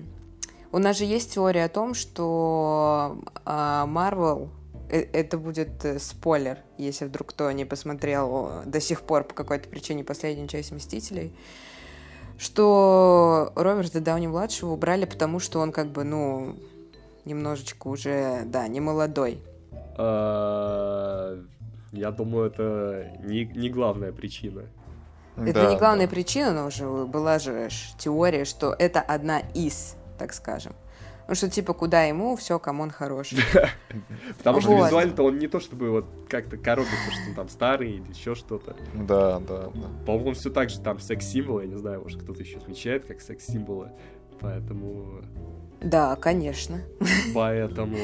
у 0.73 0.79
нас 0.79 0.97
же 0.97 1.05
есть 1.05 1.35
теория 1.35 1.65
о 1.65 1.69
том, 1.69 1.93
что 1.93 3.19
Марвел 3.45 4.49
Э, 4.49 4.64
это 5.01 5.39
будет 5.39 5.85
э, 5.85 5.99
спойлер, 5.99 6.59
если 6.79 7.05
вдруг 7.05 7.29
кто 7.29 7.51
не 7.53 7.65
посмотрел 7.65 8.63
до 8.65 8.81
сих 8.81 9.03
пор 9.03 9.25
по 9.25 9.35
какой-то 9.35 9.69
причине 9.69 10.05
последнюю 10.05 10.49
часть 10.49 10.73
«Мстителей», 10.73 11.33
что 12.39 13.53
Роберта 13.55 14.01
Дауни-младшего 14.01 14.71
убрали, 14.71 15.05
потому 15.05 15.39
что 15.39 15.61
он 15.61 15.73
как 15.73 15.89
бы, 15.89 16.05
ну, 16.05 16.57
немножечко 17.25 17.89
уже, 17.89 18.43
да, 18.47 18.67
не 18.69 18.81
молодой. 18.81 19.41
А, 19.97 21.39
я 21.93 22.11
думаю, 22.11 22.51
это 22.51 23.17
не, 23.23 23.45
не 23.45 23.71
главная 23.71 24.13
причина. 24.13 24.63
Это 25.37 25.53
да, 25.53 25.71
не 25.71 25.79
главная 25.79 26.07
да. 26.07 26.11
причина, 26.11 26.53
но 26.53 26.67
уже 26.67 26.87
была 27.07 27.39
же 27.39 27.69
теория, 27.99 28.45
что 28.45 28.75
это 28.79 29.01
одна 29.01 29.41
из, 29.55 29.97
так 30.19 30.33
скажем. 30.33 30.75
Ну, 31.27 31.35
что 31.35 31.49
типа, 31.49 31.73
куда 31.73 32.05
ему, 32.05 32.37
все, 32.37 32.59
come 32.59 32.80
on 32.80 32.91
хороший. 32.91 33.39
Потому 34.39 34.61
что 34.61 34.75
визуально-то 34.75 35.23
он 35.23 35.39
не 35.39 35.49
то 35.49 35.59
чтобы 35.59 35.91
вот 35.91 36.07
как-то 36.29 36.59
коробится, 36.59 37.11
что 37.11 37.31
он 37.31 37.35
там 37.35 37.49
старый 37.49 37.93
или 37.93 38.11
еще 38.11 38.35
что-то. 38.35 38.77
Да, 38.93 39.41
да, 39.41 39.71
да. 39.75 39.89
По-моему, 40.05 40.29
он 40.29 40.35
все 40.35 40.51
так 40.51 40.69
же 40.69 40.81
там 40.81 40.99
секс-символы, 40.99 41.63
я 41.63 41.69
не 41.69 41.77
знаю, 41.77 42.03
может 42.03 42.23
кто-то 42.23 42.41
еще 42.41 42.59
отмечает 42.59 43.07
как 43.07 43.21
секс-символы, 43.21 43.93
поэтому... 44.41 45.23
Да, 45.81 46.17
конечно. 46.17 46.81
Поэтому 47.35 47.99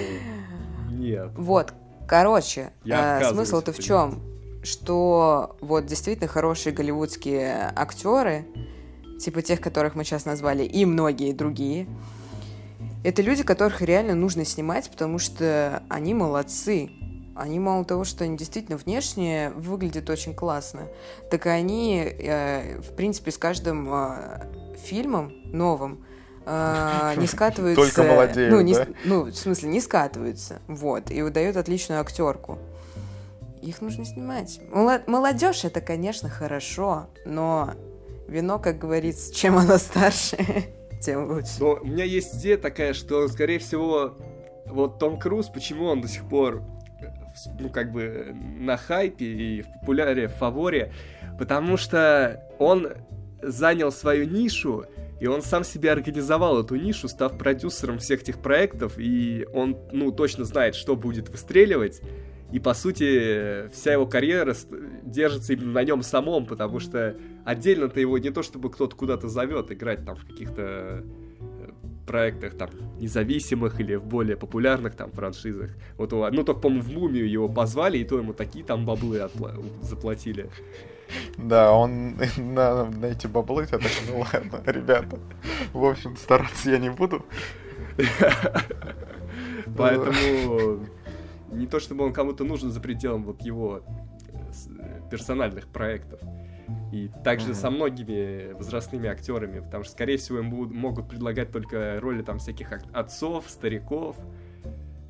нет. 0.90 1.30
Вот, 1.34 1.72
короче, 2.06 2.72
э, 2.84 3.24
смысл-то 3.32 3.72
в 3.72 3.78
чем? 3.78 4.22
Что 4.62 5.56
вот 5.62 5.86
действительно 5.86 6.28
хорошие 6.28 6.74
голливудские 6.74 7.72
актеры, 7.74 8.44
типа 9.18 9.40
тех, 9.40 9.60
которых 9.60 9.94
мы 9.94 10.04
сейчас 10.04 10.26
назвали, 10.26 10.64
и 10.64 10.84
многие 10.84 11.32
другие. 11.32 11.86
Это 13.03 13.22
люди, 13.22 13.42
которых 13.42 13.80
реально 13.80 14.14
нужно 14.14 14.44
снимать, 14.44 14.90
потому 14.90 15.18
что 15.18 15.82
они 15.88 16.12
молодцы. 16.14 16.90
Они 17.34 17.59
мало 17.59 17.84
того, 17.84 18.05
что 18.05 18.24
они 18.24 18.36
действительно 18.36 18.76
внешне 18.76 19.51
выглядят 19.57 20.11
очень 20.11 20.34
классно, 20.34 20.88
так 21.30 21.46
и 21.46 21.48
они, 21.48 22.05
э, 22.05 22.80
в 22.80 22.94
принципе, 22.94 23.30
с 23.30 23.38
каждым 23.38 23.88
э, 23.90 24.46
фильмом 24.84 25.32
новым 25.46 26.05
э, 26.44 27.14
не 27.16 27.26
скатываются... 27.26 27.82
Только 27.82 28.03
молодеют, 28.03 28.53
ну, 28.53 28.61
не, 28.61 28.74
да? 28.74 28.86
ну, 29.05 29.24
в 29.24 29.34
смысле, 29.34 29.70
не 29.70 29.80
скатываются. 29.80 30.61
Вот. 30.66 31.11
И 31.11 31.22
выдают 31.22 31.57
отличную 31.57 32.03
актерку. 32.03 32.59
Их 33.62 33.80
нужно 33.80 34.05
снимать. 34.05 34.61
Моло- 34.70 35.03
Молодежь 35.07 35.64
это, 35.64 35.80
конечно, 35.80 36.28
хорошо, 36.28 37.07
но 37.24 37.70
вино, 38.28 38.59
как 38.59 38.78
говорится, 38.78 39.32
чем 39.32 39.57
оно 39.57 39.78
старше, 39.78 40.36
тем 41.01 41.30
лучше. 41.30 41.51
Но 41.59 41.78
у 41.80 41.86
меня 41.86 42.05
есть 42.05 42.36
идея 42.36 42.57
такая, 42.57 42.92
что, 42.92 43.26
скорее 43.28 43.59
всего, 43.59 44.16
вот 44.66 44.98
Том 44.98 45.18
Круз, 45.18 45.48
почему 45.48 45.86
он 45.86 46.01
до 46.01 46.09
сих 46.09 46.28
пор, 46.28 46.62
ну, 47.59 47.70
как 47.70 47.92
бы, 47.92 48.34
на 48.34 48.76
хайпе 48.76 49.24
и 49.24 49.62
в 49.62 49.72
популяре, 49.80 50.28
в 50.28 50.34
фаворе, 50.34 50.92
потому 51.38 51.76
что 51.76 52.46
он 52.59 52.88
занял 53.42 53.90
свою 53.90 54.28
нишу, 54.28 54.84
и 55.20 55.26
он 55.26 55.42
сам 55.42 55.64
себе 55.64 55.92
организовал 55.92 56.61
эту 56.62 56.76
нишу, 56.76 57.09
став 57.09 57.36
продюсером 57.36 57.98
всех 57.98 58.22
этих 58.22 58.38
проектов, 58.38 58.98
и 58.98 59.46
он, 59.53 59.76
ну, 59.92 60.12
точно 60.12 60.44
знает, 60.44 60.74
что 60.74 60.96
будет 60.96 61.28
выстреливать, 61.28 62.01
и, 62.53 62.59
по 62.59 62.74
сути, 62.74 63.68
вся 63.72 63.92
его 63.92 64.07
карьера 64.07 64.55
держится 65.05 65.53
именно 65.53 65.72
на 65.72 65.84
нем 65.84 66.03
самом, 66.03 66.46
потому 66.46 66.80
что 66.80 67.16
отдельно-то 67.44 68.01
его 68.01 68.18
не 68.18 68.30
то, 68.30 68.42
чтобы 68.42 68.70
кто-то 68.70 68.96
куда-то 68.96 69.28
зовет 69.28 69.70
играть 69.72 70.05
там 70.05 70.16
в 70.16 70.26
каких-то 70.26 70.62
э, 70.62 71.70
проектах 72.07 72.55
там 72.57 72.70
независимых 72.98 73.80
или 73.80 73.94
в 73.94 74.05
более 74.05 74.36
популярных 74.36 74.94
там 74.96 75.12
франшизах. 75.12 75.70
Вот, 75.96 76.12
его- 76.12 76.28
ну, 76.30 76.42
только, 76.42 76.61
по-моему, 76.61 76.82
в 76.84 76.92
Мумию 76.92 77.30
его 77.30 77.48
позвали, 77.48 77.98
и 77.98 78.05
то 78.05 78.18
ему 78.18 78.32
такие 78.32 78.64
там 78.64 78.84
баблы 78.84 79.18
отпла- 79.18 79.62
заплатили. 79.82 80.51
Да, 81.36 81.72
он 81.72 82.16
на, 82.36 82.84
на 82.86 83.07
эти 83.07 83.26
баблы, 83.28 83.62
я 83.70 83.78
так, 83.78 83.90
ну 84.09 84.20
ладно, 84.20 84.62
ребята. 84.66 85.18
В 85.72 85.84
общем, 85.84 86.16
стараться 86.16 86.70
я 86.70 86.78
не 86.78 86.90
буду. 86.90 87.24
Поэтому 89.76 90.80
не 91.51 91.66
то, 91.66 91.78
чтобы 91.80 92.05
он 92.05 92.12
кому-то 92.12 92.44
нужен 92.44 92.70
за 92.70 92.80
пределом 92.80 93.24
вот 93.24 93.42
его 93.42 93.82
э, 94.32 95.01
персональных 95.11 95.66
проектов. 95.68 96.20
И 96.92 97.11
также 97.24 97.46
Мгм. 97.48 97.55
со 97.55 97.70
многими 97.70 98.53
возрастными 98.53 99.09
актерами, 99.09 99.61
потому 99.61 99.82
что, 99.84 99.92
скорее 99.92 100.16
всего, 100.16 100.38
им 100.38 100.51
будут- 100.51 100.72
могут 100.72 101.09
предлагать 101.09 101.51
только 101.53 101.98
роли 102.01 102.22
там 102.22 102.38
всяких 102.38 102.72
отцов, 102.92 103.44
стариков. 103.48 104.16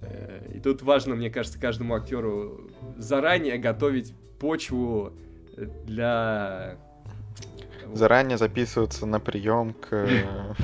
Э, 0.02 0.50
И 0.54 0.60
тут 0.60 0.82
важно, 0.82 1.14
мне 1.14 1.30
кажется, 1.30 1.60
каждому 1.60 1.94
актеру 1.94 2.70
заранее 2.96 3.58
готовить 3.58 4.14
почву 4.38 5.12
э, 5.56 5.66
для 5.86 6.76
Заранее 7.94 8.38
записываться 8.38 9.06
на 9.06 9.20
прием 9.20 9.74
к 9.74 9.88
э, 9.92 10.54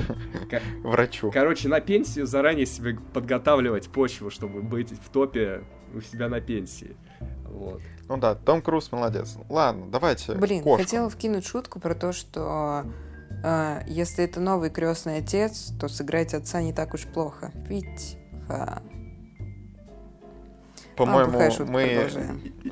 врачу. 0.83 1.31
Короче, 1.31 1.67
на 1.67 1.79
пенсию 1.79 2.25
заранее 2.25 2.65
себе 2.65 2.97
подготавливать 3.13 3.89
почву, 3.89 4.29
чтобы 4.29 4.61
быть 4.61 4.91
в 4.91 5.09
топе 5.09 5.63
у 5.93 6.01
себя 6.01 6.29
на 6.29 6.41
пенсии. 6.41 6.95
Вот. 7.45 7.81
Ну 8.07 8.17
да, 8.17 8.35
Том 8.35 8.61
Круз 8.61 8.91
молодец. 8.91 9.37
Ладно, 9.49 9.87
давайте. 9.89 10.33
Блин, 10.35 10.63
кошку. 10.63 10.83
хотела 10.83 11.09
вкинуть 11.09 11.45
шутку 11.45 11.79
про 11.79 11.95
то, 11.95 12.11
что 12.13 12.85
э, 13.43 13.81
если 13.87 14.23
это 14.23 14.39
новый 14.39 14.69
крестный 14.69 15.17
отец, 15.17 15.71
то 15.79 15.87
сыграть 15.87 16.33
отца 16.33 16.61
не 16.61 16.73
так 16.73 16.93
уж 16.93 17.05
плохо. 17.05 17.51
Ведь 17.67 18.17
По-моему, 20.97 21.39
мы, 21.67 22.09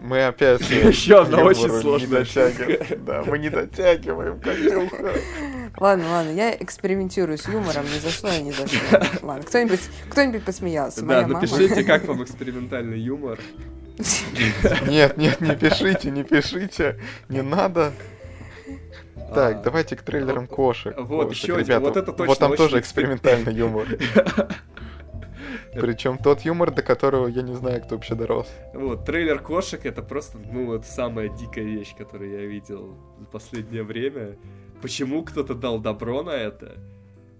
мы 0.01 0.25
опять... 0.25 0.61
Еще 0.69 1.21
одна 1.21 1.43
очень 1.43 1.71
не 1.71 1.79
сложная 1.81 2.19
дотягиваем. 2.21 3.05
Да, 3.05 3.23
мы 3.23 3.37
не 3.37 3.49
дотягиваем, 3.49 4.39
Катюха. 4.39 5.13
Ладно, 5.77 6.09
ладно, 6.09 6.31
я 6.31 6.55
экспериментирую 6.55 7.37
с 7.37 7.47
юмором, 7.47 7.85
не 7.85 7.99
зашло 7.99 8.29
и 8.31 8.41
не 8.41 8.51
зашло. 8.51 8.79
Ладно, 9.21 9.43
кто-нибудь 9.43 9.79
кто-нибудь 10.09 10.43
посмеялся. 10.43 11.03
Да, 11.05 11.27
напишите, 11.27 11.83
как 11.83 12.05
вам 12.05 12.23
экспериментальный 12.23 12.99
юмор. 12.99 13.39
Нет, 14.87 15.15
нет, 15.15 15.39
не 15.39 15.55
пишите, 15.55 16.11
не 16.11 16.23
пишите. 16.25 16.99
Не 17.29 17.41
надо. 17.41 17.93
Так, 19.33 19.55
А, 19.57 19.61
давайте 19.63 19.95
к 19.95 20.01
трейлерам 20.01 20.47
кошек. 20.47 20.93
вот 20.97 21.29
Кошек, 21.29 21.43
еще 21.43 21.55
один. 21.55 21.79
Вот 21.79 21.95
это 21.95 22.11
точно 22.11 22.25
Вот 22.25 22.39
там 22.39 22.51
очень 22.51 22.57
тоже 22.57 22.75
экспер- 22.77 22.81
экспериментальный 22.81 23.53
юмор. 23.53 23.87
Причем 25.73 26.17
тот 26.17 26.41
юмор, 26.41 26.71
до 26.71 26.81
которого 26.81 27.27
я 27.27 27.41
не 27.41 27.53
знаю, 27.53 27.81
кто 27.81 27.95
вообще 27.95 28.15
дорос. 28.15 28.47
Вот, 28.73 29.05
трейлер 29.05 29.39
кошек 29.39 29.85
это 29.85 30.01
просто, 30.01 30.37
ну, 30.37 30.65
вот 30.67 30.85
самая 30.85 31.29
дикая 31.29 31.63
вещь, 31.63 31.95
которую 31.95 32.31
я 32.31 32.45
видел 32.45 32.97
за 33.19 33.25
последнее 33.25 33.83
время. 33.83 34.37
Почему 34.81 35.23
кто-то 35.23 35.55
дал 35.55 35.79
добро 35.79 36.23
на 36.23 36.31
это? 36.31 36.75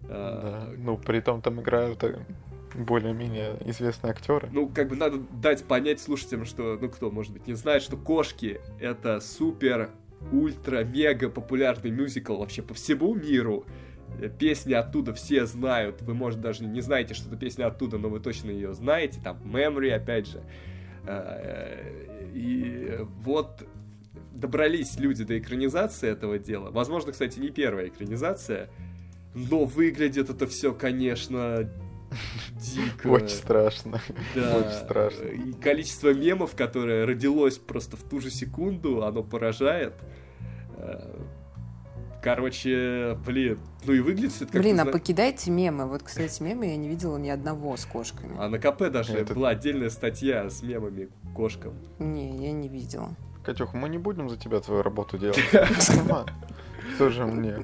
Да. 0.02 0.10
А, 0.10 0.74
Ну, 0.78 0.98
при 0.98 1.20
том 1.20 1.42
там 1.42 1.62
играют 1.62 2.04
э, 2.04 2.20
более-менее 2.74 3.58
известные 3.66 4.12
актеры. 4.12 4.50
Ну, 4.52 4.70
как 4.70 4.90
бы 4.90 4.96
надо 4.96 5.20
дать 5.42 5.64
понять 5.66 6.00
слушателям, 6.00 6.46
что, 6.46 6.78
ну, 6.80 6.90
кто, 6.90 7.12
может 7.12 7.34
быть, 7.34 7.48
не 7.48 7.54
знает, 7.54 7.82
что 7.82 7.98
«Кошки»— 7.98 8.60
это 8.80 9.20
супер, 9.20 9.90
ультра, 10.32 10.84
мега 10.84 11.30
популярный 11.30 11.92
мюзикл 11.92 12.38
вообще 12.38 12.62
по 12.62 12.74
всему 12.74 13.14
миру. 13.14 13.66
Э, 14.20 14.30
Песни 14.30 14.74
оттуда 14.74 15.14
все 15.14 15.46
знают. 15.46 16.02
Вы, 16.02 16.14
может, 16.14 16.42
даже 16.42 16.64
не 16.64 16.82
знаете, 16.82 17.14
что 17.14 17.28
это 17.28 17.38
песня 17.38 17.68
оттуда, 17.68 17.98
но 17.98 18.10
вы 18.10 18.20
точно 18.20 18.52
ее 18.52 18.74
знаете. 18.74 19.20
Там 19.24 19.38
Memory, 19.44 19.92
опять 19.92 20.28
же. 20.28 20.44
Э, 21.06 22.30
И 22.34 22.98
вот 23.22 23.68
добрались 24.34 25.00
люди 25.00 25.24
до 25.24 25.38
экранизации 25.38 26.10
этого 26.10 26.38
дела. 26.40 26.70
Возможно, 26.72 27.12
кстати, 27.12 27.40
не 27.40 27.50
первая 27.50 27.88
экранизация. 27.88 28.70
Но 29.34 29.66
выглядит 29.66 30.30
это 30.30 30.48
все, 30.48 30.74
конечно, 30.74 31.70
дико. 32.58 33.08
Очень 33.08 33.30
страшно. 33.30 34.02
Да. 34.34 34.58
Очень 34.58 34.86
страшно. 34.86 35.24
И 35.26 35.54
количество 35.54 36.14
мемов, 36.14 36.56
которое 36.56 37.06
родилось 37.06 37.58
просто 37.58 37.98
в 37.98 38.04
ту 38.04 38.22
же 38.22 38.30
секунду, 38.30 39.04
оно 39.04 39.24
поражает. 39.24 39.94
Короче, 42.26 43.16
блин, 43.24 43.60
ну 43.86 43.94
и 43.94 44.00
выглядит 44.00 44.42
это 44.42 44.54
как 44.54 44.62
Блин, 44.64 44.80
а 44.80 44.86
покидайте 44.86 45.52
мемы. 45.52 45.86
Вот, 45.86 46.02
кстати, 46.02 46.42
мемы 46.42 46.66
я 46.66 46.76
не 46.76 46.90
видела 46.90 47.18
ни 47.18 47.30
одного 47.30 47.78
с 47.78 47.86
кошками. 47.86 48.36
А 48.40 48.50
на 48.50 48.58
КП 48.58 48.90
даже 48.90 49.14
Это- 49.14 49.36
была 49.36 49.50
отдельная 49.50 49.92
статья 49.92 50.50
с 50.50 50.64
мемами 50.64 51.06
к 51.06 51.36
кошкам. 51.36 51.76
Не, 52.00 52.36
я 52.44 52.52
не 52.52 52.68
видела. 52.68 53.10
Катюх, 53.44 53.76
мы 53.76 53.90
не 53.90 54.00
будем 54.00 54.28
за 54.28 54.38
тебя 54.38 54.60
твою 54.60 54.82
работу 54.82 55.20
делать. 55.20 55.38
Тоже 56.98 57.28
мне. 57.28 57.58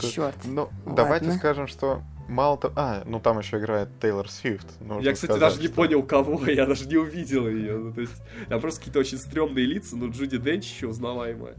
Черт. 0.00 0.36
Ну, 0.44 0.70
давайте 0.86 1.32
скажем, 1.32 1.66
что 1.66 2.00
мало 2.26 2.56
того... 2.56 2.72
А, 2.76 3.02
ну 3.04 3.20
там 3.20 3.38
еще 3.38 3.58
играет 3.58 3.90
Тейлор 4.00 4.30
Свифт. 4.30 4.66
я, 5.02 5.12
кстати, 5.12 5.32
сказать, 5.32 5.40
даже 5.40 5.60
не 5.60 5.68
понял, 5.68 6.02
кого, 6.02 6.46
я 6.46 6.64
даже 6.64 6.86
не 6.86 6.96
увидел 6.96 7.46
ее. 7.46 7.76
Ну, 7.76 7.92
то 7.92 8.00
есть, 8.00 8.14
там 8.48 8.62
просто 8.62 8.80
какие-то 8.80 9.00
очень 9.00 9.18
стрёмные 9.18 9.66
лица, 9.66 9.94
но 9.94 10.06
Джуди 10.06 10.38
Денч 10.38 10.64
еще 10.64 10.86
узнаваемая. 10.86 11.56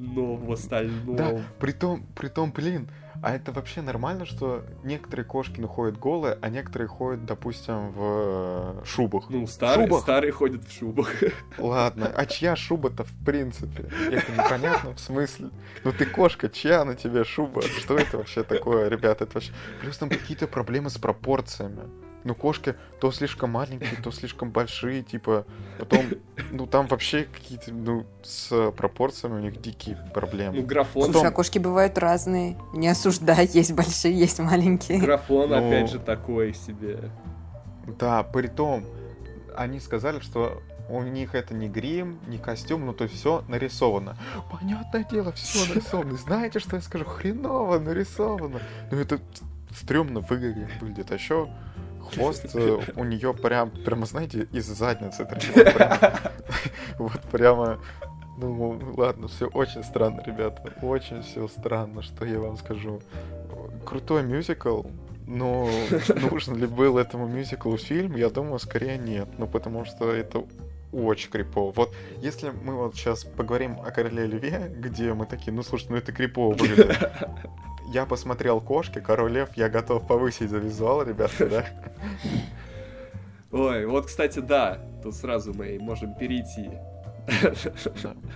Но 0.00 0.34
в 0.34 0.50
остальном... 0.50 1.16
Да, 1.16 1.42
притом, 1.58 2.06
притом, 2.14 2.52
блин, 2.52 2.88
а 3.22 3.34
это 3.34 3.52
вообще 3.52 3.82
нормально, 3.82 4.24
что 4.24 4.64
некоторые 4.82 5.26
кошки 5.26 5.60
ну, 5.60 5.68
ходят 5.68 5.98
голые, 5.98 6.38
а 6.40 6.48
некоторые 6.48 6.88
ходят, 6.88 7.26
допустим, 7.26 7.90
в 7.90 8.80
э, 8.80 8.82
шубах? 8.86 9.28
Ну, 9.28 9.46
старые, 9.46 9.86
шубах. 9.86 10.02
старые 10.02 10.32
ходят 10.32 10.64
в 10.64 10.72
шубах. 10.72 11.12
Ладно, 11.58 12.10
а 12.16 12.24
чья 12.24 12.56
шуба-то 12.56 13.04
в 13.04 13.24
принципе? 13.24 13.90
Это 14.10 14.32
непонятно 14.32 14.94
в 14.94 15.00
смысле. 15.00 15.50
Ну 15.84 15.92
ты 15.92 16.06
кошка, 16.06 16.48
чья 16.48 16.84
на 16.86 16.94
тебе 16.94 17.24
шуба? 17.24 17.60
Что 17.60 17.98
это 17.98 18.16
вообще 18.16 18.42
такое, 18.42 18.88
ребята? 18.88 19.24
Это 19.24 19.34
вообще... 19.34 19.52
Плюс 19.82 19.98
там 19.98 20.08
какие-то 20.08 20.46
проблемы 20.46 20.88
с 20.88 20.96
пропорциями. 20.96 21.82
Ну, 22.24 22.34
кошки 22.34 22.74
то 23.00 23.10
слишком 23.12 23.50
маленькие, 23.50 23.96
то 24.02 24.10
слишком 24.10 24.50
большие, 24.50 25.02
типа, 25.02 25.46
потом, 25.78 26.00
ну, 26.50 26.66
там 26.66 26.86
вообще 26.86 27.24
какие-то, 27.24 27.72
ну, 27.72 28.04
с 28.22 28.70
пропорциями 28.72 29.34
у 29.36 29.38
них 29.38 29.60
дикие 29.62 29.98
Ну, 30.04 30.12
проблемы. 30.12 30.60
графон, 30.62 31.10
Слушай, 31.12 31.28
а 31.28 31.30
кошки 31.30 31.58
бывают 31.58 31.96
разные. 31.96 32.58
Не 32.74 32.88
осуждай, 32.88 33.46
есть 33.52 33.72
большие, 33.72 34.18
есть 34.18 34.38
маленькие. 34.38 34.98
графон 35.00 35.48
Ну. 35.50 35.56
опять 35.56 35.90
же 35.90 35.98
такой 35.98 36.52
себе. 36.54 37.10
Да, 37.98 38.22
при 38.22 38.48
том, 38.48 38.84
они 39.56 39.80
сказали, 39.80 40.20
что 40.20 40.62
у 40.90 41.02
них 41.02 41.34
это 41.34 41.54
не 41.54 41.68
грим, 41.68 42.18
не 42.26 42.36
костюм, 42.36 42.84
ну 42.84 42.92
то 42.92 43.04
есть 43.04 43.16
все 43.16 43.44
нарисовано. 43.48 44.16
Понятное 44.50 45.04
дело, 45.04 45.32
все 45.32 45.66
нарисовано. 45.68 46.16
Знаете, 46.16 46.58
что 46.58 46.76
я 46.76 46.82
скажу? 46.82 47.04
Хреново 47.04 47.78
нарисовано. 47.78 48.60
Ну 48.90 48.98
это 48.98 49.20
стрёмно 49.74 50.20
выглядит. 50.20 50.68
выглядит. 50.80 51.10
А 51.12 51.14
еще 51.14 51.48
хвост 52.14 52.46
э, 52.54 52.78
у 52.96 53.04
нее 53.04 53.34
прям, 53.34 53.70
прямо, 53.70 54.06
знаете, 54.06 54.48
из 54.52 54.66
задницы 54.66 55.26
Вот 56.98 57.20
прямо 57.30 57.80
Ну, 58.36 58.80
ладно, 58.96 59.28
все 59.28 59.46
очень 59.48 59.84
странно, 59.84 60.22
ребята. 60.24 60.72
Очень 60.82 61.22
все 61.22 61.46
странно, 61.48 62.02
что 62.02 62.24
я 62.24 62.38
вам 62.38 62.56
скажу. 62.56 63.00
Крутой 63.84 64.22
мюзикл, 64.22 64.82
но 65.26 65.68
нужен 66.30 66.56
ли 66.56 66.66
был 66.66 66.98
этому 66.98 67.26
мюзиклу 67.26 67.76
фильм, 67.76 68.16
я 68.16 68.30
думаю, 68.30 68.58
скорее 68.58 68.98
нет. 68.98 69.28
Ну, 69.38 69.46
потому 69.46 69.84
что 69.84 70.12
это 70.12 70.44
очень 70.92 71.30
крипово. 71.30 71.72
Вот 71.72 71.94
если 72.20 72.50
мы 72.50 72.74
вот 72.74 72.94
сейчас 72.94 73.24
поговорим 73.24 73.80
о 73.80 73.90
Короле 73.90 74.26
Льве, 74.26 74.72
где 74.76 75.12
мы 75.14 75.26
такие, 75.26 75.52
ну 75.52 75.62
слушай, 75.62 75.86
ну 75.88 75.96
это 75.96 76.12
крипово 76.12 76.52
выглядит. 76.54 76.98
Я 77.90 78.06
посмотрел 78.06 78.60
«Кошки», 78.60 79.00
«Король 79.00 79.32
Лев», 79.32 79.48
я 79.56 79.68
готов 79.68 80.06
повысить 80.06 80.48
за 80.48 80.58
визуал, 80.58 81.02
ребята, 81.02 81.48
да? 81.48 81.64
Ой, 83.50 83.84
вот, 83.84 84.06
кстати, 84.06 84.38
да, 84.38 84.78
тут 85.02 85.16
сразу 85.16 85.52
мы 85.52 85.76
можем 85.80 86.14
перейти. 86.14 86.70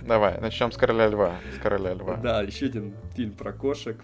Давай, 0.01 0.41
начнем 0.41 0.73
с 0.73 0.77
«Короля 0.77 1.07
Льва». 1.07 1.35
С 1.57 1.61
«Короля 1.61 1.93
Льва». 1.93 2.17
Да, 2.17 2.41
еще 2.41 2.65
один 2.65 2.93
фильм 3.15 3.31
про 3.31 3.53
кошек. 3.53 3.97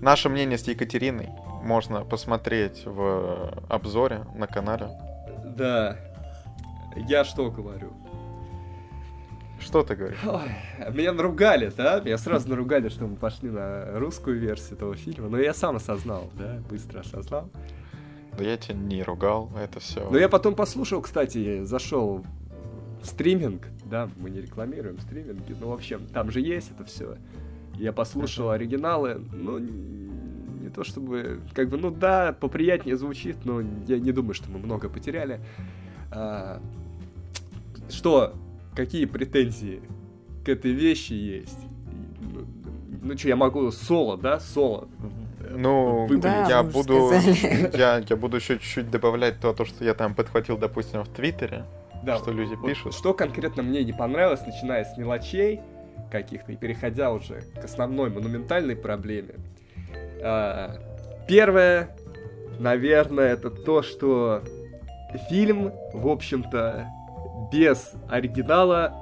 Наше 0.00 0.28
мнение 0.28 0.58
с 0.58 0.68
Екатериной 0.68 1.30
можно 1.64 2.04
посмотреть 2.04 2.84
в 2.84 3.52
обзоре 3.68 4.26
на 4.36 4.46
канале. 4.46 4.90
Да, 5.56 5.96
я 7.08 7.24
что 7.24 7.50
говорю? 7.50 7.92
Что 9.60 9.82
ты 9.82 9.96
говоришь? 9.96 10.18
Ой, 10.24 10.50
меня 10.92 11.12
наругали, 11.12 11.72
да? 11.76 12.00
Меня 12.00 12.18
сразу 12.18 12.48
наругали, 12.48 12.88
что 12.88 13.06
мы 13.06 13.16
пошли 13.16 13.50
на 13.50 13.98
русскую 13.98 14.38
версию 14.38 14.76
этого 14.76 14.94
фильма. 14.96 15.28
Но 15.28 15.38
я 15.38 15.54
сам 15.54 15.76
осознал, 15.76 16.30
да, 16.34 16.58
быстро 16.68 17.00
осознал. 17.00 17.50
Да 18.36 18.44
я 18.44 18.56
тебя 18.56 18.74
не 18.74 19.02
ругал, 19.02 19.50
это 19.58 19.80
все. 19.80 20.08
Но 20.10 20.18
я 20.18 20.28
потом 20.28 20.54
послушал, 20.54 21.00
кстати, 21.00 21.64
зашел 21.64 22.24
в 23.00 23.06
стриминг, 23.06 23.62
да, 23.84 24.10
мы 24.16 24.30
не 24.30 24.40
рекламируем 24.40 24.98
стриминги, 25.00 25.56
но 25.58 25.70
в 25.70 25.72
общем, 25.72 26.06
там 26.08 26.30
же 26.30 26.40
есть 26.40 26.70
это 26.70 26.84
все. 26.84 27.16
Я 27.74 27.92
послушал 27.92 28.50
оригиналы, 28.50 29.22
ну, 29.32 29.58
не 29.58 30.68
то 30.68 30.84
чтобы, 30.84 31.40
как 31.54 31.68
бы, 31.68 31.78
ну 31.78 31.90
да, 31.90 32.36
поприятнее 32.38 32.96
звучит, 32.96 33.44
но 33.44 33.62
я 33.86 33.98
не 33.98 34.12
думаю, 34.12 34.34
что 34.34 34.50
мы 34.50 34.58
много 34.58 34.88
потеряли. 34.88 35.40
А, 36.10 36.60
что, 37.88 38.34
какие 38.76 39.06
претензии 39.06 39.80
к 40.44 40.48
этой 40.48 40.72
вещи 40.72 41.14
есть? 41.14 41.58
Ну, 43.02 43.16
что, 43.16 43.28
я 43.28 43.36
могу 43.36 43.70
соло, 43.70 44.16
да, 44.16 44.38
соло? 44.38 44.88
Ну, 45.50 46.08
да, 46.18 46.48
я 46.48 46.62
буду, 46.62 47.12
я, 47.72 48.02
я 48.06 48.16
буду 48.16 48.36
еще 48.36 48.58
чуть-чуть 48.58 48.90
добавлять 48.90 49.40
то, 49.40 49.52
то, 49.52 49.64
что 49.64 49.84
я 49.84 49.94
там 49.94 50.14
подхватил, 50.14 50.58
допустим, 50.58 51.02
в 51.02 51.08
Твиттере, 51.08 51.64
да, 52.02 52.18
что 52.18 52.32
люди 52.32 52.54
вот 52.54 52.66
пишут. 52.66 52.94
Что 52.94 53.14
конкретно 53.14 53.62
мне 53.62 53.84
не 53.84 53.92
понравилось, 53.92 54.40
начиная 54.46 54.84
с 54.84 54.96
мелочей 54.96 55.60
каких-то 56.10 56.52
и 56.52 56.56
переходя 56.56 57.12
уже 57.12 57.42
к 57.60 57.64
основной 57.64 58.10
монументальной 58.10 58.76
проблеме. 58.76 59.34
А, 60.22 60.76
первое, 61.28 61.96
наверное, 62.58 63.32
это 63.32 63.50
то, 63.50 63.82
что 63.82 64.42
фильм, 65.28 65.72
в 65.92 66.08
общем-то, 66.08 66.88
без 67.52 67.92
оригинала 68.08 68.94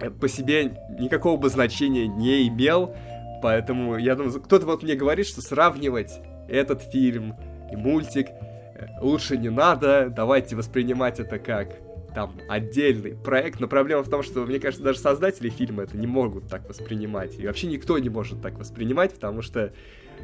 э, 0.00 0.10
по 0.10 0.28
себе 0.28 0.76
никакого 0.98 1.36
бы 1.36 1.48
значения 1.48 2.06
не 2.06 2.48
имел. 2.48 2.94
Поэтому 3.42 3.96
я 3.96 4.14
думаю, 4.14 4.40
кто-то 4.40 4.66
вот 4.66 4.82
мне 4.82 4.94
говорит, 4.94 5.26
что 5.26 5.40
сравнивать 5.40 6.20
этот 6.48 6.82
фильм 6.82 7.34
и 7.70 7.76
мультик 7.76 8.28
э, 8.28 8.86
лучше 9.00 9.36
не 9.36 9.50
надо, 9.50 10.12
давайте 10.14 10.56
воспринимать 10.56 11.20
это 11.20 11.38
как 11.38 11.68
там 12.14 12.36
отдельный 12.48 13.14
проект, 13.14 13.60
но 13.60 13.68
проблема 13.68 14.02
в 14.02 14.08
том, 14.08 14.22
что, 14.22 14.40
мне 14.40 14.58
кажется, 14.58 14.82
даже 14.82 14.98
создатели 14.98 15.50
фильма 15.50 15.84
это 15.84 15.96
не 15.96 16.06
могут 16.06 16.48
так 16.48 16.68
воспринимать, 16.68 17.38
и 17.38 17.46
вообще 17.46 17.66
никто 17.66 17.98
не 17.98 18.08
может 18.08 18.40
так 18.40 18.58
воспринимать, 18.58 19.12
потому 19.14 19.42
что 19.42 19.72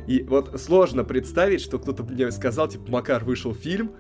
и 0.07 0.23
вот 0.23 0.61
сложно 0.61 1.05
представить, 1.05 1.61
что 1.61 1.79
кто-то 1.79 2.03
мне 2.03 2.31
сказал, 2.31 2.69
типа, 2.69 2.91
Макар, 2.91 3.25
вышел 3.25 3.55
фильм, 3.55 3.93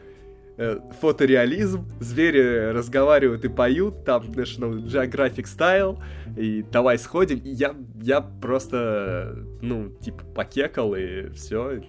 фотореализм, 1.00 1.88
звери 2.00 2.70
разговаривают 2.72 3.44
и 3.44 3.48
поют, 3.48 4.04
там 4.04 4.22
National 4.22 4.84
Geographic 4.84 5.44
Style, 5.44 6.00
и 6.36 6.62
давай 6.62 6.98
сходим, 6.98 7.38
и 7.38 7.50
я, 7.50 7.74
я 8.00 8.20
просто, 8.20 9.36
ну, 9.62 9.90
типа, 10.00 10.24
покекал, 10.34 10.94
и 10.94 11.30
все, 11.30 11.82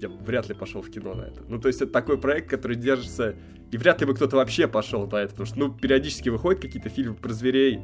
я 0.00 0.08
вряд 0.08 0.48
ли 0.48 0.54
пошел 0.54 0.82
в 0.82 0.90
кино 0.90 1.14
на 1.14 1.22
это. 1.22 1.42
Ну, 1.48 1.60
то 1.60 1.68
есть 1.68 1.82
это 1.82 1.92
такой 1.92 2.18
проект, 2.18 2.48
который 2.48 2.76
держится, 2.76 3.34
и 3.70 3.76
вряд 3.76 4.00
ли 4.00 4.06
бы 4.06 4.14
кто-то 4.14 4.36
вообще 4.36 4.68
пошел 4.68 5.06
на 5.06 5.16
это, 5.16 5.30
потому 5.30 5.46
что, 5.46 5.58
ну, 5.58 5.72
периодически 5.72 6.28
выходят 6.28 6.62
какие-то 6.62 6.88
фильмы 6.88 7.14
про 7.14 7.32
зверей, 7.32 7.80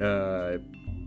э, 0.00 0.60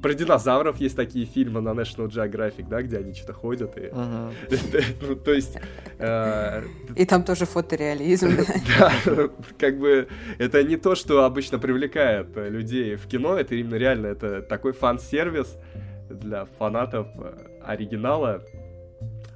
про 0.04 0.14
динозавров 0.14 0.82
есть 0.82 0.98
такие 0.98 1.26
фильмы 1.26 1.62
на 1.62 1.70
National 1.70 2.10
Geographic, 2.10 2.68
да, 2.68 2.82
где 2.82 2.98
они 2.98 3.14
что-то 3.14 3.34
ходят. 3.34 3.78
И... 3.78 3.90
ну, 5.02 5.16
то 5.16 5.32
есть... 5.32 5.58
Э, 5.98 6.62
и 6.96 7.06
там 7.06 7.24
тоже 7.24 7.46
фотореализм. 7.46 8.32
Да, 8.80 8.92
как 9.58 9.80
бы 9.80 10.08
это 10.40 10.64
не 10.64 10.76
то, 10.76 10.96
что 10.96 11.24
обычно 11.24 11.58
привлекает 11.58 12.36
людей 12.36 12.96
в 12.96 13.08
кино, 13.08 13.38
это 13.38 13.56
именно 13.56 13.76
реально, 13.76 14.08
это 14.08 14.42
такой 14.42 14.74
фан-сервис 14.74 15.58
для 16.10 16.46
фанатов 16.58 17.08
э, 17.16 17.62
оригинала. 17.64 18.44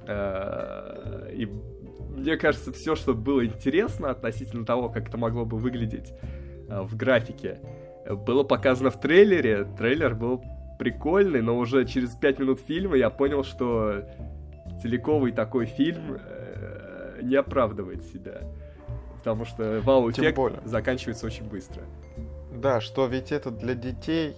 Э, 0.06 1.30
и 1.32 1.46
мне 1.46 2.36
кажется, 2.36 2.72
все, 2.72 2.94
что 2.94 3.14
было 3.14 3.46
интересно 3.46 4.10
относительно 4.10 4.66
того, 4.66 4.90
как 4.90 5.08
это 5.08 5.16
могло 5.16 5.46
бы 5.46 5.56
выглядеть 5.56 6.12
в 6.68 6.94
графике, 6.94 7.58
было 8.26 8.42
показано 8.42 8.90
в 8.90 9.00
трейлере. 9.00 9.64
Трейлер 9.78 10.14
был 10.14 10.42
прикольный, 10.78 11.42
но 11.42 11.58
уже 11.58 11.84
через 11.84 12.14
пять 12.14 12.38
минут 12.38 12.60
фильма 12.60 12.96
я 12.96 13.10
понял, 13.10 13.44
что 13.44 14.04
целиковый 14.80 15.32
такой 15.32 15.66
фильм 15.66 16.18
э, 16.18 17.20
не 17.22 17.36
оправдывает 17.36 18.04
себя. 18.04 18.42
Потому 19.16 19.44
что 19.44 19.80
вау-эффект 19.82 20.38
заканчивается 20.64 21.26
очень 21.26 21.44
быстро. 21.44 21.82
Да, 22.52 22.80
что 22.80 23.06
ведь 23.06 23.32
это 23.32 23.50
для 23.50 23.74
детей. 23.74 24.34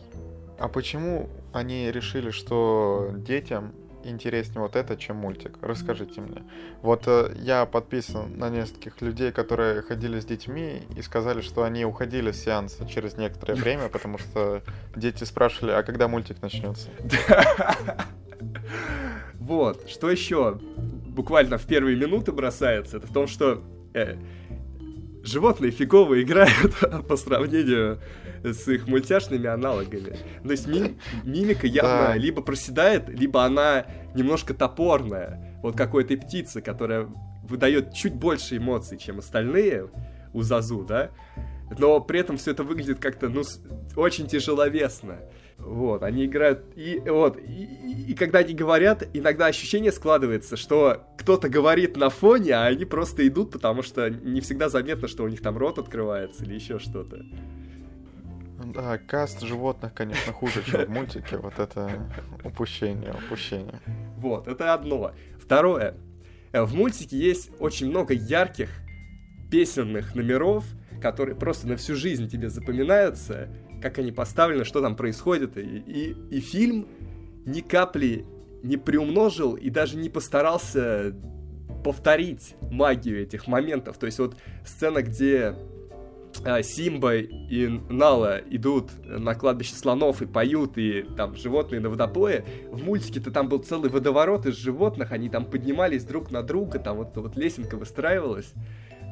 А 0.59 0.69
почему 0.69 1.29
они 1.53 1.91
решили, 1.91 2.31
что 2.31 3.11
детям 3.15 3.73
интереснее 4.05 4.63
вот 4.63 4.77
это, 4.77 4.97
чем 4.97 5.17
мультик? 5.17 5.59
Расскажите 5.61 6.21
мне. 6.21 6.43
Вот 6.83 7.05
э, 7.07 7.33
я 7.37 7.67
подписан 7.67 8.39
на 8.39 8.51
нескольких 8.51 9.01
людей, 9.01 9.33
которые 9.33 9.83
ходили 9.83 10.21
с 10.21 10.25
детьми 10.25 10.83
и 10.97 11.03
сказали, 11.03 11.41
что 11.41 11.63
они 11.63 11.85
уходили 11.85 12.33
с 12.33 12.43
сеанса 12.43 12.87
через 12.89 13.17
некоторое 13.17 13.55
время, 13.55 13.89
потому 13.89 14.19
что 14.19 14.63
дети 14.97 15.25
спрашивали, 15.25 15.73
а 15.73 15.83
когда 15.83 16.09
мультик 16.09 16.43
начнется? 16.43 16.89
Вот, 19.39 19.91
что 19.91 20.09
еще 20.09 20.61
буквально 20.61 21.59
в 21.59 21.67
первые 21.67 21.97
минуты 21.97 22.31
бросается, 22.31 22.99
это 22.99 23.07
в 23.09 23.13
том, 23.13 23.27
что 23.27 23.65
э, 23.95 24.17
животные 25.23 25.71
фигово 25.73 26.23
играют 26.23 26.75
по 27.09 27.17
сравнению 27.17 28.01
с 28.45 28.69
их 28.69 28.87
мультяшными 28.87 29.47
аналогами. 29.47 30.17
То 30.43 30.51
есть 30.51 30.67
ми 30.67 30.97
мимика 31.25 31.67
явно 31.67 32.09
да. 32.09 32.17
либо 32.17 32.43
проседает, 32.43 33.09
либо 33.09 33.45
она 33.45 33.87
немножко 34.15 34.55
топорная. 34.55 35.59
Вот 35.63 35.77
какой-то 35.77 36.17
птицы, 36.17 36.61
которая 36.61 37.09
выдает 37.43 37.93
чуть 37.93 38.15
больше 38.15 38.57
эмоций, 38.57 38.99
чем 38.99 39.19
остальные 39.19 39.91
у 40.33 40.43
Зазу, 40.43 40.85
да? 40.85 41.11
Но 41.79 42.01
при 42.01 42.21
этом 42.21 42.37
все 42.37 42.51
это 42.51 42.65
выглядит 42.65 42.99
как-то, 42.99 43.29
ну, 43.29 43.43
очень 43.97 44.27
тяжеловесно. 44.27 45.19
Вот, 45.59 46.03
они 46.03 46.25
играют, 46.25 46.65
и 46.75 47.01
вот, 47.07 47.39
и, 47.39 47.43
и, 47.43 48.13
и 48.13 48.15
когда 48.15 48.39
они 48.39 48.55
говорят, 48.55 49.07
иногда 49.13 49.47
ощущение 49.47 49.93
складывается, 49.93 50.57
что 50.57 51.07
кто-то 51.19 51.51
говорит 51.51 51.99
на 51.99 52.09
фоне, 52.09 52.55
а 52.55 52.65
они 52.65 52.87
просто 52.87 53.29
идут, 53.29 53.53
потому 53.53 53.83
что 53.83 54.09
не 54.09 54.41
всегда 54.41 54.71
заметно, 54.71 55.07
что 55.07 55.23
у 55.23 55.29
них 55.29 55.43
там 55.43 55.59
рот 55.59 55.79
открывается 55.79 56.45
или 56.45 56.55
еще 56.55 56.79
что-то. 56.79 57.23
Да, 58.73 58.99
каст 58.99 59.41
животных, 59.41 59.95
конечно, 59.95 60.33
хуже, 60.33 60.63
чем 60.65 60.87
в 60.87 60.89
мультике. 60.89 61.37
Вот 61.37 61.59
это 61.59 61.91
упущение, 62.45 63.13
упущение. 63.13 63.81
Вот, 64.17 64.49
это 64.49 64.75
одно. 64.75 65.13
Второе. 65.39 65.95
Э, 66.53 66.63
в 66.63 66.75
мультике 66.75 67.17
есть 67.17 67.51
очень 67.59 67.89
много 67.89 68.15
ярких 68.15 68.71
песенных 69.51 70.15
номеров, 70.15 70.65
которые 71.01 71.35
просто 71.37 71.67
на 71.69 71.77
всю 71.77 71.95
жизнь 71.95 72.29
тебе 72.29 72.51
запоминаются, 72.51 73.49
как 73.83 73.99
они 73.99 74.13
поставлены, 74.13 74.65
что 74.65 74.81
там 74.81 74.97
происходит. 74.97 75.57
И, 75.57 75.61
и, 75.61 76.17
и 76.31 76.41
фильм 76.41 76.87
ни 77.47 77.61
капли 77.61 78.27
не 78.63 78.77
приумножил 78.77 79.55
и 79.55 79.71
даже 79.71 79.97
не 79.97 80.09
постарался 80.09 81.15
повторить 81.83 82.57
магию 82.61 83.23
этих 83.23 83.47
моментов. 83.47 83.99
То 83.99 84.07
есть 84.07 84.19
вот 84.19 84.37
сцена, 84.65 85.03
где 85.03 85.55
Симба 86.63 87.17
и 87.17 87.69
Нала 87.89 88.39
идут 88.51 88.91
на 89.05 89.35
кладбище 89.35 89.75
слонов 89.75 90.23
и 90.23 90.27
поют, 90.27 90.79
и 90.79 91.03
там 91.17 91.37
животные 91.37 91.81
на 91.81 91.91
водопое. 91.91 92.45
В 92.71 92.83
мультике-то 92.83 93.31
там 93.31 93.49
был 93.49 93.59
целый 93.59 93.91
водоворот 93.91 94.47
из 94.47 94.57
животных, 94.57 95.13
они 95.13 95.29
там 95.29 95.45
поднимались 95.45 96.05
друг 96.05 96.31
на 96.31 96.43
друга, 96.43 96.79
там 96.79 96.97
вот, 96.97 97.17
вот 97.17 97.37
лесенка 97.37 97.77
выстраивалась. 97.77 98.53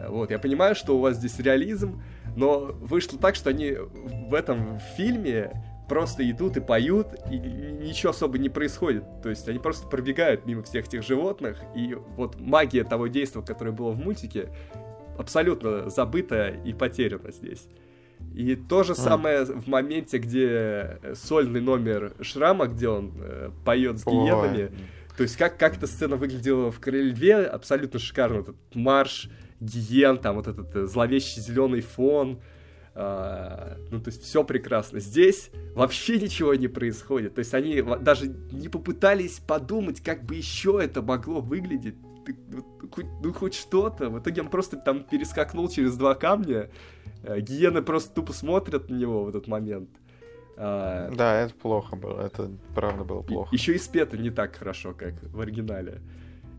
Вот, 0.08 0.30
я 0.30 0.38
понимаю, 0.38 0.74
что 0.74 0.96
у 0.96 1.00
вас 1.00 1.16
здесь 1.16 1.38
реализм, 1.40 2.00
Но 2.36 2.70
вышло 2.80 3.18
так, 3.18 3.34
что 3.34 3.50
они 3.50 3.74
в 3.74 4.32
этом 4.32 4.78
фильме 4.96 5.50
просто 5.88 6.28
идут 6.30 6.56
и 6.56 6.60
поют, 6.60 7.08
и 7.30 7.36
ничего 7.36 8.10
особо 8.10 8.38
не 8.38 8.48
происходит. 8.48 9.04
То 9.22 9.30
есть 9.30 9.48
они 9.48 9.58
просто 9.58 9.88
пробегают 9.88 10.46
мимо 10.46 10.62
всех 10.62 10.86
этих 10.86 11.02
животных, 11.02 11.58
и 11.74 11.94
вот 11.94 12.38
магия 12.38 12.84
того 12.84 13.08
действия, 13.08 13.42
которое 13.42 13.72
было 13.72 13.90
в 13.90 13.98
мультике, 13.98 14.50
абсолютно 15.18 15.90
забыта 15.90 16.48
и 16.64 16.72
потеряна 16.72 17.30
здесь. 17.30 17.66
И 18.34 18.56
то 18.56 18.82
же 18.82 18.94
самое 18.94 19.44
в 19.44 19.66
моменте, 19.68 20.18
где 20.18 21.00
сольный 21.14 21.60
номер 21.60 22.14
Шрама, 22.20 22.66
где 22.66 22.88
он 22.88 23.12
э, 23.20 23.50
поет 23.64 23.98
с 23.98 24.04
гиенами. 24.04 24.64
Ой. 24.64 24.70
То 25.16 25.22
есть 25.22 25.36
как, 25.36 25.56
как 25.58 25.76
эта 25.76 25.86
сцена 25.86 26.16
выглядела 26.16 26.70
в 26.70 26.80
Короле 26.80 27.10
Льве, 27.10 27.36
абсолютно 27.44 27.98
шикарно. 27.98 28.40
Этот 28.40 28.56
марш, 28.74 29.28
гиен, 29.60 30.18
там 30.18 30.36
вот 30.36 30.46
этот 30.46 30.74
э, 30.74 30.86
зловещий 30.86 31.40
зеленый 31.40 31.80
фон, 31.80 32.40
а, 33.00 33.76
ну, 33.92 34.00
то 34.00 34.10
есть 34.10 34.24
все 34.24 34.42
прекрасно. 34.42 34.98
Здесь 34.98 35.50
вообще 35.74 36.18
ничего 36.18 36.54
не 36.56 36.66
происходит. 36.66 37.34
То 37.34 37.38
есть 37.38 37.54
они 37.54 37.80
даже 38.00 38.26
не 38.50 38.68
попытались 38.68 39.38
подумать, 39.38 40.02
как 40.02 40.24
бы 40.24 40.34
еще 40.34 40.80
это 40.82 41.00
могло 41.00 41.40
выглядеть. 41.40 41.94
Ну, 42.48 42.64
хоть, 42.90 43.06
ну, 43.22 43.32
хоть 43.32 43.54
что-то. 43.54 44.10
В 44.10 44.18
итоге 44.18 44.42
он 44.42 44.48
просто 44.48 44.76
там 44.76 45.04
перескакнул 45.04 45.68
через 45.68 45.96
два 45.96 46.14
камня. 46.14 46.70
А, 47.24 47.40
гиены 47.40 47.82
просто 47.82 48.14
тупо 48.14 48.32
смотрят 48.32 48.90
на 48.90 48.94
него 48.94 49.24
в 49.24 49.28
этот 49.28 49.46
момент. 49.46 49.90
А, 50.56 51.10
да, 51.14 51.40
это 51.40 51.54
плохо 51.54 51.96
было. 51.96 52.20
Это 52.20 52.50
правда 52.74 53.04
было 53.04 53.22
плохо. 53.22 53.54
Еще 53.54 53.74
и 53.74 53.78
спето 53.78 54.16
не 54.16 54.30
так 54.30 54.56
хорошо, 54.56 54.92
как 54.92 55.14
в 55.22 55.40
оригинале. 55.40 56.00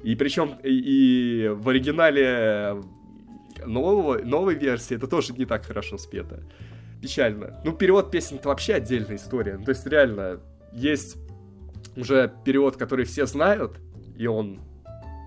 И 0.03 0.15
причем 0.15 0.55
и, 0.63 0.69
и 0.69 1.47
в 1.49 1.67
оригинале 1.67 2.81
нового, 3.65 4.19
новой 4.19 4.55
версии 4.55 4.95
это 4.95 5.07
тоже 5.07 5.33
не 5.33 5.45
так 5.45 5.65
хорошо 5.65 5.97
спето. 5.97 6.43
Печально. 7.01 7.61
Ну, 7.63 7.73
перевод 7.73 8.11
песен 8.11 8.37
это 8.37 8.49
вообще 8.49 8.75
отдельная 8.75 9.15
история. 9.15 9.57
Ну, 9.57 9.65
то 9.65 9.71
есть, 9.71 9.85
реально, 9.85 10.39
есть 10.73 11.17
уже 11.95 12.31
перевод, 12.43 12.77
который 12.77 13.05
все 13.05 13.25
знают, 13.25 13.79
и 14.17 14.27
он, 14.27 14.59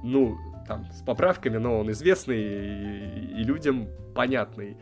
ну, 0.03 0.39
там, 0.67 0.87
с 0.93 1.03
поправками, 1.03 1.57
но 1.57 1.81
он 1.81 1.91
известный 1.91 2.41
и, 2.41 3.41
и 3.41 3.45
людям 3.45 3.89
понятный. 4.15 4.77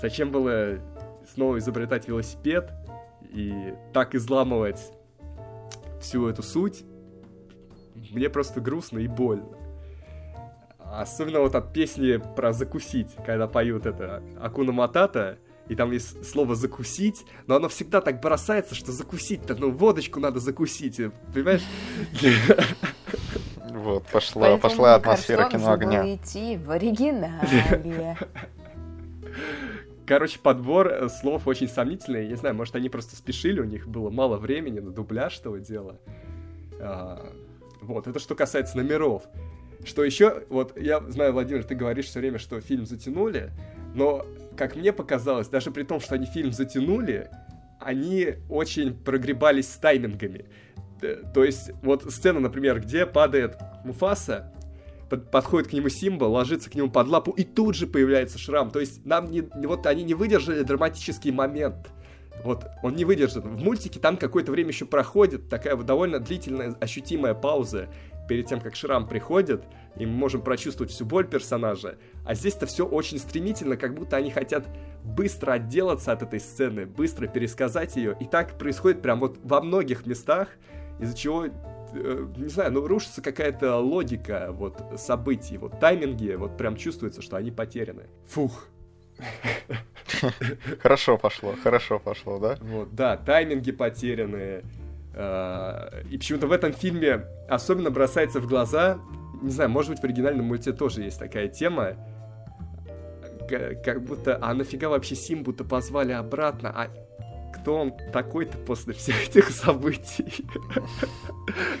Зачем 0.00 0.30
было 0.30 0.78
снова 1.32 1.58
изобретать 1.58 2.08
велосипед 2.08 2.72
и 3.22 3.74
так 3.92 4.14
изламывать 4.14 4.92
всю 6.00 6.28
эту 6.28 6.42
суть? 6.42 6.84
Мне 8.10 8.30
просто 8.30 8.60
грустно 8.60 8.98
и 8.98 9.08
больно. 9.08 9.56
Особенно 10.78 11.40
вот 11.40 11.54
от 11.54 11.72
песни 11.72 12.20
про 12.34 12.52
закусить, 12.52 13.14
когда 13.26 13.46
поют 13.46 13.84
это 13.84 14.22
Акуна 14.40 14.72
Матата, 14.72 15.38
и 15.68 15.74
там 15.74 15.90
есть 15.90 16.24
слово 16.24 16.54
«закусить», 16.54 17.26
но 17.46 17.56
оно 17.56 17.68
всегда 17.68 18.00
так 18.00 18.22
бросается, 18.22 18.74
что 18.74 18.90
закусить-то, 18.90 19.54
ну, 19.56 19.70
водочку 19.70 20.18
надо 20.18 20.40
закусить, 20.40 20.98
понимаешь? 21.34 21.62
Вот, 23.70 24.06
пошла, 24.06 24.56
пошла 24.56 24.94
атмосфера 24.94 25.48
кино 25.48 25.72
огня. 25.72 26.14
идти 26.14 26.56
в 26.56 26.70
оригинале. 26.70 28.16
Короче, 30.06 30.38
подбор 30.38 30.88
э, 30.88 31.08
слов 31.10 31.46
очень 31.46 31.68
сомнительный. 31.68 32.22
Я 32.22 32.28
не 32.28 32.34
знаю, 32.36 32.54
может, 32.54 32.74
они 32.74 32.88
просто 32.88 33.14
спешили, 33.14 33.60
у 33.60 33.64
них 33.64 33.86
было 33.86 34.08
мало 34.08 34.38
времени 34.38 34.80
на 34.80 34.90
дубляж 34.90 35.38
того 35.38 35.58
дела. 35.58 36.00
А, 36.80 37.30
вот, 37.82 38.06
это 38.06 38.18
что 38.18 38.34
касается 38.34 38.78
номеров. 38.78 39.24
Что 39.84 40.02
еще, 40.02 40.44
вот 40.48 40.76
я 40.80 41.00
знаю, 41.08 41.34
Владимир, 41.34 41.62
ты 41.62 41.74
говоришь 41.74 42.06
все 42.06 42.20
время, 42.20 42.38
что 42.38 42.60
фильм 42.60 42.86
затянули, 42.86 43.52
но, 43.94 44.24
как 44.56 44.76
мне 44.76 44.92
показалось, 44.92 45.48
даже 45.48 45.70
при 45.70 45.82
том, 45.82 46.00
что 46.00 46.14
они 46.14 46.24
фильм 46.24 46.52
затянули, 46.52 47.30
они 47.78 48.34
очень 48.48 48.94
прогребались 48.94 49.70
с 49.70 49.76
таймингами. 49.76 50.46
То 51.00 51.44
есть, 51.44 51.70
вот 51.82 52.04
сцена, 52.12 52.40
например, 52.40 52.80
где 52.80 53.06
падает 53.06 53.56
Муфаса, 53.84 54.52
под, 55.08 55.30
подходит 55.30 55.70
к 55.70 55.72
нему 55.72 55.88
Симба, 55.88 56.24
ложится 56.24 56.70
к 56.70 56.74
нему 56.74 56.90
под 56.90 57.08
лапу, 57.08 57.30
и 57.32 57.44
тут 57.44 57.74
же 57.74 57.86
появляется 57.86 58.38
шрам. 58.38 58.70
То 58.70 58.80
есть, 58.80 59.04
нам 59.06 59.30
не, 59.30 59.42
вот 59.42 59.86
они 59.86 60.02
не 60.04 60.14
выдержали 60.14 60.62
драматический 60.62 61.30
момент. 61.30 61.90
Вот, 62.44 62.66
он 62.82 62.94
не 62.94 63.04
выдержит. 63.04 63.44
В 63.44 63.58
мультике 63.58 63.98
там 63.98 64.16
какое-то 64.16 64.52
время 64.52 64.70
еще 64.70 64.86
проходит 64.86 65.48
такая 65.48 65.74
вот 65.74 65.86
довольно 65.86 66.20
длительная, 66.20 66.76
ощутимая 66.80 67.34
пауза 67.34 67.88
перед 68.28 68.46
тем, 68.46 68.60
как 68.60 68.76
шрам 68.76 69.08
приходит, 69.08 69.64
и 69.96 70.06
мы 70.06 70.12
можем 70.12 70.42
прочувствовать 70.42 70.92
всю 70.92 71.04
боль 71.04 71.26
персонажа. 71.26 71.96
А 72.24 72.34
здесь-то 72.34 72.66
все 72.66 72.86
очень 72.86 73.18
стремительно, 73.18 73.76
как 73.76 73.94
будто 73.94 74.16
они 74.16 74.30
хотят 74.30 74.66
быстро 75.02 75.52
отделаться 75.52 76.12
от 76.12 76.22
этой 76.22 76.38
сцены, 76.38 76.86
быстро 76.86 77.26
пересказать 77.26 77.96
ее. 77.96 78.16
И 78.20 78.26
так 78.26 78.58
происходит 78.58 79.02
прям 79.02 79.18
вот 79.18 79.38
во 79.42 79.60
многих 79.60 80.06
местах, 80.06 80.48
из-за 80.98 81.16
чего 81.16 81.46
э, 81.46 82.26
не 82.36 82.48
знаю, 82.48 82.72
ну 82.72 82.86
рушится 82.86 83.22
какая-то 83.22 83.76
логика 83.76 84.48
вот 84.50 84.82
событий, 84.96 85.58
вот 85.58 85.78
тайминги, 85.80 86.32
вот 86.32 86.56
прям 86.56 86.76
чувствуется, 86.76 87.22
что 87.22 87.36
они 87.36 87.50
потеряны. 87.50 88.04
Фух. 88.26 88.66
Хорошо 90.80 91.18
пошло, 91.18 91.54
хорошо 91.62 91.98
пошло, 91.98 92.38
да? 92.38 92.56
Вот, 92.60 92.94
да, 92.94 93.16
тайминги 93.16 93.72
потеряны, 93.72 94.62
Э, 95.18 96.02
и 96.10 96.16
почему-то 96.16 96.46
в 96.46 96.52
этом 96.52 96.72
фильме 96.72 97.24
особенно 97.48 97.90
бросается 97.90 98.40
в 98.40 98.46
глаза, 98.46 99.00
не 99.42 99.50
знаю, 99.50 99.68
может 99.68 99.90
быть 99.90 100.00
в 100.00 100.04
оригинальном 100.04 100.46
мульте 100.46 100.72
тоже 100.72 101.02
есть 101.02 101.18
такая 101.18 101.48
тема, 101.48 101.94
как 103.84 104.02
будто, 104.02 104.38
а 104.40 104.54
нафига 104.54 104.88
вообще 104.88 105.16
Симбу-то 105.16 105.64
позвали 105.64 106.12
обратно, 106.12 106.70
а 106.70 106.88
кто 107.60 107.76
он 107.76 107.92
такой-то 108.12 108.56
после 108.58 108.94
всех 108.94 109.28
этих 109.28 109.50
событий? 109.50 110.46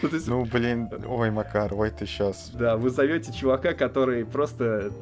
ну, 0.02 0.08
ну, 0.26 0.44
блин, 0.44 0.88
ой, 1.06 1.30
Макар, 1.30 1.72
ой, 1.74 1.90
ты 1.90 2.06
сейчас. 2.06 2.50
Да, 2.54 2.76
вы 2.76 2.90
зовете 2.90 3.32
чувака, 3.32 3.74
который 3.74 4.24
просто 4.24 4.92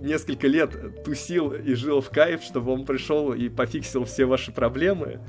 несколько 0.00 0.46
лет 0.46 1.04
тусил 1.04 1.52
и 1.52 1.74
жил 1.74 2.00
в 2.00 2.10
кайф, 2.10 2.42
чтобы 2.42 2.72
он 2.72 2.84
пришел 2.84 3.32
и 3.32 3.48
пофиксил 3.48 4.04
все 4.04 4.24
ваши 4.24 4.52
проблемы. 4.52 5.20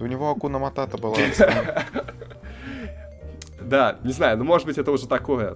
У 0.00 0.06
него 0.06 0.30
Акуна 0.30 0.58
Матата 0.58 0.96
была. 0.98 1.16
Да, 3.60 3.98
не 4.02 4.12
знаю, 4.12 4.38
ну 4.38 4.44
может 4.44 4.66
быть 4.66 4.78
это 4.78 4.90
уже 4.90 5.06
такое 5.06 5.54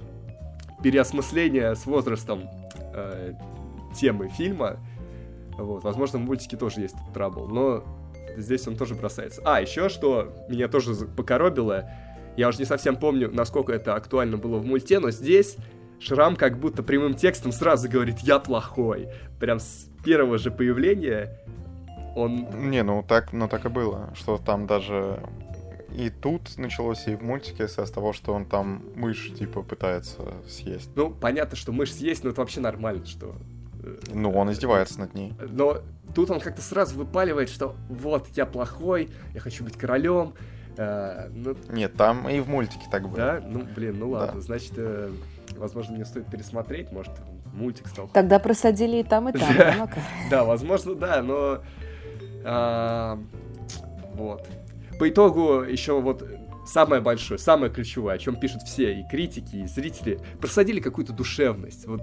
переосмысление 0.82 1.74
с 1.74 1.86
возрастом 1.86 2.50
э, 2.92 3.32
темы 3.98 4.28
фильма. 4.28 4.76
Вот, 5.56 5.82
возможно, 5.82 6.18
в 6.18 6.22
мультике 6.22 6.58
тоже 6.58 6.80
есть 6.80 6.96
трабл, 7.14 7.48
но 7.48 7.84
здесь 8.36 8.66
он 8.66 8.76
тоже 8.76 8.94
бросается. 8.94 9.42
А, 9.44 9.60
еще 9.60 9.88
что 9.88 10.32
меня 10.48 10.68
тоже 10.68 10.94
покоробило, 11.06 11.88
я 12.36 12.48
уже 12.48 12.58
не 12.58 12.64
совсем 12.64 12.96
помню, 12.96 13.30
насколько 13.32 13.72
это 13.72 13.94
актуально 13.94 14.36
было 14.36 14.58
в 14.58 14.64
мульте, 14.64 14.98
но 14.98 15.10
здесь 15.10 15.56
Шрам 16.00 16.34
как 16.34 16.58
будто 16.58 16.82
прямым 16.82 17.14
текстом 17.14 17.52
сразу 17.52 17.88
говорит 17.88 18.18
«я 18.20 18.38
плохой». 18.38 19.08
Прям 19.38 19.60
с 19.60 19.88
первого 20.04 20.38
же 20.38 20.50
появления 20.50 21.38
он... 22.16 22.70
Не, 22.70 22.82
ну 22.82 23.04
так, 23.06 23.32
ну 23.32 23.48
так 23.48 23.64
и 23.66 23.68
было, 23.68 24.12
что 24.14 24.36
там 24.38 24.66
даже 24.66 25.20
и 25.96 26.08
тут 26.08 26.56
началось, 26.56 27.06
и 27.06 27.14
в 27.14 27.22
мультике 27.22 27.68
с 27.68 27.90
того, 27.90 28.12
что 28.12 28.32
он 28.32 28.46
там 28.46 28.82
мышь, 28.94 29.32
типа, 29.38 29.62
пытается 29.62 30.22
съесть. 30.48 30.90
Ну, 30.94 31.10
понятно, 31.10 31.56
что 31.56 31.72
мышь 31.72 31.92
съесть, 31.92 32.24
но 32.24 32.30
это 32.30 32.40
вообще 32.40 32.60
нормально, 32.60 33.04
что... 33.04 33.34
Ну, 34.12 34.32
он 34.32 34.52
издевается 34.52 35.00
над 35.00 35.14
ней. 35.14 35.34
Но 35.48 35.78
тут 36.14 36.30
он 36.30 36.40
как-то 36.40 36.62
сразу 36.62 36.96
выпаливает, 36.96 37.48
что 37.48 37.74
вот, 37.88 38.28
я 38.34 38.46
плохой, 38.46 39.10
я 39.34 39.40
хочу 39.40 39.64
быть 39.64 39.76
королем. 39.76 40.34
Э, 40.76 41.28
ну... 41.30 41.56
Нет, 41.70 41.94
там 41.94 42.28
и 42.28 42.40
в 42.40 42.48
мультике 42.48 42.84
так 42.90 43.02
было. 43.08 43.16
Да? 43.16 43.42
Ну, 43.44 43.66
блин, 43.74 43.98
ну 43.98 44.10
ладно, 44.10 44.36
да. 44.36 44.40
значит, 44.40 44.72
э, 44.76 45.10
возможно, 45.56 45.94
мне 45.94 46.04
стоит 46.04 46.26
пересмотреть, 46.26 46.92
может, 46.92 47.12
мультик 47.52 47.88
стал. 47.88 48.08
Тогда 48.12 48.38
просадили 48.38 48.98
и 48.98 49.02
там, 49.02 49.28
и 49.28 49.32
там, 49.32 49.88
Да, 50.30 50.44
возможно, 50.44 50.94
да, 50.94 51.22
но 51.22 51.60
а, 52.44 53.18
вот. 54.14 54.48
По 54.98 55.08
итогу 55.08 55.62
еще 55.62 56.00
вот 56.00 56.24
самое 56.66 57.02
большое, 57.02 57.38
самое 57.38 57.72
ключевое, 57.72 58.14
о 58.14 58.18
чем 58.18 58.36
пишут 58.36 58.62
все 58.62 59.00
и 59.00 59.04
критики, 59.08 59.56
и 59.56 59.66
зрители, 59.66 60.20
просадили 60.40 60.80
какую-то 60.80 61.12
душевность. 61.12 61.86
Вот 61.86 62.02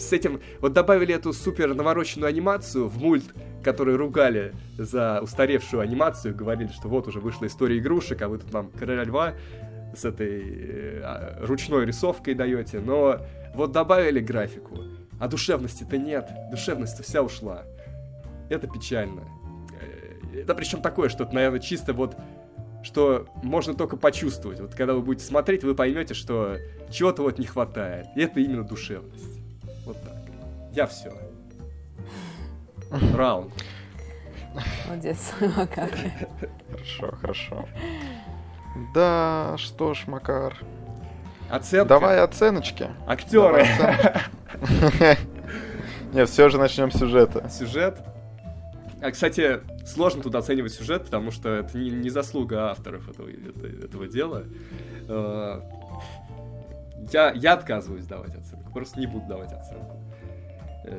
с 0.00 0.12
этим, 0.12 0.40
вот 0.60 0.72
добавили 0.72 1.14
эту 1.14 1.32
супер 1.32 1.74
навороченную 1.74 2.28
анимацию 2.28 2.88
в 2.88 2.98
мульт, 2.98 3.34
который 3.62 3.96
ругали 3.96 4.52
за 4.78 5.20
устаревшую 5.20 5.82
анимацию, 5.82 6.34
говорили, 6.34 6.68
что 6.68 6.88
вот 6.88 7.06
уже 7.08 7.20
вышла 7.20 7.46
история 7.46 7.78
игрушек, 7.78 8.22
а 8.22 8.28
вы 8.28 8.38
тут 8.38 8.52
нам 8.52 8.70
короля 8.70 9.04
льва 9.04 9.34
с 9.94 10.04
этой 10.04 10.42
э, 11.02 11.44
ручной 11.44 11.84
рисовкой 11.84 12.34
даете, 12.34 12.80
но 12.80 13.18
вот 13.54 13.72
добавили 13.72 14.20
графику, 14.20 14.78
а 15.18 15.28
душевности-то 15.28 15.98
нет, 15.98 16.30
душевность-то 16.50 17.02
вся 17.02 17.22
ушла. 17.22 17.64
Это 18.48 18.66
печально. 18.66 19.22
Это 20.34 20.54
причем 20.54 20.80
такое, 20.80 21.08
что 21.08 21.28
наверное, 21.30 21.60
чисто 21.60 21.92
вот 21.92 22.16
что 22.82 23.26
можно 23.42 23.74
только 23.74 23.96
почувствовать. 23.96 24.60
Вот 24.60 24.74
когда 24.74 24.94
вы 24.94 25.02
будете 25.02 25.26
смотреть, 25.26 25.64
вы 25.64 25.74
поймете, 25.74 26.14
что 26.14 26.56
чего-то 26.90 27.22
вот 27.22 27.38
не 27.38 27.44
хватает. 27.44 28.06
И 28.16 28.22
это 28.22 28.40
именно 28.40 28.64
душевность. 28.64 29.39
Я 30.72 30.86
все. 30.86 31.12
раунд. 33.14 33.52
Молодец, 34.86 35.32
Макар. 35.56 35.90
Хорошо, 36.70 37.16
хорошо. 37.20 37.68
Да, 38.94 39.54
что 39.58 39.94
ж, 39.94 40.04
Макар. 40.06 40.56
Оценка. 41.48 41.88
Давай 41.88 42.20
оценочки. 42.20 42.88
Актеры. 43.06 43.66
Нет, 46.12 46.28
все 46.28 46.48
же 46.48 46.58
начнем 46.58 46.90
с 46.90 46.98
сюжета. 46.98 47.48
Сюжет. 47.48 47.98
А, 49.02 49.10
кстати, 49.12 49.60
сложно 49.86 50.22
тут 50.22 50.34
оценивать 50.34 50.72
сюжет, 50.72 51.04
потому 51.06 51.30
что 51.30 51.48
это 51.50 51.78
не, 51.78 51.90
не 51.90 52.10
заслуга 52.10 52.70
авторов 52.70 53.08
этого, 53.08 53.28
это- 53.28 53.86
этого 53.86 54.06
дела. 54.08 54.44
Э, 55.08 55.60
Я, 57.12 57.30
я 57.32 57.54
отказываюсь 57.54 58.04
давать 58.06 58.34
оценку, 58.34 58.70
просто 58.72 59.00
не 59.00 59.06
буду 59.06 59.26
давать 59.26 59.52
оценку 59.52 59.99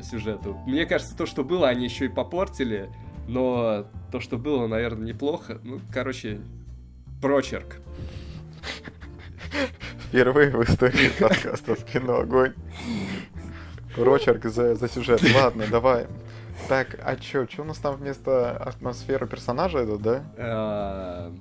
сюжету. 0.02 0.58
Мне 0.66 0.86
кажется, 0.86 1.16
то, 1.18 1.26
что 1.26 1.44
было, 1.44 1.68
они 1.70 1.86
еще 1.86 2.06
и 2.06 2.10
попортили, 2.10 2.90
но 3.28 3.88
то, 4.12 4.20
что 4.20 4.38
было, 4.38 4.68
наверное, 4.68 5.08
неплохо. 5.08 5.60
Ну, 5.64 5.80
короче, 5.94 6.40
прочерк. 7.22 7.78
Впервые 10.08 10.50
в 10.52 10.64
истории 10.64 11.10
подкаста 11.20 11.76
в 11.76 11.86
кино 11.86 12.20
огонь. 12.20 12.54
Прочерк 13.96 14.46
за, 14.46 14.76
за 14.76 14.88
сюжет. 14.88 15.22
Ладно, 15.36 15.66
давай. 15.70 16.08
Так, 16.68 17.00
а 17.04 17.16
чё, 17.16 17.46
чё 17.46 17.64
у 17.64 17.66
нас 17.66 17.78
там 17.78 17.96
вместо 17.96 18.56
атмосферы 18.58 19.28
персонажа 19.28 19.84
идут, 19.84 20.02
да? 20.02 20.24
Э, 20.38 21.32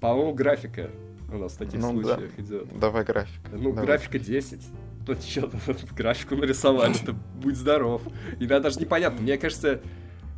По-моему, 0.00 0.34
графика 0.34 0.90
у 1.32 1.38
нас 1.38 1.52
в 1.52 1.58
таких 1.58 1.80
Ну 1.80 2.00
да. 2.02 2.14
случаях 2.16 2.38
идет. 2.38 2.78
Давай 2.78 3.04
график. 3.04 3.40
Ну, 3.52 3.70
Давай. 3.70 3.86
графика 3.86 4.18
10. 4.18 4.60
Ну, 5.06 5.14
что 5.20 5.50
графику 5.94 6.34
нарисовали, 6.36 6.94
то 6.94 7.12
будь 7.12 7.56
здоров. 7.56 8.02
Иногда 8.38 8.60
даже 8.60 8.80
непонятно. 8.80 9.22
Мне 9.22 9.38
кажется, 9.38 9.80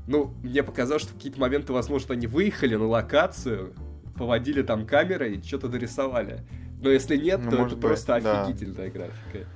ну, 0.07 0.35
мне 0.43 0.63
показалось, 0.63 1.03
что 1.03 1.13
в 1.13 1.15
какие-то 1.17 1.41
моменты, 1.41 1.73
возможно, 1.73 2.15
они 2.15 2.27
выехали 2.27 2.75
на 2.75 2.87
локацию, 2.87 3.73
поводили 4.17 4.63
там 4.63 4.87
камерой 4.87 5.37
и 5.37 5.43
что-то 5.43 5.69
дорисовали. 5.69 6.41
Но 6.81 6.91
если 6.91 7.17
нет, 7.17 7.41
Ну, 7.43 7.51
то 7.51 7.57
это 7.57 7.75
быть, 7.75 7.81
просто 7.81 8.21
да. 8.21 8.43
офигительная 8.43 8.91
графика. 8.91 9.49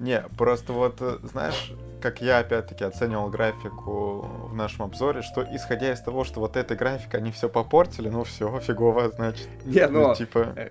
Не, 0.00 0.22
просто 0.36 0.72
вот, 0.72 1.00
знаешь, 1.22 1.72
как 2.02 2.20
я 2.20 2.38
опять-таки 2.38 2.84
оценивал 2.84 3.30
графику 3.30 4.28
в 4.50 4.54
нашем 4.54 4.82
обзоре, 4.84 5.22
что 5.22 5.46
исходя 5.54 5.92
из 5.92 6.00
того, 6.00 6.24
что 6.24 6.40
вот 6.40 6.56
эта 6.56 6.76
графика, 6.76 7.18
они 7.18 7.30
все 7.32 7.48
попортили, 7.48 8.08
ну 8.08 8.24
все, 8.24 8.60
фигово, 8.60 9.10
значит. 9.10 9.48
Не, 9.64 9.86
Ну, 9.86 10.08
но 10.08 10.14
типа... 10.14 10.52
э, 10.56 10.70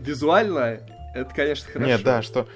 визуально 0.00 0.80
это, 1.14 1.34
конечно, 1.34 1.70
хорошо. 1.70 1.86
Нет, 1.90 2.02
да, 2.02 2.22
что 2.22 2.48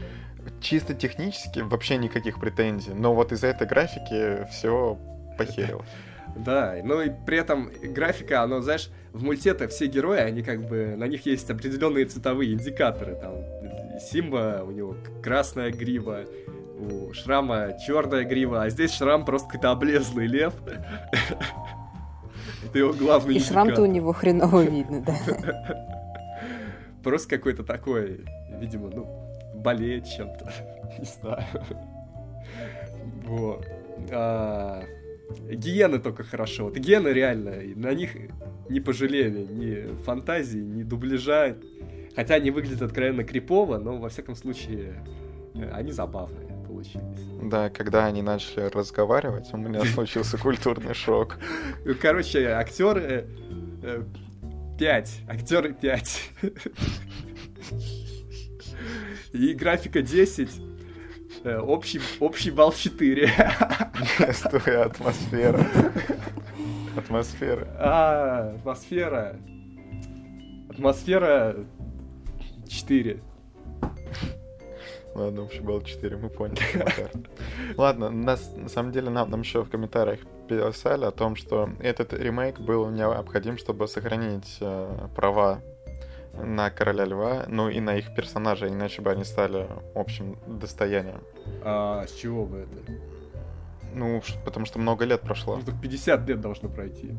чисто 0.60 0.94
технически 0.94 1.60
вообще 1.60 1.96
никаких 1.96 2.40
претензий, 2.40 2.94
но 2.94 3.14
вот 3.14 3.32
из-за 3.32 3.48
этой 3.48 3.66
графики 3.66 4.46
все 4.50 4.98
похерилось. 5.38 5.88
Да, 6.34 6.76
ну 6.82 7.02
и 7.02 7.10
при 7.26 7.36
этом 7.36 7.70
графика, 7.82 8.42
оно, 8.42 8.62
знаешь, 8.62 8.88
в 9.12 9.22
мульте-то 9.22 9.68
все 9.68 9.86
герои, 9.86 10.20
они 10.20 10.42
как 10.42 10.66
бы, 10.66 10.94
на 10.96 11.04
них 11.04 11.26
есть 11.26 11.50
определенные 11.50 12.06
цветовые 12.06 12.54
индикаторы, 12.54 13.16
там, 13.16 13.34
Симба, 14.00 14.62
у 14.66 14.70
него 14.70 14.96
красная 15.22 15.70
грива, 15.70 16.24
у 16.78 17.12
Шрама 17.12 17.76
черная 17.86 18.24
грива, 18.24 18.62
а 18.62 18.70
здесь 18.70 18.92
Шрам 18.92 19.26
просто 19.26 19.48
какой-то 19.48 19.72
облезлый 19.72 20.26
лев. 20.26 20.54
Это 22.64 22.78
его 22.78 22.92
главный 22.92 23.36
И 23.36 23.40
шрам-то 23.40 23.82
у 23.82 23.86
него 23.86 24.12
хреново 24.12 24.62
видно, 24.62 25.02
да. 25.02 25.16
Просто 27.02 27.36
какой-то 27.36 27.64
такой, 27.64 28.24
видимо, 28.60 28.88
ну, 28.88 29.21
болеет 29.62 30.06
чем-то, 30.06 30.52
не 30.98 31.04
знаю. 31.04 31.44
Вот. 33.24 33.66
А, 34.10 34.82
Гиены 35.50 35.98
только 35.98 36.24
хорошо. 36.24 36.64
Вот 36.64 36.76
гиены 36.76 37.08
реально, 37.08 37.56
на 37.76 37.94
них 37.94 38.10
не 38.68 38.80
пожалели 38.80 39.40
ни 39.44 39.96
фантазии, 40.04 40.58
ни 40.58 40.82
дубляжа. 40.82 41.56
Хотя 42.14 42.34
они 42.34 42.50
выглядят 42.50 42.82
откровенно 42.82 43.24
крипово, 43.24 43.78
но 43.78 43.96
во 43.96 44.08
всяком 44.08 44.36
случае 44.36 45.02
э, 45.54 45.70
они 45.72 45.92
забавные 45.92 46.48
получились. 46.66 47.02
Да, 47.42 47.70
когда 47.70 48.04
они 48.06 48.22
начали 48.22 48.68
разговаривать, 48.68 49.48
у 49.52 49.56
меня 49.56 49.82
случился 49.84 50.36
культурный 50.36 50.94
шок. 50.94 51.38
Короче, 52.00 52.48
актеры 52.48 53.26
5. 54.78 55.20
Актеры 55.28 55.72
5. 55.72 56.30
И 59.32 59.54
графика 59.54 60.02
10. 60.02 60.50
Э, 61.44 61.58
Общий, 61.58 62.00
общий 62.20 62.50
балл 62.50 62.72
4. 62.72 63.30
Твоя 64.50 64.84
атмосфера. 64.84 65.66
Атмосфера. 66.96 67.66
А, 67.78 68.54
атмосфера. 68.56 69.36
Атмосфера 70.68 71.56
4. 72.68 73.22
Ладно, 75.14 75.42
общий 75.42 75.60
балл 75.60 75.82
4, 75.82 76.16
мы 76.16 76.30
поняли. 76.30 76.62
Ладно, 77.76 78.08
нас, 78.10 78.50
на 78.56 78.68
самом 78.68 78.92
деле 78.92 79.10
нам, 79.10 79.30
нам 79.30 79.40
еще 79.40 79.62
в 79.62 79.68
комментариях 79.70 80.20
писали 80.48 81.04
о 81.04 81.10
том, 81.10 81.36
что 81.36 81.68
этот 81.80 82.14
ремейк 82.14 82.60
был 82.60 82.88
необходим, 82.88 83.58
чтобы 83.58 83.88
сохранить 83.88 84.56
э, 84.60 85.08
права 85.14 85.60
на 86.34 86.70
Короля 86.70 87.04
Льва, 87.04 87.44
ну 87.48 87.68
и 87.68 87.80
на 87.80 87.96
их 87.96 88.14
персонажей, 88.14 88.70
иначе 88.70 89.02
бы 89.02 89.10
они 89.10 89.24
стали 89.24 89.66
общим 89.94 90.38
достоянием. 90.46 91.22
А 91.62 92.04
с 92.06 92.12
чего 92.14 92.44
бы 92.46 92.58
это? 92.58 92.92
Ну, 93.94 94.22
потому 94.44 94.64
что 94.66 94.78
много 94.78 95.04
лет 95.04 95.20
прошло. 95.20 95.56
Ну, 95.56 95.62
тут 95.62 95.80
50 95.80 96.26
лет 96.28 96.40
должно 96.40 96.68
пройти. 96.68 97.12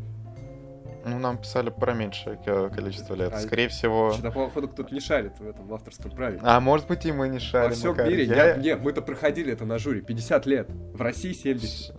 Ну, 1.05 1.19
нам 1.19 1.37
писали 1.37 1.69
про 1.69 1.93
меньшее 1.93 2.37
ко- 2.37 2.69
количество 2.69 3.13
лет. 3.13 3.33
А 3.33 3.39
Скорее 3.41 3.67
всего... 3.67 4.13
Что-то, 4.13 4.31
походу, 4.31 4.69
кто-то 4.69 4.93
не 4.93 5.01
шарит 5.01 5.37
в 5.37 5.45
этом 5.47 5.67
в 5.67 5.73
авторском 5.73 6.11
праве. 6.11 6.39
А 6.41 6.59
может 6.61 6.87
быть 6.87 7.05
и 7.05 7.11
мы 7.11 7.27
не 7.27 7.33
Во 7.37 7.39
шарим. 7.41 7.73
всем 7.73 7.91
Макар. 7.91 8.07
мире, 8.07 8.23
Я- 8.23 8.51
я- 8.51 8.55
нет, 8.55 8.81
мы-то 8.81 9.01
проходили 9.01 9.51
это 9.51 9.65
на 9.65 9.77
жюри, 9.77 10.01
50 10.01 10.45
лет. 10.45 10.69
В 10.69 11.01
России 11.01 11.33
70. 11.33 11.93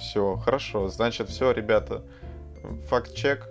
Все, 0.00 0.34
хорошо. 0.36 0.88
Значит, 0.88 1.28
все, 1.28 1.52
ребята. 1.52 2.02
Факт-чек. 2.88 3.48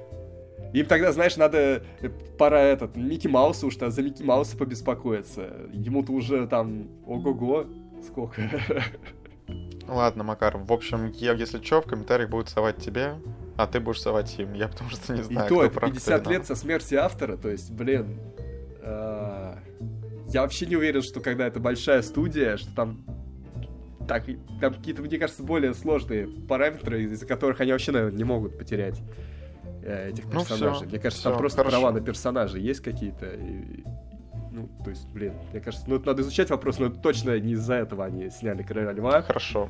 Им 0.74 0.88
тогда, 0.88 1.12
знаешь, 1.12 1.38
надо, 1.38 1.84
э, 2.02 2.10
пора 2.38 2.60
этот, 2.62 2.96
Микки 2.96 3.28
Мауса 3.28 3.68
уж 3.68 3.78
за 3.78 4.02
Микки 4.02 4.24
Мауса 4.24 4.58
побеспокоиться. 4.58 5.70
Ему-то 5.72 6.12
уже 6.12 6.48
там, 6.48 6.90
ого-го, 7.06 7.66
сколько. 8.06 8.42
Ладно, 9.88 10.24
Макар, 10.24 10.58
в 10.58 10.72
общем, 10.72 11.12
я, 11.18 11.34
если 11.34 11.62
что, 11.62 11.82
в 11.82 11.86
комментариях 11.86 12.30
будут 12.30 12.50
совать 12.50 12.78
тебе, 12.78 13.16
а 13.56 13.68
ты 13.68 13.80
будешь 13.80 14.02
совать 14.02 14.38
им. 14.40 14.54
Я 14.54 14.68
потому 14.68 14.90
что 14.90 15.14
не 15.14 15.20
И 15.20 15.24
знаю, 15.24 15.48
то, 15.50 15.56
кто 15.56 15.66
это 15.66 15.74
прав, 15.74 15.90
кто 15.92 16.00
50 16.00 16.08
виноват. 16.10 16.28
лет 16.28 16.48
со 16.48 16.56
смерти 16.56 16.96
автора, 16.96 17.38
то 17.38 17.50
есть, 17.50 17.72
блин, 17.72 18.20
а, 18.82 19.60
я 20.30 20.42
вообще 20.42 20.66
не 20.66 20.76
уверен, 20.76 21.02
что 21.02 21.20
когда 21.20 21.46
это 21.46 21.60
большая 21.60 22.02
студия, 22.02 22.58
что 22.58 22.74
там 22.74 23.06
так, 24.08 24.26
там 24.60 24.74
какие-то, 24.74 25.02
мне 25.02 25.18
кажется, 25.20 25.44
более 25.44 25.74
сложные 25.74 26.28
параметры, 26.28 27.04
из-за 27.04 27.26
которых 27.26 27.60
они 27.62 27.72
вообще, 27.74 27.92
наверное, 27.92 28.18
не 28.18 28.24
могут 28.24 28.58
потерять 28.58 29.00
э, 29.00 29.04
этих 29.86 30.26
Ну, 30.26 30.32
персонажей. 30.32 30.74
всё, 30.76 30.86
мне 30.90 31.00
кажется, 31.00 31.24
там 31.24 31.34
всё, 31.34 31.40
просто 31.40 31.58
хорошо. 31.60 31.80
права 31.80 31.92
на 31.94 32.02
персонажей 32.02 32.62
есть 32.62 32.82
какие-то. 32.82 33.26
и- 33.28 33.84
ну, 34.52 34.70
то 34.84 34.92
есть, 34.92 35.08
блин, 35.10 35.34
мне 35.52 35.60
кажется, 35.62 35.86
ну, 35.90 35.96
это 35.96 36.08
надо 36.08 36.22
изучать 36.22 36.50
вопрос, 36.52 36.78
но 36.80 36.90
точно 36.90 37.40
не 37.40 37.54
из-за 37.54 37.74
этого 37.76 38.06
они 38.06 38.30
сняли 38.30 38.62
Короля 38.64 38.92
Льва. 38.92 39.22
Хорошо. 39.24 39.70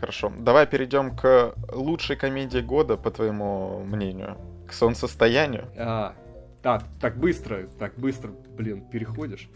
Хорошо. 0.00 0.30
Давай 0.38 0.66
перейдем 0.66 1.16
к 1.16 1.54
лучшей 1.72 2.16
комедии 2.16 2.60
года, 2.60 2.96
по 2.96 3.10
твоему 3.10 3.82
мнению. 3.84 4.36
К 4.68 4.72
солнцестоянию. 4.74 5.66
А, 5.76 6.14
а, 6.62 6.82
так 7.00 7.16
быстро, 7.16 7.66
так 7.78 7.94
быстро, 7.96 8.30
блин, 8.56 8.82
переходишь. 8.82 9.48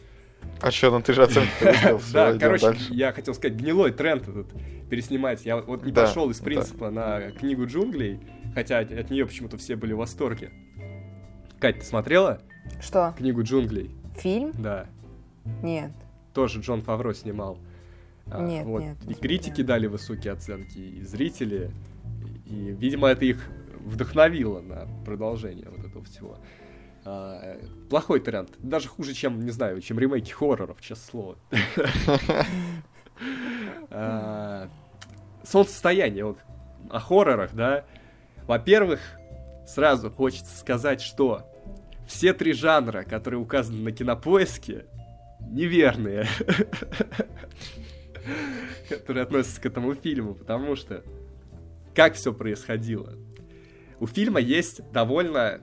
А 0.61 0.71
что, 0.73 0.91
ну 0.91 1.01
ты 1.01 1.13
же 1.13 1.23
оценку 1.23 1.49
сделал. 1.61 2.01
Да, 2.13 2.37
короче, 2.39 2.67
дальше. 2.67 2.93
я 2.95 3.13
хотел 3.13 3.35
сказать, 3.35 3.57
гнилой 3.57 3.93
тренд 3.93 4.27
этот 4.27 4.49
переснимать. 4.91 5.45
Я 5.45 5.59
вот 5.59 5.85
не 5.85 5.93
Да, 5.93 6.07
пошел 6.07 6.29
из 6.31 6.39
да. 6.39 6.45
принципа 6.45 6.91
на 6.91 7.31
книгу 7.31 7.67
джунглей, 7.67 8.19
хотя 8.55 8.79
от, 8.81 8.93
от 8.93 9.11
нее 9.11 9.27
почему-то 9.27 9.57
все 9.57 9.77
были 9.77 9.93
в 9.93 9.99
восторге. 9.99 10.51
Кать, 11.61 11.79
ты 11.81 11.85
смотрела 11.85 12.41
Что, 12.81 13.15
книгу 13.17 13.43
джунглей? 13.43 13.91
фильм? 14.17 14.53
Да. 14.59 14.87
Нет. 15.63 15.91
Тоже 16.35 16.61
Джон 16.61 16.83
Фавро 16.83 17.13
снимал. 17.15 17.59
А, 18.31 18.41
Нет, 18.43 18.65
вот. 18.65 18.81
нет, 18.83 19.05
не 19.05 19.13
И 19.13 19.17
критики 19.17 19.47
смотрела. 19.49 19.69
дали 19.69 19.87
высокие 19.89 20.33
оценки, 20.33 20.79
и 20.79 21.03
зрители. 21.03 21.71
И, 22.47 22.55
видимо, 22.79 23.09
это 23.09 23.25
их 23.25 23.49
вдохновило 23.81 24.61
на 24.61 24.87
продолжение 25.05 25.69
вот 25.69 25.85
этого 25.85 26.05
всего. 26.05 26.39
А, 27.05 27.59
плохой 27.91 28.21
тренд. 28.21 28.51
Даже 28.59 28.89
хуже, 28.89 29.13
чем, 29.13 29.41
не 29.41 29.51
знаю, 29.51 29.81
чем 29.81 29.99
ремейки 29.99 30.31
хорроров, 30.31 30.81
честное 30.81 31.11
слово. 31.11 31.37
А, 33.91 34.69
Солнцестояние, 35.45 36.25
вот 36.25 36.39
о 36.91 36.99
хоррорах, 36.99 37.53
да. 37.55 37.85
Во-первых, 38.47 39.01
сразу 39.67 40.11
хочется 40.11 40.57
сказать, 40.59 41.01
что 41.01 41.43
все 42.07 42.33
три 42.33 42.53
жанра, 42.53 43.05
которые 43.05 43.41
указаны 43.41 43.83
на 43.83 43.93
кинопоиске, 43.93 44.87
неверные. 45.41 46.27
Которые 48.89 49.25
относятся 49.25 49.61
к 49.61 49.67
этому 49.67 49.95
фильму, 49.95 50.35
потому 50.35 50.77
что 50.77 51.03
как 51.95 52.15
все 52.15 52.33
происходило. 52.33 53.15
У 54.01 54.07
фильма 54.07 54.41
есть 54.41 54.81
довольно 54.93 55.61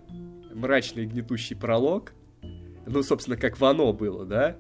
мрачный 0.54 1.06
гнетущий 1.06 1.56
пролог, 1.56 2.14
ну, 2.86 3.04
собственно, 3.04 3.38
как 3.38 3.60
в 3.60 3.66
«Оно» 3.66 3.94
было, 3.94 4.26
да? 4.26 4.58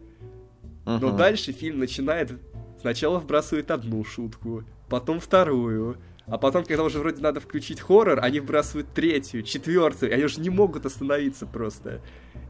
Но 0.86 1.16
дальше 1.16 1.52
фильм 1.52 1.80
начинает... 1.80 2.32
Сначала 2.80 3.20
вбрасывает 3.20 3.72
одну 3.72 4.06
шутку, 4.06 4.64
потом 4.88 5.20
вторую, 5.20 5.98
а 6.32 6.38
потом, 6.38 6.64
когда 6.64 6.84
уже 6.84 7.00
вроде 7.00 7.22
надо 7.22 7.40
включить 7.40 7.80
хоррор, 7.80 8.20
они 8.22 8.40
вбрасывают 8.40 8.94
третью, 8.94 9.44
четвертую, 9.44 10.14
они 10.14 10.24
уже 10.24 10.40
не 10.40 10.50
могут 10.50 10.86
остановиться 10.86 11.46
просто. 11.46 12.02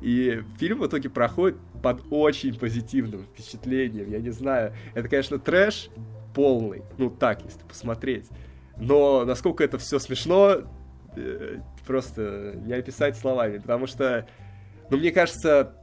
И 0.02 0.42
фильм 0.60 0.80
в 0.80 0.88
итоге 0.88 1.10
проходит 1.10 1.58
под 1.82 2.02
очень 2.10 2.58
позитивным 2.58 3.24
впечатлением. 3.24 4.10
Я 4.10 4.20
не 4.20 4.32
знаю, 4.32 4.74
это, 4.94 5.08
конечно, 5.08 5.40
трэш 5.40 5.90
полный, 6.36 6.84
ну 6.98 7.10
так, 7.10 7.44
если 7.44 7.62
посмотреть. 7.64 8.28
Но 8.78 9.26
насколько 9.26 9.64
это 9.64 9.78
все 9.78 10.00
смешно, 10.00 10.62
э, 11.16 11.58
просто 11.86 12.54
не 12.66 12.74
описать 12.74 13.18
словами, 13.18 13.58
потому 13.58 13.88
что, 13.88 14.28
ну, 14.90 14.98
мне 14.98 15.12
кажется, 15.12 15.76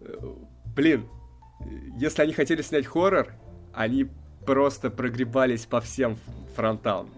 э, 0.00 0.34
блин, 0.74 1.08
если 1.96 2.22
они 2.22 2.32
хотели 2.32 2.62
снять 2.62 2.86
хоррор, 2.86 3.34
они 3.74 4.08
просто 4.48 4.88
прогребались 4.88 5.66
по 5.66 5.82
всем 5.82 6.16
фронтам. 6.56 7.10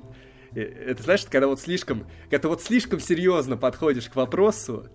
Это 0.52 1.00
знаешь, 1.00 1.24
когда 1.30 1.46
вот 1.46 1.60
слишком, 1.60 2.04
когда 2.28 2.48
вот 2.48 2.60
слишком 2.60 2.98
серьезно 2.98 3.56
подходишь 3.56 4.08
к 4.08 4.16
вопросу, 4.16 4.88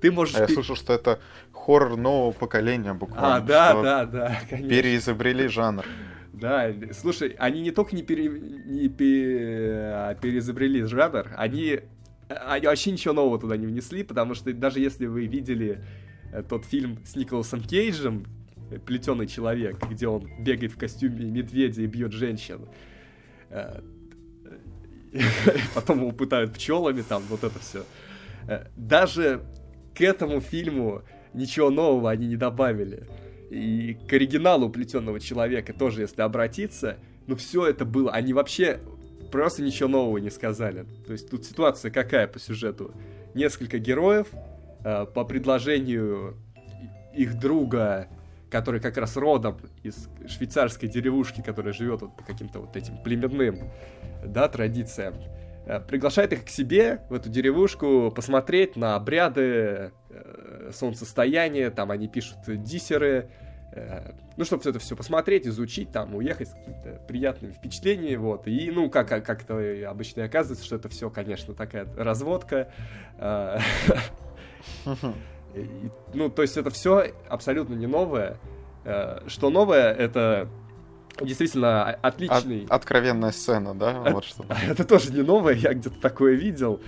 ты 0.00 0.12
можешь... 0.12 0.36
А 0.36 0.42
я 0.42 0.48
слышал, 0.48 0.76
что 0.76 0.92
это 0.92 1.18
хоррор 1.52 1.96
нового 1.96 2.30
поколения 2.30 2.94
буквально. 2.94 3.36
А, 3.36 3.40
да, 3.40 3.82
да, 3.82 4.04
да, 4.06 4.40
конечно. 4.48 4.68
Переизобрели 4.68 5.48
жанр. 5.48 5.84
Да, 6.32 6.72
слушай, 6.92 7.34
они 7.40 7.60
не 7.60 7.72
только 7.72 7.96
не, 7.96 8.04
пере, 8.04 8.28
не 8.28 8.88
пере, 8.88 9.90
а, 9.92 10.14
переизобрели 10.14 10.84
жанр, 10.84 11.26
они, 11.36 11.80
они 12.28 12.66
вообще 12.66 12.92
ничего 12.92 13.14
нового 13.14 13.40
туда 13.40 13.56
не 13.56 13.66
внесли, 13.66 14.04
потому 14.04 14.34
что 14.34 14.52
даже 14.52 14.78
если 14.78 15.06
вы 15.06 15.26
видели 15.26 15.82
э, 16.32 16.44
тот 16.48 16.64
фильм 16.64 17.04
с 17.04 17.16
Николасом 17.16 17.60
Кейджем, 17.60 18.26
плетеный 18.78 19.26
человек, 19.26 19.78
где 19.88 20.08
он 20.08 20.28
бегает 20.38 20.72
в 20.72 20.78
костюме 20.78 21.30
медведя 21.30 21.82
и 21.82 21.86
бьет 21.86 22.12
женщин. 22.12 22.68
Э, 23.50 23.80
потом 25.74 26.00
его 26.00 26.12
пытают 26.12 26.54
пчелами, 26.54 27.02
там 27.02 27.22
вот 27.28 27.44
это 27.44 27.58
все. 27.58 27.84
Э, 28.48 28.66
даже 28.76 29.42
к 29.94 30.00
этому 30.00 30.40
фильму 30.40 31.02
ничего 31.34 31.70
нового 31.70 32.10
они 32.10 32.26
не 32.26 32.36
добавили. 32.36 33.06
И 33.50 33.98
к 34.08 34.12
оригиналу 34.12 34.70
плетенного 34.70 35.18
человека 35.18 35.72
тоже, 35.72 36.02
если 36.02 36.22
обратиться, 36.22 36.98
ну 37.26 37.34
все 37.34 37.66
это 37.66 37.84
было. 37.84 38.12
Они 38.12 38.32
вообще 38.32 38.80
просто 39.32 39.62
ничего 39.62 39.88
нового 39.88 40.18
не 40.18 40.30
сказали. 40.30 40.86
То 41.06 41.12
есть 41.12 41.30
тут 41.30 41.44
ситуация 41.44 41.90
какая 41.90 42.26
по 42.28 42.38
сюжету? 42.38 42.94
Несколько 43.34 43.78
героев 43.78 44.28
э, 44.84 45.06
по 45.06 45.24
предложению 45.24 46.36
их 47.14 47.38
друга 47.38 48.08
который 48.50 48.80
как 48.80 48.96
раз 48.98 49.16
родом 49.16 49.58
из 49.82 50.08
швейцарской 50.26 50.88
деревушки, 50.88 51.40
которая 51.40 51.72
живет 51.72 52.02
вот 52.02 52.16
по 52.16 52.24
каким-то 52.24 52.60
вот 52.60 52.76
этим 52.76 52.98
племенным, 53.02 53.70
да, 54.24 54.48
традициям, 54.48 55.14
э, 55.66 55.80
приглашает 55.80 56.32
их 56.32 56.44
к 56.44 56.48
себе 56.48 57.00
в 57.08 57.14
эту 57.14 57.30
деревушку 57.30 58.12
посмотреть 58.14 58.76
на 58.76 58.96
обряды 58.96 59.92
э, 60.10 60.70
солнцестояния, 60.74 61.70
там 61.70 61.90
они 61.92 62.08
пишут 62.08 62.38
диссеры, 62.46 63.30
э, 63.72 64.12
ну, 64.36 64.44
чтобы 64.44 64.68
это 64.68 64.80
все 64.80 64.96
посмотреть, 64.96 65.46
изучить, 65.46 65.92
там, 65.92 66.14
уехать 66.16 66.48
с 66.48 66.52
какими-то 66.52 67.00
приятными 67.06 67.52
впечатлениями, 67.52 68.16
вот, 68.16 68.48
и, 68.48 68.70
ну, 68.70 68.90
как, 68.90 69.08
как 69.08 69.44
то 69.44 69.58
обычно 69.88 70.22
и 70.22 70.24
оказывается, 70.24 70.64
что 70.64 70.76
это 70.76 70.88
все, 70.88 71.08
конечно, 71.08 71.54
такая 71.54 71.86
разводка, 71.96 72.72
ну, 76.14 76.28
то 76.28 76.42
есть 76.42 76.56
это 76.56 76.70
все 76.70 77.12
абсолютно 77.28 77.74
не 77.74 77.86
новое. 77.86 78.38
Э, 78.84 79.20
что 79.26 79.50
новое, 79.50 79.92
это 79.92 80.48
действительно 81.20 81.90
отличный... 81.90 82.64
От, 82.64 82.70
откровенная 82.70 83.32
сцена, 83.32 83.74
да? 83.74 84.02
Это, 84.02 84.14
вот 84.14 84.24
что. 84.24 84.44
это 84.68 84.84
тоже 84.84 85.12
не 85.12 85.22
новое, 85.22 85.54
я 85.54 85.74
где-то 85.74 86.00
такое 86.00 86.34
видел. 86.34 86.80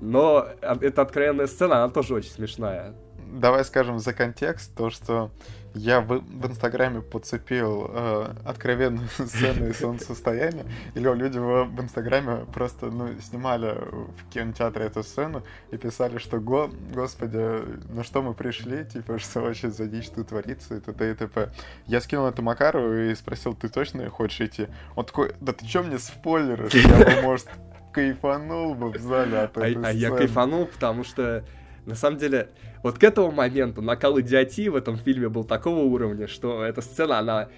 Но 0.00 0.46
эта 0.60 1.02
откровенная 1.02 1.46
сцена, 1.46 1.82
она 1.82 1.92
тоже 1.92 2.14
очень 2.14 2.30
смешная. 2.30 2.94
Давай 3.32 3.64
скажем 3.64 3.98
за 3.98 4.12
контекст, 4.12 4.74
то, 4.76 4.90
что 4.90 5.30
я 5.74 6.00
в, 6.00 6.20
в 6.20 6.46
Инстаграме 6.46 7.00
подцепил 7.00 7.90
э, 7.90 8.34
откровенную 8.44 9.08
сцену 9.18 9.68
из 9.68 9.78
солнцестояния, 9.78 10.64
или 10.94 11.12
люди 11.14 11.38
в, 11.38 11.64
в 11.64 11.80
Инстаграме 11.80 12.46
просто 12.52 12.86
ну, 12.86 13.08
снимали 13.20 13.74
в 13.74 14.30
кинотеатре 14.30 14.86
эту 14.86 15.02
сцену 15.02 15.42
и 15.70 15.76
писали, 15.76 16.18
что 16.18 16.40
Го, 16.40 16.70
господи, 16.92 17.92
на 17.92 18.04
что 18.04 18.22
мы 18.22 18.34
пришли, 18.34 18.84
типа, 18.84 19.18
что 19.18 19.40
вообще 19.40 19.70
за 19.70 19.86
дичь 19.86 20.10
тут 20.10 20.28
творится, 20.28 20.76
и 20.76 20.80
т.д. 20.80 21.10
и 21.10 21.14
т.п. 21.14 21.50
Я 21.86 22.00
скинул 22.00 22.26
это 22.26 22.42
Макару 22.42 22.92
и 22.92 23.14
спросил, 23.14 23.54
ты 23.54 23.68
точно 23.68 24.08
хочешь 24.10 24.40
идти? 24.40 24.68
Он 24.96 25.04
такой, 25.04 25.32
да 25.40 25.52
ты 25.52 25.66
чё 25.66 25.82
мне 25.82 25.98
спойлеришь? 25.98 26.74
Я 26.74 27.22
может, 27.22 27.48
кайфанул 27.92 28.74
бы 28.74 28.90
в 28.90 28.98
зале 28.98 29.38
от 29.38 29.56
этой 29.56 29.74
а, 29.76 29.88
а 29.88 29.92
я 29.92 30.10
кайфанул, 30.10 30.66
потому 30.66 31.04
что 31.04 31.44
на 31.86 31.94
самом 31.94 32.18
деле, 32.18 32.50
вот 32.82 32.98
к 32.98 33.04
этому 33.04 33.30
моменту 33.32 33.82
накал 33.82 34.20
идиотии 34.20 34.68
в 34.68 34.76
этом 34.76 34.96
фильме 34.96 35.28
был 35.28 35.44
такого 35.44 35.80
уровня, 35.80 36.28
что 36.28 36.62
эта 36.64 36.80
сцена, 36.80 37.18
она 37.18 37.48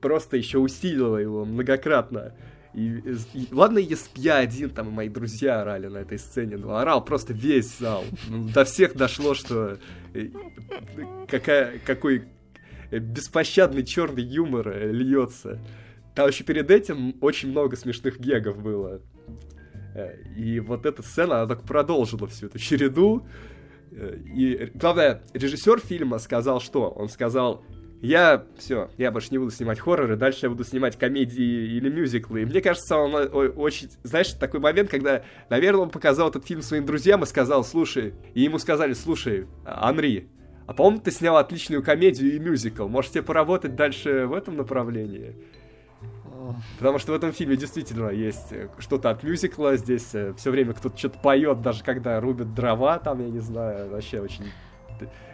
просто 0.00 0.36
еще 0.36 0.58
усилила 0.58 1.16
его 1.16 1.44
многократно. 1.44 2.34
И, 2.72 3.02
и 3.34 3.48
ладно, 3.50 3.78
если 3.78 4.06
б 4.14 4.20
я 4.20 4.36
один, 4.36 4.70
там, 4.70 4.88
и 4.88 4.92
мои 4.92 5.08
друзья 5.08 5.60
орали 5.60 5.88
на 5.88 5.98
этой 5.98 6.18
сцене, 6.18 6.56
но 6.56 6.76
орал 6.76 7.04
просто 7.04 7.32
весь 7.32 7.78
зал. 7.78 8.04
Ну, 8.28 8.48
до 8.48 8.64
всех 8.64 8.94
дошло, 8.94 9.34
что 9.34 9.78
э, 10.14 10.28
какая, 11.28 11.80
какой 11.84 12.28
беспощадный 12.90 13.84
черный 13.84 14.22
юмор 14.22 14.68
э, 14.68 14.92
льется. 14.92 15.58
Там 16.14 16.28
еще 16.28 16.44
перед 16.44 16.70
этим 16.70 17.16
очень 17.20 17.50
много 17.50 17.76
смешных 17.76 18.20
гегов 18.20 18.62
было. 18.62 19.00
Э, 19.94 20.16
и 20.36 20.60
вот 20.60 20.86
эта 20.86 21.02
сцена, 21.02 21.42
она 21.42 21.54
так 21.54 21.64
продолжила 21.64 22.26
всю 22.26 22.46
эту 22.46 22.58
череду. 22.58 23.26
Э, 23.92 24.16
и 24.16 24.70
главное, 24.74 25.22
режиссер 25.32 25.80
фильма 25.80 26.18
сказал 26.18 26.60
что? 26.60 26.90
Он 26.90 27.08
сказал, 27.08 27.64
я 28.02 28.46
все, 28.56 28.90
я 28.96 29.10
больше 29.10 29.28
не 29.30 29.38
буду 29.38 29.50
снимать 29.50 29.78
хорроры, 29.78 30.16
дальше 30.16 30.46
я 30.46 30.50
буду 30.50 30.64
снимать 30.64 30.98
комедии 30.98 31.76
или 31.76 31.90
мюзиклы. 31.90 32.42
И 32.42 32.44
мне 32.46 32.62
кажется, 32.62 32.96
он 32.96 33.14
очень, 33.56 33.90
знаешь, 34.02 34.32
такой 34.32 34.60
момент, 34.60 34.90
когда, 34.90 35.22
наверное, 35.50 35.82
он 35.82 35.90
показал 35.90 36.30
этот 36.30 36.46
фильм 36.46 36.62
своим 36.62 36.86
друзьям 36.86 37.22
и 37.22 37.26
сказал, 37.26 37.62
слушай, 37.62 38.14
и 38.32 38.42
ему 38.42 38.58
сказали, 38.58 38.94
слушай, 38.94 39.46
Анри, 39.66 40.30
а 40.66 40.72
по-моему, 40.72 41.00
ты 41.00 41.10
снял 41.10 41.36
отличную 41.36 41.82
комедию 41.82 42.34
и 42.34 42.38
мюзикл, 42.38 42.88
может 42.88 43.12
тебе 43.12 43.22
поработать 43.22 43.76
дальше 43.76 44.26
в 44.26 44.32
этом 44.32 44.56
направлении? 44.56 45.36
Потому 46.78 46.98
что 46.98 47.12
в 47.12 47.14
этом 47.14 47.32
фильме 47.32 47.56
действительно 47.56 48.10
есть 48.10 48.52
э, 48.52 48.68
что-то 48.78 49.10
от 49.10 49.22
мюзикла. 49.22 49.76
Здесь 49.76 50.14
э, 50.14 50.32
все 50.36 50.50
время 50.50 50.72
кто-то 50.72 50.96
что-то 50.96 51.18
поет, 51.18 51.62
даже 51.62 51.82
когда 51.84 52.20
рубят 52.20 52.54
дрова, 52.54 52.98
там, 52.98 53.20
я 53.20 53.30
не 53.30 53.40
знаю, 53.40 53.90
вообще 53.90 54.20
очень... 54.20 54.46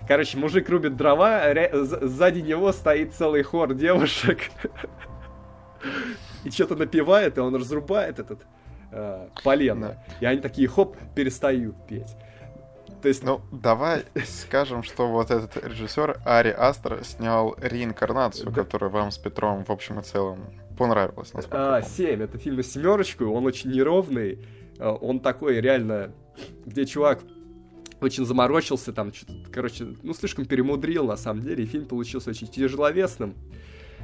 Короче, 0.07 0.39
мужик 0.39 0.69
рубит 0.69 0.97
дрова, 0.97 1.43
сзади 1.73 2.41
него 2.41 2.73
стоит 2.73 3.15
целый 3.15 3.43
хор 3.43 3.75
девушек. 3.75 4.39
И 6.45 6.51
что-то 6.51 6.77
напевает, 6.77 7.39
и 7.39 7.41
он 7.41 7.57
разрубает 7.57 8.21
этот 8.21 8.47
э, 8.93 9.29
полено. 9.43 9.97
И 10.21 10.27
они 10.27 10.41
такие, 10.41 10.69
хоп, 10.69 10.97
перестают 11.15 11.75
петь. 11.89 12.17
То 13.03 13.09
есть... 13.09 13.25
Ну, 13.25 13.41
давай 13.51 14.05
скажем, 14.25 14.83
что 14.83 15.09
вот 15.09 15.31
этот 15.31 15.57
режиссер 15.65 16.21
Ари 16.25 16.51
Астер 16.51 17.05
снял 17.05 17.57
реинкарнацию, 17.61 18.53
которая 18.53 18.91
вам 18.91 19.11
с 19.11 19.19
Петром 19.19 19.65
в 19.65 19.71
общем 19.71 20.01
и 20.01 20.03
целом 20.03 20.39
понравилось. 20.77 21.33
А, 21.51 21.83
7. 21.83 22.23
Это 22.23 22.39
фильм 22.39 22.57
на 22.57 22.63
семерочку, 22.63 23.27
он 23.27 23.47
очень 23.47 23.71
неровный. 23.71 24.39
А, 24.79 24.93
он 24.93 25.21
такой 25.21 25.61
реально, 25.61 26.13
где 26.65 26.87
чувак 26.87 27.21
очень 28.01 28.25
заморочился, 28.27 28.93
там, 28.93 29.13
короче, 29.53 29.87
ну, 30.03 30.13
слишком 30.15 30.45
перемудрил, 30.45 31.07
на 31.07 31.17
самом 31.17 31.43
деле, 31.43 31.65
и 31.65 31.67
фильм 31.67 31.87
получился 31.87 32.31
очень 32.31 32.47
тяжеловесным, 32.47 33.35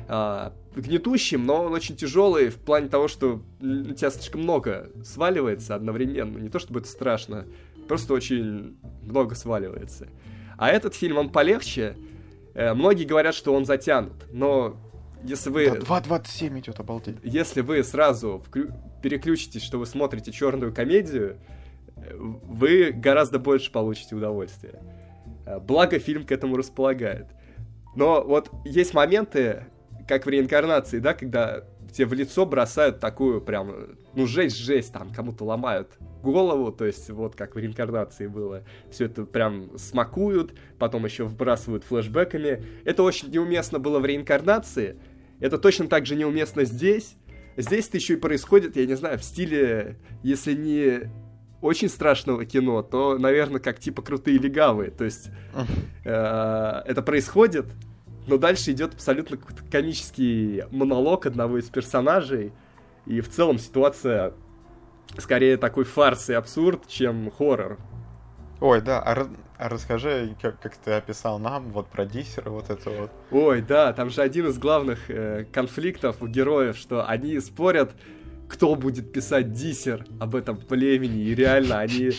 а, 0.09 0.53
гнетущим, 0.75 1.45
но 1.45 1.65
он 1.65 1.73
очень 1.73 1.97
тяжелый 1.97 2.49
в 2.49 2.57
плане 2.57 2.89
того, 2.89 3.09
что 3.09 3.43
у 3.61 3.93
тебя 3.93 4.11
слишком 4.11 4.43
много 4.43 4.91
сваливается 5.05 5.75
одновременно. 5.75 6.39
Не 6.39 6.49
то 6.49 6.59
чтобы 6.59 6.81
это 6.81 6.89
страшно, 6.89 7.47
просто 7.87 8.15
очень 8.15 8.77
много 9.03 9.35
сваливается. 9.35 10.09
А 10.57 10.71
этот 10.71 10.95
фильм, 10.95 11.19
он 11.19 11.31
полегче. 11.31 11.97
Э, 12.55 12.75
многие 12.75 13.05
говорят, 13.05 13.35
что 13.35 13.55
он 13.55 13.65
затянут, 13.65 14.27
но 14.33 14.77
если 15.25 15.51
вы... 15.51 15.71
Да, 15.71 15.77
2.27 15.77 16.61
идет, 16.61 16.81
обалдеть. 16.81 17.17
Если 17.23 17.61
вы 17.61 17.83
сразу 17.85 18.43
вклю... 18.45 18.71
переключитесь, 19.03 19.63
что 19.63 19.79
вы 19.79 19.87
смотрите 19.87 20.33
черную 20.33 20.75
комедию, 20.75 21.39
вы 22.15 22.93
гораздо 22.93 23.39
больше 23.39 23.71
получите 23.71 24.15
удовольствия. 24.15 24.81
Э, 25.47 25.59
благо 25.61 25.99
фильм 25.99 26.25
к 26.25 26.33
этому 26.33 26.57
располагает. 26.57 27.29
Но 27.95 28.23
вот 28.23 28.51
есть 28.65 28.95
моменты, 28.95 29.67
как 30.09 30.27
в 30.27 30.29
реинкарнации, 30.29 30.99
да, 30.99 31.15
когда 31.15 31.65
тебе 31.93 32.07
в 32.07 32.13
лицо 32.15 32.47
бросают 32.47 33.01
такую 33.01 33.41
прям 33.41 33.97
ну, 34.15 34.27
жесть-жесть, 34.27 34.93
там 34.93 35.11
кому-то 35.11 35.45
ломают 35.45 35.91
голову, 36.23 36.73
то 36.73 36.85
есть 36.85 37.11
вот 37.11 37.35
как 37.37 37.55
в 37.55 37.59
реинкарнации 37.59 38.27
было. 38.27 38.63
Все 38.91 39.07
это 39.07 39.25
прям 39.25 39.77
смакуют, 39.79 40.55
потом 40.79 41.05
еще 41.05 41.25
вбрасывают 41.25 41.85
флешбеками. 41.85 42.65
Это 42.85 43.03
очень 43.03 43.31
неуместно 43.31 43.79
было 43.79 43.99
в 43.99 44.07
реинкарнации, 44.07 44.97
это 45.43 45.59
точно 45.59 45.89
так 45.89 46.07
же 46.07 46.15
неуместно 46.15 46.65
здесь. 46.65 47.17
Здесь 47.57 47.89
это 47.89 47.99
еще 47.99 48.15
и 48.15 48.17
происходит, 48.17 48.77
я 48.77 48.87
не 48.87 48.95
знаю, 48.95 49.19
в 49.19 49.25
стиле, 49.25 49.99
если 50.23 50.55
не 50.55 51.11
очень 51.61 51.89
страшного 51.89 52.45
кино, 52.45 52.83
то, 52.83 53.19
наверное, 53.19 53.61
как 53.61 53.81
типа 53.81 54.03
крутые 54.03 54.39
легавые. 54.39 54.91
То 54.93 55.05
есть 55.05 55.31
э, 56.05 56.83
это 56.87 57.03
происходит, 57.03 57.67
но 58.29 58.39
дальше 58.39 58.71
идет 58.71 58.95
абсолютно 58.95 59.37
комический 59.71 60.63
монолог 60.71 61.27
одного 61.27 61.59
из 61.59 61.65
персонажей. 61.65 62.53
И 63.07 63.21
в 63.21 63.29
целом 63.29 63.59
ситуация 63.59 64.35
скорее 65.19 65.57
такой 65.57 65.85
фарс 65.85 66.31
и 66.31 66.35
абсурд, 66.35 66.87
чем 66.87 67.33
хоррор. 67.33 67.79
Ой, 68.61 68.81
да, 68.81 69.03
а, 69.03 69.29
а 69.63 69.69
расскажи, 69.69 70.35
как, 70.43 70.59
как 70.61 70.77
ты 70.77 70.91
описал 70.91 71.39
нам, 71.39 71.71
вот 71.71 71.87
про 71.87 72.05
диссера, 72.05 72.51
вот 72.51 72.69
это 72.69 72.91
вот. 72.91 73.11
Ой, 73.31 73.63
да, 73.63 73.93
там 73.93 74.11
же 74.11 74.21
один 74.21 74.49
из 74.49 74.59
главных 74.59 75.09
э, 75.09 75.47
конфликтов 75.53 76.21
у 76.21 76.27
героев, 76.27 76.77
что 76.77 77.07
они 77.07 77.39
спорят, 77.39 77.93
кто 78.49 78.75
будет 78.75 79.13
писать 79.13 79.53
диссер 79.53 80.05
об 80.19 80.35
этом 80.35 80.57
племени, 80.57 81.23
и 81.23 81.35
реально 81.35 81.79
они... 81.79 82.11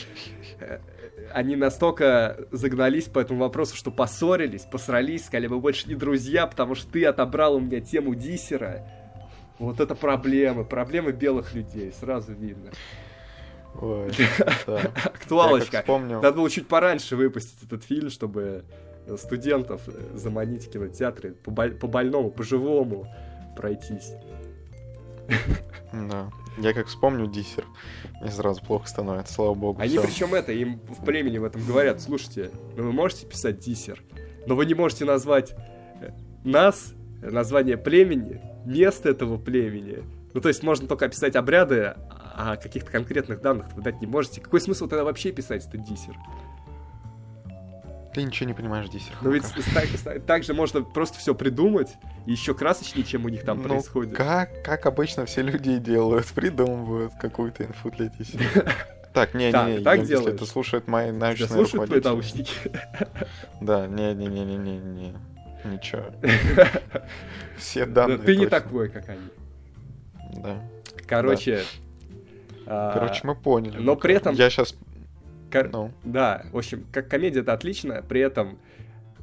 Э, 0.61 0.80
они 1.34 1.56
настолько 1.56 2.45
загнались 2.52 3.06
по 3.06 3.18
этому 3.18 3.40
вопросу, 3.40 3.76
что 3.76 3.90
поссорились, 3.90 4.61
посрались, 4.61 5.26
сказали, 5.26 5.48
мы 5.48 5.60
больше 5.60 5.90
не 5.90 5.95
друзья, 5.95 6.45
потому 6.45 6.76
что 6.76 6.91
ты 6.91 7.06
отобрал 7.06 7.56
у 7.56 7.60
меня 7.60 7.82
тему 7.82 8.14
диссера. 8.14 8.88
Вот 9.57 9.80
это 9.80 9.95
проблемы, 9.95 10.64
проблемы 10.64 11.11
белых 11.11 11.56
людей, 11.56 11.91
сразу 11.91 12.34
видно. 12.34 12.72
Ой, 13.82 14.12
да. 14.68 14.91
Актуалочка. 15.04 15.80
Вспомнил... 15.80 16.22
Надо 16.22 16.38
было 16.38 16.50
чуть 16.50 16.68
пораньше 16.68 17.16
выпустить 17.16 17.64
этот 17.64 17.84
фильм, 17.84 18.10
чтобы 18.10 18.64
студентов 19.18 19.82
заманить 20.14 20.68
в 20.68 20.72
кинотеатры 20.72 21.32
по, 21.34 21.52
по 21.52 21.88
больному, 21.88 22.32
по 22.32 22.44
живому 22.44 23.08
пройтись. 23.56 24.14
Да. 25.91 26.30
Я 26.58 26.74
как 26.74 26.88
вспомню 26.88 27.28
диссер, 27.28 27.66
мне 28.22 28.32
сразу 28.32 28.62
плохо 28.64 28.88
становится, 28.88 29.34
слава 29.34 29.54
богу. 29.54 29.82
Они 29.82 29.98
всё. 29.98 30.04
причем 30.04 30.34
это, 30.34 30.52
им 30.52 30.80
в 30.88 31.04
племени 31.04 31.40
в 31.40 31.44
этом 31.44 31.66
говорят, 31.66 32.02
слушайте, 32.02 32.52
ну 32.76 32.84
вы 32.84 32.91
можете 32.91 33.26
писать 33.26 33.60
диссер, 33.60 34.04
но 34.45 34.56
вы 34.56 34.66
не 34.66 34.74
можете 34.74 35.06
назвать 35.06 35.56
э, 36.02 36.12
нас, 36.44 36.94
название 37.22 37.78
племени, 37.78 38.41
место 38.66 39.10
этого 39.10 39.38
племени. 39.38 40.04
Ну, 40.34 40.41
то 40.41 40.48
есть 40.48 40.64
можно 40.64 40.88
только 40.88 41.06
описать 41.06 41.36
обряды, 41.36 41.95
а 42.36 42.56
каких-то 42.56 42.92
конкретных 42.92 43.42
данных 43.42 43.68
вы 43.74 43.82
дать 43.82 44.02
не 44.02 44.08
можете. 44.08 44.42
Какой 44.42 44.62
смысл 44.62 44.88
тогда 44.88 45.04
вообще 45.04 45.32
писать 45.32 45.66
этот 45.68 45.84
диссер? 45.84 46.16
Ты 48.14 48.22
ничего 48.24 48.48
не 48.48 48.54
понимаешь, 48.54 48.90
диссер. 48.90 49.14
Ну 49.22 49.32
ведь 49.32 49.44
так, 49.74 50.24
так 50.26 50.44
же 50.44 50.54
можно 50.54 50.84
просто 50.84 51.18
все 51.18 51.34
придумать, 51.34 51.96
и 52.28 52.32
еще 52.32 52.54
красочнее, 52.54 53.06
чем 53.06 53.26
у 53.26 53.30
них 53.30 53.44
там 53.44 53.62
ну, 53.62 53.70
происходит. 53.70 54.16
Как, 54.16 54.64
как 54.64 54.86
обычно 54.86 55.26
все 55.26 55.42
люди 55.42 55.78
делают, 55.78 56.28
придумывают 56.28 57.14
какую-то 57.20 57.66
инфу 57.66 57.92
для 57.92 58.08
диссера. 58.08 58.44
Так, 59.14 59.36
не-не-не, 59.36 59.84
так 59.84 60.00
если 60.00 60.34
это 60.34 60.44
слушают 60.48 60.88
мои 60.88 61.12
научные 61.12 61.48
слушают 61.48 61.86
твои 61.86 62.02
наушники? 62.02 62.52
Да, 63.62 63.86
не-не-не-не-не-не. 63.86 65.14
Ничего. 65.66 66.06
Все 67.58 67.86
данные. 67.86 68.18
Ты 68.18 68.36
не 68.36 68.48
такой, 68.48 68.90
как 68.90 69.08
они. 69.10 69.30
Да. 70.38 70.58
Короче. 71.06 71.64
А, 72.65 72.94
Короче, 72.94 73.22
мы 73.23 73.35
поняли. 73.35 73.77
Но 73.77 73.95
при 73.95 74.15
этом. 74.15 74.35
Я 74.35 74.49
сейчас. 74.49 74.76
Ну. 75.72 75.91
Да, 76.03 76.45
в 76.52 76.57
общем, 76.57 76.85
как 76.91 77.07
комедия 77.07 77.41
это 77.41 77.53
отлично, 77.53 78.02
при 78.02 78.22
этом 78.22 78.57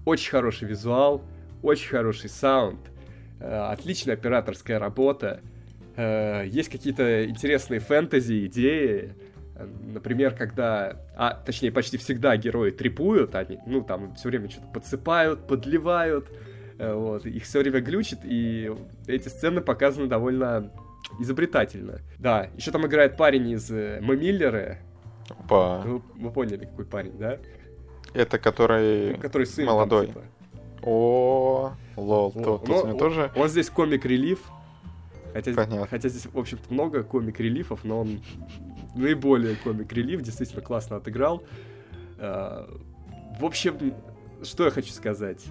очень 0.05 0.31
хороший 0.31 0.69
визуал, 0.69 1.23
очень 1.61 1.89
хороший 1.89 2.31
саунд, 2.31 2.79
э, 3.41 3.53
отличная 3.53 4.15
операторская 4.15 4.79
работа, 4.79 5.41
э, 5.97 6.47
есть 6.47 6.69
какие-то 6.69 7.29
интересные 7.29 7.81
фэнтези, 7.81 8.47
идеи, 8.47 9.13
Например, 9.93 10.35
когда, 10.35 10.97
а 11.17 11.35
точнее 11.35 11.71
почти 11.71 11.99
всегда 11.99 12.37
герои 12.37 12.71
трипуют, 12.71 13.35
они, 13.35 13.59
ну 13.67 13.83
там 13.83 14.15
все 14.15 14.29
время 14.29 14.49
что-то 14.49 14.69
подсыпают, 14.69 15.47
подливают, 15.47 16.29
э, 16.79 16.93
вот, 16.93 17.27
их 17.27 17.45
все 17.45 17.61
время 17.61 17.81
глючит, 17.81 18.21
и 18.25 18.73
эти 19.07 19.29
сцены 19.29 19.61
показаны 19.61 20.07
довольно 20.07 20.71
изобретательно. 21.19 22.01
Да, 22.19 22.51
еще 22.57 22.71
там 22.71 22.87
играет 22.87 23.17
парень 23.17 23.51
из 23.51 23.71
э, 23.71 24.01
Мы 24.03 24.17
Миллеры. 24.17 24.79
Опа. 25.29 25.81
Вы, 25.81 26.03
вы 26.17 26.31
поняли, 26.31 26.65
какой 26.65 26.85
парень, 26.85 27.17
да? 27.19 27.39
Это 28.15 28.39
который, 28.39 29.15
который 29.19 29.47
сын 29.47 29.67
молодой. 29.67 30.07
Там, 30.07 30.15
типа. 30.15 30.27
О, 30.83 31.73
лол, 31.97 32.33
тот, 32.33 32.65
тот 32.65 32.85
он, 32.85 32.99
тоже. 32.99 33.31
Он 33.37 33.49
здесь 33.49 33.69
комик-релив, 33.69 34.41
Хотя, 35.33 35.87
хотя 35.87 36.09
здесь, 36.09 36.27
в 36.27 36.39
общем-то, 36.39 36.73
много 36.73 37.03
комик-релифов, 37.05 37.85
но 37.85 38.01
он 38.01 38.23
наиболее 38.95 39.57
комик-релиф, 39.57 40.23
действительно 40.23 40.61
классно 40.61 40.97
отыграл. 40.97 41.45
А, 42.19 42.69
в 43.39 43.45
общем, 43.45 43.95
что 44.43 44.65
я 44.65 44.71
хочу 44.71 44.93
сказать. 44.93 45.45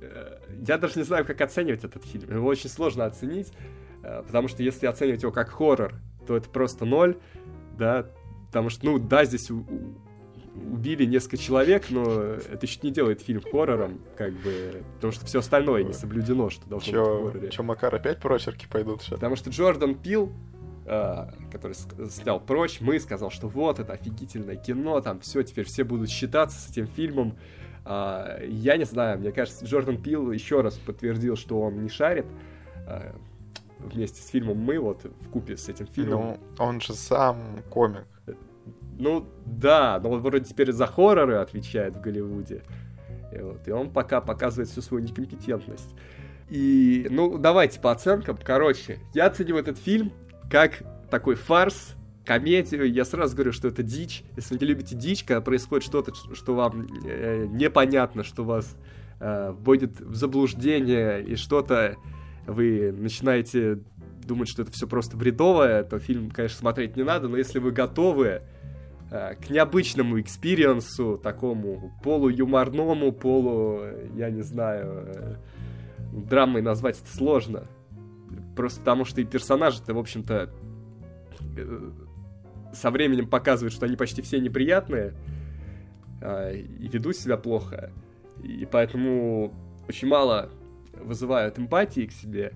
Э, 0.00 0.38
я 0.66 0.78
даже 0.78 0.98
не 0.98 1.04
знаю, 1.04 1.24
как 1.24 1.40
оценивать 1.40 1.84
этот 1.84 2.04
фильм. 2.04 2.34
Его 2.34 2.48
очень 2.48 2.68
сложно 2.68 3.04
оценить, 3.04 3.52
э, 3.52 3.54
потому 4.02 4.48
что 4.48 4.62
если 4.62 4.86
оценивать 4.86 5.22
его 5.22 5.32
как 5.32 5.50
хоррор, 5.50 5.94
то 6.26 6.36
это 6.36 6.48
просто 6.48 6.84
ноль, 6.84 7.16
да, 7.78 8.06
потому 8.46 8.68
что, 8.68 8.84
ну, 8.86 8.98
да, 8.98 9.24
здесь 9.24 9.50
убили 10.54 11.04
несколько 11.04 11.36
человек, 11.36 11.86
но 11.90 12.02
это 12.02 12.66
еще 12.66 12.80
не 12.82 12.90
делает 12.90 13.22
фильм 13.22 13.40
хоррором, 13.40 14.00
как 14.16 14.32
бы, 14.32 14.82
потому 14.96 15.12
что 15.12 15.24
все 15.24 15.38
остальное 15.38 15.82
не 15.82 15.92
соблюдено, 15.92 16.50
что 16.50 16.68
должно 16.68 16.92
Чё, 16.92 17.04
быть 17.04 17.30
в 17.30 17.32
хорроре. 17.32 17.50
Че, 17.50 17.62
Макар, 17.62 17.94
опять 17.94 18.18
прочерки 18.20 18.66
пойдут 18.70 19.02
сейчас? 19.02 19.14
Потому 19.14 19.36
что 19.36 19.50
Джордан 19.50 19.94
Пил, 19.94 20.32
э, 20.84 21.26
который 21.50 21.74
снял 22.10 22.40
«Прочь», 22.40 22.80
мы 22.80 23.00
сказал, 23.00 23.30
что 23.30 23.48
вот, 23.48 23.78
это 23.78 23.92
офигительное 23.94 24.56
кино, 24.56 25.00
там 25.00 25.20
все, 25.20 25.42
теперь 25.42 25.64
все 25.64 25.84
будут 25.84 26.10
считаться 26.10 26.58
с 26.58 26.70
этим 26.70 26.86
фильмом. 26.86 27.36
Э, 27.86 28.44
я 28.46 28.76
не 28.76 28.84
знаю, 28.84 29.18
мне 29.20 29.32
кажется, 29.32 29.64
Джордан 29.64 30.02
Пил 30.02 30.32
еще 30.32 30.60
раз 30.60 30.74
подтвердил, 30.74 31.36
что 31.36 31.60
он 31.60 31.82
не 31.82 31.88
шарит. 31.88 32.26
Э, 32.86 33.12
вместе 33.82 34.22
с 34.22 34.28
фильмом 34.28 34.58
«Мы», 34.58 34.78
вот, 34.78 35.04
в 35.04 35.28
купе 35.30 35.56
с 35.56 35.68
этим 35.68 35.86
фильмом. 35.86 36.38
Ну, 36.58 36.64
он 36.64 36.80
же 36.80 36.94
сам 36.94 37.62
комик. 37.70 38.06
Ну, 38.98 39.26
да, 39.46 40.00
но 40.02 40.10
он 40.10 40.20
вроде 40.20 40.44
теперь 40.44 40.72
за 40.72 40.86
хорроры 40.86 41.36
отвечает 41.36 41.96
в 41.96 42.00
Голливуде. 42.00 42.62
И, 43.32 43.38
вот, 43.38 43.66
и 43.66 43.72
он 43.72 43.90
пока 43.90 44.20
показывает 44.20 44.68
всю 44.68 44.82
свою 44.82 45.04
некомпетентность. 45.04 45.94
И, 46.50 47.06
ну, 47.10 47.38
давайте 47.38 47.80
по 47.80 47.90
оценкам. 47.90 48.38
Короче, 48.42 48.98
я 49.14 49.26
оцениваю 49.26 49.62
этот 49.62 49.78
фильм 49.78 50.12
как 50.50 50.82
такой 51.10 51.34
фарс, 51.34 51.94
комедию. 52.24 52.92
Я 52.92 53.04
сразу 53.04 53.34
говорю, 53.34 53.52
что 53.52 53.68
это 53.68 53.82
дичь. 53.82 54.24
Если 54.36 54.54
вы 54.54 54.60
не 54.60 54.66
любите 54.66 54.94
дичь, 54.94 55.24
когда 55.24 55.40
происходит 55.40 55.84
что-то, 55.84 56.12
что 56.34 56.54
вам 56.54 56.86
э, 57.04 57.46
непонятно, 57.48 58.22
что 58.22 58.44
вас 58.44 58.76
э, 59.20 59.54
вводит 59.58 60.00
в 60.00 60.14
заблуждение, 60.14 61.22
и 61.22 61.36
что-то 61.36 61.96
вы 62.46 62.92
начинаете 62.92 63.78
думать, 64.26 64.48
что 64.48 64.62
это 64.62 64.70
все 64.72 64.86
просто 64.86 65.16
бредовое, 65.16 65.82
то 65.84 65.98
фильм, 65.98 66.30
конечно, 66.30 66.58
смотреть 66.58 66.96
не 66.96 67.02
надо, 67.02 67.28
но 67.28 67.36
если 67.36 67.58
вы 67.58 67.72
готовы 67.72 68.42
Э, 69.12 69.34
к 69.34 69.50
необычному 69.50 70.18
experience 70.22 71.02
у, 71.02 71.18
такому 71.18 71.92
полуюморному, 72.02 73.12
полу, 73.12 73.82
я 74.16 74.30
не 74.30 74.40
знаю, 74.40 75.04
э, 75.06 75.36
драмой 76.12 76.62
назвать 76.62 76.98
это 76.98 77.14
сложно. 77.14 77.66
Просто 78.56 78.80
потому 78.80 79.04
что 79.04 79.20
и 79.20 79.24
персонажи-то, 79.24 79.92
в 79.92 79.98
общем-то, 79.98 80.48
э, 81.58 81.90
со 82.72 82.90
временем 82.90 83.28
показывают, 83.28 83.74
что 83.74 83.84
они 83.84 83.96
почти 83.96 84.22
все 84.22 84.40
неприятные 84.40 85.12
и 86.22 86.88
ведут 86.88 87.16
себя 87.16 87.36
плохо. 87.36 87.92
И 88.42 88.66
поэтому 88.70 89.52
очень 89.88 90.08
мало 90.08 90.50
вызывают 91.02 91.58
эмпатии 91.58 92.06
к 92.06 92.12
себе. 92.12 92.52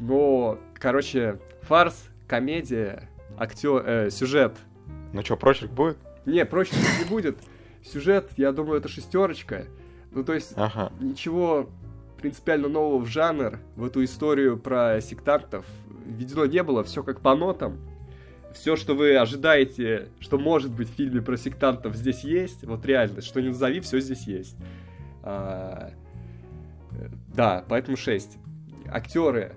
Но, 0.00 0.58
короче, 0.74 1.38
фарс, 1.62 2.08
комедия, 2.26 3.08
актер, 3.38 3.82
э, 3.86 4.10
сюжет— 4.10 4.56
ну 5.12 5.22
что, 5.22 5.36
прочерк 5.36 5.70
будет? 5.70 5.98
Не, 6.24 6.44
прочерк 6.46 6.78
не 6.98 7.04
будет. 7.08 7.38
Сюжет, 7.84 8.30
я 8.36 8.52
думаю, 8.52 8.78
это 8.78 8.88
шестерочка. 8.88 9.66
Ну, 10.10 10.24
то 10.24 10.32
есть, 10.32 10.52
ага. 10.56 10.92
ничего 11.00 11.68
принципиально 12.20 12.68
нового 12.68 12.98
в 12.98 13.06
жанр, 13.06 13.58
в 13.76 13.84
эту 13.84 14.04
историю 14.04 14.58
про 14.58 15.00
сектантов 15.00 15.66
введено 16.06 16.46
не 16.46 16.62
было. 16.62 16.82
Все 16.84 17.02
как 17.02 17.20
по 17.20 17.34
нотам. 17.34 17.78
Все, 18.54 18.76
что 18.76 18.94
вы 18.94 19.16
ожидаете, 19.16 20.08
что 20.20 20.38
может 20.38 20.72
быть 20.72 20.88
в 20.88 20.94
фильме 20.94 21.20
про 21.20 21.36
сектантов, 21.36 21.96
здесь 21.96 22.22
есть. 22.22 22.64
Вот 22.64 22.84
реально, 22.86 23.22
что 23.22 23.40
не 23.40 23.48
назови, 23.48 23.80
все 23.80 23.98
здесь 24.00 24.26
есть. 24.26 24.56
А, 25.22 25.90
да, 27.34 27.64
поэтому 27.68 27.96
6. 27.96 28.38
Актеры 28.90 29.54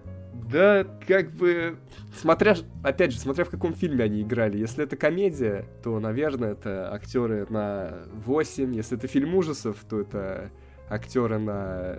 Да, 0.50 0.86
как 1.08 1.32
бы, 1.32 1.78
смотря, 2.16 2.56
опять 2.84 3.12
же, 3.12 3.20
смотря 3.20 3.46
в 3.46 3.50
каком 3.50 3.74
фильме 3.74 4.04
они 4.04 4.22
играли. 4.22 4.58
Если 4.58 4.84
это 4.84 4.96
комедия, 4.96 5.66
то, 5.84 6.00
наверное, 6.00 6.52
это 6.52 6.94
актеры 6.94 7.48
на 7.50 7.94
8. 8.26 8.76
Если 8.76 8.98
это 8.98 9.08
фильм 9.08 9.36
ужасов, 9.36 9.78
то 9.90 10.02
это 10.02 10.52
актеры 10.90 11.40
на 11.40 11.98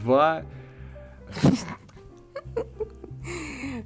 2. 0.00 0.42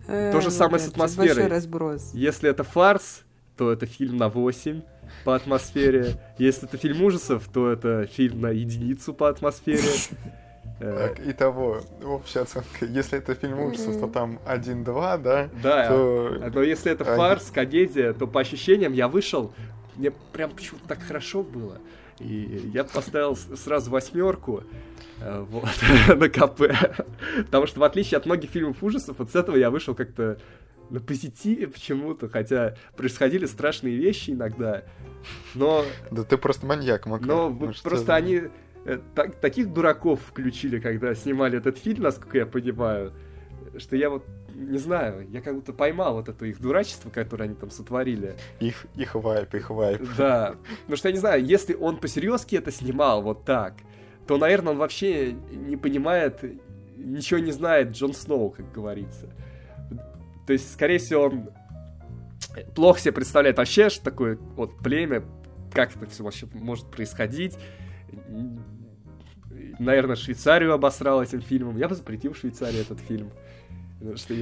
То 0.06 0.40
же 0.40 0.50
самое 0.50 0.78
с 0.78 0.88
атмосферой. 0.88 1.48
разброс. 1.48 2.12
Если 2.14 2.48
это 2.48 2.62
фарс, 2.62 3.24
то 3.56 3.72
это 3.72 3.86
фильм 3.86 4.16
на 4.18 4.28
8 4.28 4.82
по 5.24 5.34
атмосфере. 5.34 6.20
Если 6.38 6.68
это 6.68 6.76
фильм 6.76 7.02
ужасов, 7.02 7.48
то 7.52 7.70
это 7.70 8.06
фильм 8.06 8.40
на 8.40 8.50
единицу 8.50 9.12
по 9.12 9.28
атмосфере. 9.28 9.82
Э, 10.80 11.08
так, 11.08 11.26
итого, 11.26 11.82
общая 12.02 12.40
оценка. 12.40 12.68
Если 12.86 13.18
это 13.18 13.34
фильм 13.34 13.60
ужасов, 13.60 14.00
то 14.00 14.06
там 14.06 14.40
1-2, 14.46 15.18
да? 15.18 15.50
Да, 15.62 15.88
то... 15.88 16.50
но 16.54 16.62
если 16.62 16.90
это 16.90 17.04
фарс, 17.04 17.50
комедия, 17.50 18.14
то 18.14 18.26
по 18.26 18.40
ощущениям 18.40 18.94
я 18.94 19.06
вышел, 19.06 19.52
мне 19.96 20.10
прям 20.10 20.50
почему-то 20.50 20.88
так 20.88 21.02
хорошо 21.02 21.42
было. 21.42 21.78
И 22.18 22.70
я 22.72 22.84
поставил 22.84 23.36
сразу 23.36 23.90
восьмерку 23.90 24.64
э, 25.20 25.46
вот, 25.50 25.68
на 26.16 26.28
КП. 26.30 26.62
Потому 27.44 27.66
что 27.66 27.80
в 27.80 27.84
отличие 27.84 28.16
от 28.16 28.24
многих 28.24 28.48
фильмов 28.48 28.82
ужасов, 28.82 29.18
вот 29.18 29.30
с 29.30 29.36
этого 29.36 29.56
я 29.56 29.70
вышел 29.70 29.94
как-то 29.94 30.38
на 30.88 31.00
позитиве 31.00 31.68
почему-то, 31.68 32.28
хотя 32.28 32.74
происходили 32.96 33.46
страшные 33.46 33.96
вещи 33.96 34.30
иногда, 34.30 34.82
но... 35.54 35.84
Да 36.10 36.24
ты 36.24 36.36
просто 36.36 36.66
маньяк, 36.66 37.06
Макар. 37.06 37.26
Но 37.26 37.50
Может, 37.50 37.82
просто 37.82 38.14
они 38.14 38.44
так, 39.14 39.36
таких 39.36 39.72
дураков 39.72 40.20
включили, 40.20 40.80
когда 40.80 41.14
снимали 41.14 41.58
этот 41.58 41.78
фильм, 41.78 42.02
насколько 42.02 42.38
я 42.38 42.46
понимаю, 42.46 43.12
что 43.78 43.96
я 43.96 44.10
вот 44.10 44.24
не 44.54 44.78
знаю, 44.78 45.26
я 45.30 45.40
как 45.40 45.54
будто 45.54 45.72
поймал 45.72 46.14
вот 46.14 46.28
это 46.28 46.44
их 46.44 46.60
дурачество, 46.60 47.10
которое 47.10 47.44
они 47.44 47.54
там 47.54 47.70
сотворили. 47.70 48.36
Их, 48.58 48.86
их 48.94 49.14
вайп, 49.14 49.54
их 49.54 49.70
вайп. 49.70 50.02
Да. 50.16 50.56
Потому 50.80 50.96
что 50.96 51.08
я 51.08 51.12
не 51.12 51.20
знаю, 51.20 51.44
если 51.44 51.74
он 51.74 51.96
по-серьезки 51.96 52.56
это 52.56 52.70
снимал 52.70 53.22
вот 53.22 53.44
так, 53.44 53.74
то, 54.26 54.36
наверное, 54.36 54.72
он 54.72 54.78
вообще 54.78 55.32
не 55.32 55.76
понимает, 55.76 56.44
ничего 56.96 57.40
не 57.40 57.52
знает 57.52 57.92
Джон 57.92 58.12
Сноу, 58.12 58.50
как 58.50 58.70
говорится. 58.70 59.30
То 60.46 60.52
есть, 60.52 60.72
скорее 60.72 60.98
всего, 60.98 61.24
он 61.24 61.50
плохо 62.74 63.00
себе 63.00 63.12
представляет 63.12 63.58
вообще, 63.58 63.88
что 63.88 64.04
такое 64.04 64.36
вот 64.56 64.78
племя, 64.78 65.22
как 65.72 65.96
это 65.96 66.06
все 66.06 66.24
вообще 66.24 66.46
может 66.52 66.90
происходить. 66.90 67.56
Наверное, 69.78 70.16
Швейцарию 70.16 70.72
обосрал 70.72 71.22
этим 71.22 71.40
фильмом. 71.40 71.76
Я 71.76 71.88
бы 71.88 71.94
запретил 71.94 72.32
в 72.32 72.38
Швейцарии 72.38 72.80
этот 72.80 73.00
фильм. 73.00 73.30
Что 74.16 74.34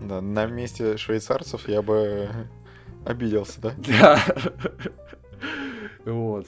Да, 0.00 0.20
на 0.20 0.46
месте 0.46 0.96
швейцарцев 0.96 1.68
я 1.68 1.82
бы 1.82 2.28
обиделся, 3.04 3.60
да? 3.60 3.72
Да. 3.88 4.22
Вот. 6.04 6.46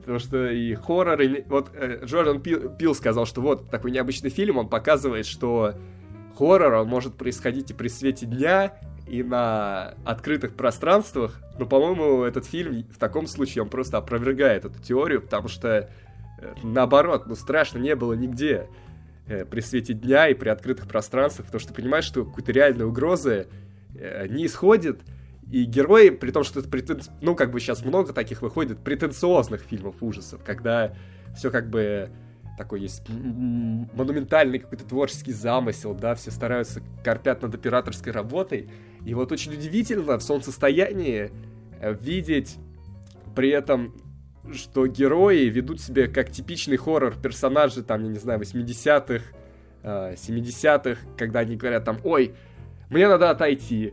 Потому 0.00 0.18
что 0.18 0.50
и 0.50 0.74
хоррор, 0.74 1.20
и... 1.20 1.42
Вот 1.48 1.70
э, 1.74 2.04
Джордан 2.04 2.40
Пил, 2.40 2.70
Пил 2.70 2.94
сказал, 2.94 3.26
что 3.26 3.40
вот 3.40 3.70
такой 3.70 3.90
необычный 3.90 4.30
фильм, 4.30 4.56
он 4.56 4.68
показывает, 4.68 5.26
что 5.26 5.74
хоррор, 6.36 6.74
он 6.74 6.88
может 6.88 7.14
происходить 7.16 7.70
и 7.70 7.74
при 7.74 7.88
свете 7.88 8.26
дня, 8.26 8.72
и 9.06 9.22
на 9.22 9.94
открытых 10.04 10.54
пространствах, 10.54 11.40
но, 11.58 11.66
по-моему, 11.66 12.22
этот 12.22 12.46
фильм 12.46 12.84
в 12.84 12.98
таком 12.98 13.26
случае 13.26 13.62
он 13.62 13.68
просто 13.68 13.98
опровергает 13.98 14.64
эту 14.64 14.80
теорию, 14.80 15.20
потому 15.22 15.48
что 15.48 15.90
э, 16.38 16.54
наоборот, 16.62 17.26
ну 17.26 17.34
страшно 17.34 17.78
не 17.78 17.94
было 17.94 18.14
нигде 18.14 18.68
э, 19.26 19.44
при 19.44 19.60
свете 19.60 19.92
дня 19.92 20.28
и 20.28 20.34
при 20.34 20.48
открытых 20.48 20.86
пространствах, 20.86 21.46
потому 21.46 21.60
что 21.60 21.74
понимаешь, 21.74 22.04
что 22.04 22.24
какой-то 22.24 22.52
реальной 22.52 22.86
угрозы 22.86 23.48
э, 23.94 24.26
не 24.28 24.46
исходит, 24.46 25.00
и 25.50 25.64
герои, 25.64 26.08
при 26.08 26.30
том, 26.30 26.44
что 26.44 26.60
это 26.60 26.68
претен... 26.70 27.00
ну, 27.20 27.34
как 27.34 27.50
бы 27.50 27.60
сейчас 27.60 27.84
много 27.84 28.14
таких 28.14 28.40
выходит, 28.40 28.78
претенциозных 28.78 29.60
фильмов 29.60 29.96
ужасов, 30.00 30.40
когда 30.44 30.94
все 31.36 31.50
как 31.50 31.68
бы 31.68 32.10
такой 32.62 32.80
есть 32.80 33.02
монументальный 33.08 34.60
какой-то 34.60 34.84
творческий 34.84 35.32
замысел, 35.32 35.94
да, 35.94 36.14
все 36.14 36.30
стараются, 36.30 36.80
корпят 37.02 37.42
над 37.42 37.52
операторской 37.52 38.12
работой. 38.12 38.70
И 39.04 39.14
вот 39.14 39.32
очень 39.32 39.52
удивительно 39.52 40.16
в 40.16 40.22
солнцестоянии 40.22 41.32
э, 41.80 41.94
видеть 42.00 42.58
при 43.34 43.48
этом, 43.48 43.96
что 44.52 44.86
герои 44.86 45.46
ведут 45.46 45.80
себя 45.80 46.06
как 46.06 46.30
типичный 46.30 46.76
хоррор 46.76 47.16
персонажи, 47.20 47.82
там, 47.82 48.04
я 48.04 48.08
не 48.10 48.18
знаю, 48.18 48.38
80-х, 48.40 49.24
70-х, 49.82 50.90
э, 50.90 50.96
когда 51.18 51.40
они 51.40 51.56
говорят 51.56 51.84
там, 51.84 51.98
ой, 52.04 52.32
мне 52.90 53.08
надо 53.08 53.30
отойти, 53.30 53.92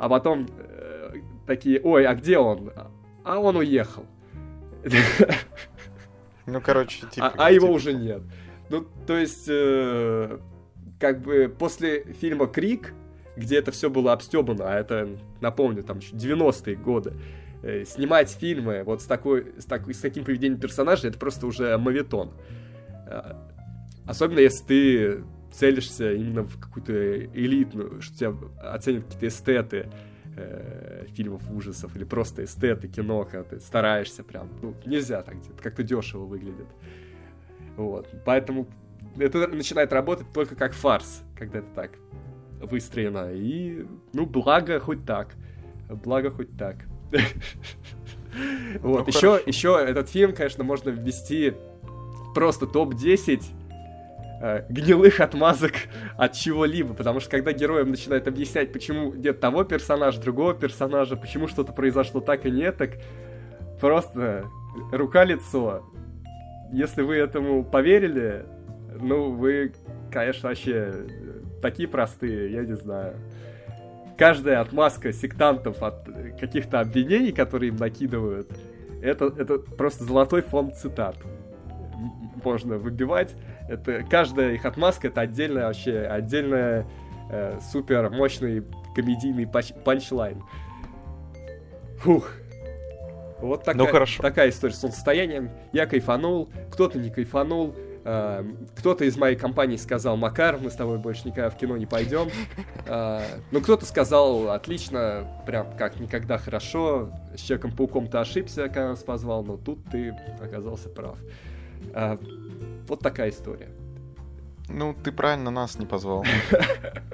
а 0.00 0.08
потом 0.08 0.48
э, 0.58 1.20
такие, 1.46 1.80
ой, 1.84 2.04
а 2.04 2.16
где 2.16 2.38
он? 2.38 2.72
А 3.22 3.38
он 3.38 3.56
уехал. 3.56 4.06
Ну, 6.48 6.60
короче, 6.60 7.06
типа... 7.10 7.28
А, 7.28 7.46
а 7.46 7.50
его 7.50 7.66
типа... 7.66 7.76
уже 7.76 7.92
нет. 7.92 8.22
Ну, 8.70 8.86
то 9.06 9.16
есть, 9.16 9.46
э, 9.48 10.38
как 10.98 11.22
бы 11.22 11.54
после 11.56 12.04
фильма 12.14 12.46
«Крик», 12.46 12.94
где 13.36 13.58
это 13.58 13.70
все 13.70 13.88
было 13.88 14.12
обстебано, 14.12 14.64
а 14.66 14.78
это, 14.78 15.08
напомню, 15.40 15.84
там 15.84 15.98
еще 15.98 16.14
90-е 16.16 16.76
годы, 16.76 17.14
э, 17.62 17.84
снимать 17.84 18.30
фильмы 18.30 18.82
вот 18.84 19.02
с, 19.02 19.04
такой, 19.04 19.52
с, 19.58 19.64
такой, 19.64 19.94
с 19.94 20.00
таким 20.00 20.24
поведением 20.24 20.60
персонажа, 20.60 21.08
это 21.08 21.18
просто 21.18 21.46
уже 21.46 21.76
мавитон. 21.78 22.32
Э, 23.06 23.34
особенно 24.06 24.40
если 24.40 24.64
ты 24.64 25.24
целишься 25.52 26.12
именно 26.12 26.42
в 26.42 26.58
какую-то 26.58 27.26
элитную, 27.26 28.02
что 28.02 28.16
тебя 28.16 28.34
оценят 28.62 29.04
какие-то 29.04 29.28
эстеты, 29.28 29.90
э, 30.38 31.06
фильмов 31.14 31.42
ужасов 31.50 31.94
или 31.96 32.04
просто 32.04 32.44
эстеты, 32.44 32.88
кино, 32.88 33.24
когда 33.24 33.44
ты 33.44 33.60
стараешься 33.60 34.24
прям. 34.24 34.48
Ну, 34.62 34.74
нельзя 34.86 35.22
так 35.22 35.40
делать, 35.40 35.60
как-то 35.60 35.82
дешево 35.82 36.24
выглядит. 36.24 36.66
Вот. 37.76 38.08
Поэтому 38.24 38.66
это 39.16 39.46
начинает 39.48 39.92
работать 39.92 40.26
только 40.32 40.54
как 40.54 40.72
фарс, 40.72 41.22
когда 41.36 41.58
это 41.58 41.68
так 41.74 41.90
выстроено. 42.60 43.32
И, 43.32 43.86
ну, 44.12 44.26
благо 44.26 44.80
хоть 44.80 45.04
так. 45.04 45.34
Благо 45.88 46.30
хоть 46.30 46.56
так. 46.56 46.76
Вот, 48.80 49.08
еще, 49.08 49.40
еще 49.46 49.82
этот 49.84 50.10
фильм, 50.10 50.34
конечно, 50.34 50.62
можно 50.62 50.90
ввести 50.90 51.54
просто 52.34 52.66
топ-10 52.66 53.42
э, 54.40 54.64
гнилых 54.68 55.20
отмазок 55.20 55.72
от 56.16 56.32
чего-либо, 56.32 56.94
потому 56.94 57.20
что 57.20 57.30
когда 57.30 57.52
героям 57.52 57.90
начинают 57.90 58.28
объяснять, 58.28 58.72
почему 58.72 59.12
нет 59.14 59.40
того 59.40 59.64
персонажа, 59.64 60.20
другого 60.20 60.54
персонажа, 60.54 61.16
почему 61.16 61.48
что-то 61.48 61.72
произошло 61.72 62.20
так 62.20 62.46
и 62.46 62.50
нет, 62.50 62.76
так 62.76 62.92
просто 63.80 64.44
рука-лицо. 64.92 65.84
Если 66.72 67.02
вы 67.02 67.16
этому 67.16 67.64
поверили, 67.64 68.44
ну, 69.00 69.30
вы, 69.30 69.72
конечно, 70.10 70.48
вообще 70.48 70.92
такие 71.62 71.88
простые, 71.88 72.52
я 72.52 72.62
не 72.64 72.76
знаю. 72.76 73.16
Каждая 74.16 74.60
отмазка 74.60 75.12
сектантов 75.12 75.82
от 75.82 76.08
каких-то 76.38 76.80
обвинений, 76.80 77.32
которые 77.32 77.68
им 77.68 77.76
накидывают, 77.76 78.50
это, 79.02 79.26
это 79.26 79.58
просто 79.58 80.04
золотой 80.04 80.42
фонд 80.42 80.76
цитат. 80.76 81.16
Можно 82.44 82.78
выбивать 82.78 83.34
это 83.68 84.04
каждая 84.08 84.54
их 84.54 84.64
отмазка 84.64 85.08
это 85.08 85.20
отдельная 85.20 85.66
вообще 85.66 86.00
отдельная 86.00 86.86
э, 87.30 87.58
супер 87.70 88.10
мощный 88.10 88.64
комедийный 88.94 89.46
панч 89.46 89.72
панчлайн. 89.84 90.42
Фух. 91.98 92.30
Вот 93.40 93.62
такая, 93.62 93.86
ну, 93.86 93.86
хорошо. 93.86 94.22
такая 94.22 94.50
история 94.50 94.74
с 94.74 94.80
солнцестоянием. 94.80 95.50
Я 95.72 95.86
кайфанул, 95.86 96.48
кто-то 96.70 96.98
не 96.98 97.10
кайфанул. 97.10 97.74
Э, 98.04 98.44
кто-то 98.76 99.04
из 99.04 99.16
моей 99.16 99.36
компании 99.36 99.76
сказал, 99.76 100.16
Макар, 100.16 100.58
мы 100.58 100.70
с 100.70 100.74
тобой 100.74 100.98
больше 100.98 101.28
никогда 101.28 101.50
в 101.50 101.56
кино 101.56 101.76
не 101.76 101.86
пойдем. 101.86 102.28
Э, 102.86 103.20
ну, 103.52 103.60
кто-то 103.60 103.86
сказал, 103.86 104.50
отлично, 104.50 105.28
прям 105.46 105.72
как 105.76 106.00
никогда 106.00 106.38
хорошо. 106.38 107.10
С 107.36 107.40
Человеком-пауком 107.40 108.08
ты 108.08 108.18
ошибся, 108.18 108.64
когда 108.68 108.88
нас 108.88 109.02
позвал, 109.04 109.44
но 109.44 109.56
тут 109.56 109.84
ты 109.90 110.16
оказался 110.40 110.88
прав. 110.88 111.18
Э, 111.20 111.47
вот 112.86 113.00
такая 113.00 113.30
история. 113.30 113.68
Ну, 114.68 114.94
ты 114.94 115.12
правильно 115.12 115.50
нас 115.50 115.78
не 115.78 115.86
позвал. 115.86 116.24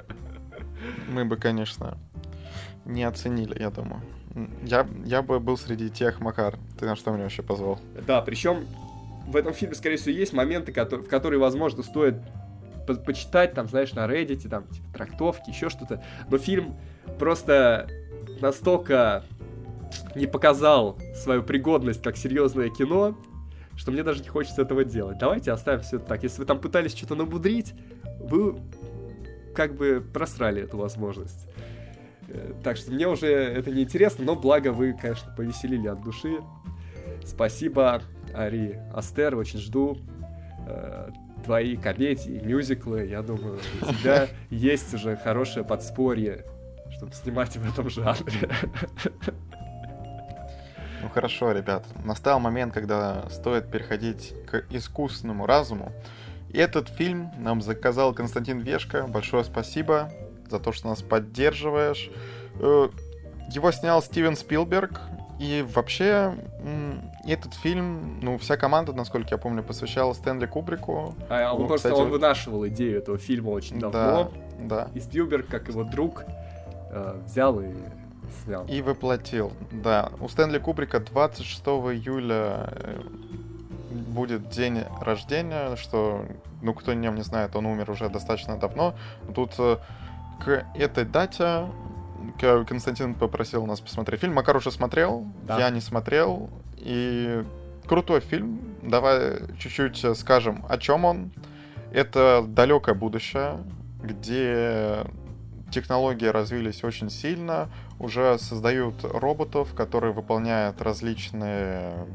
Мы 1.09 1.25
бы, 1.25 1.37
конечно, 1.37 1.97
не 2.85 3.03
оценили, 3.03 3.57
я 3.59 3.71
думаю. 3.71 4.01
Я, 4.63 4.85
я 5.05 5.21
бы 5.21 5.39
был 5.39 5.57
среди 5.57 5.89
тех, 5.89 6.19
Макар. 6.19 6.57
Ты 6.77 6.85
на 6.85 6.95
что 6.95 7.11
меня 7.11 7.23
вообще 7.23 7.41
позвал? 7.41 7.79
Да, 8.05 8.21
причем 8.21 8.65
в 9.27 9.35
этом 9.35 9.53
фильме, 9.53 9.75
скорее 9.75 9.95
всего, 9.95 10.11
есть 10.11 10.33
моменты, 10.33 10.73
которые, 10.73 11.05
в 11.05 11.09
которые, 11.09 11.39
возможно, 11.39 11.83
стоит 11.83 12.15
по 12.85 12.93
почитать, 12.95 13.53
там, 13.53 13.67
знаешь, 13.67 13.93
на 13.93 14.05
Reddit, 14.05 14.47
там, 14.47 14.67
типа, 14.67 14.87
трактовки, 14.93 15.49
еще 15.49 15.69
что-то. 15.69 16.03
Но 16.29 16.37
фильм 16.37 16.75
просто 17.17 17.87
настолько 18.41 19.23
не 20.15 20.27
показал 20.27 20.97
свою 21.15 21.41
пригодность 21.41 22.03
как 22.03 22.17
серьезное 22.17 22.69
кино, 22.69 23.17
что 23.75 23.91
мне 23.91 24.03
даже 24.03 24.21
не 24.21 24.29
хочется 24.29 24.61
этого 24.61 24.83
делать. 24.83 25.17
Давайте 25.17 25.51
оставим 25.51 25.81
все 25.81 25.99
так. 25.99 26.23
Если 26.23 26.39
вы 26.39 26.45
там 26.45 26.59
пытались 26.59 26.95
что-то 26.95 27.15
набудрить, 27.15 27.73
вы 28.19 28.57
как 29.53 29.75
бы 29.75 30.05
просрали 30.13 30.63
эту 30.63 30.77
возможность. 30.77 31.47
Э, 32.27 32.53
так 32.63 32.77
что 32.77 32.91
мне 32.91 33.07
уже 33.07 33.27
это 33.27 33.71
не 33.71 33.83
интересно, 33.83 34.25
но 34.25 34.35
благо 34.35 34.71
вы, 34.71 34.93
конечно, 34.93 35.33
повеселили 35.35 35.87
от 35.87 36.01
души. 36.01 36.39
Спасибо, 37.25 38.01
Ари 38.33 38.79
Астер, 38.93 39.35
очень 39.35 39.59
жду 39.59 39.97
э, 40.67 41.09
твои 41.43 41.77
комедии, 41.77 42.41
мюзиклы. 42.43 43.05
Я 43.05 43.21
думаю, 43.21 43.59
у 43.81 43.93
тебя 43.93 44.27
есть 44.49 44.93
уже 44.93 45.15
хорошее 45.15 45.65
подспорье, 45.65 46.45
чтобы 46.91 47.13
снимать 47.13 47.55
в 47.55 47.71
этом 47.71 47.89
жанре. 47.89 48.49
Ну 51.01 51.09
хорошо, 51.09 51.51
ребят, 51.51 51.85
настал 52.03 52.39
момент, 52.39 52.73
когда 52.73 53.29
стоит 53.29 53.69
переходить 53.69 54.33
к 54.49 54.63
искусственному 54.69 55.45
разуму. 55.45 55.91
И 56.49 56.57
этот 56.57 56.89
фильм 56.89 57.31
нам 57.37 57.61
заказал 57.61 58.13
Константин 58.13 58.59
Вешка. 58.59 59.07
Большое 59.07 59.43
спасибо 59.43 60.11
за 60.49 60.59
то, 60.59 60.71
что 60.71 60.87
нас 60.87 61.01
поддерживаешь. 61.01 62.09
Э, 62.59 62.89
его 63.51 63.71
снял 63.71 64.01
Стивен 64.01 64.35
Спилберг. 64.35 65.01
И 65.37 65.65
вообще, 65.73 66.33
этот 67.27 67.53
фильм, 67.55 68.21
ну, 68.21 68.37
вся 68.37 68.55
команда, 68.55 68.93
насколько 68.93 69.27
я 69.31 69.37
помню, 69.37 69.63
посвящала 69.63 70.13
Стэнли 70.13 70.45
Кубрику. 70.45 71.13
А, 71.27 71.53
он, 71.53 71.67
просто 71.67 71.89
кстати, 71.89 72.05
он 72.05 72.09
вынашивал 72.09 72.65
идею 72.69 72.99
этого 72.99 73.17
фильма 73.17 73.49
очень 73.49 73.77
давно. 73.77 74.31
Да, 74.59 74.85
да. 74.85 74.87
И 74.93 75.01
Спилберг, 75.01 75.47
как 75.47 75.67
его 75.67 75.83
друг, 75.83 76.23
э, 76.89 77.19
взял 77.25 77.59
и 77.59 77.67
снял. 78.43 78.65
И 78.67 78.81
воплотил, 78.81 79.53
да. 79.71 80.11
У 80.19 80.27
Стэнли 80.27 80.59
Кубрика 80.59 80.99
26 80.99 81.61
июля 81.65 82.69
э, 82.71 83.01
будет 83.91 84.49
день 84.49 84.83
рождения, 85.01 85.75
что, 85.75 86.25
ну, 86.61 86.73
кто 86.73 86.93
не 86.93 87.07
не 87.07 87.21
знает, 87.21 87.55
он 87.55 87.65
умер 87.65 87.91
уже 87.91 88.09
достаточно 88.09 88.57
давно. 88.57 88.95
Тут 89.33 89.53
э, 89.59 89.77
к 90.43 90.65
этой 90.75 91.05
дате 91.05 91.67
Константин 92.39 93.13
попросил 93.13 93.65
нас 93.65 93.79
посмотреть 93.79 94.21
фильм. 94.21 94.33
Макар 94.33 94.57
уже 94.57 94.71
смотрел, 94.71 95.25
да. 95.43 95.59
я 95.59 95.69
не 95.69 95.81
смотрел. 95.81 96.49
И 96.77 97.43
крутой 97.87 98.19
фильм. 98.19 98.59
Давай 98.81 99.39
чуть-чуть 99.59 100.17
скажем, 100.17 100.65
о 100.67 100.77
чем 100.77 101.05
он. 101.05 101.31
Это 101.91 102.43
далекое 102.47 102.93
будущее, 102.93 103.59
где 104.03 105.05
технологии 105.75 106.25
развились 106.25 106.83
очень 106.83 107.09
сильно, 107.09 107.69
уже 107.99 108.39
создают 108.39 109.03
роботов, 109.03 109.73
которые 109.75 110.13
выполняют 110.13 110.81
различные, 110.81 112.07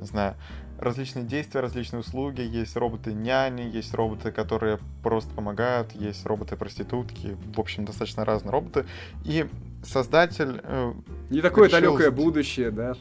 не 0.00 0.06
знаю, 0.06 0.34
различные 0.78 1.24
действия, 1.24 1.60
различные 1.60 2.00
услуги. 2.00 2.40
Есть 2.40 2.76
роботы-няни, 2.76 3.62
есть 3.62 3.94
роботы, 3.94 4.32
которые 4.32 4.78
просто 5.02 5.32
помогают, 5.34 5.92
есть 5.92 6.26
роботы-проститутки. 6.26 7.36
В 7.54 7.60
общем, 7.60 7.84
достаточно 7.84 8.24
разные 8.24 8.52
роботы. 8.52 8.86
И 9.24 9.46
создатель... 9.84 10.60
Э, 10.64 10.92
Не 11.30 11.40
такое 11.40 11.68
решил... 11.68 11.80
далекое 11.80 12.10
будущее, 12.10 12.70
да? 12.70 12.94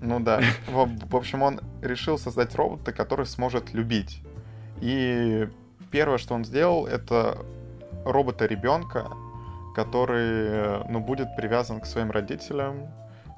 Ну 0.00 0.20
да. 0.20 0.40
В, 0.68 0.88
в 1.10 1.16
общем, 1.16 1.42
он 1.42 1.60
решил 1.82 2.16
создать 2.16 2.54
робота, 2.54 2.92
который 2.92 3.26
сможет 3.26 3.74
любить. 3.74 4.22
И 4.80 5.48
первое, 5.90 6.18
что 6.18 6.34
он 6.34 6.44
сделал, 6.44 6.86
это 6.86 7.44
робота-ребенка, 8.04 9.08
который, 9.74 10.48
э, 10.48 10.82
ну, 10.88 11.00
будет 11.00 11.36
привязан 11.36 11.80
к 11.80 11.86
своим 11.86 12.10
родителям, 12.10 12.88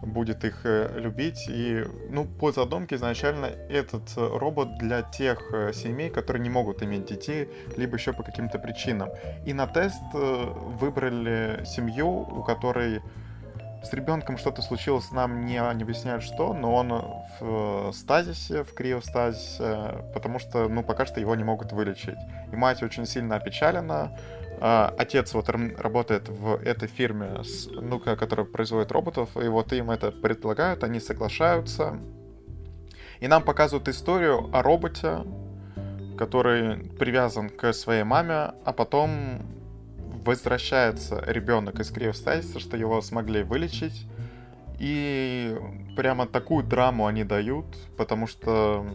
будет 0.03 0.45
их 0.45 0.61
э, 0.65 1.01
любить. 1.01 1.47
И, 1.49 1.85
ну, 2.11 2.27
по 2.27 2.53
задумке 2.53 2.97
изначально 2.97 3.47
этот 3.47 4.17
э, 4.17 4.39
робот 4.39 4.79
для 4.79 5.03
тех 5.03 5.41
семей, 5.73 6.11
которые 6.11 6.43
не 6.43 6.51
могут 6.51 6.83
иметь 6.83 7.07
детей, 7.07 7.49
либо 7.77 7.97
еще 7.97 8.13
по 8.13 8.23
каким-то 8.23 8.59
причинам. 8.59 9.09
И 9.47 9.55
на 9.55 9.67
тест 9.67 10.03
выбрали 10.13 11.65
семью, 11.65 12.09
у 12.09 12.43
которой 12.43 13.01
с 13.83 13.93
ребенком 13.93 14.37
что-то 14.37 14.63
случилось, 14.63 15.13
нам 15.13 15.47
не, 15.47 15.55
не 15.55 15.83
объясняют 15.83 16.25
что, 16.25 16.53
но 16.53 16.75
он 16.75 16.93
в 17.39 17.93
стазисе, 17.93 18.65
в 18.65 18.75
криостазисе, 18.75 20.05
потому 20.13 20.41
что, 20.41 20.69
ну, 20.69 20.83
пока 20.83 21.07
что 21.07 21.21
его 21.21 21.37
не 21.37 21.45
могут 21.45 21.73
вылечить. 21.73 22.19
И 22.51 22.57
мать 22.57 22.83
очень 22.83 23.07
сильно 23.07 23.37
опечалена, 23.37 24.19
а, 24.59 24.95
отец 24.97 25.35
вот 25.35 25.49
работает 25.49 26.29
в 26.29 26.57
этой 26.57 26.89
фирме, 26.89 27.43
ну, 27.71 27.99
которая 27.99 28.47
производит 28.47 28.91
роботов, 28.91 29.31
и 29.37 29.49
вот 29.49 29.73
им 29.73 29.91
это 29.91 30.11
предлагают, 30.11 30.83
они 30.83 31.01
соглашаются. 31.01 31.99
И 33.21 33.29
нам 33.29 33.43
показывают 33.43 33.89
историю 33.89 34.51
о 34.53 34.63
роботе, 34.63 35.25
который 36.17 36.79
привязан 36.99 37.51
к 37.51 37.73
своей 37.73 38.05
маме, 38.05 38.53
а 38.65 38.73
потом 38.73 39.43
возвращается 40.25 41.23
ребенок 41.27 41.79
из 41.81 41.91
криостазиса, 41.91 42.59
что 42.59 42.77
его 42.77 43.01
смогли 43.03 43.43
вылечить. 43.43 44.07
И 44.79 45.57
прямо 45.97 46.27
такую 46.27 46.65
драму 46.65 47.07
они 47.07 47.25
дают, 47.25 47.67
потому 47.97 48.27
что, 48.27 48.87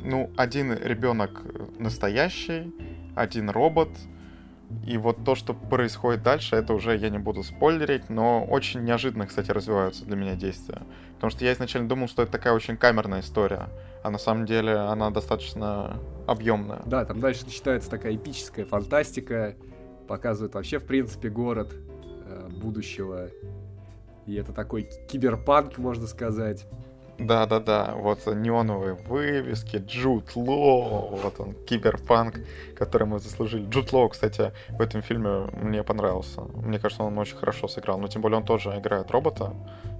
ну, 0.00 0.30
один 0.36 0.72
ребенок 0.72 1.42
настоящий, 1.78 2.74
один 3.14 3.50
робот— 3.50 3.90
и 4.86 4.96
вот 4.96 5.24
то, 5.24 5.34
что 5.34 5.52
происходит 5.52 6.22
дальше, 6.22 6.56
это 6.56 6.74
уже 6.74 6.96
я 6.96 7.10
не 7.10 7.18
буду 7.18 7.42
спойлерить, 7.42 8.08
но 8.08 8.44
очень 8.44 8.84
неожиданно, 8.84 9.26
кстати, 9.26 9.50
развиваются 9.50 10.04
для 10.04 10.16
меня 10.16 10.36
действия. 10.36 10.82
Потому 11.14 11.30
что 11.30 11.44
я 11.44 11.52
изначально 11.52 11.88
думал, 11.88 12.08
что 12.08 12.22
это 12.22 12.32
такая 12.32 12.54
очень 12.54 12.76
камерная 12.76 13.20
история, 13.20 13.68
а 14.02 14.10
на 14.10 14.18
самом 14.18 14.46
деле 14.46 14.74
она 14.74 15.10
достаточно 15.10 15.98
объемная. 16.26 16.82
Да, 16.86 17.04
там 17.04 17.20
дальше 17.20 17.44
начинается 17.44 17.90
такая 17.90 18.14
эпическая 18.14 18.64
фантастика, 18.64 19.54
показывает 20.08 20.54
вообще, 20.54 20.78
в 20.78 20.86
принципе, 20.86 21.28
город 21.28 21.74
э, 22.26 22.48
будущего. 22.48 23.28
И 24.26 24.34
это 24.34 24.52
такой 24.52 24.88
киберпанк, 25.08 25.78
можно 25.78 26.06
сказать. 26.06 26.66
Да-да-да, 27.20 27.94
вот 27.96 28.26
неоновые 28.26 28.94
вывески, 28.94 29.76
Джуд 29.76 30.34
Ло, 30.36 31.08
вот 31.22 31.38
он, 31.38 31.54
киберпанк, 31.66 32.40
который 32.76 33.06
мы 33.06 33.18
заслужили. 33.18 33.68
Джуд 33.68 33.92
Ло, 33.92 34.08
кстати, 34.08 34.52
в 34.70 34.80
этом 34.80 35.02
фильме 35.02 35.48
мне 35.52 35.82
понравился. 35.82 36.40
Мне 36.40 36.78
кажется, 36.78 37.02
он 37.02 37.18
очень 37.18 37.36
хорошо 37.36 37.68
сыграл. 37.68 37.98
Но 37.98 38.08
тем 38.08 38.22
более 38.22 38.38
он 38.38 38.44
тоже 38.44 38.70
играет 38.78 39.10
робота 39.10 39.52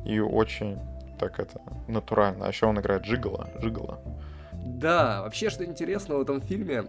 и 0.07 0.19
очень 0.19 0.79
так 1.19 1.39
это 1.39 1.61
натурально. 1.89 2.47
А 2.47 2.49
еще 2.49 2.67
он 2.67 2.81
играет 2.81 3.03
Джигала. 3.03 3.51
Джигала. 3.61 4.01
Да, 4.53 5.23
вообще, 5.23 5.51
что 5.51 5.65
интересно 5.65 6.17
в 6.17 6.23
этом 6.23 6.41
фильме, 6.41 6.85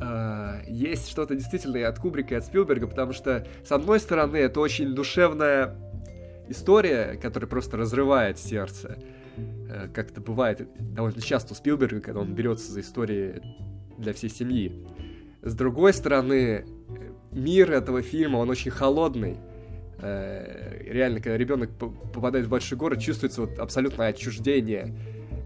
Uh, 0.00 0.62
есть 0.68 1.08
что-то 1.08 1.34
действительно 1.34 1.78
и 1.78 1.82
от 1.82 1.98
Кубрика, 1.98 2.36
и 2.36 2.38
от 2.38 2.44
Спилберга, 2.44 2.86
потому 2.86 3.12
что, 3.12 3.44
с 3.64 3.72
одной 3.72 3.98
стороны, 3.98 4.36
это 4.36 4.60
очень 4.60 4.94
душевная 4.94 5.74
история, 6.48 7.18
которая 7.20 7.48
просто 7.48 7.76
разрывает 7.76 8.38
сердце. 8.38 8.96
Э, 9.68 9.88
как 9.92 10.10
это 10.10 10.20
бывает 10.20 10.68
довольно 10.78 11.20
часто 11.20 11.52
у 11.52 11.56
Спилберга, 11.56 12.00
когда 12.00 12.20
он 12.20 12.34
берется 12.34 12.72
за 12.72 12.80
истории 12.80 13.42
для 13.96 14.12
всей 14.12 14.30
семьи. 14.30 14.86
С 15.42 15.54
другой 15.54 15.92
стороны, 15.92 16.64
мир 17.32 17.72
этого 17.72 18.02
фильма, 18.02 18.38
он 18.38 18.50
очень 18.50 18.70
холодный. 18.70 19.36
Э, 20.00 20.82
реально, 20.86 21.20
когда 21.20 21.36
ребенок 21.36 21.70
попадает 21.78 22.46
в 22.46 22.48
большой 22.48 22.78
город, 22.78 23.00
чувствуется 23.00 23.42
вот 23.42 23.58
абсолютное 23.58 24.08
отчуждение. 24.08 24.94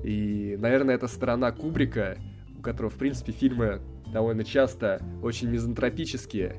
И, 0.04 0.56
наверное, 0.58 0.94
это 0.94 1.08
сторона 1.08 1.52
Кубрика, 1.52 2.18
у 2.58 2.62
которого, 2.62 2.90
в 2.90 2.96
принципе, 2.96 3.32
фильмы 3.32 3.80
довольно 4.12 4.44
часто 4.44 5.02
очень 5.22 5.48
мизантропические. 5.48 6.56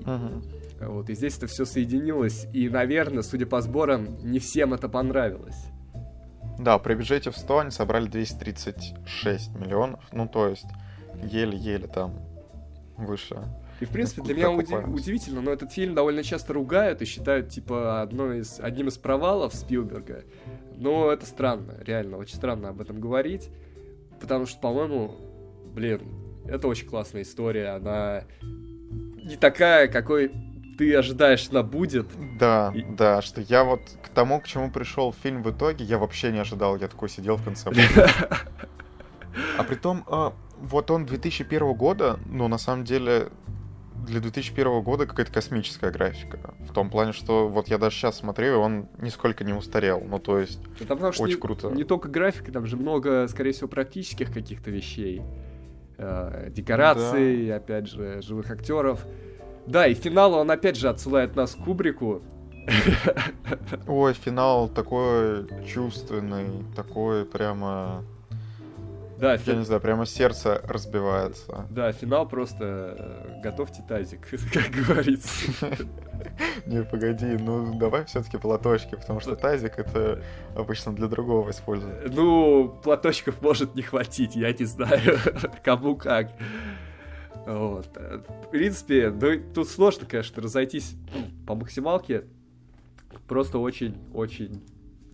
Uh-huh. 0.00 0.42
Вот, 0.80 1.10
и 1.10 1.14
здесь 1.14 1.36
это 1.36 1.46
все 1.46 1.64
соединилось. 1.64 2.46
И, 2.52 2.68
наверное, 2.68 3.22
судя 3.22 3.46
по 3.46 3.60
сборам, 3.60 4.18
не 4.22 4.38
всем 4.38 4.74
это 4.74 4.88
понравилось. 4.88 5.66
Да, 6.58 6.78
при 6.78 6.94
бюджете 6.94 7.30
в 7.30 7.36
100 7.36 7.58
они 7.58 7.70
собрали 7.70 8.06
236 8.06 9.54
миллионов. 9.56 10.00
Ну, 10.12 10.28
то 10.28 10.48
есть, 10.48 10.66
еле-еле 11.22 11.86
там 11.86 12.14
выше. 12.96 13.42
И, 13.80 13.86
в 13.86 13.90
принципе, 13.90 14.22
для 14.22 14.34
меня 14.34 14.50
уди- 14.50 14.74
удивительно, 14.74 15.40
но 15.40 15.50
этот 15.50 15.72
фильм 15.72 15.94
довольно 15.94 16.22
часто 16.22 16.52
ругают 16.52 17.02
и 17.02 17.04
считают, 17.04 17.48
типа, 17.48 18.02
одной 18.02 18.40
из, 18.40 18.60
одним 18.60 18.88
из 18.88 18.98
провалов 18.98 19.54
Спилберга. 19.54 20.24
Но 20.76 21.10
это 21.10 21.26
странно, 21.26 21.74
реально, 21.84 22.16
очень 22.16 22.36
странно 22.36 22.68
об 22.68 22.80
этом 22.80 23.00
говорить. 23.00 23.50
Потому 24.20 24.46
что, 24.46 24.60
по-моему, 24.60 25.16
блин, 25.74 26.02
это 26.46 26.68
очень 26.68 26.86
классная 26.86 27.22
история. 27.22 27.70
Она 27.70 28.24
не 28.42 29.36
такая, 29.36 29.88
какой 29.88 30.30
ты 30.76 30.94
ожидаешь, 30.94 31.48
она 31.50 31.62
будет. 31.62 32.06
Да, 32.38 32.72
и... 32.74 32.82
да, 32.82 33.22
что 33.22 33.40
я 33.40 33.64
вот 33.64 33.80
к 34.02 34.08
тому, 34.08 34.40
к 34.40 34.46
чему 34.46 34.70
пришел 34.70 35.12
фильм 35.12 35.42
в 35.42 35.50
итоге, 35.50 35.84
я 35.84 35.98
вообще 35.98 36.32
не 36.32 36.38
ожидал, 36.38 36.76
я 36.76 36.88
такой 36.88 37.08
сидел 37.08 37.36
в 37.36 37.44
конце. 37.44 37.70
А 39.58 39.64
при 39.64 39.74
том, 39.74 40.04
а, 40.06 40.32
вот 40.60 40.90
он 40.90 41.06
2001 41.06 41.74
года, 41.74 42.20
но 42.26 42.46
на 42.46 42.58
самом 42.58 42.84
деле 42.84 43.30
для 44.06 44.20
2001 44.20 44.82
года 44.82 45.06
какая-то 45.06 45.32
космическая 45.32 45.90
графика. 45.90 46.54
В 46.60 46.72
том 46.72 46.90
плане, 46.90 47.12
что 47.12 47.48
вот 47.48 47.68
я 47.68 47.78
даже 47.78 47.96
сейчас 47.96 48.18
смотрю, 48.18 48.46
и 48.46 48.56
он 48.56 48.88
нисколько 48.98 49.44
не 49.44 49.52
устарел. 49.52 50.02
Ну, 50.06 50.18
то 50.18 50.38
есть, 50.38 50.60
что 50.76 50.94
очень 51.08 51.34
не, 51.34 51.40
круто. 51.40 51.70
Не 51.70 51.84
только 51.84 52.08
графика, 52.08 52.52
там 52.52 52.66
же 52.66 52.76
много, 52.76 53.26
скорее 53.28 53.52
всего, 53.52 53.68
практических 53.68 54.32
каких-то 54.32 54.70
вещей. 54.70 55.22
э, 55.96 56.50
декораций, 56.50 57.48
да. 57.48 57.56
опять 57.56 57.88
же, 57.88 58.20
живых 58.20 58.50
актеров. 58.50 59.06
Да, 59.66 59.86
и 59.86 59.94
финал 59.94 60.34
он 60.34 60.50
опять 60.50 60.76
же 60.76 60.88
отсылает 60.88 61.36
нас 61.36 61.54
к 61.54 61.64
Кубрику. 61.64 62.22
Ой, 63.86 64.14
финал 64.14 64.68
такой 64.68 65.46
чувственный, 65.66 66.64
такой 66.74 67.24
прямо 67.24 68.04
да, 69.18 69.32
Я 69.32 69.38
фи... 69.38 69.52
не 69.52 69.64
знаю, 69.64 69.80
прямо 69.80 70.06
сердце 70.06 70.60
разбивается. 70.64 71.66
Да, 71.70 71.92
финал 71.92 72.28
просто 72.28 72.94
э, 72.98 73.40
готовьте 73.42 73.82
тазик, 73.88 74.28
как 74.52 74.70
говорится. 74.70 75.66
Не, 76.66 76.82
погоди, 76.82 77.36
ну 77.38 77.78
давай 77.78 78.04
все-таки 78.06 78.38
платочки, 78.38 78.96
потому 78.96 79.20
что 79.20 79.36
тазик 79.36 79.78
это 79.78 80.22
обычно 80.56 80.94
для 80.94 81.06
другого 81.06 81.50
используют. 81.50 82.12
Ну, 82.14 82.68
платочков 82.82 83.40
может 83.40 83.74
не 83.74 83.82
хватить, 83.82 84.34
я 84.34 84.52
не 84.52 84.64
знаю, 84.64 85.18
кому 85.64 85.96
как. 85.96 86.30
Вот. 87.46 87.88
В 87.96 88.50
принципе, 88.50 89.10
ну, 89.10 89.40
тут 89.54 89.68
сложно, 89.68 90.06
конечно, 90.06 90.42
разойтись 90.42 90.94
по 91.46 91.54
максималке. 91.54 92.24
Просто 93.28 93.58
очень-очень 93.58 94.62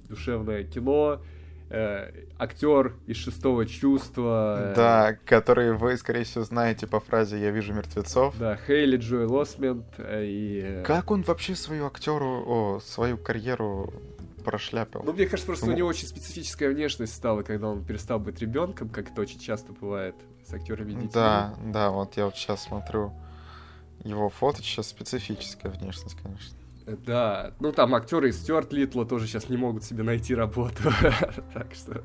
душевное 0.09 0.65
кино 0.65 1.23
э, 1.71 2.27
актер 2.39 2.95
из 3.07 3.17
шестого 3.17 3.65
чувства. 3.65 4.73
Э, 4.73 4.75
да, 4.75 5.19
который 5.25 5.73
вы, 5.73 5.97
скорее 5.97 6.25
всего, 6.25 6.45
знаете 6.45 6.87
по 6.87 7.01
фразе 7.01 7.41
«Я 7.41 7.51
вижу 7.51 7.73
мертвецов». 7.73 8.35
Да, 8.39 8.57
Хейли 8.67 8.97
Джоэл 8.97 9.39
Осмент 9.39 9.87
э, 9.99 10.25
и... 10.27 10.61
Э, 10.63 10.83
как 10.85 11.11
он 11.11 11.23
вообще 11.23 11.55
свою 11.55 11.87
актеру, 11.87 12.45
о, 12.47 12.81
свою 12.81 13.17
карьеру 13.17 13.93
прошляпил? 14.41 15.03
Ну, 15.05 15.13
мне 15.13 15.27
кажется, 15.27 15.47
просто 15.47 15.67
ну... 15.67 15.73
у 15.73 15.77
него 15.77 15.89
очень 15.89 16.07
специфическая 16.07 16.71
внешность 16.71 17.15
стала, 17.15 17.43
когда 17.43 17.69
он 17.69 17.85
перестал 17.85 18.19
быть 18.19 18.41
ребенком, 18.41 18.89
как 18.89 19.11
это 19.11 19.21
очень 19.21 19.39
часто 19.39 19.73
бывает 19.73 20.15
с 20.45 20.53
актерами 20.53 20.93
детей. 20.93 21.11
Да, 21.15 21.55
да, 21.65 21.91
вот 21.91 22.17
я 22.17 22.27
вот 22.27 22.37
сейчас 22.37 22.65
смотрю 22.65 23.13
его 24.05 24.29
фото, 24.31 24.63
сейчас 24.63 24.89
специфическая 24.89 25.71
внешность, 25.73 26.17
конечно. 26.23 26.57
Да, 26.87 27.53
ну 27.61 27.73
там 27.73 27.95
актеры 27.95 28.31
из 28.31 28.41
Стюарт 28.41 28.73
Литла 28.73 29.05
тоже 29.05 29.27
сейчас 29.27 29.49
не 29.49 29.57
могут 29.57 29.85
себе 29.85 30.03
найти 30.03 30.35
работу, 30.35 30.83
так 31.55 31.75
что 31.75 32.03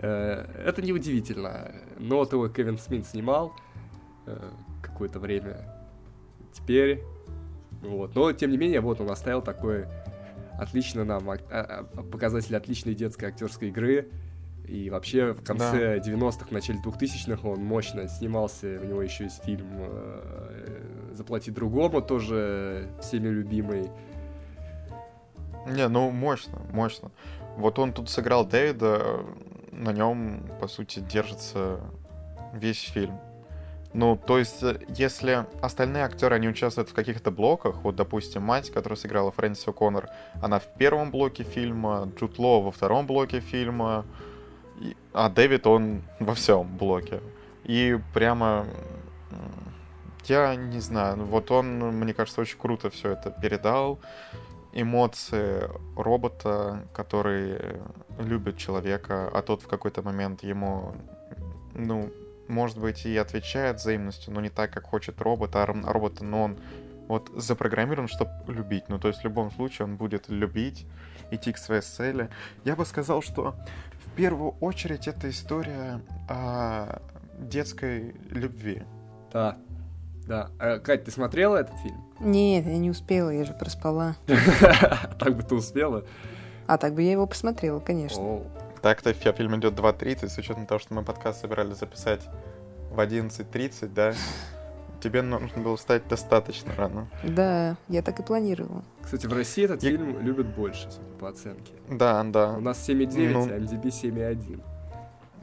э, 0.00 0.62
это 0.66 0.82
неудивительно. 0.82 1.72
Но 1.98 2.24
того 2.24 2.48
Кевин 2.48 2.78
Смит 2.78 3.06
снимал 3.06 3.54
э, 4.26 4.50
какое-то 4.82 5.18
время. 5.18 5.72
Теперь, 6.52 7.02
вот, 7.82 8.14
но 8.14 8.32
тем 8.32 8.50
не 8.50 8.58
менее, 8.58 8.80
вот 8.80 9.00
он 9.00 9.10
оставил 9.10 9.40
такой 9.40 9.86
отлично 10.58 11.04
нам 11.04 11.30
а, 11.30 11.38
а, 11.50 11.84
показатель 12.02 12.56
отличной 12.56 12.94
детской 12.94 13.26
актерской 13.26 13.68
игры. 13.68 14.08
И 14.66 14.90
вообще 14.90 15.32
в 15.32 15.44
конце 15.44 16.00
да. 16.00 16.10
90-х, 16.10 16.46
начале 16.50 16.80
2000-х 16.80 17.48
он 17.48 17.64
мощно 17.64 18.08
снимался. 18.08 18.78
У 18.82 18.84
него 18.84 19.00
еще 19.00 19.24
есть 19.24 19.44
фильм 19.44 19.68
э, 19.78 21.12
«Заплати 21.12 21.52
другому», 21.52 22.02
тоже 22.02 22.88
всеми 23.00 23.28
любимый. 23.28 23.90
Не, 25.68 25.88
ну 25.88 26.10
мощно, 26.10 26.60
мощно. 26.72 27.12
Вот 27.56 27.78
он 27.78 27.92
тут 27.92 28.10
сыграл 28.10 28.44
Дэвида, 28.44 29.24
на 29.70 29.92
нем, 29.92 30.42
по 30.60 30.66
сути, 30.66 31.00
держится 31.00 31.80
весь 32.52 32.80
фильм. 32.80 33.18
Ну, 33.92 34.16
то 34.16 34.38
есть, 34.38 34.62
если 34.88 35.46
остальные 35.62 36.04
актеры, 36.04 36.36
они 36.36 36.48
участвуют 36.48 36.90
в 36.90 36.94
каких-то 36.94 37.30
блоках, 37.30 37.76
вот, 37.82 37.96
допустим, 37.96 38.42
мать, 38.42 38.70
которая 38.70 38.96
сыграла 38.96 39.30
Фрэнсис 39.32 39.66
О'Коннор, 39.66 40.08
она 40.42 40.58
в 40.58 40.66
первом 40.78 41.10
блоке 41.10 41.44
фильма, 41.44 42.10
Джуд 42.16 42.38
Ло 42.38 42.60
во 42.60 42.70
втором 42.70 43.06
блоке 43.06 43.40
фильма, 43.40 44.04
а 45.12 45.28
Дэвид, 45.28 45.66
он 45.66 46.02
во 46.20 46.34
всем 46.34 46.76
блоке. 46.76 47.20
И 47.64 47.98
прямо... 48.14 48.66
Я 50.24 50.56
не 50.56 50.80
знаю, 50.80 51.24
вот 51.24 51.52
он, 51.52 51.78
мне 51.78 52.12
кажется, 52.12 52.40
очень 52.40 52.58
круто 52.58 52.90
все 52.90 53.12
это 53.12 53.30
передал. 53.30 54.00
Эмоции 54.72 55.70
робота, 55.96 56.84
который 56.92 57.58
любит 58.18 58.58
человека, 58.58 59.30
а 59.32 59.42
тот 59.42 59.62
в 59.62 59.68
какой-то 59.68 60.02
момент 60.02 60.42
ему, 60.42 60.96
ну, 61.74 62.10
может 62.48 62.78
быть, 62.78 63.06
и 63.06 63.16
отвечает 63.16 63.76
взаимностью, 63.76 64.32
но 64.32 64.40
не 64.40 64.50
так, 64.50 64.70
как 64.70 64.84
хочет 64.84 65.20
робот, 65.20 65.56
а 65.56 65.66
робот, 65.66 66.20
но 66.20 66.42
он 66.44 66.58
вот 67.08 67.30
запрограммирован, 67.34 68.08
чтобы 68.08 68.30
любить. 68.48 68.84
Ну, 68.88 68.98
то 68.98 69.08
есть 69.08 69.20
в 69.20 69.24
любом 69.24 69.50
случае 69.50 69.86
он 69.86 69.96
будет 69.96 70.28
любить, 70.28 70.86
идти 71.30 71.52
к 71.52 71.58
своей 71.58 71.82
цели. 71.82 72.28
Я 72.64 72.76
бы 72.76 72.84
сказал, 72.84 73.22
что 73.22 73.54
в 74.04 74.10
первую 74.16 74.52
очередь 74.60 75.08
это 75.08 75.30
история 75.30 76.00
о 76.28 77.00
детской 77.38 78.14
любви. 78.30 78.82
Да, 79.32 79.58
да. 80.26 80.50
А, 80.58 80.78
Кать, 80.78 81.04
ты 81.04 81.10
смотрела 81.10 81.56
этот 81.56 81.76
фильм? 81.80 82.02
Нет, 82.18 82.66
я 82.66 82.78
не 82.78 82.90
успела, 82.90 83.30
я 83.30 83.44
же 83.44 83.52
проспала. 83.52 84.16
Так 85.18 85.36
бы 85.36 85.42
ты 85.42 85.54
успела? 85.54 86.04
А 86.66 86.78
так 86.78 86.94
бы 86.94 87.02
я 87.02 87.12
его 87.12 87.26
посмотрела, 87.26 87.78
конечно. 87.80 88.42
Так-то 88.86 89.12
фильм 89.14 89.58
идет 89.58 89.74
2.30, 89.74 90.28
с 90.28 90.38
учетом 90.38 90.64
того, 90.64 90.78
что 90.78 90.94
мы 90.94 91.02
подкаст 91.02 91.40
собирались 91.40 91.78
записать 91.78 92.20
в 92.92 93.00
11.30, 93.00 93.88
да? 93.88 94.14
тебе 95.02 95.22
нужно 95.22 95.60
было 95.60 95.76
встать 95.76 96.06
достаточно 96.06 96.72
рано. 96.76 97.08
Да, 97.24 97.76
я 97.88 98.00
так 98.02 98.20
и 98.20 98.22
планировала. 98.22 98.84
Кстати, 99.02 99.26
в 99.26 99.32
России 99.32 99.64
этот 99.64 99.82
я... 99.82 99.90
фильм 99.90 100.20
любят 100.20 100.54
больше, 100.54 100.88
по 101.18 101.28
оценке. 101.30 101.72
Да, 101.90 102.22
да. 102.22 102.52
У 102.52 102.60
нас 102.60 102.88
7,9, 102.88 103.32
ну... 103.32 103.44
а 103.46 103.58
MDB 103.58 103.86
7,1. 103.86 104.62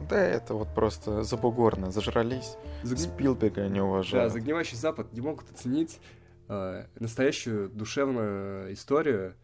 Да, 0.08 0.22
это 0.22 0.54
вот 0.54 0.74
просто 0.74 1.24
забугорно, 1.24 1.92
зажрались. 1.92 2.56
Загни... 2.84 3.04
Спилберга 3.04 3.68
не 3.68 3.82
уважают. 3.82 4.30
Да, 4.32 4.34
загнивающий 4.34 4.78
Запад 4.78 5.12
не 5.12 5.20
могут 5.20 5.52
оценить 5.52 6.00
э, 6.48 6.86
настоящую 6.98 7.68
душевную 7.68 8.72
историю. 8.72 9.36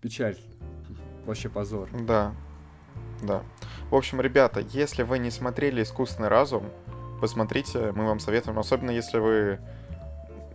Печаль. 0.00 0.36
Вообще 1.26 1.48
позор. 1.48 1.88
Да, 1.92 2.34
да. 3.22 3.42
В 3.90 3.94
общем, 3.94 4.20
ребята, 4.20 4.60
если 4.60 5.02
вы 5.02 5.18
не 5.18 5.30
смотрели 5.30 5.82
«Искусственный 5.82 6.28
разум», 6.28 6.70
посмотрите, 7.20 7.92
мы 7.94 8.06
вам 8.06 8.18
советуем, 8.18 8.58
особенно 8.58 8.90
если 8.90 9.18
вы 9.18 9.60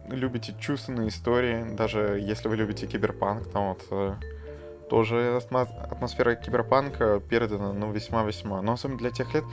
любите 0.10 0.56
чувственные 0.60 1.10
истории, 1.10 1.76
даже 1.76 2.20
если 2.20 2.48
вы 2.48 2.56
любите 2.58 2.88
киберпанк, 2.88 3.50
там 3.52 3.70
вот 3.70 3.86
э, 3.92 4.16
тоже 4.90 5.38
атмосфера 5.38 6.36
киберпанка 6.36 7.20
передана, 7.20 7.74
ну, 7.74 7.92
весьма-весьма. 7.92 8.62
Но 8.62 8.74
особенно 8.74 8.98
для 8.98 9.12
тех 9.12 9.34
лет, 9.34 9.44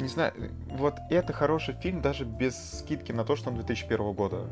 не 0.00 0.08
знаю, 0.08 0.32
вот 0.70 0.94
это 1.10 1.32
хороший 1.32 1.74
фильм 1.74 2.00
даже 2.00 2.24
без 2.24 2.80
скидки 2.80 3.12
на 3.12 3.24
то, 3.24 3.36
что 3.36 3.50
он 3.50 3.56
2001 3.56 4.12
года. 4.12 4.48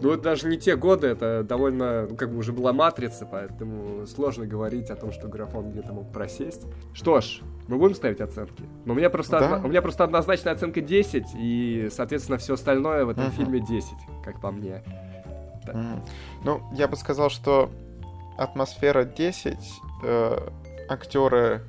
Ну, 0.00 0.12
это 0.12 0.22
даже 0.22 0.46
не 0.46 0.58
те 0.58 0.76
годы, 0.76 1.08
это 1.08 1.42
довольно, 1.42 2.06
ну, 2.08 2.16
как 2.16 2.30
бы 2.30 2.38
уже 2.38 2.52
была 2.52 2.72
матрица, 2.72 3.26
поэтому 3.26 4.06
сложно 4.06 4.46
говорить 4.46 4.90
о 4.90 4.96
том, 4.96 5.12
что 5.12 5.28
графон 5.28 5.72
где-то 5.72 5.92
мог 5.92 6.12
просесть. 6.12 6.62
Что 6.92 7.20
ж, 7.20 7.40
мы 7.66 7.78
будем 7.78 7.94
ставить 7.94 8.20
оценки. 8.20 8.62
Но 8.84 8.92
у 8.92 8.96
меня 8.96 9.10
просто, 9.10 9.40
да? 9.40 9.44
одна, 9.44 9.66
у 9.66 9.68
меня 9.68 9.82
просто 9.82 10.04
однозначная 10.04 10.52
оценка 10.52 10.80
10, 10.80 11.26
и, 11.34 11.88
соответственно, 11.90 12.38
все 12.38 12.54
остальное 12.54 13.04
в 13.04 13.08
этом 13.08 13.26
угу. 13.26 13.32
фильме 13.32 13.60
10, 13.60 13.90
как 14.24 14.40
по 14.40 14.52
мне. 14.52 14.82
Угу. 15.66 16.04
Ну, 16.44 16.62
я 16.74 16.86
бы 16.86 16.96
сказал, 16.96 17.28
что 17.28 17.70
атмосфера 18.36 19.04
10, 19.04 19.56
э, 20.04 20.48
актеры 20.88 21.62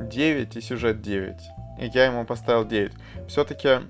9 0.00 0.56
и 0.56 0.60
сюжет 0.60 1.02
9. 1.02 1.36
И 1.80 1.86
я 1.92 2.06
ему 2.06 2.24
поставил 2.24 2.64
9. 2.64 2.92
Все-таки 3.28 3.68
э, 3.68 3.80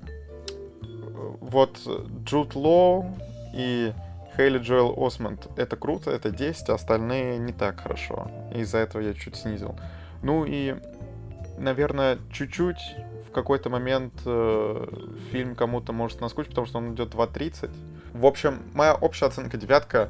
вот 1.40 1.78
Джуд 2.24 2.54
Лоу 2.54 3.14
и 3.52 3.92
Хейли 4.36 4.58
Джоэл 4.58 4.94
Осмонд 4.96 5.48
это 5.56 5.76
круто, 5.76 6.10
это 6.10 6.30
10, 6.30 6.68
а 6.68 6.74
остальные 6.74 7.38
не 7.38 7.52
так 7.52 7.80
хорошо. 7.80 8.30
Из-за 8.54 8.78
этого 8.78 9.02
я 9.02 9.12
чуть 9.14 9.36
снизил. 9.36 9.74
Ну 10.22 10.44
и, 10.46 10.76
наверное, 11.58 12.18
чуть-чуть 12.32 12.78
в 13.28 13.32
какой-то 13.32 13.68
момент 13.68 14.14
э, 14.24 14.86
фильм 15.32 15.54
кому-то 15.56 15.92
может 15.92 16.20
наскучить, 16.20 16.50
потому 16.50 16.66
что 16.66 16.78
он 16.78 16.94
идет 16.94 17.14
2.30. 17.14 17.70
В 18.12 18.26
общем, 18.26 18.62
моя 18.74 18.94
общая 18.94 19.26
оценка 19.26 19.56
девятка. 19.56 20.08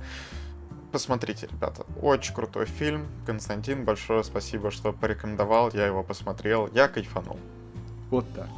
Посмотрите, 0.93 1.48
ребята. 1.51 1.85
Очень 2.01 2.35
крутой 2.35 2.66
фильм. 2.66 3.06
Константин, 3.27 3.85
большое 3.85 4.24
спасибо, 4.24 4.70
что 4.70 4.93
порекомендовал. 4.93 5.70
Я 5.73 5.86
его 5.86 6.02
посмотрел. 6.02 6.69
Я 6.74 6.89
кайфанул. 6.89 7.39
Вот 8.10 8.27
так. 8.35 8.48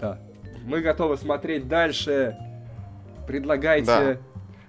Да. 0.00 0.18
Мы 0.64 0.80
готовы 0.80 1.16
смотреть 1.16 1.68
дальше 1.68 2.36
предлагайте. 3.28 3.86
Да. 3.86 4.18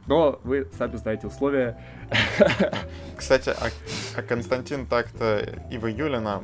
Но 0.06 0.40
вы 0.44 0.68
сами 0.78 0.96
знаете 0.98 1.28
условия. 1.28 1.78
Кстати, 3.18 3.50
а, 3.50 3.70
а 4.16 4.22
Константин 4.22 4.86
так-то 4.86 5.40
и 5.72 5.78
в 5.78 5.88
июле 5.88 6.20
нам 6.20 6.44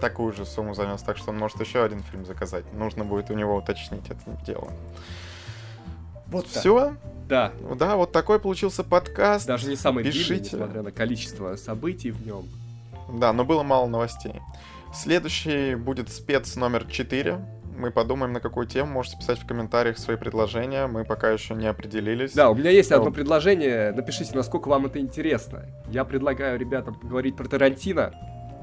такую 0.00 0.32
же 0.32 0.44
сумму 0.44 0.74
занес, 0.74 1.02
так 1.02 1.16
что 1.16 1.30
он 1.30 1.38
может 1.38 1.60
еще 1.60 1.84
один 1.84 2.02
фильм 2.02 2.26
заказать. 2.26 2.64
Нужно 2.74 3.04
будет 3.04 3.30
у 3.30 3.34
него 3.34 3.56
уточнить 3.56 4.04
это 4.10 4.44
дело. 4.44 4.70
Вот 6.26 6.48
все. 6.48 6.96
Да. 7.28 7.52
Да, 7.76 7.96
вот 7.96 8.12
такой 8.12 8.40
получился 8.40 8.82
подкаст. 8.82 9.46
Даже 9.46 9.68
не 9.68 9.76
самый 9.76 10.04
Пишите. 10.04 10.26
длинный, 10.26 10.44
несмотря 10.44 10.82
на 10.82 10.92
количество 10.92 11.56
событий 11.56 12.10
в 12.10 12.26
нем. 12.26 12.46
Да, 13.12 13.32
но 13.32 13.44
было 13.44 13.62
мало 13.62 13.86
новостей. 13.86 14.40
Следующий 14.92 15.74
будет 15.74 16.08
спец 16.08 16.56
номер 16.56 16.86
4. 16.86 17.38
Мы 17.76 17.90
подумаем, 17.90 18.32
на 18.32 18.40
какую 18.40 18.66
тему. 18.66 18.90
Можете 18.92 19.18
писать 19.18 19.38
в 19.38 19.46
комментариях 19.46 19.98
свои 19.98 20.16
предложения. 20.16 20.86
Мы 20.86 21.04
пока 21.04 21.30
еще 21.30 21.54
не 21.54 21.66
определились. 21.66 22.32
Да, 22.32 22.50
у 22.50 22.54
меня 22.54 22.70
есть 22.70 22.90
одно 22.92 23.10
предложение. 23.10 23.92
Напишите, 23.92 24.34
насколько 24.34 24.68
вам 24.68 24.86
это 24.86 24.98
интересно. 24.98 25.66
Я 25.90 26.04
предлагаю 26.04 26.58
ребятам 26.58 26.94
поговорить 26.94 27.36
про 27.36 27.46
Тарантино. 27.46 28.12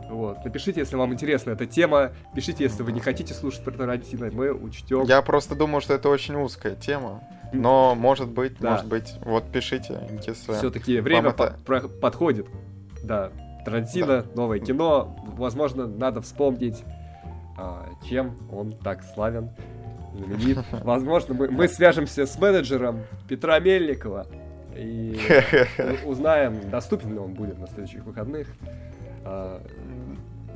Вот. 0.10 0.44
Напишите, 0.44 0.80
если 0.81 0.95
вам 0.95 1.14
интересна 1.14 1.52
эта 1.52 1.65
тема. 1.65 2.11
Пишите, 2.35 2.64
если 2.64 2.84
вы 2.84 2.91
не 2.91 2.99
хотите 2.99 3.34
слушать 3.34 3.64
про 3.64 3.72
Тарантино. 3.72 4.30
Мы 4.31 4.52
учтем. 4.52 5.03
Я 5.03 5.22
просто 5.22 5.56
думаю, 5.56 5.81
что 5.81 5.94
это 5.94 6.10
очень 6.10 6.35
узкая 6.35 6.76
тема. 6.76 7.23
Но, 7.53 7.94
может 7.95 8.30
быть, 8.30 8.60
Да. 8.60 8.72
может 8.72 8.88
быть. 8.88 9.14
Вот 9.23 9.52
пишите, 9.52 9.99
если... 10.26 10.53
Все-таки 10.53 10.99
время 10.99 11.30
это- 11.30 11.56
по- 11.65 11.80
про- 11.80 11.88
подходит. 11.88 12.48
Да. 13.03 13.31
Тарантино, 13.65 14.26
новое 14.35 14.60
кино. 14.60 15.15
Возможно, 15.38 15.88
надо 15.88 16.22
вспомнить, 16.22 16.84
чем 18.08 18.36
он 18.52 18.74
так 18.74 19.04
славен. 19.04 19.50
знаменит. 20.14 20.66
Возможно, 20.84 21.34
мы, 21.34 21.50
мы 21.50 21.68
свяжемся 21.68 22.26
с 22.26 22.38
менеджером 22.38 23.02
Петра 23.28 23.60
Мельникова 23.60 24.28
и 24.76 25.20
узнаем, 26.06 26.70
доступен 26.70 27.14
ли 27.14 27.20
он 27.20 27.34
будет 27.34 27.60
на 27.60 27.68
следующих 27.68 28.04
выходных. 28.04 28.48
А, 29.24 29.62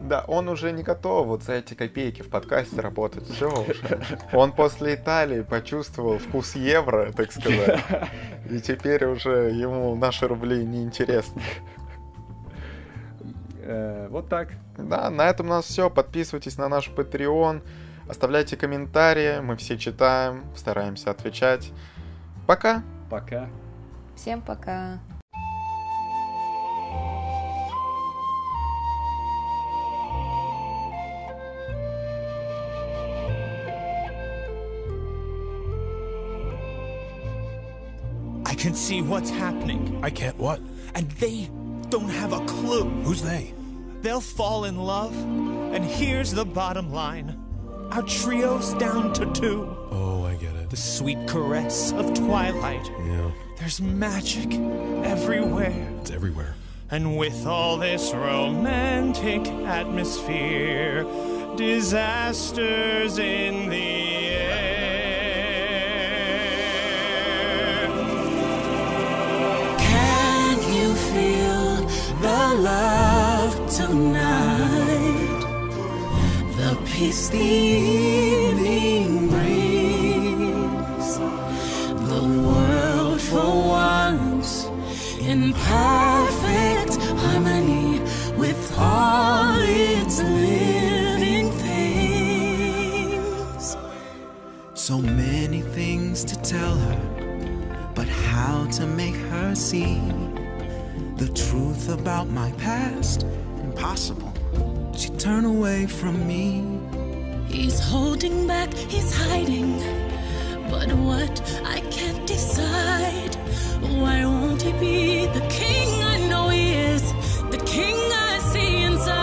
Да, 0.01 0.23
он 0.27 0.47
уже 0.49 0.71
не 0.71 0.83
готов 0.83 1.27
вот 1.27 1.43
за 1.43 1.53
эти 1.53 1.73
копейки 1.73 2.21
в 2.21 2.29
подкасте 2.29 2.81
работать. 2.81 3.27
Все 3.29 3.49
уже. 3.49 3.99
Он 4.33 4.51
после 4.51 4.95
Италии 4.95 5.41
почувствовал 5.41 6.17
вкус 6.19 6.55
евро, 6.55 7.11
так 7.13 7.31
сказать. 7.31 7.83
И 8.49 8.59
теперь 8.59 9.05
уже 9.05 9.51
ему 9.51 9.95
наши 9.95 10.27
рубли 10.27 10.65
не 10.65 10.83
интересны. 10.83 11.41
Э, 13.67 14.07
вот 14.09 14.29
так. 14.29 14.49
Да, 14.77 15.09
на 15.09 15.29
этом 15.29 15.47
у 15.47 15.49
нас 15.49 15.65
все. 15.65 15.89
Подписывайтесь 15.89 16.57
на 16.57 16.69
наш 16.69 16.89
Patreon. 16.89 17.61
Оставляйте 18.09 18.55
комментарии. 18.55 19.39
Мы 19.41 19.55
все 19.57 19.77
читаем, 19.77 20.45
стараемся 20.55 21.11
отвечать. 21.11 21.71
Пока! 22.45 22.83
Пока. 23.09 23.47
Всем 24.15 24.41
пока. 24.41 24.99
I 38.45 38.55
can 38.55 38.73
see 38.73 39.01
what's 39.01 39.29
happening, 39.29 39.99
I 40.01 40.09
can't 40.09 40.35
what? 40.39 40.59
and 40.97 41.11
they 41.11 41.47
don't 41.89 42.09
have 42.09 42.33
a 42.33 42.43
clue. 42.45 42.89
Who's 43.03 43.21
they? 43.21 43.53
They'll 44.01 44.21
fall 44.21 44.65
in 44.65 44.77
love, 44.77 45.13
and 45.73 45.83
here's 45.83 46.31
the 46.31 46.45
bottom 46.45 46.91
line 46.91 47.43
our 47.91 48.01
trio's 48.03 48.73
down 48.73 49.13
to 49.13 49.25
two. 49.33 49.63
Oh, 49.91 50.25
I 50.25 50.35
get 50.35 50.53
it. 50.55 50.69
The 50.69 50.75
sweet 50.77 51.25
caress 51.27 51.93
of 51.93 52.13
twilight. 52.13 52.85
Yeah, 53.05 53.31
There's 53.57 53.79
magic 53.81 54.53
everywhere. 55.05 55.87
it's 56.01 56.11
everywhere. 56.11 56.55
And 56.91 57.17
with 57.17 57.45
all 57.47 57.77
this 57.77 58.13
romantic 58.13 59.47
atmosphere, 59.47 61.03
disasters 61.55 63.17
in 63.19 63.69
the 63.69 63.96
peace 76.97 77.29
the 77.29 77.37
evening 77.37 79.29
brings. 79.29 81.07
The 82.09 82.23
world 82.47 83.21
for 83.21 83.67
once 83.67 84.65
in 85.19 85.53
perfect 85.53 86.95
harmony 87.21 87.99
with 88.35 88.73
all 88.79 89.59
its 89.59 90.17
living 90.23 91.51
things. 91.67 92.97
So 94.73 94.97
many 94.99 95.61
things 95.61 96.23
to 96.23 96.35
tell 96.41 96.75
her, 96.77 97.91
but 97.93 98.07
how 98.07 98.65
to 98.71 98.87
make 98.87 99.17
her 99.29 99.53
see 99.53 100.01
the 101.17 101.29
truth 101.35 101.89
about 101.89 102.27
my 102.27 102.51
past? 102.53 103.23
Impossible. 103.61 104.33
She 104.95 105.09
turned 105.09 105.45
away 105.45 105.85
from 105.85 106.25
me. 106.27 106.66
He's 107.57 107.79
holding 107.79 108.45
back, 108.45 108.71
he's 108.71 109.11
hiding. 109.11 109.79
But 110.69 110.93
what 110.93 111.41
I 111.65 111.79
can't 111.89 112.23
decide. 112.27 113.33
Why 113.99 114.23
won't 114.25 114.61
he 114.61 114.73
be 114.73 115.25
the 115.25 115.41
king 115.49 115.89
I 116.03 116.17
know 116.29 116.49
he 116.49 116.75
is? 116.75 117.01
The 117.49 117.57
king 117.65 117.97
I 118.29 118.37
see 118.51 118.83
inside. 118.83 119.17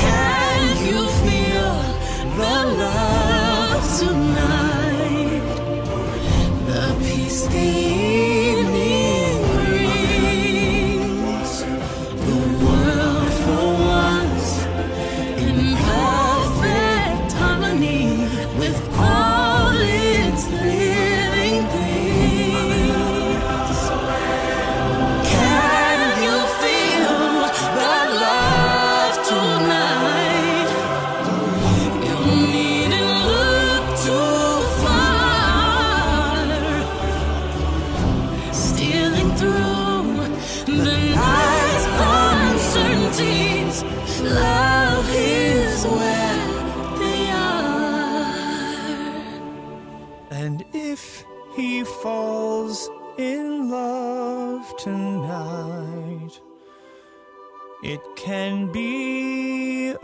Can 0.00 0.86
you 0.88 1.06
feel 1.22 1.74
the 2.40 2.56
love 2.82 3.84
tonight? 4.00 5.44
The 6.66 6.82
peace 7.04 7.42
the 7.48 7.81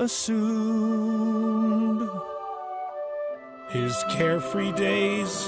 assumed 0.08 2.00
his 3.68 3.94
carefree 4.08 4.72
days 4.72 5.46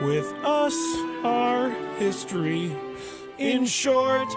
with 0.00 0.32
us 0.44 0.76
are 1.24 1.70
history. 1.98 2.70
In 3.38 3.66
short, 3.66 4.28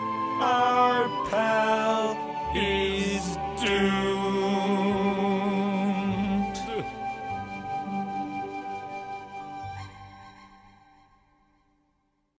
our 0.42 1.08
pal 1.30 2.18
is 2.56 3.38
doomed. 3.64 4.90